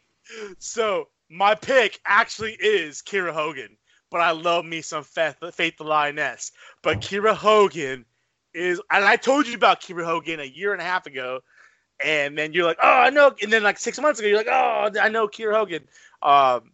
So 0.58 1.08
my 1.30 1.54
pick 1.54 2.00
actually 2.06 2.52
is 2.54 3.02
Kiera 3.02 3.32
Hogan, 3.32 3.76
but 4.10 4.20
I 4.20 4.32
love 4.32 4.64
me 4.64 4.80
some 4.80 5.04
Faith, 5.04 5.36
Faith 5.52 5.76
the 5.76 5.84
Lioness. 5.84 6.52
But 6.82 7.00
Kiera 7.00 7.34
Hogan 7.34 8.04
is, 8.52 8.80
and 8.90 9.04
I 9.04 9.16
told 9.16 9.46
you 9.46 9.54
about 9.54 9.80
Kiera 9.80 10.04
Hogan 10.04 10.40
a 10.40 10.44
year 10.44 10.72
and 10.72 10.80
a 10.80 10.84
half 10.84 11.06
ago, 11.06 11.40
and 12.04 12.36
then 12.36 12.52
you're 12.52 12.66
like, 12.66 12.78
oh, 12.82 12.88
I 12.88 13.10
know, 13.10 13.34
and 13.42 13.52
then 13.52 13.62
like 13.62 13.78
six 13.78 14.00
months 14.00 14.18
ago, 14.18 14.28
you're 14.28 14.38
like, 14.38 14.48
oh, 14.50 14.90
I 15.00 15.08
know 15.08 15.28
Kira 15.28 15.54
Hogan. 15.54 15.86
Um, 16.22 16.72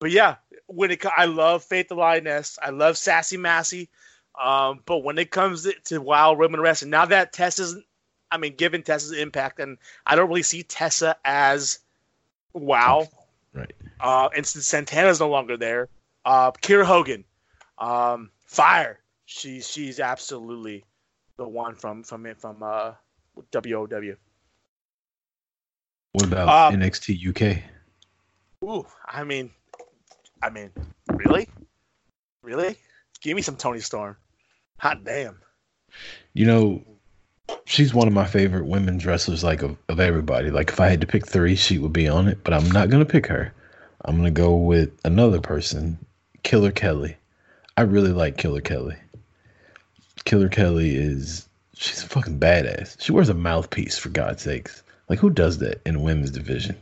but 0.00 0.10
yeah, 0.10 0.36
when 0.66 0.90
it, 0.90 1.04
I 1.16 1.24
love 1.26 1.64
Faith 1.64 1.88
the 1.88 1.94
Lioness, 1.94 2.58
I 2.60 2.70
love 2.70 2.98
Sassy 2.98 3.36
Massey. 3.36 3.88
Um, 4.40 4.80
but 4.84 4.98
when 5.04 5.18
it 5.18 5.30
comes 5.30 5.62
to, 5.62 5.72
to 5.84 5.98
Wild 5.98 6.38
Women 6.38 6.60
Wrestling, 6.60 6.90
now 6.90 7.06
that 7.06 7.32
Tessa's, 7.32 7.76
I 8.30 8.36
mean, 8.36 8.56
given 8.56 8.82
Tessa's 8.82 9.12
impact, 9.12 9.60
and 9.60 9.78
I 10.06 10.16
don't 10.16 10.28
really 10.28 10.42
see 10.42 10.62
Tessa 10.62 11.16
as 11.24 11.78
Wow. 12.54 13.08
Right. 13.52 13.72
Uh, 14.00 14.28
and 14.34 14.46
since 14.46 14.66
Santana's 14.66 15.20
no 15.20 15.28
longer 15.28 15.56
there, 15.56 15.88
uh, 16.24 16.52
Kiera 16.52 16.84
Hogan, 16.84 17.24
um, 17.78 18.30
fire. 18.46 19.00
She's 19.26 19.68
she's 19.68 20.00
absolutely 20.00 20.84
the 21.36 21.48
one 21.48 21.74
from 21.74 22.02
from 22.02 22.26
from 22.36 22.62
uh, 22.62 22.92
WOW. 23.52 24.14
What 26.12 26.26
about 26.26 26.72
Um, 26.74 26.80
NXT 26.80 27.28
UK? 27.28 27.62
Ooh, 28.62 28.86
I 29.06 29.24
mean, 29.24 29.50
I 30.42 30.50
mean, 30.50 30.70
really, 31.08 31.48
really, 32.42 32.76
give 33.20 33.34
me 33.34 33.42
some 33.42 33.56
Toni 33.56 33.80
Storm. 33.80 34.16
Hot 34.78 35.04
damn. 35.04 35.40
You 36.32 36.46
know, 36.46 36.82
she's 37.64 37.94
one 37.94 38.08
of 38.08 38.14
my 38.14 38.26
favorite 38.26 38.66
women's 38.66 39.06
wrestlers, 39.06 39.44
like 39.44 39.62
of, 39.62 39.76
of 39.88 40.00
everybody. 40.00 40.50
Like 40.50 40.70
if 40.70 40.80
I 40.80 40.88
had 40.88 41.00
to 41.00 41.06
pick 41.06 41.26
three, 41.26 41.56
she 41.56 41.78
would 41.78 41.92
be 41.92 42.08
on 42.08 42.28
it, 42.28 42.42
but 42.44 42.54
I'm 42.54 42.70
not 42.70 42.90
gonna 42.90 43.04
pick 43.04 43.26
her. 43.26 43.52
I'm 44.04 44.16
gonna 44.16 44.30
go 44.30 44.56
with 44.56 44.90
another 45.04 45.40
person, 45.40 45.98
Killer 46.42 46.72
Kelly. 46.72 47.16
I 47.76 47.82
really 47.82 48.12
like 48.12 48.36
Killer 48.36 48.60
Kelly. 48.60 48.96
Killer 50.24 50.48
Kelly 50.48 50.94
is 50.94 51.48
she's 51.74 52.02
a 52.02 52.08
fucking 52.08 52.38
badass. 52.38 53.00
She 53.00 53.12
wears 53.12 53.28
a 53.28 53.34
mouthpiece 53.34 53.98
for 53.98 54.08
God's 54.10 54.42
sakes. 54.42 54.82
Like 55.08 55.18
who 55.18 55.30
does 55.30 55.58
that 55.58 55.80
in 55.86 56.02
women's 56.02 56.30
division? 56.30 56.76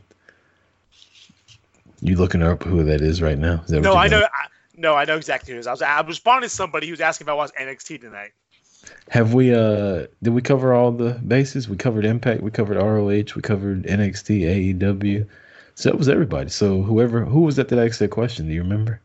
You 2.01 2.17
looking 2.17 2.43
up 2.43 2.63
who 2.63 2.83
that 2.83 3.01
is 3.01 3.21
right 3.21 3.37
now? 3.37 3.61
Is 3.63 3.69
that 3.69 3.77
what 3.77 3.83
No, 3.83 3.95
I 3.95 4.07
know. 4.07 4.21
I, 4.21 4.47
no, 4.83 4.95
I 4.95 5.05
know 5.05 5.15
exactly 5.15 5.53
who 5.53 5.57
it 5.57 5.61
is. 5.61 5.67
I 5.67 5.71
was 5.71 5.81
I 5.81 6.01
was 6.01 6.09
responding 6.09 6.49
to 6.49 6.55
somebody 6.55 6.87
who 6.87 6.91
was 6.91 7.01
asking 7.01 7.25
if 7.25 7.29
I 7.29 7.33
watched 7.33 7.55
NXT 7.55 8.01
tonight. 8.01 8.31
Have 9.09 9.33
we 9.33 9.55
uh 9.55 10.07
did 10.21 10.33
we 10.33 10.41
cover 10.41 10.73
all 10.73 10.91
the 10.91 11.13
bases? 11.25 11.69
We 11.69 11.77
covered 11.77 12.05
Impact, 12.05 12.41
we 12.43 12.51
covered 12.51 12.77
ROH, 12.77 13.33
we 13.35 13.41
covered 13.41 13.83
NXT, 13.83 14.75
AEW. 14.77 15.27
So 15.75 15.89
that 15.89 15.97
was 15.97 16.09
everybody. 16.09 16.49
So 16.49 16.81
whoever 16.81 17.23
who 17.23 17.41
was 17.41 17.55
that 17.55 17.69
that 17.69 17.79
asked 17.79 17.99
that 17.99 18.09
question? 18.09 18.47
Do 18.47 18.53
you 18.53 18.61
remember? 18.61 19.01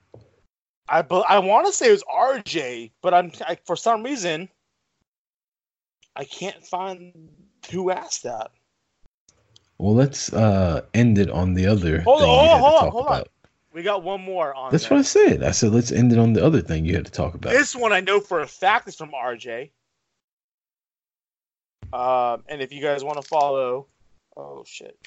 I 0.89 1.05
I 1.29 1.39
want 1.39 1.67
to 1.69 1.73
say 1.73 1.89
it 1.89 1.93
was 1.93 2.05
RJ, 2.13 2.91
but 3.01 3.15
I'm 3.15 3.31
I, 3.47 3.57
for 3.65 3.77
some 3.77 4.03
reason 4.03 4.49
I 6.17 6.25
can't 6.25 6.67
find 6.67 7.13
who 7.71 7.93
asked 7.93 8.25
that. 8.25 8.51
Well, 9.79 9.95
let's 9.95 10.33
uh 10.33 10.83
end 10.93 11.19
it 11.19 11.31
on 11.31 11.55
the 11.55 11.67
other 11.67 12.01
Hold 12.01 12.21
thing 12.21 12.29
on, 12.29 12.43
we 12.43 12.49
had 12.49 12.61
hold 12.61 12.75
on, 12.75 12.91
hold 12.91 13.07
on. 13.07 13.25
We 13.79 13.85
got 13.85 14.03
one 14.03 14.21
more 14.23 14.53
on. 14.57 14.73
That's 14.73 14.91
what 14.91 14.99
I 14.99 15.03
said. 15.03 15.45
I 15.45 15.53
said 15.53 15.71
let's 15.71 15.93
end 15.93 16.13
it 16.13 16.19
on 16.19 16.33
the 16.33 16.45
other 16.45 16.61
thing 16.61 16.85
you 16.85 16.97
had 16.97 17.05
to 17.07 17.13
talk 17.13 17.35
about. 17.35 17.53
This 17.53 17.77
one 17.77 17.93
I 17.93 18.01
know 18.01 18.19
for 18.19 18.41
a 18.41 18.47
fact 18.49 18.89
is 18.89 18.97
from 18.97 19.13
RJ. 19.13 19.71
Um, 21.93 22.43
and 22.49 22.61
if 22.61 22.73
you 22.73 22.83
guys 22.83 23.05
want 23.05 23.23
to 23.23 23.29
follow, 23.29 23.87
oh 24.37 24.65
shit, 24.67 24.99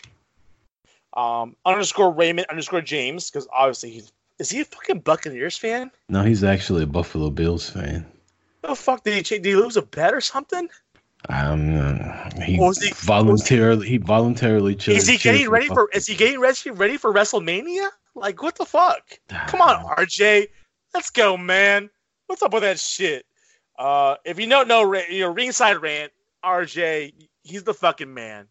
um, 1.18 1.58
underscore 1.66 2.14
Raymond 2.14 2.48
underscore 2.50 2.80
James 2.80 3.30
because 3.30 3.46
obviously 3.54 3.90
he's 3.90 4.14
is 4.40 4.50
he 4.50 4.62
a 4.62 4.66
fucking 4.66 5.00
Buccaneers 5.00 5.58
fan? 5.58 5.92
no, 6.08 6.24
he's 6.24 6.46
actually 6.46 6.84
a 6.84 6.88
Buffalo 6.88 7.30
Bills 7.30 7.70
fan. 7.70 8.06
The 8.62 8.74
fuck 8.74 9.04
did 9.04 9.16
he 9.16 9.22
cha- 9.22 9.36
did 9.36 9.48
he 9.48 9.56
lose 9.58 9.76
a 9.76 9.82
bet 9.82 10.14
or 10.14 10.22
something? 10.22 10.70
Um, 11.28 11.74
he 12.46 12.58
Was 12.58 12.82
he- 12.82 12.94
voluntarily 12.94 13.90
he 13.90 13.98
voluntarily 13.98 14.76
chose. 14.76 14.96
is 14.96 15.08
he 15.10 15.18
getting 15.18 15.50
ready 15.50 15.68
for? 15.68 15.90
Is 15.94 16.08
he 16.08 16.16
getting 16.16 16.40
ready 16.40 16.70
ready 16.70 16.96
for 16.96 17.14
WrestleMania? 17.14 17.90
Like 18.16 18.42
what 18.42 18.56
the 18.56 18.66
fuck? 18.66 19.20
Come 19.48 19.62
on, 19.62 19.86
RJ. 19.98 20.48
Let's 20.94 21.10
go, 21.10 21.38
man. 21.38 21.90
What's 22.28 22.42
up 22.42 22.54
with 22.54 22.64
that 22.64 22.80
shit? 22.80 23.26
Uh, 23.78 24.16
if 24.26 24.40
you 24.40 24.48
don't 24.48 24.68
know, 24.68 24.94
you 24.94 25.22
know, 25.22 25.34
ringside 25.34 25.82
rant, 25.82 26.12
RJ, 26.44 27.14
he's 27.44 27.64
the 27.64 27.74
fucking 27.74 28.14
man. 28.14 28.48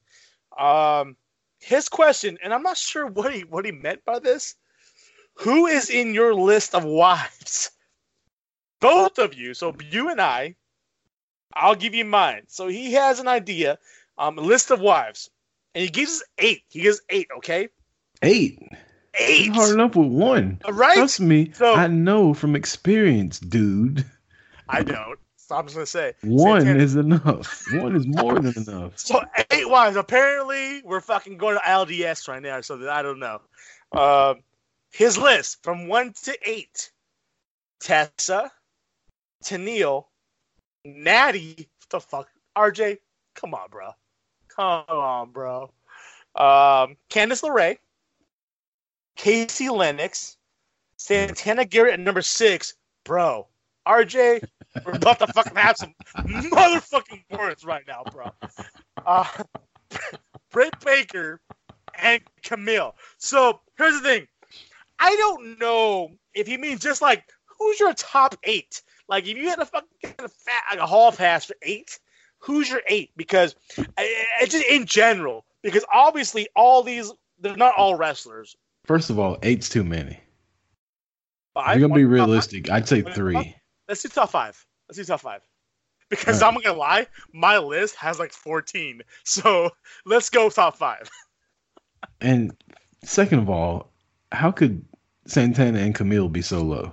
Um, 0.59 1.17
his 1.59 1.89
question, 1.89 2.39
and 2.43 2.53
I'm 2.53 2.63
not 2.63 2.77
sure 2.77 3.07
what 3.07 3.35
he 3.35 3.43
what 3.43 3.65
he 3.65 3.73
meant 3.73 4.05
by 4.05 4.19
this. 4.19 4.55
Who 5.35 5.67
is 5.67 5.91
in 5.91 6.15
your 6.15 6.35
list 6.35 6.75
of 6.75 6.85
wives? 6.85 7.71
Both 8.81 9.19
of 9.19 9.35
you. 9.35 9.55
So 9.55 9.75
you 9.91 10.11
and 10.11 10.21
I. 10.21 10.57
I'll 11.55 11.75
give 11.75 11.95
you 11.95 12.05
mine. 12.05 12.43
So 12.47 12.69
he 12.69 12.93
has 12.93 13.19
an 13.19 13.27
idea, 13.27 13.79
um, 14.17 14.39
a 14.39 14.41
list 14.41 14.71
of 14.71 14.81
wives, 14.81 15.31
and 15.75 15.83
he 15.83 15.91
gives 15.91 16.13
us 16.13 16.23
eight. 16.39 16.63
He 16.69 16.83
gives 16.83 17.03
eight. 17.11 17.29
Okay, 17.39 17.69
eight. 18.23 18.59
Eight. 19.19 19.53
Hard 19.55 19.73
enough 19.73 19.97
with 19.97 20.09
one. 20.09 20.61
Right? 20.71 20.95
Trust 20.95 21.21
me, 21.21 21.53
So- 21.53 21.75
I 21.75 21.87
know 21.89 22.33
from 22.35 22.55
experience, 22.55 23.39
dude. 23.41 24.05
I 24.69 24.83
don't. 24.83 25.19
So 25.37 25.57
I'm 25.57 25.65
just 25.65 25.75
gonna 25.75 25.87
say 25.87 26.15
One 26.23 26.61
Santana- 26.61 26.83
is 26.85 26.95
enough. 26.95 27.65
One 27.73 27.97
is 27.97 28.07
more 28.07 28.39
than 28.39 28.55
enough. 28.69 28.99
So 29.01 29.21
eight 29.51 29.69
wives. 29.69 29.97
Apparently, 29.97 30.81
we're 30.85 31.01
fucking 31.01 31.39
going 31.39 31.57
to 31.57 31.63
LDS 31.63 32.29
right 32.29 32.41
now. 32.41 32.61
So 32.61 32.77
that 32.77 32.89
I 32.89 33.03
don't 33.03 33.19
know. 33.19 33.41
Um, 33.91 34.43
his 34.93 35.19
list 35.19 35.61
from 35.65 35.89
one 35.89 36.13
to 36.23 36.39
eight: 36.49 36.93
Tessa, 37.81 38.53
Tenille, 39.45 40.05
Natty. 40.85 41.57
What 41.81 41.91
the 41.91 42.01
fuck, 42.01 42.29
RJ? 42.57 42.99
Come 43.35 43.53
on, 43.55 43.69
bro. 43.71 43.91
Come 44.55 44.85
on, 44.89 45.31
bro. 45.33 45.63
Um, 46.37 46.97
Candice 47.11 47.43
LeRae, 47.43 47.79
Casey 49.17 49.69
Lennox, 49.69 50.37
Santana 50.97 51.65
Garrett 51.65 51.95
at 51.95 52.01
number 52.01 52.23
six, 52.23 52.75
bro. 53.05 53.47
RJ, 53.87 54.45
we're 54.85 54.93
about 54.93 55.19
to 55.19 55.27
fucking 55.29 55.57
have 55.57 55.77
some 55.77 55.95
motherfucking 56.17 57.25
words 57.31 57.65
right 57.65 57.85
now, 57.87 58.03
bro. 58.13 58.31
Uh, 59.05 59.25
Britt 60.51 60.75
Baker 60.85 61.41
and 61.99 62.21
Camille. 62.43 62.95
So 63.19 63.61
here's 63.77 64.01
the 64.01 64.09
thing. 64.09 64.29
I 64.99 65.17
don't 65.17 65.59
know 65.59 66.11
if 66.35 66.49
you 66.49 66.59
mean 66.59 66.79
just 66.79 67.01
like 67.03 67.25
who's 67.59 67.81
your 67.81 67.95
top 67.95 68.37
eight. 68.45 68.83
Like 69.09 69.27
if 69.27 69.37
you 69.37 69.49
had 69.49 69.59
a 69.59 69.67
fucking 69.67 70.15
a 70.19 70.29
fat 70.29 70.63
like 70.71 70.81
a 70.81 70.87
hall 70.87 71.13
pass 71.13 71.47
for 71.47 71.57
eight, 71.63 71.99
who's 72.39 72.71
your 72.71 72.83
eight? 72.87 73.11
Because 73.17 73.55
I, 73.97 74.25
I 74.43 74.47
just 74.47 74.67
in 74.67 74.87
general, 74.87 75.45
because 75.63 75.85
obviously 75.93 76.49
all 76.55 76.83
these 76.83 77.13
they're 77.41 77.57
not 77.57 77.75
all 77.77 77.95
wrestlers. 77.95 78.57
First 78.85 79.11
of 79.11 79.19
all, 79.19 79.39
eight's 79.43 79.69
too 79.69 79.85
many. 79.85 80.21
Five, 81.55 81.77
If 81.77 81.81
you're 81.81 81.89
gonna 81.89 81.99
be 81.99 82.05
realistic, 82.05 82.71
I'd 82.71 82.89
say 82.89 83.03
three. 83.03 83.57
Let's 83.89 84.03
do 84.03 84.09
top 84.09 84.31
five. 84.31 84.65
Let's 84.89 84.99
do 84.99 85.05
top 85.05 85.21
five. 85.21 85.43
Because 86.09 86.43
Alright. 86.43 86.49
I'm 86.49 86.55
not 86.55 86.65
gonna 86.65 86.79
lie, 86.79 87.07
my 87.33 87.59
list 87.59 87.95
has 87.97 88.19
like 88.19 88.33
14. 88.33 89.03
So 89.25 89.71
let's 90.07 90.31
go 90.31 90.51
top 90.51 90.77
five. 90.77 91.09
And 92.23 92.53
second 93.05 93.41
of 93.41 93.51
all, 93.51 93.93
how 94.33 94.51
could 94.51 94.83
Santana 95.27 95.81
and 95.81 95.95
Camille 95.95 96.29
be 96.31 96.41
so 96.41 96.63
low? 96.63 96.93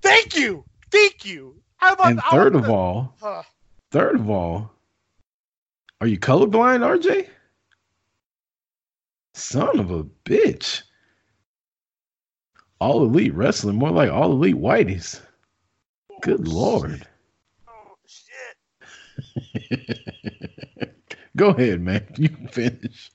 Thank 0.00 0.36
you, 0.36 0.64
thank 0.92 1.24
you. 1.24 1.60
How 1.76 1.94
about 1.94 2.10
And 2.10 2.20
third 2.30 2.54
of 2.54 2.68
all, 2.70 3.16
the- 3.20 3.26
uh, 3.26 3.42
third 3.90 4.14
of 4.16 4.30
all, 4.30 4.70
are 6.00 6.06
you 6.06 6.18
colorblind, 6.18 6.80
RJ? 6.80 7.28
Son 9.34 9.78
of 9.78 9.90
a 9.90 10.04
bitch. 10.24 10.82
All 12.80 13.02
elite 13.02 13.34
wrestling, 13.34 13.76
more 13.76 13.90
like 13.90 14.10
all 14.10 14.32
elite 14.32 14.56
whiteys. 14.56 15.20
Good 16.22 16.46
lord. 16.46 17.06
oh 17.68 17.96
shit. 18.06 18.56
Go 21.36 21.50
ahead, 21.50 21.80
man. 21.80 22.06
You 22.16 22.28
finish. 22.50 23.10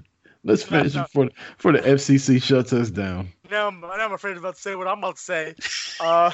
Let's 0.46 0.64
finish 0.64 0.96
no. 0.96 1.04
before 1.04 1.30
before 1.58 1.72
the 1.72 1.80
FCC 1.80 2.44
shuts 2.44 2.74
us 2.74 2.90
down. 2.90 3.32
Now 3.50 3.68
I'm, 3.68 3.80
now 3.80 3.92
I'm 3.92 4.12
afraid 4.12 4.36
about 4.36 4.56
to 4.56 4.62
say 4.62 4.76
what 4.76 4.88
I'm 4.88 4.98
about 4.98 5.16
to 5.16 5.22
say. 5.22 5.56
Uh, 6.02 6.32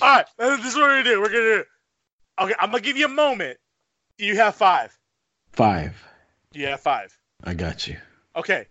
all 0.00 0.16
right, 0.16 0.26
this 0.38 0.64
is 0.64 0.74
what 0.76 0.84
we're 0.84 1.02
gonna 1.02 1.04
do. 1.04 1.20
We're 1.20 1.28
gonna 1.28 1.40
do. 1.40 1.64
Okay, 2.40 2.54
I'm 2.58 2.70
gonna 2.70 2.82
give 2.82 2.96
you 2.96 3.04
a 3.04 3.08
moment. 3.08 3.58
You 4.16 4.36
have 4.36 4.54
five? 4.54 4.96
Five. 5.52 6.02
You 6.52 6.66
have 6.68 6.80
five? 6.80 7.14
I 7.44 7.52
got 7.54 7.86
you. 7.86 7.98
Okay. 8.36 8.66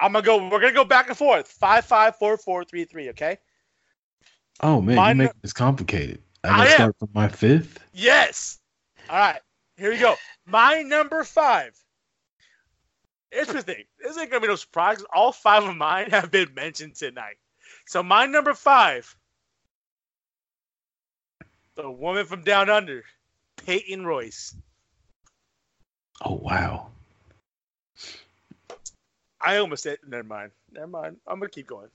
I'm 0.00 0.12
gonna 0.12 0.24
go. 0.24 0.48
We're 0.48 0.60
gonna 0.60 0.72
go 0.72 0.84
back 0.84 1.08
and 1.08 1.16
forth. 1.16 1.48
Five, 1.48 1.84
five, 1.84 2.16
four, 2.16 2.36
four, 2.36 2.64
three, 2.64 2.84
three. 2.84 3.10
Okay. 3.10 3.38
Oh 4.62 4.80
man, 4.80 4.96
Mine- 4.96 5.16
you 5.16 5.22
make 5.24 5.42
this 5.42 5.52
complicated. 5.52 6.22
I 6.42 6.48
I 6.48 6.50
gotta 6.50 6.70
am. 6.70 6.74
start 6.74 6.96
from 6.98 7.08
my 7.14 7.28
fifth. 7.28 7.78
Yes. 7.92 8.58
All 9.08 9.18
right. 9.18 9.40
Here 9.76 9.90
we 9.90 9.98
go. 9.98 10.16
My 10.46 10.82
number 10.82 11.24
five. 11.24 11.76
Interesting. 13.32 13.84
This 14.02 14.18
ain't 14.18 14.30
gonna 14.30 14.40
be 14.40 14.48
no 14.48 14.56
surprise. 14.56 15.02
All 15.14 15.32
five 15.32 15.64
of 15.64 15.76
mine 15.76 16.10
have 16.10 16.30
been 16.30 16.52
mentioned 16.54 16.96
tonight. 16.96 17.36
So 17.86 18.02
my 18.02 18.26
number 18.26 18.54
five, 18.54 19.14
the 21.76 21.90
woman 21.90 22.26
from 22.26 22.42
down 22.42 22.68
under, 22.70 23.04
Peyton 23.64 24.04
Royce. 24.04 24.54
Oh 26.24 26.34
wow. 26.34 26.88
I 29.40 29.56
almost 29.56 29.82
said. 29.82 29.98
Never 30.06 30.22
mind. 30.22 30.50
Never 30.72 30.86
mind. 30.86 31.16
I'm 31.26 31.38
gonna 31.38 31.50
keep 31.50 31.66
going. 31.66 31.88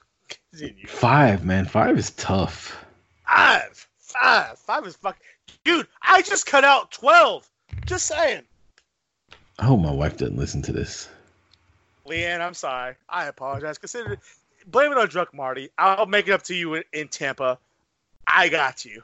Continue. 0.51 0.88
Five, 0.88 1.45
man. 1.45 1.65
Five 1.65 1.97
is 1.97 2.11
tough. 2.11 2.84
Five. 3.27 3.88
Five. 3.99 4.57
Five 4.57 4.88
is 4.88 4.95
fuck. 4.95 5.17
Dude, 5.63 5.88
I 6.01 6.22
just 6.22 6.45
cut 6.45 6.63
out 6.63 6.91
twelve. 6.91 7.47
Just 7.85 8.07
saying. 8.07 8.43
I 9.59 9.65
hope 9.65 9.80
my 9.80 9.91
wife 9.91 10.17
doesn't 10.17 10.38
listen 10.38 10.61
to 10.63 10.72
this. 10.72 11.09
Leanne, 12.07 12.41
I'm 12.41 12.53
sorry. 12.53 12.95
I 13.09 13.26
apologize. 13.26 13.77
Consider 13.77 14.17
blame 14.67 14.91
it 14.91 14.97
on 14.97 15.07
drunk 15.07 15.34
Marty. 15.34 15.69
I'll 15.77 16.05
make 16.05 16.27
it 16.27 16.31
up 16.31 16.43
to 16.43 16.55
you 16.55 16.76
in, 16.76 16.84
in 16.93 17.07
Tampa. 17.07 17.57
I 18.27 18.49
got 18.49 18.85
you. 18.85 19.01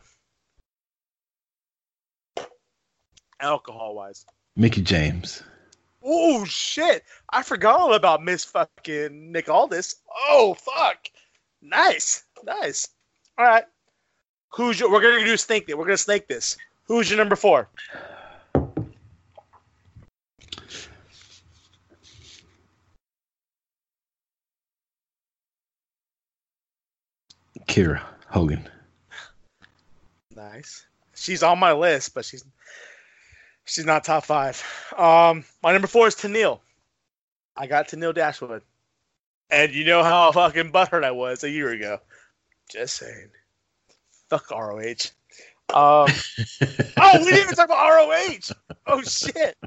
Alcohol 3.40 3.96
wise. 3.96 4.26
Mickie 4.56 4.82
James. 4.82 5.44
Oh 6.04 6.46
shit! 6.46 7.04
I 7.30 7.44
forgot 7.44 7.80
all 7.80 7.94
about 7.94 8.24
Miss 8.24 8.44
fucking 8.44 9.32
Nick 9.32 9.50
Aldis. 9.50 9.98
Oh 10.30 10.56
fuck! 10.56 10.98
Nice, 11.62 12.24
nice. 12.44 12.90
All 13.38 13.46
right. 13.46 13.66
Who's 14.50 14.80
your? 14.80 14.92
We're 14.92 15.02
gonna 15.02 15.24
do 15.24 15.38
snake 15.38 15.68
this. 15.68 15.76
We're 15.76 15.86
gonna 15.86 15.98
snake 15.98 16.28
this. 16.28 16.58
Who's 16.86 17.10
your 17.10 17.18
number 17.18 17.36
four? 17.36 17.70
Kiera 27.68 28.02
Hogan. 28.28 28.68
Nice. 30.36 30.86
She's 31.16 31.44
on 31.44 31.60
my 31.60 31.72
list, 31.72 32.14
but 32.14 32.26
she's 32.26 32.44
she's 33.72 33.86
not 33.86 34.04
top 34.04 34.26
five. 34.26 34.62
Um, 34.98 35.46
my 35.64 35.72
number 35.72 35.88
four 35.88 36.08
is 36.08 36.16
Tenille. 36.16 36.60
I 37.56 37.68
got 37.68 37.88
Tenille 37.88 38.14
Dashwood, 38.14 38.64
and 39.50 39.74
you 39.74 39.86
know 39.86 40.04
how 40.04 40.32
fucking 40.32 40.72
butthurt 40.72 41.04
I 41.04 41.12
was 41.12 41.44
a 41.44 41.50
year 41.50 41.70
ago. 41.70 42.00
Just 42.70 42.98
saying. 42.98 43.30
Fuck 44.30 44.52
ROH. 44.52 45.12
Um, 45.74 46.08
oh, 46.98 47.18
we 47.20 47.26
didn't 47.26 47.44
even 47.44 47.56
talk 47.56 47.66
about 47.66 47.90
ROH. 47.90 48.54
Oh 48.88 49.02
shit. 49.02 49.58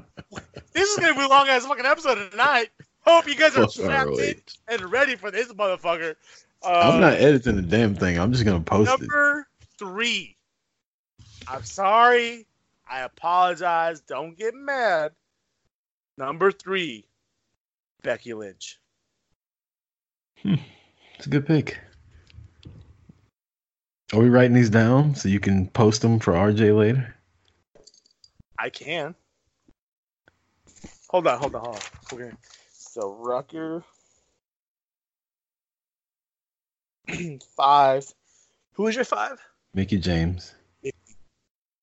This 0.73 0.89
is 0.89 0.97
gonna 0.97 1.15
be 1.15 1.21
a 1.21 1.27
long 1.27 1.47
ass 1.47 1.65
fucking 1.65 1.85
episode 1.85 2.29
tonight. 2.31 2.69
Hope 3.01 3.27
you 3.27 3.35
guys 3.35 3.55
are 3.55 3.69
strapped 3.69 4.17
in 4.19 4.35
and 4.67 4.91
ready 4.91 5.15
for 5.15 5.31
this 5.31 5.51
motherfucker. 5.53 6.15
Uh, 6.63 6.91
I'm 6.93 7.01
not 7.01 7.13
editing 7.13 7.55
the 7.55 7.61
damn 7.61 7.95
thing. 7.95 8.19
I'm 8.19 8.31
just 8.31 8.45
gonna 8.45 8.59
post 8.61 8.91
it. 8.91 8.99
Number 8.99 9.47
three. 9.77 10.35
I'm 11.47 11.63
sorry. 11.63 12.47
I 12.87 13.01
apologize. 13.01 14.01
Don't 14.01 14.37
get 14.37 14.53
mad. 14.53 15.11
Number 16.17 16.51
three, 16.51 17.05
Becky 18.03 18.33
Lynch. 18.33 18.79
Hmm. 20.41 20.55
It's 21.17 21.25
a 21.25 21.29
good 21.29 21.45
pick. 21.45 21.79
Are 24.13 24.19
we 24.19 24.29
writing 24.29 24.53
these 24.53 24.69
down 24.69 25.15
so 25.15 25.27
you 25.27 25.39
can 25.39 25.67
post 25.67 26.01
them 26.01 26.19
for 26.19 26.33
RJ 26.33 26.77
later? 26.77 27.15
I 28.59 28.69
can. 28.69 29.15
Hold 31.09 31.27
on, 31.27 31.39
hold 31.39 31.55
on, 31.55 31.61
hold 31.61 31.75
on. 31.75 31.81
Okay. 32.13 32.31
So 32.71 33.13
Rucker 33.19 33.83
five. 37.55 38.05
Who 38.73 38.87
is 38.87 38.95
your 38.95 39.05
five? 39.05 39.39
Mickie 39.73 39.97
James. 39.97 40.53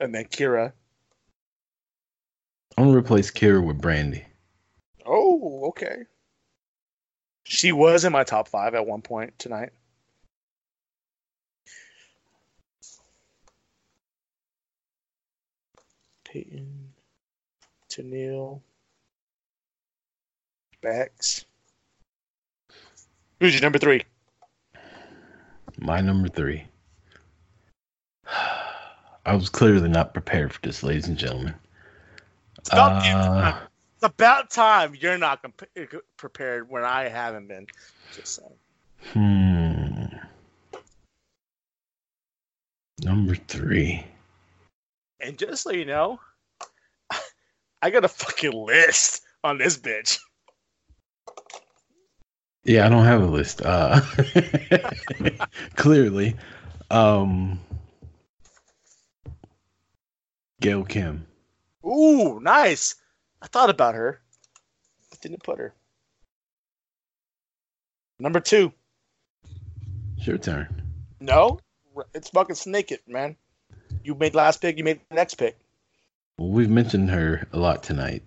And 0.00 0.14
then 0.14 0.24
Kiera. 0.24 0.72
I'm 2.76 2.86
gonna 2.86 2.98
replace 2.98 3.30
Kiera 3.30 3.64
with 3.64 3.80
Brandi. 3.80 4.24
Oh, 5.04 5.66
okay. 5.68 6.04
She 7.44 7.72
was 7.72 8.04
in 8.04 8.12
my 8.12 8.24
top 8.24 8.48
five 8.48 8.74
at 8.74 8.86
one 8.86 9.02
point 9.02 9.38
tonight. 9.38 9.70
Peyton, 16.24 16.94
Tenille, 17.90 18.62
Bex. 20.80 21.44
Who's 23.38 23.52
your 23.52 23.62
number 23.62 23.78
three? 23.78 24.02
My 25.78 26.00
number 26.00 26.28
three. 26.28 26.64
I 29.26 29.34
was 29.34 29.50
clearly 29.50 29.88
not 29.88 30.14
prepared 30.14 30.52
for 30.52 30.60
this, 30.62 30.82
ladies 30.82 31.08
and 31.08 31.18
gentlemen. 31.18 31.54
It's 32.62 32.70
about, 32.70 33.02
Uh, 33.04 33.50
time. 33.50 33.68
it's 33.96 34.04
about 34.04 34.50
time 34.50 34.94
you're 34.94 35.18
not 35.18 35.42
comp- 35.42 35.66
prepared 36.16 36.70
when 36.70 36.84
I 36.84 37.08
haven't 37.08 37.48
been. 37.48 37.66
Just 38.14 38.36
saying. 38.36 38.56
Hmm. 39.12 40.16
Number 43.02 43.34
three. 43.34 44.06
And 45.18 45.36
just 45.36 45.64
so 45.64 45.72
you 45.72 45.84
know, 45.84 46.20
I 47.82 47.90
got 47.90 48.04
a 48.04 48.08
fucking 48.08 48.52
list 48.52 49.24
on 49.42 49.58
this 49.58 49.76
bitch. 49.76 50.20
Yeah, 52.62 52.86
I 52.86 52.88
don't 52.90 53.04
have 53.04 53.22
a 53.22 53.26
list. 53.26 53.60
Uh, 53.64 54.00
clearly, 55.74 56.36
um, 56.92 57.58
Gail 60.60 60.84
Kim. 60.84 61.26
Ooh, 61.84 62.40
nice. 62.40 62.94
I 63.40 63.46
thought 63.46 63.70
about 63.70 63.94
her, 63.94 64.20
but 65.10 65.20
didn't 65.20 65.42
put 65.42 65.58
her. 65.58 65.74
Number 68.18 68.40
two. 68.40 68.72
It's 70.16 70.26
your 70.26 70.38
turn. 70.38 70.82
No, 71.20 71.58
it's 72.14 72.30
fucking 72.30 72.54
Snake 72.54 72.92
It, 72.92 73.02
man. 73.08 73.36
You 74.04 74.14
made 74.14 74.34
last 74.34 74.60
pick. 74.60 74.78
You 74.78 74.84
made 74.84 75.00
the 75.08 75.14
next 75.16 75.34
pick. 75.34 75.58
Well, 76.38 76.48
we've 76.48 76.70
mentioned 76.70 77.10
her 77.10 77.46
a 77.52 77.58
lot 77.58 77.82
tonight. 77.82 78.22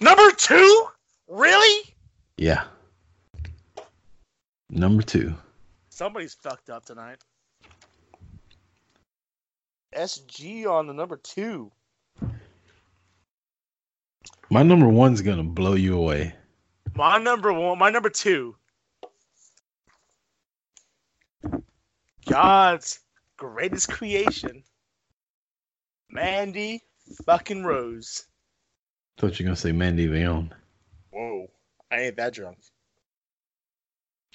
Number 0.00 0.30
two. 0.32 0.86
Really? 1.28 1.94
Yeah. 2.36 2.64
Number 4.68 5.02
two. 5.02 5.34
Somebody's 5.90 6.34
fucked 6.34 6.70
up 6.70 6.84
tonight. 6.84 7.18
SG 9.96 10.66
on 10.66 10.86
the 10.86 10.92
number 10.92 11.16
two. 11.16 11.70
My 14.50 14.62
number 14.62 14.88
one's 14.88 15.22
gonna 15.22 15.42
blow 15.42 15.74
you 15.74 15.96
away. 15.96 16.34
My 16.94 17.18
number 17.18 17.52
one, 17.52 17.78
my 17.78 17.90
number 17.90 18.10
two. 18.10 18.54
God's 22.28 23.00
greatest 23.36 23.88
creation. 23.90 24.62
Mandy 26.10 26.82
fucking 27.24 27.64
Rose. 27.64 28.26
Thought 29.16 29.38
you 29.38 29.44
were 29.44 29.48
gonna 29.48 29.56
say 29.56 29.72
Mandy 29.72 30.06
Leon. 30.06 30.52
Whoa. 31.10 31.50
I 31.90 32.00
ain't 32.02 32.16
that 32.16 32.34
drunk. 32.34 32.58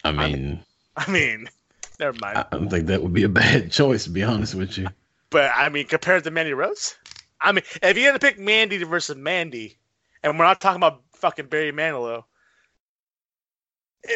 I 0.04 0.12
mean, 0.12 0.64
I 0.96 1.10
mean, 1.12 1.50
never 2.00 2.18
mind. 2.20 2.38
I 2.38 2.46
don't 2.52 2.70
think 2.70 2.88
that 2.88 3.02
would 3.02 3.14
be 3.14 3.24
a 3.24 3.30
bad 3.30 3.72
choice, 3.72 4.06
to 4.06 4.10
be 4.10 4.24
honest 4.24 4.56
with 4.56 4.78
you. 4.78 4.88
But 5.30 5.52
I 5.56 5.70
mean, 5.70 5.88
compared 5.88 6.24
to 6.24 6.32
Mandy 6.32 6.54
Rose, 6.54 6.96
I 7.42 7.52
mean, 7.52 7.64
if 7.82 7.98
you 7.98 8.04
had 8.06 8.14
to 8.14 8.20
pick 8.20 8.40
Mandy 8.40 8.82
versus 8.84 9.16
Mandy, 9.16 9.78
and 10.24 10.38
we're 10.38 10.46
not 10.46 10.62
talking 10.62 10.78
about 10.78 11.04
fucking 11.14 11.48
Barry 11.48 11.72
Manilow, 11.72 12.24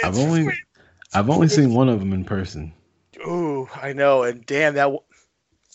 I've 0.04 0.18
only, 0.18 0.48
I've 1.14 1.30
only 1.30 1.48
seen 1.48 1.74
one 1.74 1.90
of 1.90 2.00
them 2.00 2.14
in 2.14 2.24
person. 2.24 2.74
Ooh, 3.28 3.70
I 3.76 3.94
know, 3.94 4.24
and 4.24 4.46
damn 4.46 4.74
that. 4.76 4.84
w- 4.84 5.04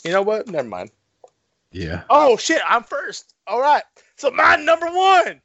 You 0.04 0.12
know 0.12 0.22
what? 0.22 0.48
Never 0.48 0.66
mind. 0.68 0.90
Yeah. 1.70 2.04
Oh 2.08 2.36
shit, 2.36 2.62
I'm 2.66 2.82
first. 2.82 3.34
All 3.46 3.60
right. 3.60 3.82
So 4.16 4.30
my 4.30 4.56
number 4.56 4.86
one, 4.86 5.40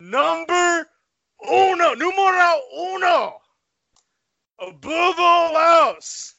number 0.00 0.88
uno, 1.46 1.94
numero 1.94 2.60
uno, 2.78 3.36
above 4.58 5.14
all 5.18 5.56
else. 5.58 6.36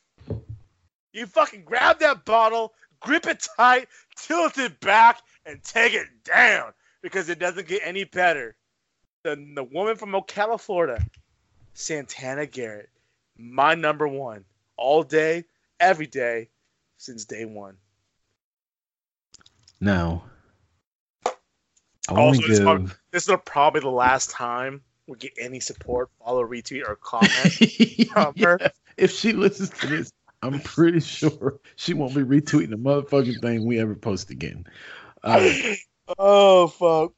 You 1.14 1.26
fucking 1.26 1.64
grab 1.64 2.00
that 2.00 2.26
bottle, 2.26 2.74
grip 3.00 3.28
it 3.28 3.46
tight, 3.58 3.88
tilt 4.16 4.58
it 4.58 4.80
back, 4.80 5.20
and 5.46 5.62
take 5.64 5.94
it 5.94 6.08
down 6.24 6.72
because 7.02 7.30
it 7.30 7.40
doesn't 7.40 7.68
get 7.68 7.82
any 7.84 8.04
better 8.06 8.56
than 9.24 9.56
the 9.56 9.64
woman 9.64 9.96
from 9.96 10.12
Ocala, 10.12 10.60
Florida, 10.60 11.04
Santana 11.74 12.46
Garrett. 12.46 12.90
My 13.38 13.76
number 13.76 14.08
one, 14.08 14.46
all 14.78 15.04
day, 15.04 15.46
every 15.80 16.08
day, 16.08 16.50
since 16.98 17.26
day 17.26 17.46
one. 17.46 17.78
Now, 19.80 20.24
I 22.08 22.14
Also, 22.16 22.42
give. 22.42 23.00
This 23.12 23.28
is 23.28 23.36
probably 23.46 23.82
the 23.82 23.90
last 23.90 24.30
time 24.30 24.82
we 25.08 25.18
get 25.18 25.34
any 25.40 25.60
support, 25.60 26.10
follow, 26.20 26.46
retweet, 26.46 26.88
or 26.88 26.96
comment. 26.96 27.32
from 28.12 28.36
her. 28.38 28.58
Yeah, 28.62 28.68
if 28.98 29.12
she 29.12 29.34
listens 29.34 29.72
to 29.72 29.88
this, 29.88 30.12
I'm 30.44 30.60
pretty 30.62 31.00
sure 31.00 31.60
she 31.76 31.94
won't 31.94 32.16
be 32.16 32.22
retweeting 32.22 32.72
the 32.72 32.78
motherfucking 32.78 33.42
thing 33.42 33.66
we 33.66 33.80
ever 33.80 33.96
post 33.96 34.30
again. 34.30 34.66
Uh, 35.24 35.52
oh 36.18 36.68
fuck! 36.68 37.14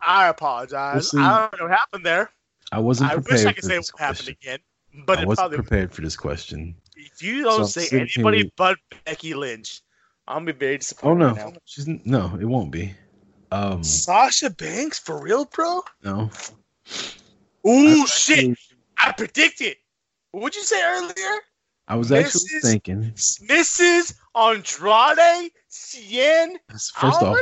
I 0.00 0.28
apologize. 0.28 1.10
See. 1.10 1.18
I 1.18 1.48
don't 1.50 1.60
know 1.60 1.66
what 1.66 1.76
happened 1.78 2.06
there. 2.06 2.30
I 2.72 2.80
wasn't 2.80 3.10
I 3.12 3.16
wish 3.16 3.44
I 3.44 3.52
could 3.52 3.64
say 3.64 3.78
what 3.78 3.90
happened 3.98 4.28
again, 4.28 4.58
but 5.06 5.18
I 5.18 5.24
wasn't 5.24 5.52
prepared 5.52 5.92
for 5.92 6.00
this 6.00 6.16
question. 6.16 6.74
If 6.96 7.22
you 7.22 7.44
don't 7.44 7.60
I'm 7.60 7.66
say 7.66 7.88
anybody 7.92 8.38
here- 8.38 8.50
but 8.56 8.78
Becky 9.04 9.34
Lynch, 9.34 9.82
I'm 10.26 10.44
gonna 10.44 10.54
be 10.54 10.58
very 10.58 10.78
disappointed. 10.78 11.24
Oh 11.24 11.34
no, 11.34 11.34
right 11.34 11.58
she's 11.66 11.86
no, 11.86 12.36
it 12.40 12.46
won't 12.46 12.70
be. 12.70 12.94
Um, 13.52 13.84
Sasha 13.84 14.50
Banks 14.50 14.98
for 14.98 15.20
real, 15.22 15.44
bro? 15.44 15.82
no. 16.02 16.30
Ooh 17.66 18.02
I- 18.02 18.06
shit! 18.06 18.58
I 18.98 19.12
predicted. 19.12 19.76
What 20.32 20.42
would 20.44 20.56
you 20.56 20.62
say 20.62 20.82
earlier? 20.82 21.40
I 21.86 21.96
was 21.96 22.12
actually 22.12 22.48
Mrs. 22.54 22.62
thinking. 22.62 23.12
Mrs. 23.12 24.14
Andrade 24.34 25.50
Cien 25.70 26.56
First 26.68 27.22
off, 27.22 27.36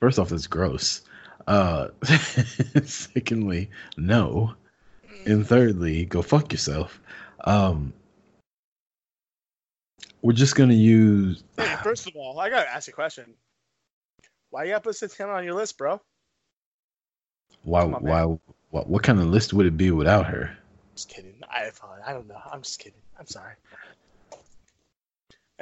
first 0.00 0.18
off, 0.18 0.32
it's 0.32 0.46
gross. 0.46 1.02
Uh, 1.46 1.88
secondly, 2.84 3.70
no, 3.96 4.54
and 5.26 5.46
thirdly, 5.46 6.04
go 6.04 6.22
fuck 6.22 6.52
yourself. 6.52 7.00
Um, 7.44 7.92
we're 10.22 10.32
just 10.32 10.54
gonna 10.54 10.74
use. 10.74 11.42
Hey, 11.56 11.76
first 11.82 12.06
of 12.06 12.14
all, 12.16 12.38
I 12.38 12.48
gotta 12.48 12.70
ask 12.70 12.86
you 12.86 12.92
a 12.92 12.94
question. 12.94 13.34
Why 14.50 14.64
you 14.64 14.70
gotta 14.70 14.82
put 14.82 14.96
Santana 14.96 15.32
on 15.32 15.44
your 15.44 15.54
list, 15.54 15.76
bro? 15.76 16.00
Why? 17.62 17.82
On, 17.82 17.92
Why? 17.92 18.22
What? 18.70 18.88
What 18.88 19.02
kind 19.02 19.18
of 19.18 19.26
list 19.26 19.52
would 19.52 19.66
it 19.66 19.76
be 19.76 19.90
without 19.90 20.26
her? 20.26 20.56
Just 20.94 21.08
kidding. 21.08 21.34
I 21.50 21.70
I 22.06 22.12
don't 22.12 22.28
know. 22.28 22.40
I'm 22.50 22.62
just 22.62 22.78
kidding. 22.78 23.00
I'm 23.18 23.26
sorry. 23.26 23.54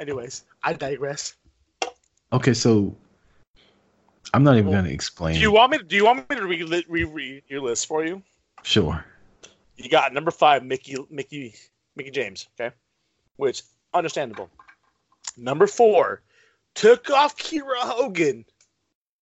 Anyways, 0.01 0.45
I 0.63 0.73
digress. 0.73 1.35
Okay, 2.33 2.55
so 2.55 2.95
I'm 4.33 4.43
not 4.43 4.55
even 4.57 4.71
Well, 4.71 4.81
gonna 4.81 4.91
explain. 4.93 5.35
Do 5.35 5.41
you 5.41 5.51
want 5.51 5.71
me? 5.71 5.77
To, 5.77 5.83
Do 5.83 5.95
you 5.95 6.05
want 6.05 6.27
me 6.27 6.35
to 6.37 6.47
re 6.47 7.03
re 7.03 7.43
your 7.47 7.61
list 7.61 7.85
for 7.85 8.03
you? 8.03 8.23
Sure. 8.63 9.05
You 9.77 9.89
got 9.89 10.11
number 10.11 10.31
five, 10.31 10.65
Mickie 10.65 10.97
Mickie 11.11 11.53
Mickie 11.95 12.09
James. 12.09 12.47
Okay, 12.59 12.73
which 13.35 13.61
understandable. 13.93 14.49
Number 15.37 15.67
four, 15.67 16.23
took 16.73 17.11
off 17.11 17.37
Kiera 17.37 17.77
Hogan 17.77 18.43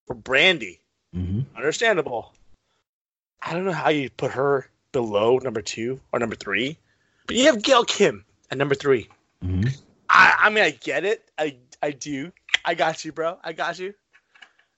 for 0.08 0.16
Brandi. 0.16 0.80
hmm 1.14 1.42
Understandable. 1.58 2.34
I 3.42 3.54
don't 3.54 3.66
know 3.66 3.74
how 3.74 3.90
you 3.90 4.10
put 4.12 4.32
her 4.32 4.70
below 4.94 5.40
number 5.40 5.62
two 5.62 6.00
or 6.14 6.20
number 6.20 6.36
three, 6.38 6.78
but 7.28 7.36
you 7.36 7.46
have 7.48 7.62
Gail 7.62 7.84
Kim 7.84 8.24
at 8.50 8.58
number 8.58 8.76
three. 8.76 9.10
hmm 9.42 9.64
I, 10.10 10.36
I 10.40 10.50
mean, 10.50 10.64
I 10.64 10.72
get 10.72 11.06
it. 11.06 11.30
I 11.38 11.58
I 11.82 11.92
do. 11.92 12.32
I 12.66 12.74
got 12.74 13.06
you, 13.06 13.12
bro. 13.12 13.38
I 13.44 13.54
got 13.54 13.80
you. 13.80 13.94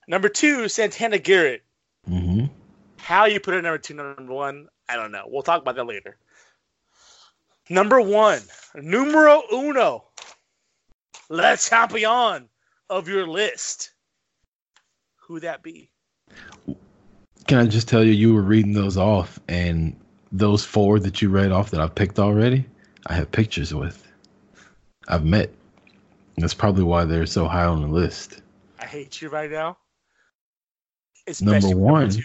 Number 0.08 0.28
two, 0.28 0.68
Santana 0.68 1.18
Garrett. 1.18 1.62
hmm 2.06 2.46
How 2.98 3.24
you 3.24 3.40
put 3.40 3.54
it 3.54 3.62
number 3.62 3.78
two, 3.78 3.94
number 3.94 4.32
one, 4.32 4.68
I 4.88 4.96
don't 4.96 5.12
know. 5.12 5.24
We'll 5.26 5.42
talk 5.42 5.62
about 5.62 5.76
that 5.76 5.84
later. 5.84 6.16
Number 7.70 8.00
one, 8.00 8.40
numero 8.74 9.42
uno, 9.52 10.04
Le 11.28 11.56
Champion 11.56 12.48
of 12.90 13.08
your 13.08 13.26
list. 13.26 13.92
Who 15.16 15.40
that 15.40 15.62
be? 15.62 15.90
Can 17.46 17.58
I 17.58 17.66
just 17.66 17.88
tell 17.88 18.04
you, 18.04 18.12
you 18.12 18.34
were 18.34 18.42
reading 18.42 18.72
those 18.72 18.96
off, 18.96 19.38
and 19.48 19.96
those 20.30 20.64
four 20.64 20.98
that 21.00 21.22
you 21.22 21.28
read 21.28 21.52
off 21.52 21.70
that 21.70 21.80
I've 21.80 21.94
picked 21.94 22.18
already, 22.18 22.66
I 23.06 23.14
have 23.14 23.30
pictures 23.30 23.72
with. 23.72 24.11
I've 25.08 25.24
met. 25.24 25.50
That's 26.36 26.54
probably 26.54 26.84
why 26.84 27.04
they're 27.04 27.26
so 27.26 27.46
high 27.46 27.64
on 27.64 27.82
the 27.82 27.88
list. 27.88 28.42
I 28.78 28.86
hate 28.86 29.20
you 29.20 29.28
right 29.28 29.50
now. 29.50 29.76
Number 31.40 31.68
with 31.68 31.76
one. 31.76 32.10
two. 32.10 32.22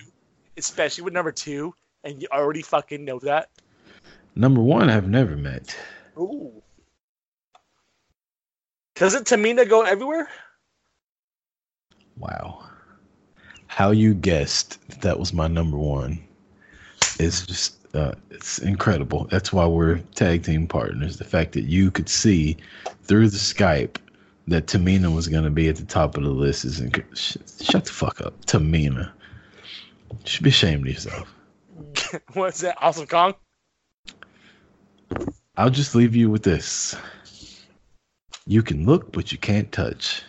especially 0.57 1.03
with 1.03 1.13
number 1.13 1.31
two, 1.31 1.73
and 2.03 2.21
you 2.21 2.27
already 2.31 2.61
fucking 2.61 3.05
know 3.05 3.19
that. 3.19 3.49
Number 4.35 4.61
one, 4.61 4.89
I've 4.89 5.09
never 5.09 5.35
met. 5.35 5.75
Ooh. 6.17 6.63
Doesn't 8.95 9.27
Tamina 9.27 9.69
go 9.69 9.83
everywhere? 9.83 10.27
Wow. 12.17 12.63
How 13.67 13.91
you 13.91 14.15
guessed 14.15 14.79
that, 14.89 15.01
that 15.01 15.19
was 15.19 15.33
my 15.33 15.47
number 15.47 15.77
one 15.77 16.19
is 17.19 17.45
just 17.45 17.76
uh, 17.93 18.13
it's 18.29 18.59
incredible. 18.59 19.27
That's 19.29 19.51
why 19.51 19.65
we're 19.65 19.99
tag 20.15 20.43
team 20.43 20.67
partners. 20.67 21.17
The 21.17 21.23
fact 21.23 21.53
that 21.53 21.63
you 21.63 21.91
could 21.91 22.09
see 22.09 22.57
through 23.03 23.29
the 23.29 23.37
Skype 23.37 23.97
that 24.47 24.67
Tamina 24.67 25.13
was 25.13 25.27
going 25.27 25.43
to 25.43 25.49
be 25.49 25.67
at 25.67 25.75
the 25.75 25.85
top 25.85 26.17
of 26.17 26.23
the 26.23 26.29
list 26.29 26.65
is 26.65 26.79
inc- 26.79 27.03
sh- 27.15 27.37
shut 27.63 27.85
the 27.85 27.91
fuck 27.91 28.21
up, 28.21 28.45
Tamina. 28.45 29.11
You 30.09 30.17
should 30.25 30.43
be 30.43 30.49
ashamed 30.49 30.87
of 30.87 30.93
yourself. 30.93 31.33
What's 32.33 32.61
that? 32.61 32.77
Awesome 32.81 33.07
Kong? 33.07 33.35
I'll 35.57 35.69
just 35.69 35.95
leave 35.95 36.15
you 36.15 36.29
with 36.29 36.43
this. 36.43 36.95
You 38.45 38.61
can 38.61 38.85
look, 38.85 39.11
but 39.11 39.31
you 39.31 39.37
can't 39.37 39.71
touch. 39.71 40.23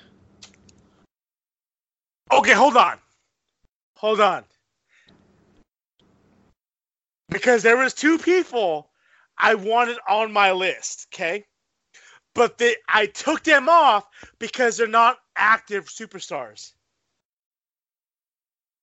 Okay, 2.33 2.53
hold 2.53 2.77
on. 2.77 2.99
Hold 3.97 4.21
on. 4.21 4.45
Because 7.29 7.63
there 7.63 7.77
was 7.77 7.95
two 7.95 8.19
people 8.19 8.91
I 9.37 9.55
wanted 9.55 9.99
on 10.09 10.33
my 10.33 10.53
list, 10.53 11.09
okay? 11.13 11.45
But 12.35 12.59
they, 12.59 12.77
I 12.89 13.07
took 13.07 13.45
them 13.45 13.69
off 13.69 14.07
because 14.39 14.77
they're 14.77 14.87
not 14.87 15.19
active 15.37 15.87
superstars. 15.87 16.73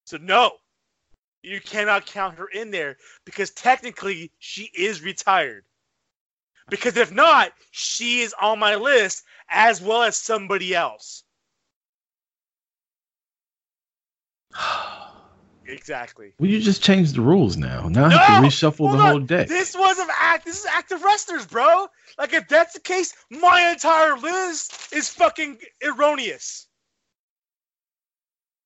So 0.06 0.18
no, 0.18 0.52
you 1.42 1.60
cannot 1.60 2.06
count 2.06 2.38
her 2.38 2.48
in 2.48 2.70
there 2.72 2.98
because 3.26 3.52
technically 3.52 4.32
she 4.40 4.70
is 4.76 5.02
retired. 5.02 5.66
Because 6.70 6.98
if 6.98 7.12
not, 7.12 7.54
she 7.72 8.22
is 8.22 8.34
on 8.42 8.60
my 8.60 8.76
list 8.76 9.24
as 9.50 9.82
well 9.82 10.04
as 10.04 10.18
somebody 10.18 10.76
else. 10.76 11.24
Exactly. 15.68 16.34
Well, 16.40 16.50
you 16.50 16.60
just 16.60 16.84
changed 16.84 17.16
the 17.16 17.22
rules 17.22 17.58
now. 17.58 17.88
Now 17.88 18.06
I 18.06 18.10
have 18.12 18.44
to 18.44 18.48
reshuffle 18.48 18.78
Hold 18.90 18.94
the 18.94 18.98
on. 18.98 19.10
whole 19.10 19.20
deck. 19.20 19.48
This 19.48 19.76
wasn't 19.76 20.12
act. 20.20 20.46
This 20.46 20.60
is 20.60 20.66
active 20.66 21.04
wrestlers, 21.04 21.46
bro. 21.46 21.88
Like 22.18 22.34
if 22.34 22.48
that's 22.48 22.74
the 22.74 22.80
case, 22.80 23.14
my 23.30 23.70
entire 23.72 24.18
list 24.18 24.94
is 24.94 25.10
fucking 25.10 25.58
erroneous. 25.84 26.68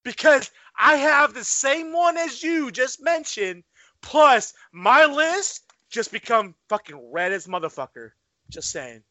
Because 0.03 0.51
I 0.77 0.95
have 0.95 1.33
the 1.33 1.43
same 1.43 1.93
one 1.93 2.17
as 2.17 2.41
you 2.41 2.71
just 2.71 3.01
mentioned, 3.01 3.63
plus 4.01 4.53
my 4.71 5.05
list 5.05 5.63
just 5.89 6.11
become 6.11 6.55
fucking 6.67 7.11
red 7.11 7.31
as 7.31 7.47
motherfucker. 7.47 8.11
Just 8.49 8.71
saying. 8.71 9.03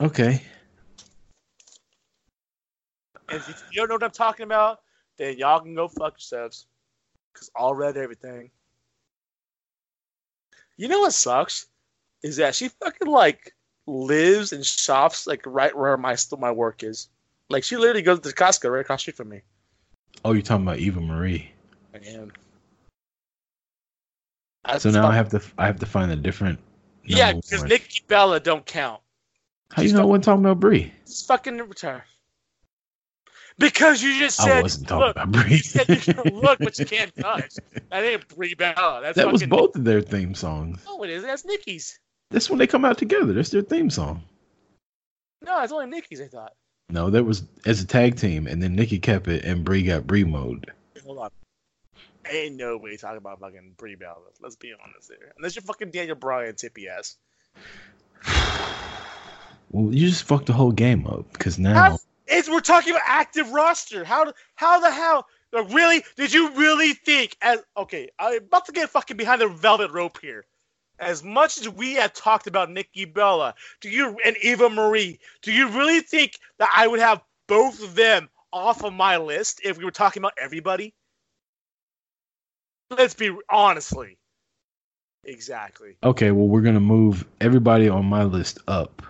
Okay. 0.00 0.42
And 3.28 3.38
if 3.38 3.64
you 3.72 3.80
don't 3.80 3.88
know 3.88 3.94
what 3.94 4.04
I'm 4.04 4.10
talking 4.10 4.44
about, 4.44 4.80
then 5.16 5.36
y'all 5.38 5.60
can 5.60 5.74
go 5.74 5.88
fuck 5.88 6.14
yourselves. 6.14 6.66
Cause 7.34 7.50
I'll 7.56 7.74
read 7.74 7.96
everything. 7.96 8.50
You 10.76 10.88
know 10.88 11.00
what 11.00 11.12
sucks? 11.12 11.66
Is 12.22 12.36
that 12.36 12.54
she 12.54 12.68
fucking 12.68 13.08
like 13.08 13.54
lives 13.86 14.52
and 14.52 14.64
shops 14.64 15.26
like 15.26 15.42
right 15.46 15.76
where 15.76 15.96
my 15.96 16.14
still 16.14 16.38
my 16.38 16.50
work 16.50 16.82
is. 16.82 17.08
Like 17.48 17.64
she 17.64 17.76
literally 17.76 18.02
goes 18.02 18.20
to 18.20 18.30
Costco 18.30 18.70
right 18.70 18.80
across 18.80 19.00
the 19.00 19.12
street 19.12 19.16
from 19.16 19.28
me. 19.28 19.42
Oh, 20.24 20.32
you're 20.32 20.42
talking 20.42 20.66
about 20.66 20.78
Eva 20.78 21.00
Marie. 21.00 21.50
i 21.94 21.98
And 21.98 22.32
So 24.78 24.90
now 24.90 25.06
I 25.06 25.14
have 25.14 25.28
to 25.30 25.42
I 25.58 25.66
have 25.66 25.78
to 25.80 25.86
find 25.86 26.10
a 26.10 26.16
different. 26.16 26.58
Yeah, 27.04 27.32
because. 27.32 27.64
Nikki 27.64 28.02
Bella 28.08 28.40
don't 28.40 28.66
count. 28.66 29.00
How 29.72 29.82
you 29.82 29.92
know 29.92 30.02
I 30.02 30.04
wasn't 30.04 30.24
talking 30.24 30.44
about 30.44 30.60
Brie? 30.60 30.92
It's 31.02 31.24
fucking 31.26 31.58
retire. 31.58 32.04
Because 33.58 34.02
you 34.02 34.18
just 34.18 34.40
I 34.40 34.44
said 34.44 34.62
wasn't 34.62 34.88
talking 34.88 35.06
look, 35.06 35.16
about 35.16 35.32
Brie. 35.32 35.52
you 35.52 35.58
said 35.58 35.88
you 35.88 35.96
can 35.96 36.40
look 36.40 36.58
but 36.58 36.78
you 36.78 36.84
can't 36.86 37.14
touch. 37.16 37.54
That 37.90 38.04
ain't 38.04 38.28
Brie 38.28 38.54
Bella. 38.54 39.00
That's 39.02 39.16
that 39.16 39.32
was 39.32 39.44
both 39.44 39.74
of 39.76 39.84
their 39.84 40.02
theme 40.02 40.34
songs. 40.34 40.80
No, 40.84 41.02
it 41.04 41.10
is. 41.10 41.22
That's 41.22 41.44
Nikki's. 41.44 41.98
That's 42.30 42.50
when 42.50 42.58
they 42.58 42.66
come 42.66 42.84
out 42.84 42.98
together. 42.98 43.32
That's 43.32 43.50
their 43.50 43.62
theme 43.62 43.88
song. 43.88 44.22
No, 45.42 45.62
it's 45.62 45.72
only 45.72 45.86
Nikki's. 45.86 46.20
I 46.20 46.26
thought. 46.26 46.52
No, 46.88 47.10
that 47.10 47.24
was 47.24 47.44
as 47.64 47.80
a 47.80 47.86
tag 47.86 48.16
team, 48.16 48.46
and 48.46 48.62
then 48.62 48.76
Nikki 48.76 48.98
kept 48.98 49.26
it, 49.28 49.44
and 49.44 49.64
Brie 49.64 49.82
got 49.82 50.06
Brie 50.06 50.24
mode. 50.24 50.70
Hold 51.04 51.18
on. 51.18 51.30
Ain't 52.30 52.56
nobody 52.56 52.96
talking 52.96 53.18
about 53.18 53.40
fucking 53.40 53.74
Brie 53.76 53.94
Bella. 53.94 54.16
Let's 54.40 54.56
be 54.56 54.74
honest 54.84 55.08
there. 55.08 55.32
Unless 55.36 55.56
you're 55.56 55.62
fucking 55.62 55.92
Daniel 55.92 56.16
Bryan 56.16 56.54
tippy 56.54 56.88
ass. 56.88 57.16
Well, 59.72 59.92
you 59.92 60.08
just 60.08 60.22
fucked 60.22 60.46
the 60.46 60.52
whole 60.52 60.70
game 60.70 61.08
up 61.08 61.30
because 61.32 61.58
now 61.58 61.74
How, 61.74 61.98
it's, 62.26 62.48
we're 62.48 62.60
talking 62.60 62.92
about 62.92 63.02
active 63.06 63.50
roster. 63.52 64.04
How 64.04 64.32
how 64.54 64.80
the 64.80 64.90
hell? 64.90 65.26
Like, 65.52 65.72
really? 65.72 66.04
Did 66.16 66.32
you 66.32 66.50
really 66.52 66.92
think 66.92 67.36
as 67.40 67.60
okay? 67.76 68.10
I'm 68.18 68.38
about 68.38 68.66
to 68.66 68.72
get 68.72 68.90
fucking 68.90 69.16
behind 69.16 69.40
the 69.40 69.48
velvet 69.48 69.90
rope 69.92 70.18
here. 70.20 70.44
As 70.98 71.22
much 71.22 71.58
as 71.58 71.68
we 71.68 71.94
have 71.94 72.14
talked 72.14 72.46
about 72.46 72.70
Nikki 72.70 73.04
Bella, 73.04 73.54
do 73.80 73.90
you 73.90 74.16
and 74.24 74.36
Eva 74.38 74.70
Marie, 74.70 75.18
do 75.42 75.52
you 75.52 75.68
really 75.68 76.00
think 76.00 76.38
that 76.58 76.70
I 76.74 76.86
would 76.86 77.00
have 77.00 77.20
both 77.46 77.82
of 77.82 77.94
them 77.94 78.28
off 78.52 78.82
of 78.82 78.92
my 78.92 79.18
list 79.18 79.60
if 79.62 79.76
we 79.78 79.84
were 79.84 79.90
talking 79.90 80.22
about 80.22 80.32
everybody? 80.40 80.94
Let's 82.90 83.14
be 83.14 83.34
honestly. 83.50 84.18
Exactly. 85.24 85.96
okay, 86.04 86.30
well 86.30 86.46
we're 86.46 86.60
gonna 86.60 86.78
move 86.80 87.26
everybody 87.40 87.88
on 87.88 88.06
my 88.06 88.22
list 88.22 88.58
up. 88.68 89.02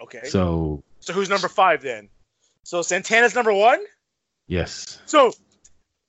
Okay. 0.00 0.22
So, 0.28 0.82
So 1.00 1.12
who's 1.12 1.28
number 1.28 1.48
five 1.48 1.82
then? 1.82 2.08
So 2.64 2.82
Santana's 2.82 3.34
number 3.34 3.52
one. 3.52 3.80
yes, 4.46 5.00
So 5.06 5.32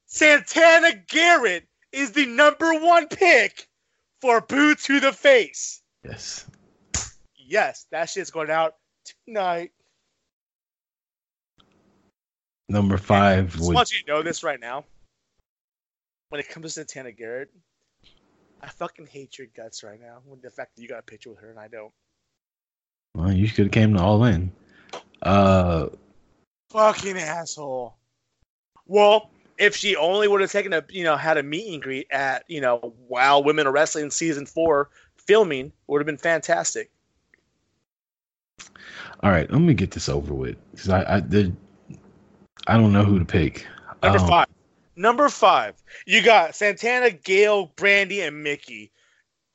Santana 0.06 0.94
Garrett 1.10 1.68
is 1.92 2.12
the 2.12 2.26
number 2.26 2.74
one 2.80 3.08
pick 3.08 3.68
for 4.22 4.42
boot 4.42 4.80
to 4.82 5.00
the 5.00 5.12
face. 5.12 5.82
yes. 6.04 6.46
Yes, 7.46 7.86
that 7.92 8.10
shit's 8.10 8.32
going 8.32 8.50
out 8.50 8.76
tonight. 9.28 9.72
Number 12.70 12.98
five 12.98 13.52
Just 13.52 13.68
would 13.68 13.76
want 13.76 13.92
you 13.92 14.00
to 14.00 14.12
know 14.12 14.24
this 14.24 14.44
right 14.44 14.60
now. 14.60 14.86
When 16.30 16.40
it 16.40 16.50
comes 16.50 16.64
to 16.66 16.70
Santana 16.72 17.12
Garrett, 17.12 17.52
I 18.62 18.70
fucking 18.70 19.08
hate 19.08 19.38
your 19.38 19.48
guts 19.56 19.84
right 19.84 20.00
now. 20.00 20.20
With 20.26 20.42
the 20.42 20.50
fact 20.50 20.76
that 20.76 20.82
you 20.82 20.88
got 20.88 21.00
a 21.00 21.04
picture 21.04 21.30
with 21.32 21.40
her 21.40 21.50
and 21.52 21.60
I 21.60 21.68
don't. 21.68 21.92
well, 23.14 23.32
you 23.32 23.46
should 23.46 23.66
have 23.66 23.72
came 23.72 23.94
to 23.96 24.02
all 24.02 24.24
in. 24.24 24.52
Uh, 25.22 25.90
Fucking 26.74 27.18
asshole. 27.18 27.96
Well, 28.88 29.30
if 29.60 29.76
she 29.76 29.96
only 29.96 30.28
would 30.28 30.42
have 30.42 30.52
taken 30.52 30.74
a, 30.74 30.84
you 30.90 31.04
know, 31.04 31.16
had 31.16 31.38
a 31.38 31.44
meet 31.44 31.72
and 31.72 31.82
greet 31.82 32.08
at, 32.12 32.44
you 32.48 32.60
know, 32.60 32.94
Wow 33.08 33.40
Women 33.40 33.68
Are 33.68 33.72
Wrestling 33.72 34.10
season 34.10 34.48
four 34.48 34.90
filming, 35.16 35.72
would 35.86 36.00
have 36.02 36.08
been 36.08 36.18
fantastic. 36.18 36.90
all 39.22 39.32
right, 39.32 39.50
let 39.52 39.62
me 39.62 39.74
get 39.76 39.92
this 39.92 40.10
over 40.10 40.34
with 40.34 40.58
because 40.72 40.90
I 40.90 41.18
I 41.18 41.20
did. 41.20 41.56
I 42.68 42.78
don't 42.78 42.92
know 42.92 43.04
who 43.04 43.20
to 43.20 43.26
pick. 43.26 43.68
Number 44.02 44.20
Um, 44.20 44.28
five. 44.28 44.48
Number 44.96 45.30
five. 45.30 45.76
You 46.06 46.24
got 46.24 46.56
Santana, 46.56 47.12
Gail, 47.12 47.72
Brandi, 47.78 48.28
and 48.28 48.44
Mickie. 48.44 48.92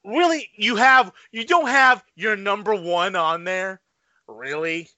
Really, 0.04 0.48
you 0.56 0.76
have 0.76 1.12
you 1.32 1.44
don't 1.44 1.68
have 1.68 2.04
your 2.14 2.36
number 2.36 2.74
one 2.74 3.16
on 3.16 3.44
there? 3.44 3.80
Really? 4.28 4.88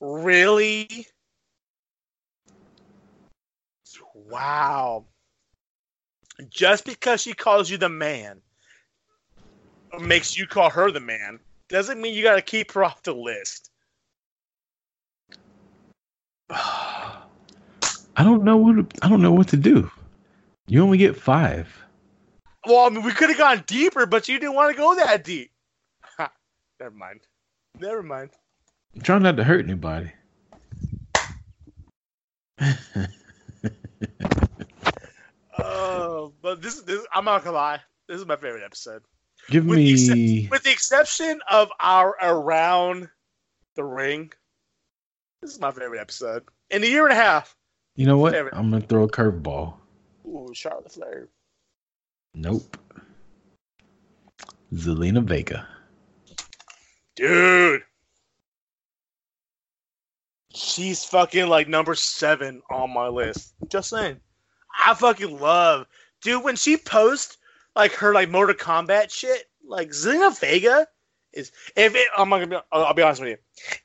Really? 0.00 1.06
Wow. 4.14 5.04
Just 6.50 6.84
because 6.84 7.22
she 7.22 7.32
calls 7.32 7.70
you 7.70 7.78
the 7.78 7.88
man 7.88 8.40
or 9.92 10.00
makes 10.00 10.36
you 10.36 10.46
call 10.46 10.70
her 10.70 10.90
the 10.90 11.00
man 11.00 11.38
doesn't 11.68 12.00
mean 12.00 12.14
you 12.14 12.22
gotta 12.22 12.42
keep 12.42 12.72
her 12.72 12.84
off 12.84 13.02
the 13.02 13.14
list. 13.14 13.70
I 18.18 18.24
don't 18.24 18.44
know 18.44 18.56
what 18.56 18.94
I 19.02 19.08
don't 19.08 19.22
know 19.22 19.32
what 19.32 19.48
to 19.48 19.56
do. 19.56 19.90
You 20.66 20.82
only 20.82 20.98
get 20.98 21.16
five. 21.16 21.68
Well, 22.66 22.86
I 22.86 22.88
mean, 22.88 23.04
we 23.04 23.12
could 23.12 23.28
have 23.28 23.38
gone 23.38 23.62
deeper, 23.66 24.06
but 24.06 24.28
you 24.28 24.40
didn't 24.40 24.54
want 24.54 24.74
to 24.74 24.76
go 24.76 24.96
that 24.96 25.22
deep. 25.22 25.52
Ha, 26.16 26.30
Never 26.80 26.94
mind. 26.94 27.20
Never 27.78 28.02
mind. 28.02 28.30
I'm 28.96 29.02
trying 29.02 29.22
not 29.22 29.36
to 29.36 29.44
hurt 29.44 29.64
anybody. 29.64 30.12
Oh, 35.58 36.32
but 36.42 36.60
this, 36.60 36.80
this 36.82 37.04
I'm 37.14 37.24
not 37.24 37.42
gonna 37.44 37.56
lie. 37.56 37.80
This 38.08 38.20
is 38.20 38.26
my 38.26 38.36
favorite 38.36 38.62
episode. 38.64 39.02
Give 39.48 39.64
With 39.64 39.78
the, 39.78 40.14
me 40.14 40.48
with 40.50 40.62
the 40.64 40.70
exception 40.70 41.40
of 41.50 41.70
our 41.80 42.16
around 42.20 43.08
the 43.74 43.84
ring, 43.84 44.32
this 45.40 45.52
is 45.52 45.60
my 45.60 45.70
favorite 45.72 46.00
episode 46.00 46.44
in 46.70 46.82
a 46.82 46.86
year 46.86 47.04
and 47.04 47.12
a 47.12 47.16
half. 47.16 47.56
You 47.94 48.06
know 48.06 48.18
what? 48.18 48.34
favorite. 48.34 48.54
I'm 48.54 48.70
gonna 48.70 48.84
throw 48.84 49.04
a 49.04 49.08
curveball. 49.08 49.74
Ooh, 50.26 50.50
Charlotte 50.52 50.92
Flair. 50.92 51.28
Nope. 52.34 52.76
Zelina 54.74 55.24
Vega. 55.24 55.66
Dude. 57.14 57.82
She's 60.56 61.04
fucking 61.04 61.48
like 61.48 61.68
number 61.68 61.94
seven 61.94 62.62
on 62.70 62.90
my 62.90 63.08
list. 63.08 63.54
Just 63.68 63.90
saying. 63.90 64.20
I 64.84 64.94
fucking 64.94 65.38
love. 65.38 65.86
Dude, 66.22 66.42
when 66.42 66.56
she 66.56 66.78
posts 66.78 67.36
like 67.74 67.92
her 67.92 68.14
like 68.14 68.30
Mortal 68.30 68.54
Kombat 68.54 69.10
shit, 69.10 69.50
like 69.62 69.90
Zelina 69.90 70.38
Vega 70.38 70.88
is 71.34 71.52
if 71.76 71.94
it 71.94 72.08
I'm 72.16 72.30
gonna 72.30 72.46
be 72.46 72.56
I'll, 72.72 72.86
I'll 72.86 72.94
be 72.94 73.02
honest 73.02 73.20
with 73.20 73.30
you. 73.30 73.36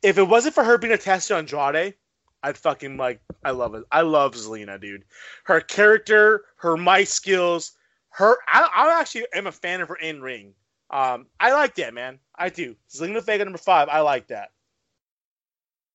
If 0.02 0.18
it 0.18 0.24
wasn't 0.24 0.56
for 0.56 0.64
her 0.64 0.78
being 0.78 0.94
attached 0.94 1.28
to 1.28 1.36
Andrade, 1.36 1.96
I'd 2.42 2.58
fucking 2.58 2.96
like 2.96 3.22
I 3.44 3.52
love 3.52 3.76
it. 3.76 3.84
I 3.92 4.02
love 4.02 4.34
Zelina, 4.34 4.80
dude. 4.80 5.04
Her 5.44 5.60
character, 5.60 6.46
her 6.56 6.78
mic 6.78 7.08
skills, 7.08 7.74
her 8.12 8.38
I, 8.48 8.70
I 8.74 9.00
actually 9.00 9.26
am 9.34 9.48
a 9.48 9.52
fan 9.52 9.82
of 9.82 9.90
her 9.90 9.96
in 9.96 10.22
ring. 10.22 10.54
Um, 10.90 11.28
I 11.38 11.52
like 11.52 11.76
that, 11.76 11.94
man. 11.94 12.20
I 12.36 12.48
do. 12.48 12.78
Zelina 12.90 13.24
Vega 13.26 13.44
number 13.44 13.58
five. 13.58 13.90
I 13.90 14.00
like 14.00 14.28
that. 14.28 14.52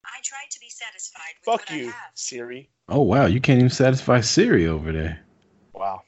I 0.07 0.21
tried 0.23 0.51
to 0.51 0.61
be 0.61 0.69
satisfied 0.69 1.35
with 1.41 1.45
Fuck 1.61 1.69
what 1.69 1.73
I 1.73 1.77
you, 1.77 1.87
have. 1.87 2.11
Siri. 2.15 2.69
Oh 2.89 3.03
wow, 3.03 3.27
you 3.27 3.41
can't 3.41 3.59
even 3.59 3.71
satisfy 3.71 4.21
Siri 4.21 4.67
over 4.67 4.93
there. 4.93 5.21
Wow, 5.73 6.03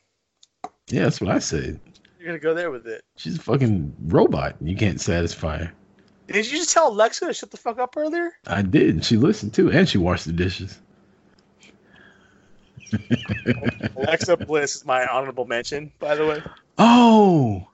Yeah, 0.89 1.03
that's 1.05 1.21
what 1.21 1.31
I 1.31 1.39
said. 1.41 1.81
you're 2.19 2.27
gonna 2.29 2.39
go 2.39 2.55
there 2.55 2.71
with 2.71 2.87
it. 2.87 3.03
She's 3.17 3.37
a 3.37 3.41
fucking 3.43 3.95
robot. 4.07 4.57
You 4.61 4.77
can't 4.77 5.01
satisfy 5.01 5.59
her. 5.59 5.73
Did 6.29 6.51
you 6.51 6.59
just 6.59 6.73
tell 6.73 6.89
Alexa 6.89 7.27
to 7.27 7.33
shut 7.33 7.51
the 7.51 7.57
fuck 7.57 7.79
up 7.79 7.97
earlier? 7.97 8.33
I 8.47 8.63
did. 8.63 8.91
and 8.91 9.05
She 9.05 9.17
listened 9.17 9.55
too, 9.55 9.71
and 9.73 9.89
she 9.89 9.99
washed 9.99 10.27
the 10.27 10.33
dishes. 10.33 10.79
Alexa 13.97 14.37
Bliss 14.37 14.77
is 14.77 14.85
my 14.85 15.07
honorable 15.07 15.47
mention, 15.47 15.91
by 15.99 16.15
the 16.15 16.27
way. 16.27 16.43
Oh, 16.79 17.67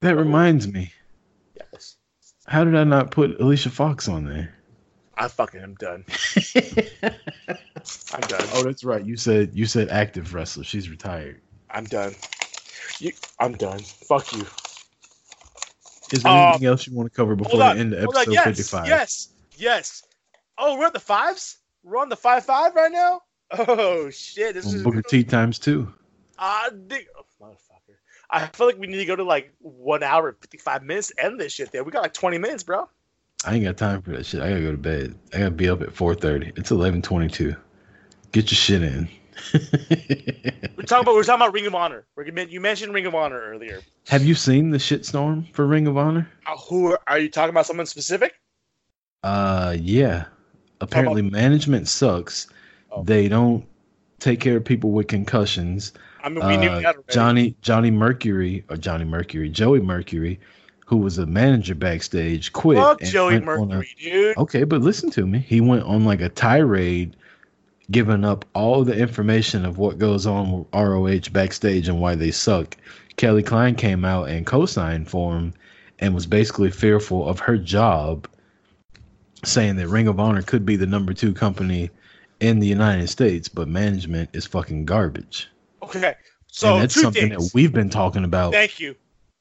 that 0.00 0.16
reminds 0.16 0.66
me. 0.66 0.92
Yes, 2.46 2.54
How 2.54 2.64
did 2.64 2.74
I 2.76 2.84
not 2.84 3.10
put 3.10 3.40
Alicia 3.40 3.70
Fox 3.70 4.08
on 4.08 4.24
there? 4.24 4.54
I 5.16 5.28
fucking 5.28 5.60
am 5.60 5.74
done. 5.74 6.04
I'm 6.54 8.20
done. 8.22 8.46
Oh, 8.54 8.62
that's 8.64 8.82
right. 8.84 9.04
You 9.04 9.16
said 9.16 9.50
you 9.54 9.66
said 9.66 9.88
active 9.88 10.34
wrestler. 10.34 10.64
She's 10.64 10.90
retired. 10.90 11.40
I'm 11.70 11.84
done. 11.84 12.14
You, 12.98 13.12
I'm 13.38 13.52
done. 13.52 13.78
Fuck 13.80 14.32
you. 14.32 14.44
Is 16.12 16.22
there 16.22 16.32
Uh, 16.32 16.50
anything 16.50 16.66
else 16.68 16.86
you 16.86 16.94
want 16.94 17.10
to 17.12 17.16
cover 17.16 17.34
before 17.36 17.60
Hold 17.62 17.76
the 17.76 17.80
end 17.80 17.94
of 17.94 18.02
episode 18.04 18.28
on. 18.28 18.32
Yes. 18.34 18.44
55? 18.44 18.86
Yes. 18.88 19.28
Yes. 19.56 20.02
Oh, 20.58 20.78
we're 20.78 20.86
at 20.86 20.92
the 20.92 21.00
fives. 21.00 21.58
We're 21.82 21.98
on 22.00 22.08
the 22.08 22.16
five 22.16 22.44
five 22.44 22.74
right 22.74 22.90
now. 22.92 23.20
Oh 23.52 24.10
shit! 24.10 24.54
This 24.54 24.64
Well, 24.64 24.74
is 24.76 24.82
Booker 24.82 25.02
T 25.02 25.22
times 25.22 25.58
two. 25.58 25.92
Ah, 26.38 26.70
dig- 26.88 27.06
oh, 27.16 27.22
motherfucker. 27.22 27.33
I 28.34 28.46
feel 28.48 28.66
like 28.66 28.78
we 28.78 28.88
need 28.88 28.96
to 28.96 29.04
go 29.04 29.14
to 29.14 29.22
like 29.22 29.52
one 29.60 30.02
hour 30.02 30.30
and 30.30 30.38
55 30.38 30.82
minutes 30.82 31.08
to 31.08 31.24
end 31.24 31.40
this 31.40 31.52
shit 31.52 31.70
there. 31.70 31.84
We 31.84 31.92
got 31.92 32.02
like 32.02 32.14
20 32.14 32.38
minutes, 32.38 32.64
bro. 32.64 32.88
I 33.44 33.54
ain't 33.54 33.64
got 33.64 33.76
time 33.76 34.02
for 34.02 34.10
that 34.10 34.26
shit. 34.26 34.40
I 34.42 34.48
gotta 34.48 34.62
go 34.62 34.72
to 34.72 34.76
bed. 34.76 35.14
I 35.32 35.38
gotta 35.38 35.50
be 35.52 35.68
up 35.68 35.82
at 35.82 35.90
4:30. 35.90 36.58
It's 36.58 36.70
11:22. 36.70 37.56
Get 38.32 38.50
your 38.50 38.56
shit 38.56 38.82
in. 38.82 39.08
We're 40.76 40.84
talking 40.84 41.02
about 41.02 41.14
we're 41.14 41.24
talking 41.24 41.42
about 41.42 41.52
Ring 41.52 41.66
of 41.66 41.74
Honor. 41.74 42.06
We're, 42.16 42.26
you 42.26 42.60
mentioned 42.60 42.94
Ring 42.94 43.06
of 43.06 43.14
Honor 43.14 43.40
earlier. 43.40 43.80
Have 44.08 44.24
you 44.24 44.34
seen 44.34 44.70
the 44.70 44.78
shitstorm 44.78 45.52
for 45.54 45.66
Ring 45.66 45.86
of 45.86 45.96
Honor? 45.96 46.28
Uh, 46.46 46.56
who 46.56 46.92
are, 46.92 47.00
are 47.06 47.18
you 47.18 47.28
talking 47.28 47.50
about? 47.50 47.66
Someone 47.66 47.86
specific? 47.86 48.34
Uh, 49.22 49.76
yeah. 49.78 50.26
Apparently, 50.80 51.22
management 51.22 51.88
sucks. 51.88 52.48
Oh. 52.90 53.02
They 53.02 53.28
don't 53.28 53.66
take 54.20 54.40
care 54.40 54.56
of 54.56 54.64
people 54.64 54.90
with 54.90 55.08
concussions. 55.08 55.92
I 56.24 56.30
mean, 56.30 56.46
we 56.46 56.56
knew 56.56 56.68
Uh, 56.68 56.80
that 56.80 56.94
already. 56.96 57.12
Johnny 57.12 57.54
Johnny 57.60 57.90
Mercury 57.90 58.64
or 58.70 58.76
Johnny 58.78 59.04
Mercury, 59.04 59.50
Joey 59.50 59.80
Mercury, 59.80 60.40
who 60.86 60.96
was 60.96 61.18
a 61.18 61.26
manager 61.26 61.74
backstage, 61.74 62.52
quit. 62.54 62.78
Fuck 62.78 63.02
Joey 63.02 63.36
on 63.36 63.42
a- 63.42 63.46
Mercury, 63.46 63.88
dude. 64.02 64.36
Okay, 64.38 64.64
but 64.64 64.80
listen 64.80 65.10
to 65.10 65.26
me. 65.26 65.38
He 65.38 65.60
went 65.60 65.82
on 65.84 66.04
like 66.06 66.22
a 66.22 66.30
tirade, 66.30 67.14
giving 67.90 68.24
up 68.24 68.46
all 68.54 68.84
the 68.84 68.96
information 68.96 69.66
of 69.66 69.76
what 69.76 69.98
goes 69.98 70.26
on 70.26 70.50
with 70.50 70.66
ROH 70.72 71.30
backstage 71.30 71.88
and 71.88 72.00
why 72.00 72.14
they 72.14 72.30
suck. 72.30 72.74
Kelly 73.16 73.42
Klein 73.42 73.74
came 73.74 74.04
out 74.04 74.28
and 74.30 74.46
co-signed 74.46 75.08
for 75.10 75.36
him, 75.36 75.52
and 75.98 76.14
was 76.14 76.26
basically 76.26 76.70
fearful 76.70 77.28
of 77.28 77.38
her 77.40 77.58
job, 77.58 78.26
saying 79.44 79.76
that 79.76 79.88
Ring 79.88 80.08
of 80.08 80.18
Honor 80.18 80.42
could 80.42 80.64
be 80.64 80.76
the 80.76 80.86
number 80.86 81.12
two 81.12 81.34
company 81.34 81.90
in 82.40 82.60
the 82.60 82.66
United 82.66 83.08
States, 83.08 83.48
but 83.48 83.68
management 83.68 84.30
is 84.32 84.46
fucking 84.46 84.86
garbage. 84.86 85.48
Okay, 85.84 86.14
so 86.46 86.74
and 86.74 86.82
that's 86.82 87.00
something 87.00 87.30
things. 87.30 87.50
that 87.50 87.54
we've 87.54 87.72
been 87.72 87.90
talking 87.90 88.24
about 88.24 88.52
Thank 88.52 88.80
you. 88.80 88.94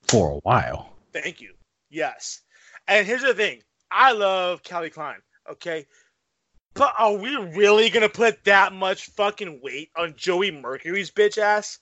for 0.07 0.31
a 0.31 0.35
while. 0.39 0.93
Thank 1.13 1.41
you. 1.41 1.53
Yes. 1.89 2.41
And 2.87 3.05
here's 3.05 3.21
the 3.21 3.33
thing. 3.33 3.61
I 3.91 4.11
love 4.11 4.63
Kelly 4.63 4.89
Klein. 4.89 5.19
Okay. 5.49 5.85
But 6.73 6.93
are 6.97 7.13
we 7.13 7.35
really 7.35 7.89
gonna 7.89 8.09
put 8.09 8.43
that 8.45 8.73
much 8.73 9.05
fucking 9.11 9.61
weight 9.61 9.89
on 9.95 10.15
Joey 10.17 10.49
Mercury's 10.51 11.11
bitch 11.11 11.37
ass? 11.37 11.79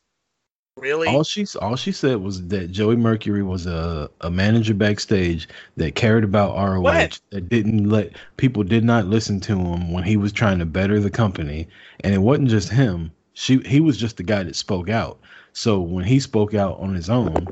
Really? 0.78 1.08
All 1.08 1.24
she 1.24 1.46
all 1.62 1.76
she 1.76 1.92
said 1.92 2.18
was 2.18 2.48
that 2.48 2.72
Joey 2.72 2.96
Mercury 2.96 3.44
was 3.44 3.66
a, 3.66 4.10
a 4.22 4.32
manager 4.32 4.74
backstage 4.74 5.48
that 5.78 5.96
cared 5.96 6.24
about 6.24 6.56
ROH 6.56 6.80
What? 6.82 7.20
that 7.32 7.50
didn't 7.50 7.90
let 7.90 8.14
people 8.38 8.64
did 8.64 8.84
not 8.84 9.06
listen 9.06 9.40
to 9.42 9.58
him 9.58 9.92
when 9.92 10.04
he 10.04 10.18
was 10.18 10.32
trying 10.32 10.60
to 10.60 10.66
better 10.66 11.00
the 11.00 11.10
company. 11.10 11.68
And 12.02 12.14
it 12.14 12.20
wasn't 12.20 12.50
just 12.50 12.70
him. 12.70 13.12
She 13.34 13.60
he 13.60 13.80
was 13.80 13.98
just 13.98 14.18
the 14.18 14.24
guy 14.24 14.44
that 14.44 14.56
spoke 14.56 14.90
out. 14.90 15.20
So 15.54 15.80
when 15.80 16.04
he 16.04 16.20
spoke 16.20 16.54
out 16.54 16.80
on 16.80 16.96
his 16.96 17.10
own, 17.10 17.48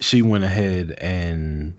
she 0.00 0.22
went 0.22 0.44
ahead 0.44 0.92
and 0.98 1.74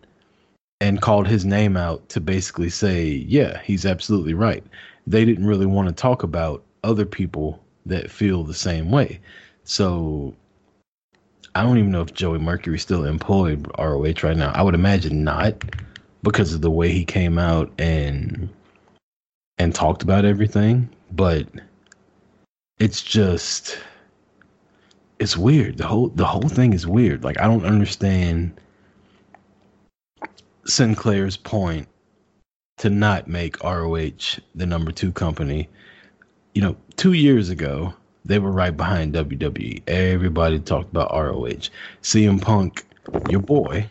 and 0.82 1.02
called 1.02 1.28
his 1.28 1.46
name 1.46 1.78
out 1.78 2.08
to 2.10 2.20
basically 2.20 2.70
say, 2.70 3.06
yeah, 3.06 3.62
he's 3.62 3.86
absolutely 3.86 4.34
right. 4.34 4.64
They 5.08 5.24
didn't 5.24 5.46
really 5.46 5.66
want 5.66 5.88
to 5.88 5.94
talk 5.94 6.24
about 6.24 6.64
other 6.84 7.06
people 7.06 7.64
that 7.86 8.12
feel 8.12 8.44
the 8.44 8.54
same 8.54 8.92
way. 8.92 9.20
So 9.64 10.36
I 11.56 11.64
don't 11.64 11.78
even 11.78 11.92
know 11.92 12.02
if 12.02 12.14
Joey 12.14 12.40
Mercury 12.40 12.80
still 12.80 13.06
employed 13.06 13.68
ROH 13.78 14.24
right 14.24 14.36
now. 14.36 14.52
I 14.54 14.62
would 14.62 14.76
imagine 14.76 15.24
not 15.24 15.64
because 16.22 16.54
of 16.54 16.62
the 16.62 16.72
way 16.72 16.92
he 16.92 17.06
came 17.06 17.38
out 17.38 17.72
and 17.78 18.50
and 19.58 19.76
talked 19.76 20.02
about 20.02 20.26
everything, 20.26 20.90
but 21.12 21.48
it's 22.80 23.02
just 23.02 23.80
it's 25.20 25.38
weird. 25.38 25.78
The 25.78 25.88
whole 25.88 26.10
the 26.10 26.26
whole 26.26 26.50
thing 26.50 26.74
is 26.74 26.86
weird. 26.88 27.24
Like 27.24 27.40
I 27.40 27.48
don't 27.48 27.66
understand 27.66 28.60
Sinclair's 30.66 31.38
point 31.38 31.88
to 32.78 32.90
not 32.90 33.28
make 33.28 33.64
ROH 33.64 34.40
the 34.56 34.66
number 34.66 34.92
2 34.92 35.12
company. 35.12 35.70
You 36.56 36.62
know, 36.62 36.76
2 36.98 37.14
years 37.14 37.50
ago, 37.50 37.94
they 38.26 38.40
were 38.40 38.52
right 38.52 38.76
behind 38.76 39.14
WWE. 39.14 39.82
Everybody 39.88 40.60
talked 40.60 40.90
about 40.90 41.12
ROH. 41.12 41.70
CM 42.02 42.42
Punk, 42.42 42.86
your 43.30 43.42
boy, 43.42 43.90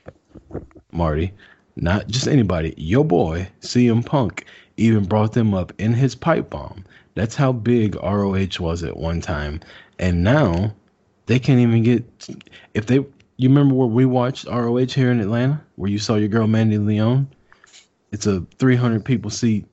Marty, 0.91 1.33
not 1.77 2.09
just 2.09 2.27
anybody, 2.27 2.75
your 2.77 3.05
boy, 3.05 3.49
CM 3.61 4.05
Punk, 4.05 4.47
even 4.77 5.05
brought 5.05 5.33
them 5.33 5.55
up 5.55 5.73
in 5.79 5.93
his 5.93 6.15
pipe 6.15 6.51
bomb. 6.51 6.85
That's 7.15 7.35
how 7.35 7.53
big 7.53 7.97
ROH 7.97 8.59
was 8.61 8.83
at 8.83 8.97
one 8.97 9.21
time. 9.21 9.61
And 9.99 10.25
now 10.25 10.75
they 11.27 11.39
can't 11.39 11.61
even 11.61 11.83
get 11.83 12.05
if 12.75 12.87
they 12.87 13.05
you 13.37 13.49
remember 13.49 13.75
where 13.75 13.89
we 13.89 14.05
watched 14.05 14.47
ROH 14.47 14.87
here 14.87 15.11
in 15.11 15.21
Atlanta, 15.21 15.61
where 15.77 15.91
you 15.91 15.99
saw 15.99 16.17
your 16.17 16.29
girl 16.29 16.47
Mandy 16.47 16.79
Leon? 16.79 17.29
It's 18.13 18.27
a 18.27 18.47
300 18.59 19.05
people 19.05 19.31
seat 19.31 19.67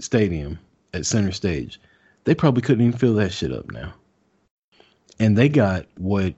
stadium 0.00 0.58
at 0.94 1.06
center 1.06 1.32
stage. 1.32 1.80
They 2.24 2.34
probably 2.34 2.62
couldn't 2.62 2.84
even 2.84 2.98
fill 2.98 3.14
that 3.14 3.32
shit 3.32 3.52
up 3.52 3.70
now. 3.70 3.94
And 5.18 5.36
they 5.36 5.48
got 5.48 5.86
what 5.98 6.34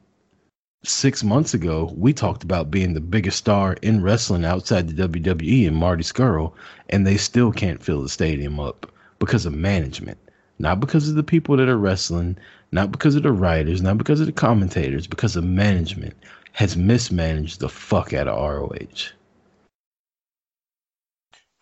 six 0.84 1.22
months 1.22 1.54
ago 1.54 1.92
we 1.96 2.12
talked 2.12 2.42
about 2.42 2.70
being 2.70 2.92
the 2.92 3.00
biggest 3.00 3.38
star 3.38 3.74
in 3.82 4.02
wrestling 4.02 4.44
outside 4.44 4.88
the 4.88 5.08
WWE 5.08 5.68
and 5.68 5.76
Marty 5.76 6.02
Scurll, 6.02 6.52
and 6.90 7.06
they 7.06 7.16
still 7.16 7.52
can't 7.52 7.82
fill 7.82 8.02
the 8.02 8.08
stadium 8.08 8.58
up 8.58 8.92
because 9.22 9.46
of 9.46 9.54
management, 9.54 10.18
not 10.58 10.80
because 10.80 11.08
of 11.08 11.14
the 11.14 11.22
people 11.22 11.56
that 11.56 11.68
are 11.68 11.78
wrestling, 11.78 12.36
not 12.72 12.90
because 12.90 13.14
of 13.14 13.22
the 13.22 13.30
writers, 13.30 13.80
not 13.80 13.96
because 13.96 14.18
of 14.18 14.26
the 14.26 14.32
commentators, 14.32 15.06
because 15.06 15.36
of 15.36 15.44
management 15.44 16.16
has 16.50 16.76
mismanaged 16.76 17.60
the 17.60 17.68
fuck 17.68 18.12
out 18.12 18.26
of 18.26 18.36
ROH. 18.36 19.12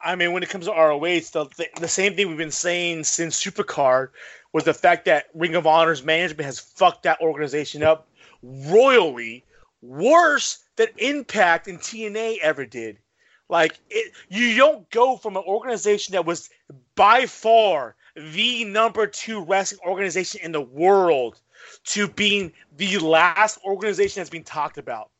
I 0.00 0.16
mean, 0.16 0.32
when 0.32 0.42
it 0.42 0.48
comes 0.48 0.64
to 0.64 0.72
ROH, 0.72 1.00
the, 1.00 1.68
the 1.78 1.86
same 1.86 2.16
thing 2.16 2.28
we've 2.28 2.38
been 2.38 2.50
saying 2.50 3.04
since 3.04 3.38
Supercard 3.38 4.08
was 4.54 4.64
the 4.64 4.72
fact 4.72 5.04
that 5.04 5.26
Ring 5.34 5.54
of 5.54 5.66
Honor's 5.66 6.02
management 6.02 6.46
has 6.46 6.58
fucked 6.58 7.02
that 7.02 7.20
organization 7.20 7.82
up 7.82 8.08
royally, 8.42 9.44
worse 9.82 10.64
than 10.76 10.88
Impact 10.96 11.68
and 11.68 11.78
TNA 11.78 12.38
ever 12.38 12.64
did. 12.64 12.96
Like, 13.50 13.80
it, 13.90 14.12
you 14.28 14.54
don't 14.56 14.88
go 14.90 15.16
from 15.16 15.36
an 15.36 15.42
organization 15.44 16.12
that 16.12 16.24
was 16.24 16.50
by 16.94 17.26
far 17.26 17.96
the 18.14 18.64
number 18.64 19.08
two 19.08 19.44
wrestling 19.44 19.80
organization 19.84 20.40
in 20.44 20.52
the 20.52 20.60
world 20.60 21.40
to 21.86 22.06
being 22.06 22.52
the 22.76 22.98
last 22.98 23.58
organization 23.64 24.20
that's 24.20 24.30
being 24.30 24.44
talked 24.44 24.78
about. 24.78 25.10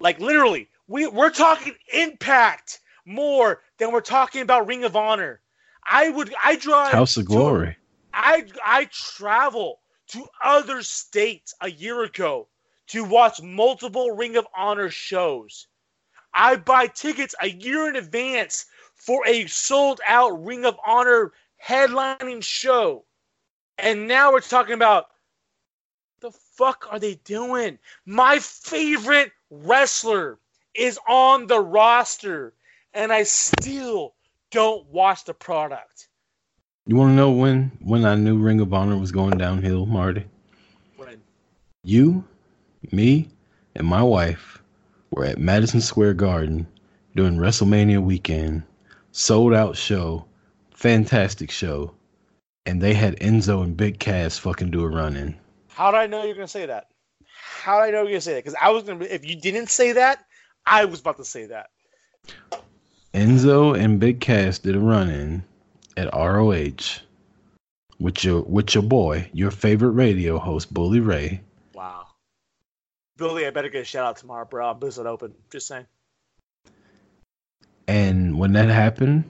Like, 0.00 0.18
literally, 0.18 0.68
we, 0.88 1.06
we're 1.06 1.30
talking 1.30 1.74
Impact 1.92 2.80
more 3.06 3.62
than 3.78 3.92
we're 3.92 4.00
talking 4.00 4.42
about 4.42 4.66
Ring 4.66 4.82
of 4.82 4.96
Honor. 4.96 5.40
I 5.86 6.08
would 6.08 6.34
I 6.42 6.56
drive 6.56 6.92
House 6.92 7.16
of 7.16 7.24
to- 7.24 7.28
Glory. 7.28 7.76
I 8.12 8.46
I 8.64 8.88
travel 8.90 9.80
to 10.08 10.26
other 10.42 10.82
states 10.82 11.54
a 11.60 11.70
year 11.70 12.02
ago 12.02 12.48
to 12.88 13.04
watch 13.04 13.40
multiple 13.42 14.10
Ring 14.10 14.36
of 14.36 14.46
Honor 14.56 14.90
shows. 14.90 15.68
I 16.34 16.56
buy 16.56 16.88
tickets 16.88 17.34
a 17.40 17.48
year 17.48 17.88
in 17.88 17.96
advance 17.96 18.66
for 18.94 19.26
a 19.26 19.46
sold 19.46 20.00
out 20.06 20.44
Ring 20.44 20.64
of 20.64 20.76
Honor 20.84 21.32
headlining 21.64 22.42
show. 22.42 23.04
And 23.78 24.08
now 24.08 24.32
we're 24.32 24.40
talking 24.40 24.74
about 24.74 25.06
the 26.20 26.30
fuck 26.30 26.86
are 26.90 26.98
they 26.98 27.14
doing? 27.16 27.78
My 28.06 28.38
favorite 28.38 29.32
wrestler 29.50 30.38
is 30.74 30.98
on 31.08 31.46
the 31.46 31.60
roster 31.60 32.54
and 32.92 33.12
I 33.12 33.24
still 33.24 34.14
don't 34.50 34.86
watch 34.86 35.24
the 35.24 35.34
product. 35.34 36.08
You 36.86 36.96
want 36.96 37.10
to 37.10 37.14
know 37.14 37.30
when 37.30 37.72
when 37.80 38.04
I 38.04 38.14
knew 38.14 38.38
Ring 38.38 38.60
of 38.60 38.72
Honor 38.72 38.96
was 38.96 39.10
going 39.10 39.38
downhill, 39.38 39.86
Marty? 39.86 40.24
When 40.96 41.20
You, 41.82 42.24
me, 42.92 43.28
and 43.74 43.86
my 43.86 44.02
wife 44.02 44.62
were 45.14 45.24
at 45.24 45.38
Madison 45.38 45.80
Square 45.80 46.14
Garden 46.14 46.66
during 47.14 47.36
WrestleMania 47.36 48.02
weekend, 48.02 48.64
sold 49.12 49.54
out 49.54 49.76
show, 49.76 50.24
fantastic 50.74 51.50
show, 51.50 51.94
and 52.66 52.82
they 52.82 52.94
had 52.94 53.18
Enzo 53.20 53.62
and 53.62 53.76
Big 53.76 53.98
Cass 53.98 54.38
fucking 54.38 54.70
do 54.70 54.82
a 54.82 54.88
run 54.88 55.16
in. 55.16 55.36
How 55.68 55.90
did 55.90 55.98
I 55.98 56.06
know 56.06 56.24
you're 56.24 56.34
gonna 56.34 56.48
say 56.48 56.66
that? 56.66 56.88
How 57.26 57.80
did 57.80 57.88
I 57.88 57.90
know 57.92 58.02
you're 58.02 58.12
gonna 58.12 58.20
say 58.20 58.34
that? 58.34 58.44
Because 58.44 58.58
I 58.60 58.70
was 58.70 58.82
gonna. 58.84 59.04
If 59.04 59.24
you 59.24 59.36
didn't 59.36 59.70
say 59.70 59.92
that, 59.92 60.24
I 60.66 60.84
was 60.84 61.00
about 61.00 61.18
to 61.18 61.24
say 61.24 61.46
that. 61.46 61.70
Enzo 63.12 63.78
and 63.78 64.00
Big 64.00 64.20
Cass 64.20 64.58
did 64.58 64.74
a 64.74 64.80
run 64.80 65.08
in 65.10 65.44
at 65.96 66.12
ROH 66.12 67.02
with 68.00 68.24
your 68.24 68.42
with 68.42 68.74
your 68.74 68.82
boy, 68.82 69.30
your 69.32 69.50
favorite 69.52 69.90
radio 69.90 70.38
host, 70.38 70.74
Bully 70.74 71.00
Ray. 71.00 71.40
Billy, 73.16 73.46
I 73.46 73.50
better 73.50 73.68
get 73.68 73.82
a 73.82 73.84
shout 73.84 74.06
out 74.06 74.16
tomorrow, 74.16 74.44
bro. 74.44 74.74
Boost 74.74 74.98
it 74.98 75.06
open. 75.06 75.34
Just 75.50 75.68
saying. 75.68 75.86
And 77.86 78.38
when 78.38 78.52
that 78.54 78.68
happened, 78.68 79.24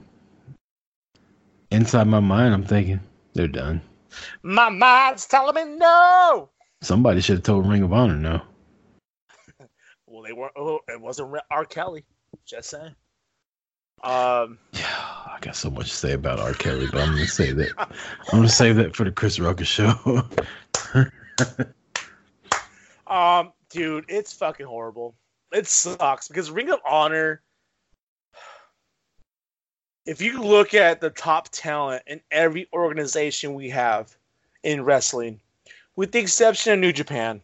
inside 1.69 2.07
my 2.07 2.19
mind, 2.19 2.53
I'm 2.53 2.63
thinking 2.63 2.99
they're 3.33 3.47
done. 3.47 3.81
My 4.41 4.69
mind's 4.69 5.27
telling 5.27 5.55
me 5.55 5.77
no. 5.77 6.49
Somebody 6.81 7.21
should 7.21 7.37
have 7.37 7.43
told 7.43 7.67
Ring 7.67 7.83
of 7.83 7.93
Honor 7.93 8.15
no. 8.15 8.41
Well, 10.07 10.23
they 10.23 10.33
weren't. 10.33 10.53
Oh, 10.55 10.79
it 10.87 11.01
wasn't 11.01 11.35
R. 11.51 11.65
Kelly. 11.65 12.05
Just 12.45 12.69
saying. 12.69 12.95
Um. 14.03 14.57
Yeah, 14.71 14.85
I 14.87 15.37
got 15.41 15.55
so 15.55 15.69
much 15.69 15.89
to 15.89 15.95
say 15.95 16.13
about 16.13 16.39
R. 16.39 16.53
Kelly, 16.53 16.87
but 16.91 17.01
I'm 17.01 17.13
gonna 17.13 17.27
say 17.27 17.51
that. 17.51 17.73
I'm 17.77 17.89
gonna 18.31 18.47
save 18.47 18.77
that 18.77 18.95
for 18.95 19.03
the 19.03 19.11
Chris 19.11 19.39
Rucker 19.39 19.65
show. 19.65 20.23
Um, 23.07 23.53
dude, 23.75 24.05
it's 24.07 24.31
fucking 24.31 24.65
horrible. 24.65 25.15
It 25.51 25.67
sucks 25.67 26.27
because 26.27 26.49
Ring 26.49 26.71
of 26.71 26.79
Honor. 26.87 27.41
If 30.05 30.21
you 30.21 30.41
look 30.41 30.73
at 30.73 31.01
the 31.01 31.09
top 31.09 31.49
talent 31.49 32.03
in 32.07 32.21
every 32.31 32.67
organization 32.71 33.53
we 33.55 33.69
have 33.71 34.15
in 34.63 34.83
wrestling, 34.83 35.41
with 35.95 36.11
the 36.11 36.19
exception 36.19 36.73
of 36.73 36.79
New 36.79 36.93
Japan, 36.93 37.41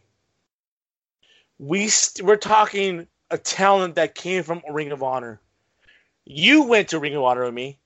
we 1.57 1.87
st- 1.87 2.25
we're 2.25 2.37
talking 2.37 3.07
a 3.29 3.37
talent 3.37 3.95
that 3.95 4.15
came 4.15 4.43
from 4.43 4.61
Ring 4.69 4.91
of 4.91 5.03
Honor. 5.03 5.41
You 6.25 6.63
went 6.63 6.89
to 6.89 6.99
Ring 6.99 7.15
of 7.15 7.23
Honor 7.23 7.45
with 7.45 7.53
me. 7.53 7.79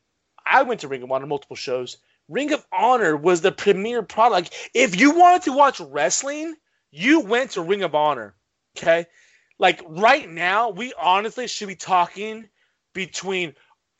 I 0.45 0.63
went 0.63 0.81
to 0.81 0.87
Ring 0.87 1.03
of 1.03 1.11
Honor 1.11 1.25
multiple 1.25 1.55
shows. 1.55 1.97
Ring 2.27 2.51
of 2.51 2.65
Honor 2.71 3.15
was 3.15 3.41
the 3.41 3.51
premier 3.51 4.03
product. 4.03 4.53
If 4.73 4.99
you 4.99 5.11
wanted 5.11 5.43
to 5.43 5.53
watch 5.53 5.79
wrestling, 5.79 6.55
you 6.95 7.19
went 7.19 7.51
to 7.51 7.61
Ring 7.61 7.83
of 7.83 7.93
Honor. 7.93 8.35
Okay? 8.77 9.05
Like 9.59 9.81
right 9.85 10.29
now, 10.29 10.69
we 10.69 10.93
honestly 10.99 11.47
should 11.47 11.67
be 11.67 11.75
talking 11.75 12.47
between 12.93 13.53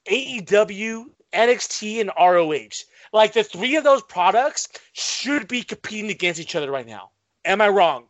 AEW, 0.09 1.05
NXT, 1.33 2.01
and 2.01 2.11
ROH. 2.17 2.85
Like 3.11 3.33
the 3.33 3.43
three 3.43 3.75
of 3.75 3.83
those 3.83 4.01
products 4.01 4.69
should 4.93 5.47
be 5.47 5.61
competing 5.63 6.09
against 6.09 6.39
each 6.39 6.55
other 6.55 6.71
right 6.71 6.87
now. 6.87 7.09
Am 7.43 7.61
I 7.61 7.67
wrong? 7.67 8.05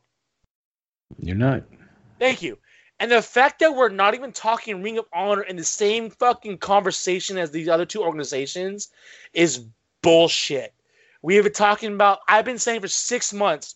You're 1.18 1.36
not. 1.36 1.64
Thank 2.20 2.42
you. 2.42 2.58
And 3.00 3.12
the 3.12 3.22
fact 3.22 3.60
that 3.60 3.76
we're 3.76 3.90
not 3.90 4.14
even 4.14 4.32
talking 4.32 4.82
Ring 4.82 4.98
of 4.98 5.06
Honor 5.12 5.42
in 5.42 5.56
the 5.56 5.64
same 5.64 6.12
fucking 6.12 6.60
conversation 6.60 7.38
as 7.38 7.52
these 7.52 7.68
other 7.68 7.86
two 7.86 8.04
organizations 8.04 8.90
is 9.34 9.66
bullshit. 10.02 10.74
We 11.22 11.36
have 11.36 11.44
been 11.44 11.54
talking 11.54 11.94
about, 11.94 12.20
I've 12.28 12.46
been 12.46 12.60
saying 12.60 12.82
for 12.82 12.88
six 12.88 13.34
months, 13.34 13.76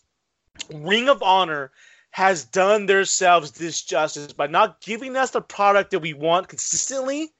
Ring 0.73 1.10
of 1.10 1.22
Honor 1.23 1.72
has 2.11 2.44
done 2.45 2.86
themselves 2.86 3.52
this 3.52 3.81
justice 3.81 4.34
by 4.34 4.48
not 4.48 4.81
giving 4.81 5.15
us 5.15 5.31
the 5.31 5.41
product 5.41 5.91
that 5.91 5.99
we 5.99 6.14
want 6.14 6.48
consistently 6.48 7.31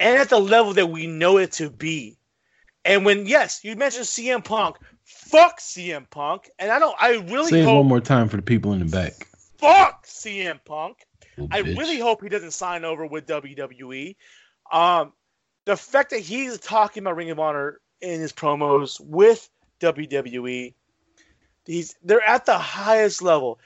and 0.00 0.18
at 0.18 0.28
the 0.30 0.40
level 0.40 0.72
that 0.74 0.86
we 0.86 1.06
know 1.06 1.38
it 1.38 1.52
to 1.52 1.70
be. 1.70 2.16
And 2.84 3.04
when, 3.04 3.26
yes, 3.26 3.62
you 3.62 3.76
mentioned 3.76 4.06
CM 4.06 4.44
Punk, 4.44 4.76
fuck 5.04 5.60
CM 5.60 6.08
Punk. 6.10 6.50
And 6.58 6.70
I 6.70 6.78
don't, 6.78 6.96
I 7.00 7.16
really 7.18 7.50
Say 7.50 7.60
it 7.60 7.64
hope 7.64 7.76
one 7.76 7.86
more 7.86 8.00
time 8.00 8.28
for 8.28 8.36
the 8.36 8.42
people 8.42 8.72
in 8.72 8.78
the 8.80 8.86
back. 8.86 9.28
fuck 9.58 10.06
CM 10.06 10.58
Punk. 10.64 11.06
little 11.36 11.48
I 11.52 11.62
bitch. 11.62 11.78
really 11.78 11.98
hope 11.98 12.22
he 12.22 12.28
doesn't 12.28 12.52
sign 12.52 12.84
over 12.84 13.06
with 13.06 13.26
WWE. 13.26 14.16
Um, 14.72 15.12
the 15.66 15.76
fact 15.76 16.10
that 16.10 16.20
he's 16.20 16.58
talking 16.58 17.02
about 17.02 17.16
Ring 17.16 17.30
of 17.30 17.38
Honor 17.38 17.80
in 18.00 18.20
his 18.20 18.32
promos 18.32 18.98
with 19.00 19.48
WWE, 19.80 20.74
he's 21.66 21.94
they're 22.02 22.22
at 22.22 22.46
the 22.46 22.58
highest 22.58 23.22
level. 23.22 23.58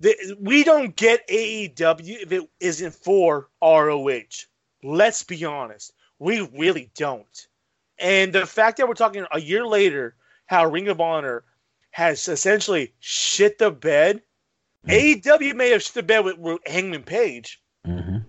The- 0.00 0.36
we 0.40 0.64
don't 0.64 0.96
get 0.96 1.26
AEW 1.28 2.22
if 2.22 2.32
it 2.32 2.48
isn't 2.60 2.94
for 2.94 3.48
ROH. 3.62 4.46
Let's 4.82 5.22
be 5.22 5.44
honest, 5.44 5.92
we 6.18 6.40
really 6.58 6.90
don't. 6.96 7.46
And 7.98 8.32
the 8.32 8.46
fact 8.46 8.78
that 8.78 8.88
we're 8.88 8.94
talking 8.94 9.24
a 9.30 9.40
year 9.40 9.64
later, 9.66 10.16
how 10.46 10.66
Ring 10.66 10.88
of 10.88 11.00
Honor 11.00 11.44
has 11.92 12.26
essentially 12.26 12.92
shit 13.00 13.58
the 13.58 13.70
bed. 13.70 14.22
AEW 14.88 15.54
may 15.54 15.70
have 15.70 15.82
shit 15.82 15.94
the 15.94 16.02
bed 16.02 16.24
with, 16.24 16.38
with 16.38 16.58
Hangman 16.66 17.04
Page. 17.04 17.60
Mhm. 17.86 18.24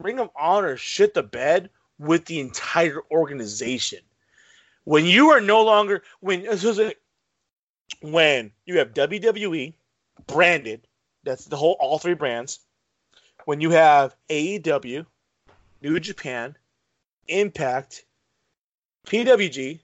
Ring 0.00 0.18
of 0.18 0.30
Honor 0.36 0.76
shit 0.76 1.14
the 1.14 1.22
bed 1.22 1.70
with 1.98 2.26
the 2.26 2.40
entire 2.40 3.00
organization. 3.10 4.00
When 4.84 5.06
you 5.06 5.30
are 5.30 5.40
no 5.40 5.62
longer 5.62 6.02
when 6.20 6.42
this 6.42 6.62
was 6.64 6.78
a- 6.78 6.94
when 8.00 8.52
you 8.64 8.78
have 8.78 8.94
WWE 8.94 9.74
branded, 10.26 10.86
that's 11.24 11.44
the 11.44 11.56
whole 11.56 11.76
all 11.80 11.98
three 11.98 12.14
brands. 12.14 12.60
When 13.44 13.60
you 13.60 13.70
have 13.70 14.14
AEW, 14.28 15.06
New 15.82 16.00
Japan, 16.00 16.56
Impact, 17.28 18.04
PWG, 19.06 19.80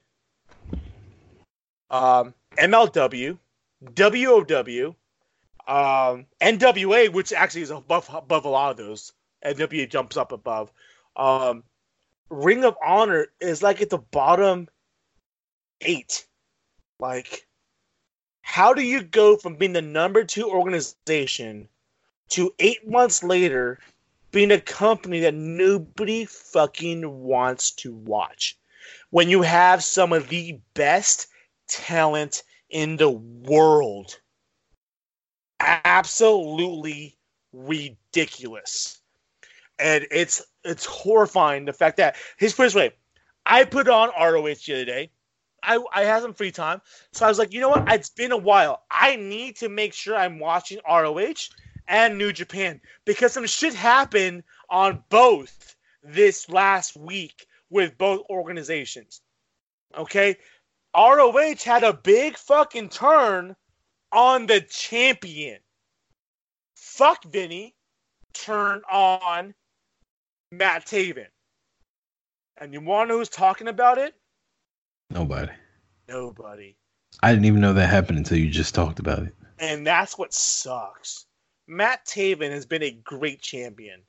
um, 1.90 2.34
MLW, 2.56 3.38
WOW, 3.96 4.94
um, 5.68 6.26
NWA, 6.40 7.12
which 7.12 7.32
actually 7.32 7.62
is 7.62 7.70
above 7.70 8.08
above 8.12 8.44
a 8.44 8.48
lot 8.48 8.70
of 8.70 8.76
those. 8.76 9.12
NWA 9.44 9.88
jumps 9.88 10.16
up 10.16 10.32
above. 10.32 10.72
Um, 11.14 11.62
Ring 12.30 12.64
of 12.64 12.76
Honor 12.84 13.28
is 13.40 13.62
like 13.62 13.80
at 13.80 13.90
the 13.90 13.98
bottom 13.98 14.68
eight. 15.80 16.26
Like, 16.98 17.45
how 18.46 18.72
do 18.72 18.82
you 18.82 19.02
go 19.02 19.36
from 19.36 19.56
being 19.56 19.72
the 19.72 19.82
number 19.82 20.24
two 20.24 20.48
organization 20.48 21.68
to 22.30 22.54
eight 22.58 22.88
months 22.88 23.22
later 23.22 23.78
being 24.30 24.50
a 24.50 24.60
company 24.60 25.20
that 25.20 25.34
nobody 25.34 26.24
fucking 26.24 27.22
wants 27.22 27.72
to 27.72 27.92
watch? 27.92 28.58
when 29.10 29.28
you 29.28 29.42
have 29.42 29.82
some 29.82 30.12
of 30.12 30.28
the 30.28 30.58
best 30.74 31.28
talent 31.68 32.42
in 32.70 32.96
the 32.96 33.10
world. 33.10 34.18
Absolutely 35.60 37.16
ridiculous. 37.52 39.00
And 39.78 40.06
it's 40.10 40.42
it's 40.64 40.84
horrifying 40.84 41.64
the 41.64 41.72
fact 41.72 41.98
that 41.98 42.16
his 42.36 42.52
first 42.52 42.74
way. 42.74 42.92
I 43.48 43.64
put 43.64 43.88
on 43.88 44.08
ROH 44.18 44.54
the 44.66 44.74
other 44.74 44.84
day. 44.84 45.10
I, 45.62 45.82
I 45.94 46.02
had 46.04 46.22
some 46.22 46.34
free 46.34 46.52
time. 46.52 46.80
So 47.12 47.26
I 47.26 47.28
was 47.28 47.38
like, 47.38 47.52
you 47.52 47.60
know 47.60 47.70
what? 47.70 47.90
It's 47.92 48.10
been 48.10 48.32
a 48.32 48.36
while. 48.36 48.82
I 48.90 49.16
need 49.16 49.56
to 49.56 49.68
make 49.68 49.92
sure 49.92 50.16
I'm 50.16 50.38
watching 50.38 50.78
ROH 50.88 51.48
and 51.88 52.18
New 52.18 52.32
Japan 52.32 52.80
because 53.04 53.32
some 53.32 53.46
shit 53.46 53.74
happened 53.74 54.44
on 54.70 55.02
both 55.08 55.76
this 56.02 56.48
last 56.48 56.96
week 56.96 57.46
with 57.70 57.98
both 57.98 58.22
organizations. 58.30 59.20
Okay? 59.96 60.36
ROH 60.96 61.56
had 61.64 61.84
a 61.84 61.92
big 61.92 62.36
fucking 62.36 62.88
turn 62.88 63.56
on 64.12 64.46
the 64.46 64.60
champion. 64.60 65.58
Fuck 66.74 67.24
Vinny. 67.24 67.74
Turn 68.32 68.82
on 68.90 69.54
Matt 70.52 70.86
Taven. 70.86 71.26
And 72.58 72.72
you 72.72 72.80
want 72.80 73.08
to 73.08 73.12
know 73.12 73.18
who's 73.18 73.28
talking 73.28 73.68
about 73.68 73.98
it? 73.98 74.14
Nobody. 75.10 75.52
Nobody. 76.08 76.76
I 77.22 77.32
didn't 77.32 77.46
even 77.46 77.60
know 77.60 77.72
that 77.72 77.88
happened 77.88 78.18
until 78.18 78.38
you 78.38 78.50
just 78.50 78.74
talked 78.74 78.98
about 78.98 79.20
it. 79.20 79.34
And 79.58 79.86
that's 79.86 80.18
what 80.18 80.34
sucks. 80.34 81.26
Matt 81.66 82.04
Taven 82.06 82.50
has 82.50 82.66
been 82.66 82.82
a 82.82 82.90
great 82.90 83.40
champion 83.40 84.02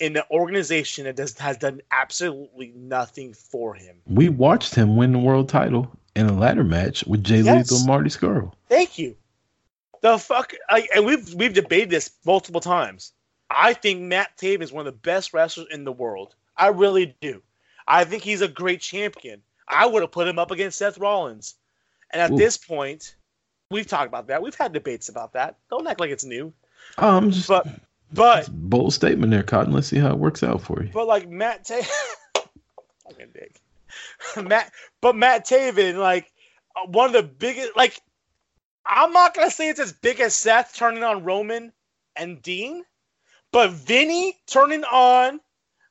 in 0.00 0.16
an 0.16 0.22
organization 0.30 1.04
that 1.04 1.16
does, 1.16 1.38
has 1.38 1.56
done 1.56 1.80
absolutely 1.90 2.72
nothing 2.76 3.32
for 3.32 3.74
him. 3.74 3.96
We 4.06 4.28
watched 4.28 4.74
him 4.74 4.96
win 4.96 5.12
the 5.12 5.18
world 5.18 5.48
title 5.48 5.90
in 6.14 6.26
a 6.26 6.32
ladder 6.32 6.64
match 6.64 7.04
with 7.06 7.24
Jay 7.24 7.40
Yes. 7.40 7.70
Lethal 7.70 7.78
and 7.78 7.86
Marty 7.86 8.10
Scurll. 8.10 8.52
Thank 8.68 8.98
you. 8.98 9.16
The 10.02 10.18
fuck, 10.18 10.52
I, 10.68 10.86
and 10.94 11.06
we've 11.06 11.32
we've 11.34 11.54
debated 11.54 11.88
this 11.88 12.10
multiple 12.26 12.60
times. 12.60 13.12
I 13.48 13.72
think 13.72 14.02
Matt 14.02 14.36
Taven 14.36 14.62
is 14.62 14.72
one 14.72 14.86
of 14.86 14.92
the 14.92 14.98
best 14.98 15.32
wrestlers 15.32 15.68
in 15.70 15.84
the 15.84 15.92
world. 15.92 16.34
I 16.56 16.68
really 16.68 17.16
do. 17.20 17.42
I 17.86 18.04
think 18.04 18.22
he's 18.22 18.42
a 18.42 18.48
great 18.48 18.80
champion. 18.80 19.42
I 19.68 19.86
would 19.86 20.02
have 20.02 20.12
put 20.12 20.28
him 20.28 20.38
up 20.38 20.50
against 20.50 20.78
Seth 20.78 20.98
Rollins. 20.98 21.54
And 22.10 22.20
at 22.20 22.32
Ooh. 22.32 22.36
this 22.36 22.56
point, 22.56 23.16
we've 23.70 23.86
talked 23.86 24.08
about 24.08 24.28
that. 24.28 24.42
We've 24.42 24.54
had 24.54 24.72
debates 24.72 25.08
about 25.08 25.32
that. 25.32 25.56
Don't 25.70 25.86
act 25.86 26.00
like 26.00 26.10
it's 26.10 26.24
new. 26.24 26.52
I'm 26.98 27.30
just 27.30 27.48
But 27.48 27.66
but 28.12 28.48
bold 28.52 28.94
statement 28.94 29.32
there, 29.32 29.42
Cotton. 29.42 29.72
Let's 29.72 29.88
see 29.88 29.98
how 29.98 30.10
it 30.10 30.18
works 30.18 30.42
out 30.42 30.62
for 30.62 30.82
you. 30.82 30.90
But 30.92 31.08
like 31.08 31.28
Matt 31.28 31.64
Taven, 31.64 31.88
fucking 33.04 33.30
dick. 33.32 33.60
Matt, 34.42 34.72
but 35.00 35.16
Matt 35.16 35.46
Taven, 35.46 35.96
like 35.96 36.30
uh, 36.76 36.86
one 36.86 37.06
of 37.06 37.12
the 37.12 37.22
biggest, 37.22 37.76
like 37.76 38.00
I'm 38.86 39.12
not 39.12 39.34
gonna 39.34 39.50
say 39.50 39.68
it's 39.68 39.80
as 39.80 39.92
big 39.92 40.20
as 40.20 40.34
Seth 40.34 40.74
turning 40.76 41.02
on 41.02 41.24
Roman 41.24 41.72
and 42.14 42.40
Dean, 42.42 42.84
but 43.50 43.70
Vinny 43.70 44.38
turning 44.46 44.84
on 44.84 45.40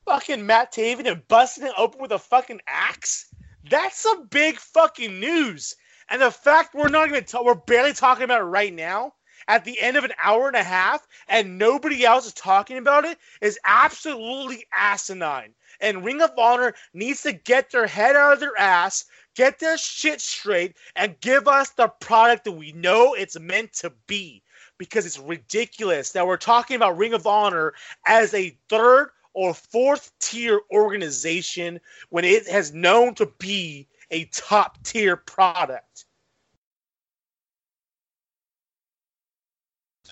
fucking 0.06 0.46
Matt 0.46 0.72
Taven 0.72 1.06
and 1.06 1.26
busting 1.28 1.66
it 1.66 1.72
open 1.76 2.00
with 2.00 2.12
a 2.12 2.18
fucking 2.18 2.60
axe. 2.66 3.33
That's 3.70 3.98
some 3.98 4.26
big 4.26 4.58
fucking 4.58 5.20
news. 5.20 5.74
And 6.10 6.20
the 6.20 6.30
fact 6.30 6.74
we're 6.74 6.88
not 6.88 7.08
even 7.08 7.24
ta- 7.24 7.42
we're 7.42 7.54
barely 7.54 7.94
talking 7.94 8.24
about 8.24 8.42
it 8.42 8.44
right 8.44 8.72
now 8.72 9.14
at 9.48 9.64
the 9.64 9.80
end 9.80 9.96
of 9.96 10.04
an 10.04 10.12
hour 10.22 10.48
and 10.48 10.56
a 10.56 10.62
half 10.62 11.06
and 11.28 11.58
nobody 11.58 12.04
else 12.04 12.26
is 12.26 12.34
talking 12.34 12.78
about 12.78 13.04
it 13.04 13.18
is 13.40 13.58
absolutely 13.66 14.66
asinine. 14.76 15.54
And 15.80 16.04
Ring 16.04 16.22
of 16.22 16.30
Honor 16.38 16.74
needs 16.92 17.22
to 17.22 17.32
get 17.32 17.70
their 17.70 17.86
head 17.86 18.16
out 18.16 18.34
of 18.34 18.40
their 18.40 18.56
ass, 18.58 19.06
get 19.34 19.58
their 19.58 19.76
shit 19.78 20.20
straight, 20.20 20.76
and 20.94 21.20
give 21.20 21.48
us 21.48 21.70
the 21.70 21.88
product 22.00 22.44
that 22.44 22.52
we 22.52 22.72
know 22.72 23.14
it's 23.14 23.38
meant 23.38 23.72
to 23.74 23.92
be. 24.06 24.42
Because 24.76 25.06
it's 25.06 25.18
ridiculous 25.18 26.10
that 26.12 26.26
we're 26.26 26.36
talking 26.36 26.76
about 26.76 26.98
Ring 26.98 27.14
of 27.14 27.26
Honor 27.26 27.74
as 28.06 28.34
a 28.34 28.56
third 28.68 29.10
or 29.34 29.52
fourth 29.52 30.12
tier 30.20 30.60
organization 30.72 31.80
when 32.10 32.24
it 32.24 32.48
has 32.48 32.72
known 32.72 33.14
to 33.16 33.26
be 33.38 33.86
a 34.10 34.24
top 34.26 34.82
tier 34.84 35.16
product. 35.16 36.06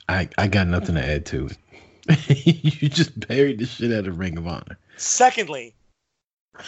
I, 0.08 0.28
I 0.36 0.48
got 0.48 0.66
nothing 0.66 0.96
to 0.96 1.04
add 1.04 1.24
to 1.26 1.46
it. 1.46 1.56
you 2.46 2.88
just 2.88 3.28
buried 3.28 3.60
the 3.60 3.66
shit 3.66 3.92
out 3.92 4.08
of 4.08 4.18
Ring 4.18 4.36
of 4.36 4.46
Honor. 4.46 4.76
Secondly, 4.96 5.74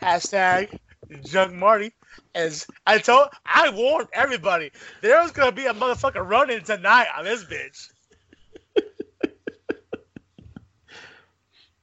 hashtag 0.00 0.78
Jug 1.24 1.52
Marty. 1.52 1.92
As 2.34 2.66
I 2.86 2.98
told, 2.98 3.28
I 3.44 3.70
warned 3.70 4.08
everybody 4.12 4.70
there 5.02 5.20
was 5.20 5.32
gonna 5.32 5.52
be 5.52 5.66
a 5.66 5.74
motherfucker 5.74 6.28
running 6.28 6.62
tonight 6.62 7.06
on 7.16 7.24
this 7.24 7.44
bitch. 7.44 7.90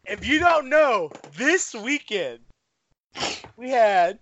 If 0.06 0.26
you 0.26 0.40
don't 0.40 0.69
know, 0.69 1.11
this 1.38 1.73
weekend 1.73 2.40
we 3.57 3.69
had 3.69 4.19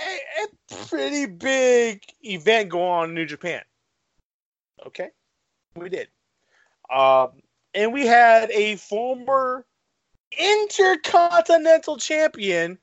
a, 0.00 0.18
a 0.42 0.86
pretty 0.86 1.26
big 1.26 2.02
event 2.22 2.68
go 2.68 2.82
on 2.82 3.10
in 3.10 3.14
New 3.14 3.26
Japan. 3.26 3.62
Okay, 4.86 5.10
we 5.76 5.88
did. 5.88 6.08
Um, 6.94 7.30
and 7.74 7.92
we 7.92 8.06
had 8.06 8.50
a 8.50 8.76
former 8.76 9.66
intercontinental 10.38 11.96
champion 11.96 12.78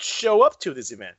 show 0.00 0.42
up 0.42 0.58
to 0.60 0.72
this 0.72 0.92
event. 0.92 1.16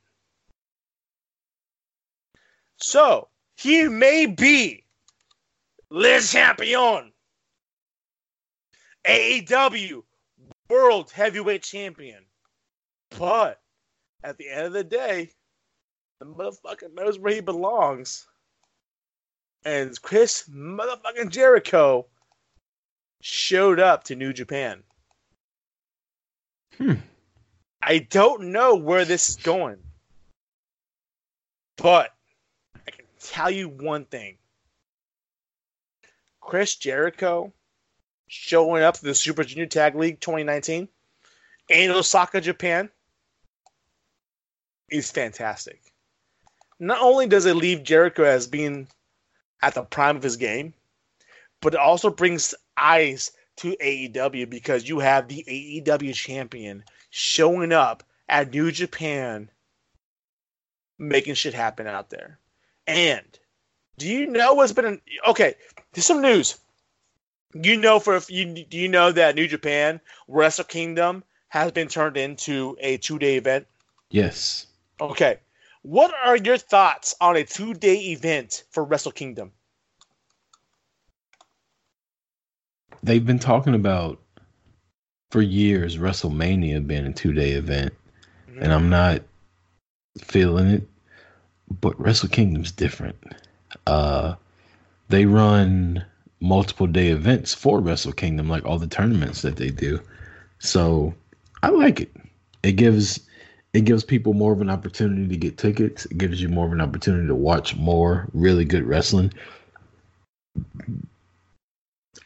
So 2.77 3.27
he 3.55 3.87
may 3.87 4.25
be 4.25 4.83
Le 5.89 6.19
Champion, 6.21 7.11
AEW 9.05 10.03
World 10.69 11.11
Heavyweight 11.11 11.63
Champion, 11.63 12.23
but 13.17 13.59
at 14.23 14.37
the 14.37 14.49
end 14.49 14.67
of 14.67 14.73
the 14.73 14.83
day, 14.83 15.31
the 16.19 16.25
motherfucker 16.25 16.93
knows 16.93 17.17
where 17.17 17.33
he 17.33 17.41
belongs. 17.41 18.27
And 19.65 19.99
Chris 20.01 20.47
motherfucking 20.49 21.29
Jericho 21.29 22.07
showed 23.21 23.79
up 23.79 24.03
to 24.05 24.15
New 24.15 24.33
Japan. 24.33 24.83
Hmm. 26.77 26.93
I 27.81 27.99
don't 27.99 28.51
know 28.51 28.75
where 28.75 29.05
this 29.05 29.29
is 29.29 29.35
going. 29.37 29.77
But 31.77 32.13
I 32.75 32.91
can 32.91 33.05
tell 33.19 33.49
you 33.49 33.69
one 33.69 34.05
thing. 34.05 34.37
Chris 36.39 36.75
Jericho 36.75 37.53
showing 38.33 38.81
up 38.81 38.97
the 38.97 39.13
Super 39.13 39.43
Junior 39.43 39.65
Tag 39.65 39.93
League 39.93 40.21
2019 40.21 40.87
in 41.67 41.91
Osaka, 41.91 42.39
Japan 42.39 42.89
is 44.89 45.11
fantastic. 45.11 45.81
Not 46.79 47.01
only 47.01 47.27
does 47.27 47.45
it 47.45 47.57
leave 47.57 47.83
Jericho 47.83 48.23
as 48.23 48.47
being 48.47 48.87
at 49.61 49.73
the 49.73 49.83
prime 49.83 50.15
of 50.15 50.23
his 50.23 50.37
game, 50.37 50.73
but 51.61 51.73
it 51.73 51.79
also 51.81 52.09
brings 52.09 52.55
eyes 52.77 53.33
to 53.57 53.75
AEW 53.75 54.49
because 54.49 54.87
you 54.87 54.99
have 54.99 55.27
the 55.27 55.43
AEW 55.45 56.13
champion 56.13 56.85
showing 57.09 57.73
up 57.73 58.01
at 58.29 58.51
New 58.51 58.71
Japan, 58.71 59.49
making 60.97 61.33
shit 61.33 61.53
happen 61.53 61.85
out 61.85 62.09
there. 62.09 62.39
And 62.87 63.27
do 63.97 64.07
you 64.07 64.25
know 64.25 64.53
what's 64.53 64.71
been 64.71 64.85
an, 64.85 65.01
okay? 65.27 65.55
There's 65.91 66.05
some 66.05 66.21
news. 66.21 66.57
You 67.53 67.77
know 67.77 67.99
for 67.99 68.19
you 68.29 68.65
do 68.65 68.77
you 68.77 68.87
know 68.87 69.11
that 69.11 69.35
New 69.35 69.47
Japan 69.47 69.99
Wrestle 70.27 70.63
Kingdom 70.63 71.23
has 71.49 71.71
been 71.71 71.87
turned 71.87 72.17
into 72.17 72.77
a 72.79 72.97
two 72.97 73.19
day 73.19 73.35
event? 73.35 73.67
Yes. 74.09 74.67
Okay. 74.99 75.39
What 75.83 76.13
are 76.23 76.37
your 76.37 76.57
thoughts 76.57 77.15
on 77.19 77.35
a 77.35 77.43
two 77.43 77.73
day 77.73 78.11
event 78.11 78.63
for 78.71 78.83
Wrestle 78.83 79.11
Kingdom? 79.11 79.51
They've 83.03 83.25
been 83.25 83.39
talking 83.39 83.73
about 83.73 84.19
for 85.31 85.41
years 85.41 85.97
WrestleMania 85.97 86.85
being 86.85 87.05
a 87.05 87.13
two 87.13 87.33
day 87.33 87.51
event, 87.51 87.93
and 88.59 88.71
I'm 88.71 88.89
not 88.89 89.23
feeling 90.19 90.67
it. 90.67 90.87
But 91.79 91.99
Wrestle 91.99 92.29
Kingdom's 92.29 92.71
different. 92.71 93.17
Uh, 93.87 94.35
they 95.09 95.25
run 95.25 96.05
multiple 96.41 96.87
day 96.87 97.09
events 97.09 97.53
for 97.53 97.79
Wrestle 97.79 98.11
Kingdom, 98.11 98.49
like 98.49 98.65
all 98.65 98.79
the 98.79 98.87
tournaments 98.87 99.41
that 99.43 99.55
they 99.55 99.69
do. 99.69 100.01
So 100.59 101.13
I 101.63 101.69
like 101.69 102.01
it. 102.01 102.11
It 102.63 102.73
gives 102.73 103.21
it 103.73 103.85
gives 103.85 104.03
people 104.03 104.33
more 104.33 104.51
of 104.51 104.61
an 104.61 104.69
opportunity 104.69 105.27
to 105.27 105.37
get 105.37 105.57
tickets. 105.57 106.05
It 106.05 106.17
gives 106.17 106.41
you 106.41 106.49
more 106.49 106.65
of 106.65 106.73
an 106.73 106.81
opportunity 106.81 107.27
to 107.27 107.35
watch 107.35 107.75
more 107.77 108.27
really 108.33 108.65
good 108.65 108.83
wrestling. 108.83 109.31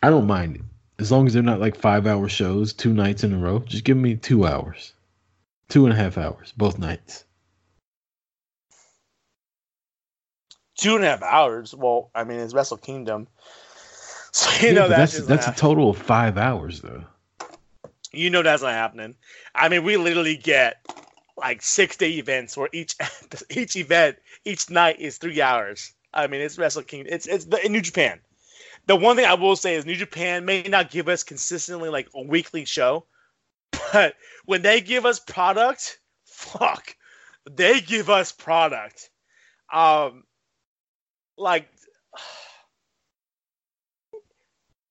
I 0.02 0.10
don't 0.10 0.26
mind 0.26 0.56
it. 0.56 0.62
As 0.98 1.12
long 1.12 1.28
as 1.28 1.34
they're 1.34 1.44
not 1.44 1.60
like 1.60 1.76
five 1.76 2.08
hour 2.08 2.28
shows, 2.30 2.74
two 2.74 2.94
nights 2.94 3.24
in 3.24 3.34
a 3.34 3.38
row, 3.38 3.60
just 3.60 3.84
give 3.84 3.98
me 3.98 4.16
two 4.16 4.48
hours, 4.48 4.94
two 5.70 5.86
and 5.86 5.94
a 5.94 5.96
half 5.96 6.18
hours, 6.18 6.54
both 6.56 6.80
nights. 6.80 7.26
Two 10.78 10.96
and 10.96 11.04
a 11.04 11.10
half 11.10 11.22
hours. 11.22 11.76
Well, 11.76 12.10
I 12.16 12.24
mean, 12.24 12.40
it's 12.40 12.54
Wrestle 12.54 12.78
Kingdom, 12.78 13.28
so 14.40 14.66
you 14.68 14.74
Yeah, 14.74 14.76
know 14.76 14.90
that's 14.90 15.18
that's 15.20 15.48
a 15.48 15.52
total 15.52 15.90
of 15.92 15.98
five 15.98 16.38
hours 16.38 16.82
though. 16.82 17.04
you 18.12 18.30
know 18.30 18.44
that's 18.44 18.64
not 18.64 18.72
happening. 18.74 19.16
I 19.54 19.70
mean, 19.70 19.84
we 19.84 19.98
literally 19.98 20.38
get 20.38 20.78
like 21.38 21.62
six 21.62 21.98
day 21.98 22.12
events 22.14 22.58
where 22.58 22.70
each 22.74 22.96
each 23.50 23.76
event 23.76 24.18
each 24.46 24.70
night 24.70 25.00
is 25.00 25.18
three 25.18 25.42
hours. 25.42 25.94
I 26.14 26.28
mean, 26.28 26.42
it's 26.42 26.58
Wrestle 26.58 26.84
Kingdom. 26.84 27.14
It's 27.14 27.28
it's 27.28 27.46
the, 27.46 27.64
in 27.66 27.72
New 27.72 27.82
Japan. 27.82 28.20
The 28.88 28.96
one 28.96 29.16
thing 29.16 29.26
I 29.26 29.36
will 29.36 29.56
say 29.56 29.76
is 29.76 29.86
New 29.86 29.96
Japan 29.96 30.46
may 30.46 30.64
not 30.64 30.92
give 30.92 31.08
us 31.10 31.24
consistently 31.24 31.90
like 31.90 32.10
a 32.16 32.22
weekly 32.22 32.66
show, 32.66 33.06
but 33.94 34.16
when 34.46 34.62
they 34.62 34.82
give 34.82 35.06
us 35.06 35.20
product, 35.20 36.00
fuck, 36.26 36.96
they 37.50 37.82
give 37.82 38.10
us 38.10 38.32
product. 38.32 39.10
Um, 39.74 40.24
like, 41.38 41.68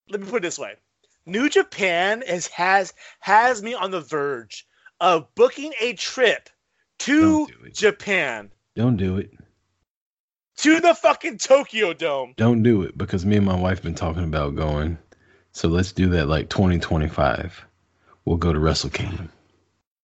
let 0.09 0.21
me 0.21 0.27
put 0.29 0.37
it 0.39 0.43
this 0.43 0.59
way: 0.59 0.75
New 1.27 1.49
Japan 1.49 2.23
is 2.23 2.47
has 2.49 2.93
has 3.21 3.63
me 3.63 3.75
on 3.75 3.91
the 3.91 4.01
verge 4.01 4.67
of 5.01 5.33
booking 5.35 5.73
a 5.81 5.95
trip 5.95 6.49
to 7.01 7.47
Don't 7.49 7.63
do. 7.65 7.71
Japan 7.71 8.51
Don't 8.77 8.97
do 8.97 9.17
it. 9.19 9.31
to 10.59 10.81
the 10.81 10.95
fucking 10.95 11.39
Tokyo 11.39 11.93
Dome. 11.93 12.35
Don't 12.37 12.63
do 12.63 12.83
it 12.83 12.97
because 12.97 13.25
me 13.27 13.37
and 13.37 13.47
my 13.47 13.59
wife 13.59 13.83
been 13.83 13.95
talking 13.95 14.25
about 14.25 14.55
going. 14.55 14.99
So 15.53 15.69
let's 15.69 15.93
do 15.93 16.09
that 16.11 16.27
like 16.29 16.49
2025. 16.49 17.65
We'll 18.25 18.37
go 18.37 18.53
to 18.53 18.59
Wrestle 18.59 18.91
Kingdom. 18.91 19.31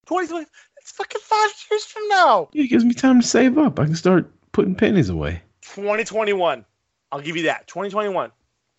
2020. 0.07 0.47
That's 0.77 0.93
fucking 0.93 1.21
five 1.23 1.51
years 1.71 1.85
from 1.85 2.07
now. 2.09 2.49
It 2.53 2.69
gives 2.69 2.85
me 2.85 2.95
time 2.95 3.21
to 3.21 3.27
save 3.27 3.59
up. 3.59 3.79
I 3.81 3.85
can 3.87 3.95
start 3.97 4.31
putting 4.53 4.75
pennies 4.75 5.09
away. 5.09 5.43
2021. 5.63 6.65
I'll 7.13 7.21
give 7.21 7.37
you 7.37 7.45
that. 7.45 7.67
2021. 7.69 8.31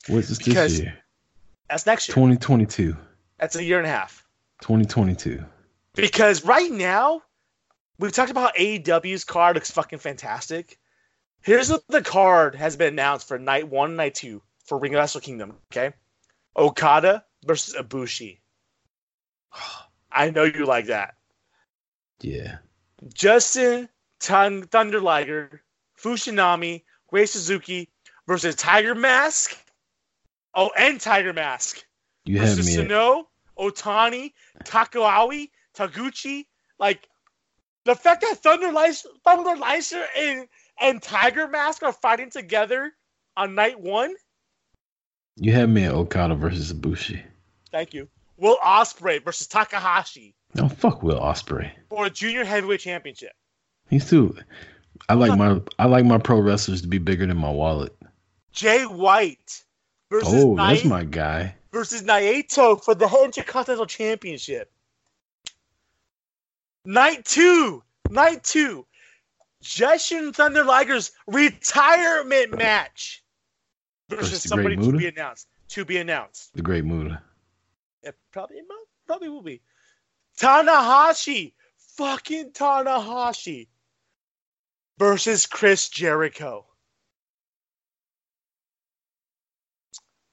What's 0.07 0.29
this 0.29 0.37
Because- 0.37 0.73
this 0.73 0.81
year? 0.81 0.97
That's 1.71 1.85
next 1.85 2.09
year. 2.09 2.15
2022. 2.15 2.97
That's 3.39 3.55
a 3.55 3.63
year 3.63 3.77
and 3.77 3.87
a 3.87 3.89
half. 3.89 4.27
2022. 4.61 5.41
Because 5.95 6.43
right 6.43 6.69
now, 6.69 7.21
we've 7.97 8.11
talked 8.11 8.29
about 8.29 8.55
AEW's 8.55 9.23
card 9.23 9.55
looks 9.55 9.71
fucking 9.71 9.99
fantastic. 9.99 10.77
Here's 11.41 11.69
what 11.69 11.87
the 11.87 12.01
card 12.01 12.55
has 12.55 12.75
been 12.75 12.93
announced 12.93 13.25
for 13.25 13.39
night 13.39 13.69
one, 13.69 13.95
night 13.95 14.15
two 14.15 14.41
for 14.65 14.77
Ring 14.77 14.93
of 14.95 14.99
Wrestle 14.99 15.21
Kingdom. 15.21 15.55
Okay, 15.71 15.93
Okada 16.57 17.23
versus 17.45 17.73
Ibushi. 17.73 18.39
I 20.11 20.29
know 20.29 20.43
you 20.43 20.65
like 20.65 20.87
that. 20.87 21.15
Yeah. 22.19 22.57
Jushin 23.13 23.87
Thun- 24.19 24.63
Thunder 24.63 24.99
Liger, 24.99 25.63
Fujinami, 25.97 26.83
Ray 27.11 27.25
Suzuki 27.25 27.89
versus 28.27 28.55
Tiger 28.55 28.93
Mask. 28.93 29.55
Oh, 30.53 30.69
and 30.77 30.99
Tiger 30.99 31.33
Mask 31.33 31.83
You 32.25 32.39
versus 32.39 32.65
me 32.65 32.73
Sano, 32.73 33.27
Otani, 33.57 34.33
Takaiwa, 34.65 35.49
Taguchi. 35.75 36.45
Like 36.79 37.07
the 37.85 37.95
fact 37.95 38.21
that 38.21 38.37
Thunder 38.37 38.71
Liger, 38.71 39.09
Thunder 39.25 39.55
Liger 39.55 40.05
and 40.17 40.47
and 40.79 41.01
Tiger 41.01 41.47
Mask 41.47 41.83
are 41.83 41.93
fighting 41.93 42.29
together 42.29 42.91
on 43.37 43.55
night 43.55 43.79
one. 43.79 44.13
you 45.37 45.53
had 45.53 45.69
me 45.69 45.85
at 45.85 45.93
Okada 45.93 46.35
versus 46.35 46.73
Ibushi. 46.73 47.21
Thank 47.71 47.93
you. 47.93 48.07
Will 48.37 48.57
Ospreay 48.65 49.23
versus 49.23 49.47
Takahashi 49.47 50.33
No, 50.55 50.67
fuck 50.67 51.03
Will 51.03 51.19
Ospreay. 51.19 51.71
for 51.89 52.05
a 52.07 52.09
junior 52.09 52.43
heavyweight 52.43 52.79
championship. 52.81 53.31
He's 53.89 54.09
too. 54.09 54.35
I 55.07 55.13
like 55.13 55.37
my 55.37 55.61
I 55.79 55.85
like 55.85 56.05
my 56.05 56.17
pro 56.17 56.39
wrestlers 56.39 56.81
to 56.81 56.87
be 56.87 56.97
bigger 56.97 57.25
than 57.25 57.37
my 57.37 57.49
wallet. 57.51 57.95
Jay 58.51 58.83
White 58.85 59.63
versus 60.11 60.29
Oh, 60.31 60.55
that's 60.55 60.83
my 60.85 61.03
guy. 61.03 61.55
versus 61.71 62.03
Naito 62.03 62.83
for 62.83 62.93
the 62.93 63.07
Intercontinental 63.23 63.87
Championship. 63.87 64.71
Night 66.85 67.25
two, 67.25 67.81
night 68.09 68.43
two, 68.43 68.85
Jushin 69.63 70.33
Thunder 70.35 70.63
Liger's 70.63 71.11
retirement 71.27 72.57
match 72.57 73.23
versus 74.09 74.29
Versus 74.29 74.43
somebody 74.49 74.75
to 74.75 74.91
be 74.97 75.07
announced. 75.07 75.47
To 75.69 75.85
be 75.85 75.97
announced. 75.97 76.53
The 76.53 76.61
Great 76.61 76.83
Muta. 76.83 77.21
It 78.03 78.15
probably 78.31 78.57
it 78.57 78.65
might- 78.67 78.85
probably 79.07 79.29
will 79.29 79.43
be. 79.43 79.61
Tanahashi, 80.39 81.53
fucking 81.95 82.51
Tanahashi 82.51 83.67
versus 84.97 85.45
Chris 85.45 85.87
Jericho. 85.89 86.65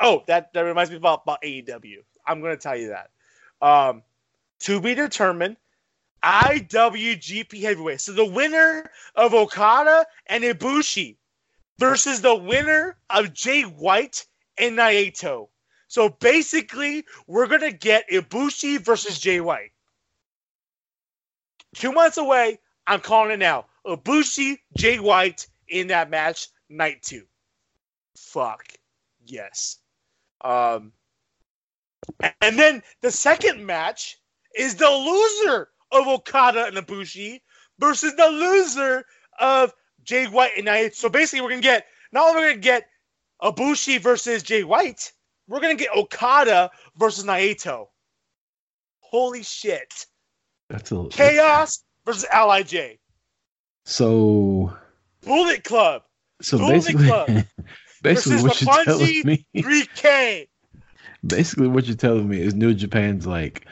Oh, 0.00 0.22
that, 0.26 0.52
that 0.52 0.60
reminds 0.60 0.90
me 0.90 0.96
about, 0.96 1.22
about 1.24 1.42
AEW. 1.42 1.98
I'm 2.26 2.40
gonna 2.40 2.56
tell 2.56 2.76
you 2.76 2.88
that. 2.88 3.10
Um, 3.60 4.02
to 4.60 4.80
be 4.80 4.94
determined, 4.94 5.56
IWGP 6.22 7.60
Heavyweight. 7.60 8.00
So 8.00 8.12
the 8.12 8.24
winner 8.24 8.90
of 9.14 9.34
Okada 9.34 10.06
and 10.26 10.44
Ibushi 10.44 11.16
versus 11.78 12.20
the 12.20 12.34
winner 12.34 12.96
of 13.10 13.32
Jay 13.32 13.62
White 13.62 14.26
and 14.56 14.76
Naito. 14.76 15.48
So 15.88 16.08
basically, 16.08 17.04
we're 17.26 17.46
gonna 17.46 17.72
get 17.72 18.10
Ibushi 18.10 18.84
versus 18.84 19.18
Jay 19.18 19.40
White. 19.40 19.72
Two 21.74 21.92
months 21.92 22.16
away. 22.18 22.58
I'm 22.86 23.00
calling 23.00 23.32
it 23.32 23.38
now. 23.38 23.66
Ibushi, 23.86 24.58
Jay 24.76 24.98
White 24.98 25.46
in 25.68 25.88
that 25.88 26.10
match, 26.10 26.48
night 26.68 27.02
two. 27.02 27.24
Fuck 28.16 28.64
yes. 29.24 29.78
Um, 30.42 30.92
and 32.40 32.58
then 32.58 32.82
the 33.02 33.10
second 33.10 33.64
match 33.64 34.18
is 34.56 34.74
the 34.76 34.88
loser 34.88 35.68
of 35.92 36.06
Okada 36.06 36.66
and 36.66 36.76
Ibushi 36.76 37.40
versus 37.78 38.14
the 38.16 38.26
loser 38.26 39.04
of 39.40 39.72
Jay 40.02 40.26
White 40.26 40.52
and 40.56 40.66
Naito. 40.66 40.94
So 40.94 41.08
basically, 41.08 41.42
we're 41.42 41.50
gonna 41.50 41.62
get 41.62 41.86
not 42.12 42.28
only 42.28 42.42
we're 42.42 42.48
gonna 42.50 42.60
get 42.60 42.88
Ibushi 43.42 44.00
versus 44.00 44.42
Jay 44.42 44.64
White, 44.64 45.12
we're 45.48 45.60
gonna 45.60 45.74
get 45.74 45.94
Okada 45.94 46.70
versus 46.96 47.24
Naito. 47.24 47.88
Holy 49.00 49.42
shit! 49.42 50.06
That's 50.68 50.92
a 50.92 51.06
Chaos 51.10 51.82
versus 52.04 52.26
Lij. 52.32 52.98
So 53.84 54.76
Bullet 55.22 55.64
Club 55.64 56.02
so 56.40 56.58
Bullet 56.58 56.72
basically 56.72 57.06
Club 57.06 57.28
basically 58.02 58.42
what 58.42 58.60
you're 58.60 58.84
telling 58.84 59.22
me 59.24 59.46
3K. 59.56 60.48
basically 61.26 61.68
what 61.68 61.86
you're 61.86 61.96
telling 61.96 62.28
me 62.28 62.40
is 62.40 62.54
New 62.54 62.74
Japan's 62.74 63.26
like 63.26 63.66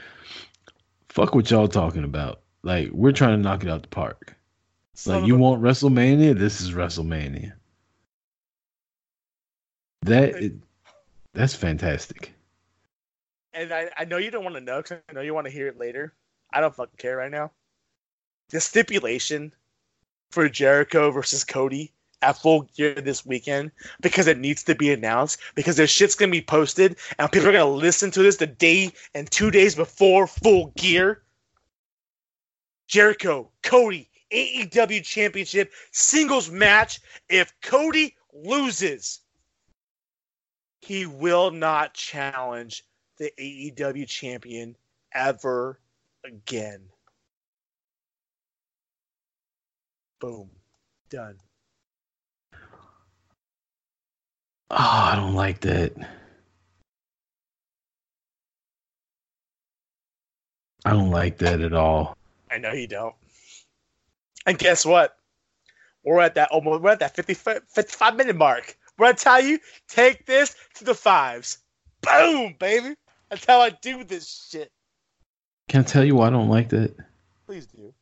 fuck 1.08 1.34
what 1.34 1.50
y'all 1.50 1.68
talking 1.68 2.04
about. 2.04 2.40
Like 2.62 2.90
we're 2.92 3.12
trying 3.12 3.36
to 3.38 3.42
knock 3.42 3.62
it 3.62 3.70
out 3.70 3.82
the 3.82 3.88
park. 3.88 4.36
Son 4.94 5.20
Like 5.20 5.28
you 5.28 5.36
a- 5.36 5.38
want 5.38 5.62
WrestleMania? 5.62 6.38
This 6.38 6.60
is 6.60 6.72
WrestleMania. 6.72 7.52
That 10.02 10.36
is, 10.36 10.52
that's 11.32 11.54
fantastic. 11.54 12.32
and 13.54 13.72
I, 13.72 13.90
I 13.96 14.04
know 14.04 14.18
you 14.18 14.30
don't 14.30 14.44
want 14.44 14.56
to 14.56 14.60
know 14.60 14.82
because 14.82 14.98
I 15.08 15.12
know 15.12 15.20
you 15.22 15.34
want 15.34 15.46
to 15.46 15.52
hear 15.52 15.68
it 15.68 15.78
later. 15.78 16.12
I 16.52 16.60
don't 16.60 16.74
fucking 16.74 16.96
care 16.98 17.16
right 17.16 17.30
now. 17.30 17.50
The 18.50 18.60
stipulation 18.60 19.52
for 20.30 20.48
Jericho 20.48 21.10
versus 21.10 21.42
Cody 21.44 21.92
at 22.22 22.38
full 22.38 22.62
gear 22.76 22.94
this 22.94 23.26
weekend 23.26 23.70
because 24.00 24.26
it 24.26 24.38
needs 24.38 24.62
to 24.64 24.74
be 24.74 24.92
announced 24.92 25.38
because 25.54 25.76
their 25.76 25.86
shit's 25.86 26.14
gonna 26.14 26.32
be 26.32 26.42
posted 26.42 26.96
and 27.18 27.30
people 27.30 27.48
are 27.48 27.52
gonna 27.52 27.66
listen 27.66 28.10
to 28.10 28.22
this 28.22 28.36
the 28.36 28.46
day 28.46 28.92
and 29.14 29.30
two 29.30 29.50
days 29.50 29.74
before 29.74 30.26
full 30.26 30.72
gear. 30.76 31.22
Jericho, 32.88 33.50
Cody, 33.62 34.08
AEW 34.32 35.04
Championship 35.04 35.72
singles 35.92 36.50
match. 36.50 37.00
If 37.28 37.52
Cody 37.60 38.16
loses, 38.32 39.20
he 40.80 41.06
will 41.06 41.50
not 41.50 41.94
challenge 41.94 42.84
the 43.18 43.32
AEW 43.38 44.06
champion 44.06 44.76
ever 45.12 45.80
again. 46.24 46.82
Boom. 50.20 50.50
Done. 51.10 51.38
Oh, 54.70 54.76
I 54.76 55.16
don't 55.16 55.34
like 55.34 55.60
that. 55.60 55.92
I 60.84 60.90
don't 60.90 61.10
like 61.10 61.38
that 61.38 61.60
at 61.60 61.72
all. 61.72 62.16
I 62.50 62.58
know 62.58 62.72
you 62.72 62.86
don't. 62.86 63.14
And 64.46 64.58
guess 64.58 64.84
what? 64.84 65.16
We're 66.04 66.20
at 66.20 66.36
that 66.36 66.50
almost 66.50 66.82
we're 66.82 66.90
at 66.90 67.00
that 67.00 67.16
50, 67.16 67.34
55 67.34 68.16
minute 68.16 68.36
mark. 68.36 68.76
We're 68.96 69.06
gonna 69.06 69.18
tell 69.18 69.40
you, 69.40 69.58
take 69.88 70.26
this 70.26 70.54
to 70.74 70.84
the 70.84 70.94
fives. 70.94 71.58
Boom, 72.02 72.54
baby. 72.58 72.94
That's 73.28 73.44
how 73.44 73.60
I 73.60 73.70
do 73.70 74.04
this 74.04 74.48
shit. 74.50 74.70
Can 75.68 75.80
I 75.80 75.84
tell 75.84 76.04
you 76.04 76.14
why 76.14 76.28
I 76.28 76.30
don't 76.30 76.48
like 76.48 76.68
that? 76.68 76.94
Please 77.46 77.66
do. 77.66 77.92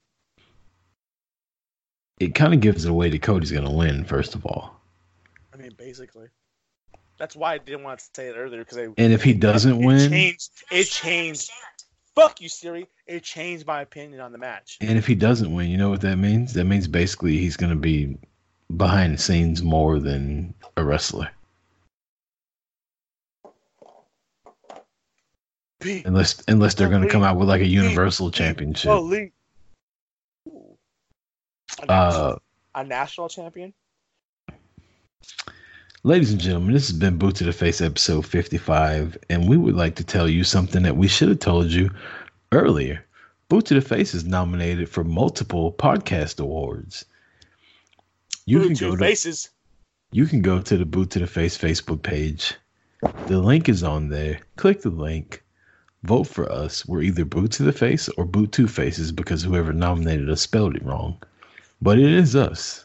It 2.20 2.35
kind 2.35 2.53
of 2.53 2.61
gives 2.61 2.85
it 2.85 2.91
away 2.91 3.09
that 3.09 3.23
Cody's 3.23 3.51
gonna 3.51 3.73
win. 3.73 4.05
First 4.05 4.35
of 4.35 4.45
all, 4.45 4.78
I 5.53 5.57
mean, 5.57 5.73
basically. 5.78 6.28
That's 7.19 7.36
why 7.36 7.55
I 7.55 7.59
didn't 7.59 7.85
want 7.85 8.01
to 8.01 8.05
say 8.15 8.27
it 8.28 8.35
earlier 8.36 8.65
because 8.65 8.78
and 8.78 9.12
if 9.12 9.23
he 9.23 9.32
doesn't 9.35 9.81
it 9.82 9.86
win, 9.86 10.11
changed. 10.11 10.51
It 10.70 10.85
changed. 10.85 11.51
Fuck 12.15 12.41
you, 12.41 12.49
Siri. 12.49 12.86
It 13.07 13.23
changed 13.23 13.66
my 13.66 13.82
opinion 13.82 14.20
on 14.20 14.32
the 14.32 14.39
match. 14.39 14.78
and 14.81 14.97
if 14.99 15.07
he 15.07 15.15
doesn't 15.15 15.53
win, 15.53 15.69
you 15.69 15.77
know 15.77 15.91
what 15.91 16.01
that 16.03 16.16
means? 16.16 16.53
That 16.55 16.65
means 16.65 16.89
basically 16.89 17.39
he's 17.39 17.57
gonna 17.57 17.77
be 17.77 18.19
behind 18.77 19.15
the 19.15 19.19
scenes 19.19 19.62
more 19.62 19.99
than 20.01 20.55
a 20.77 20.85
wrestler, 20.85 21.31
unless 26.05 26.43
unless 26.49 26.74
they're 26.74 26.89
gonna 26.89 27.09
come 27.09 27.23
out 27.23 27.36
with 27.36 27.49
like 27.49 27.61
a 27.61 27.66
Universal 27.66 28.31
Championship. 28.31 28.91
Lee. 29.03 29.32
Ooh. 30.49 30.77
A, 31.82 31.93
Uh, 31.93 32.39
a 32.74 32.85
national 32.85 33.28
champion? 33.28 33.73
Ladies 36.06 36.32
and 36.32 36.40
gentlemen, 36.40 36.74
this 36.74 36.89
has 36.89 36.98
been 36.98 37.16
Boot 37.16 37.36
to 37.36 37.44
the 37.44 37.52
Face 37.55 37.81
episode 37.81 38.26
55, 38.26 39.16
and 39.31 39.48
we 39.48 39.56
would 39.56 39.74
like 39.74 39.94
to 39.94 40.05
tell 40.05 40.28
you 40.28 40.44
something 40.44 40.82
that 40.82 40.98
we 40.98 41.09
should 41.09 41.31
have 41.31 41.39
told 41.39 41.68
you 41.68 41.89
earlier. 42.52 43.02
Boot 43.48 43.64
to 43.64 43.74
the 43.74 43.81
Face 43.81 44.12
is 44.12 44.22
nominated 44.26 44.90
for 44.90 45.02
multiple 45.02 45.72
podcast 45.72 46.39
awards. 46.40 47.06
You 48.44 48.59
Blue 48.59 48.66
can 48.66 48.76
go 48.76 48.90
to 48.97 48.98
faces. 48.98 49.48
you 50.12 50.26
can 50.26 50.43
go 50.43 50.60
to 50.60 50.76
the 50.76 50.85
Boot 50.85 51.09
to 51.12 51.20
the 51.20 51.26
Face 51.26 51.56
Facebook 51.56 52.02
page. 52.02 52.52
The 53.26 53.39
link 53.40 53.70
is 53.70 53.82
on 53.82 54.10
there. 54.10 54.40
Click 54.56 54.82
the 54.82 54.90
link. 54.90 55.43
Vote 56.02 56.24
for 56.24 56.52
us. 56.52 56.85
We're 56.85 57.01
either 57.01 57.24
Boot 57.24 57.52
to 57.52 57.62
the 57.62 57.72
Face 57.72 58.10
or 58.18 58.26
Boot 58.26 58.52
Two 58.52 58.68
Faces 58.68 59.10
because 59.10 59.43
whoever 59.43 59.72
nominated 59.72 60.28
us 60.28 60.43
spelled 60.43 60.76
it 60.76 60.85
wrong. 60.85 61.16
But 61.81 61.98
it 61.98 62.12
is 62.12 62.36
us. 62.36 62.84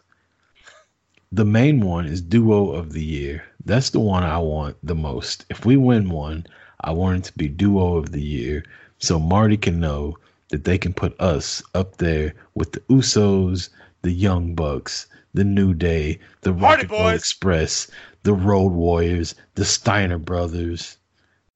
The 1.32 1.46
main 1.46 1.82
one 1.82 2.08
is 2.08 2.22
Duo 2.22 2.72
of 2.72 2.94
the 2.94 3.04
Year. 3.04 3.44
That's 3.64 3.92
the 3.92 4.00
one 4.00 4.24
I 4.24 4.40
want 4.40 4.78
the 4.82 4.96
most. 4.96 5.46
If 5.50 5.64
we 5.64 5.78
win 5.78 6.10
one, 6.10 6.48
I 6.82 6.92
want 6.92 7.20
it 7.20 7.24
to 7.26 7.38
be 7.38 7.48
Duo 7.48 7.98
of 7.98 8.12
the 8.12 8.22
Year 8.22 8.66
so 8.98 9.20
Marty 9.20 9.56
can 9.56 9.80
know 9.80 10.18
that 10.50 10.64
they 10.64 10.80
can 10.80 10.92
put 10.92 11.20
us 11.22 11.62
up 11.76 11.98
there 11.98 12.34
with 12.56 12.72
the 12.72 12.80
Usos, 12.90 13.70
the 14.02 14.12
Young 14.12 14.56
Bucks, 14.56 15.06
the 15.34 15.44
New 15.44 15.76
Day, 15.76 16.20
the 16.42 16.52
Hardy 16.52 16.88
Rocket 16.88 16.90
Boys. 16.90 17.20
Express, 17.20 17.92
the 18.24 18.34
Road 18.34 18.72
Warriors, 18.72 19.36
the 19.54 19.66
Steiner 19.66 20.18
Brothers, 20.18 20.98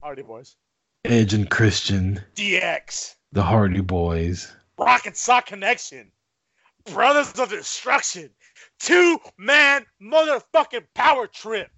Hardy 0.00 0.22
Boys. 0.22 0.54
Edge 1.04 1.34
and 1.34 1.50
Christian, 1.50 2.22
DX. 2.36 3.16
the 3.32 3.42
Hardy 3.42 3.80
Boys. 3.80 4.52
Rocket 4.78 5.16
Sock 5.16 5.46
Connection. 5.46 6.12
Brothers 6.92 7.32
of 7.40 7.48
Destruction. 7.48 8.30
Two 8.84 9.18
man 9.38 9.86
motherfucking 10.02 10.84
power 10.94 11.26
trip. 11.26 11.70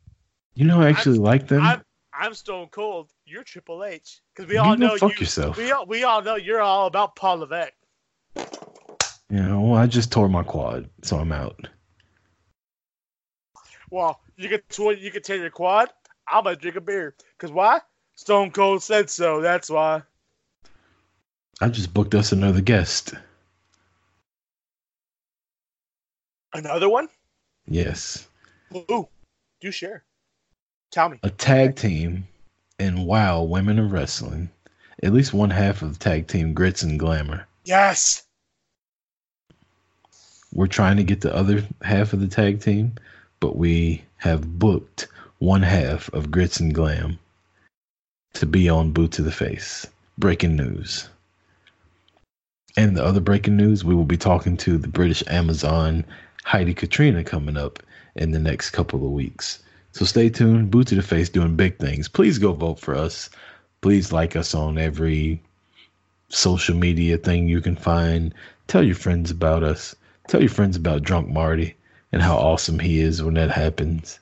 You 0.54 0.64
know, 0.64 0.80
I 0.80 0.88
actually 0.88 1.18
like 1.18 1.46
them. 1.46 1.62
I'm 1.62 1.82
I'm 2.12 2.34
Stone 2.34 2.68
Cold. 2.72 3.12
You're 3.24 3.44
Triple 3.44 3.84
H. 3.84 4.22
Because 4.34 4.48
we 4.48 4.56
You 4.56 4.60
all 4.62 4.76
know 4.76 4.96
fuck 4.96 5.12
you. 5.12 5.18
yourself. 5.20 5.56
We 5.56 5.70
all, 5.70 5.86
we 5.86 6.02
all 6.02 6.20
know 6.20 6.34
you're 6.34 6.60
all 6.60 6.88
about 6.88 7.14
Paul 7.14 7.36
Levesque. 7.38 7.74
you 8.36 8.44
know, 9.30 9.60
well, 9.60 9.74
I 9.80 9.86
just 9.86 10.10
tore 10.10 10.28
my 10.28 10.42
quad, 10.42 10.90
so 11.02 11.18
I'm 11.18 11.30
out. 11.30 11.68
Well, 13.88 14.18
you 14.36 14.48
can 14.48 14.60
tw- 14.68 14.98
you 15.00 15.12
can 15.12 15.22
tear 15.22 15.36
your 15.36 15.50
quad. 15.50 15.90
I'm 16.26 16.42
gonna 16.42 16.56
drink 16.56 16.76
a 16.76 16.80
beer. 16.80 17.14
Cause 17.38 17.52
why? 17.52 17.82
Stone 18.16 18.50
Cold 18.50 18.82
said 18.82 19.10
so. 19.10 19.40
That's 19.40 19.70
why. 19.70 20.02
I 21.60 21.68
just 21.68 21.94
booked 21.94 22.16
us 22.16 22.32
another 22.32 22.60
guest. 22.62 23.14
Another 26.56 26.88
one? 26.88 27.08
Yes. 27.68 28.28
Ooh, 28.74 29.06
do 29.60 29.70
share. 29.70 30.04
Tell 30.90 31.10
me. 31.10 31.18
A 31.22 31.28
tag 31.28 31.76
team 31.76 32.26
in 32.78 33.04
WoW 33.04 33.42
Women 33.42 33.78
of 33.78 33.92
Wrestling. 33.92 34.48
At 35.02 35.12
least 35.12 35.34
one 35.34 35.50
half 35.50 35.82
of 35.82 35.92
the 35.92 35.98
tag 35.98 36.28
team 36.28 36.54
Grits 36.54 36.82
and 36.82 36.98
Glamour. 36.98 37.46
Yes. 37.66 38.22
We're 40.54 40.66
trying 40.66 40.96
to 40.96 41.04
get 41.04 41.20
the 41.20 41.34
other 41.34 41.62
half 41.82 42.14
of 42.14 42.20
the 42.20 42.26
tag 42.26 42.62
team, 42.62 42.94
but 43.38 43.56
we 43.56 44.02
have 44.16 44.58
booked 44.58 45.08
one 45.38 45.62
half 45.62 46.08
of 46.14 46.30
Grits 46.30 46.58
and 46.58 46.74
Glam 46.74 47.18
to 48.32 48.46
be 48.46 48.70
on 48.70 48.92
Boot 48.92 49.12
to 49.12 49.22
the 49.22 49.30
Face. 49.30 49.86
Breaking 50.16 50.56
news. 50.56 51.10
And 52.78 52.96
the 52.96 53.04
other 53.04 53.20
breaking 53.20 53.58
news, 53.58 53.84
we 53.84 53.94
will 53.94 54.04
be 54.04 54.16
talking 54.16 54.56
to 54.58 54.78
the 54.78 54.88
British 54.88 55.22
Amazon 55.26 56.04
Heidi 56.46 56.74
Katrina 56.74 57.24
coming 57.24 57.56
up 57.56 57.82
in 58.14 58.30
the 58.30 58.38
next 58.38 58.70
couple 58.70 59.04
of 59.04 59.10
weeks. 59.10 59.58
So 59.90 60.04
stay 60.04 60.30
tuned. 60.30 60.70
Boot 60.70 60.86
to 60.86 60.94
the 60.94 61.02
Face 61.02 61.28
doing 61.28 61.56
big 61.56 61.76
things. 61.78 62.06
Please 62.06 62.38
go 62.38 62.52
vote 62.52 62.78
for 62.78 62.94
us. 62.94 63.28
Please 63.80 64.12
like 64.12 64.36
us 64.36 64.54
on 64.54 64.78
every 64.78 65.42
social 66.28 66.76
media 66.76 67.18
thing 67.18 67.48
you 67.48 67.60
can 67.60 67.74
find. 67.74 68.32
Tell 68.68 68.84
your 68.84 68.94
friends 68.94 69.32
about 69.32 69.64
us. 69.64 69.96
Tell 70.28 70.40
your 70.40 70.48
friends 70.48 70.76
about 70.76 71.02
Drunk 71.02 71.28
Marty 71.28 71.74
and 72.12 72.22
how 72.22 72.36
awesome 72.36 72.78
he 72.78 73.00
is 73.00 73.20
when 73.20 73.34
that 73.34 73.50
happens. 73.50 74.20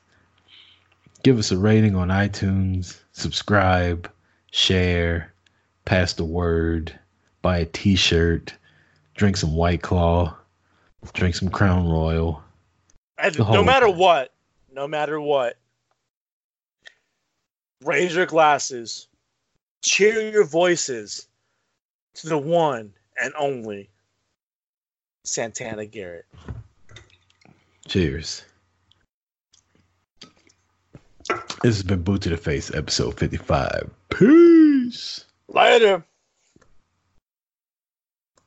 Give 1.21 1.37
us 1.37 1.51
a 1.51 1.59
rating 1.59 1.95
on 1.95 2.07
iTunes, 2.07 3.01
subscribe, 3.13 4.09
share, 4.49 5.31
pass 5.85 6.13
the 6.13 6.25
word, 6.25 6.99
buy 7.43 7.59
a 7.59 7.65
t 7.65 7.95
shirt, 7.95 8.55
drink 9.13 9.37
some 9.37 9.53
White 9.53 9.83
Claw, 9.83 10.35
drink 11.13 11.35
some 11.35 11.49
Crown 11.49 11.87
Royal. 11.87 12.43
No 13.37 13.63
matter 13.63 13.89
what, 13.89 14.33
no 14.73 14.87
matter 14.87 15.19
what, 15.19 15.57
raise 17.83 18.15
your 18.15 18.25
glasses, 18.25 19.07
cheer 19.81 20.29
your 20.29 20.45
voices 20.45 21.27
to 22.15 22.27
the 22.27 22.37
one 22.37 22.93
and 23.21 23.33
only 23.37 23.89
Santana 25.23 25.85
Garrett. 25.85 26.25
Cheers. 27.87 28.43
This 31.61 31.77
has 31.77 31.83
been 31.83 32.03
Boot 32.03 32.21
to 32.23 32.29
the 32.29 32.37
Face, 32.37 32.73
episode 32.73 33.17
55. 33.17 33.89
Peace. 34.09 35.25
Later. 35.47 36.03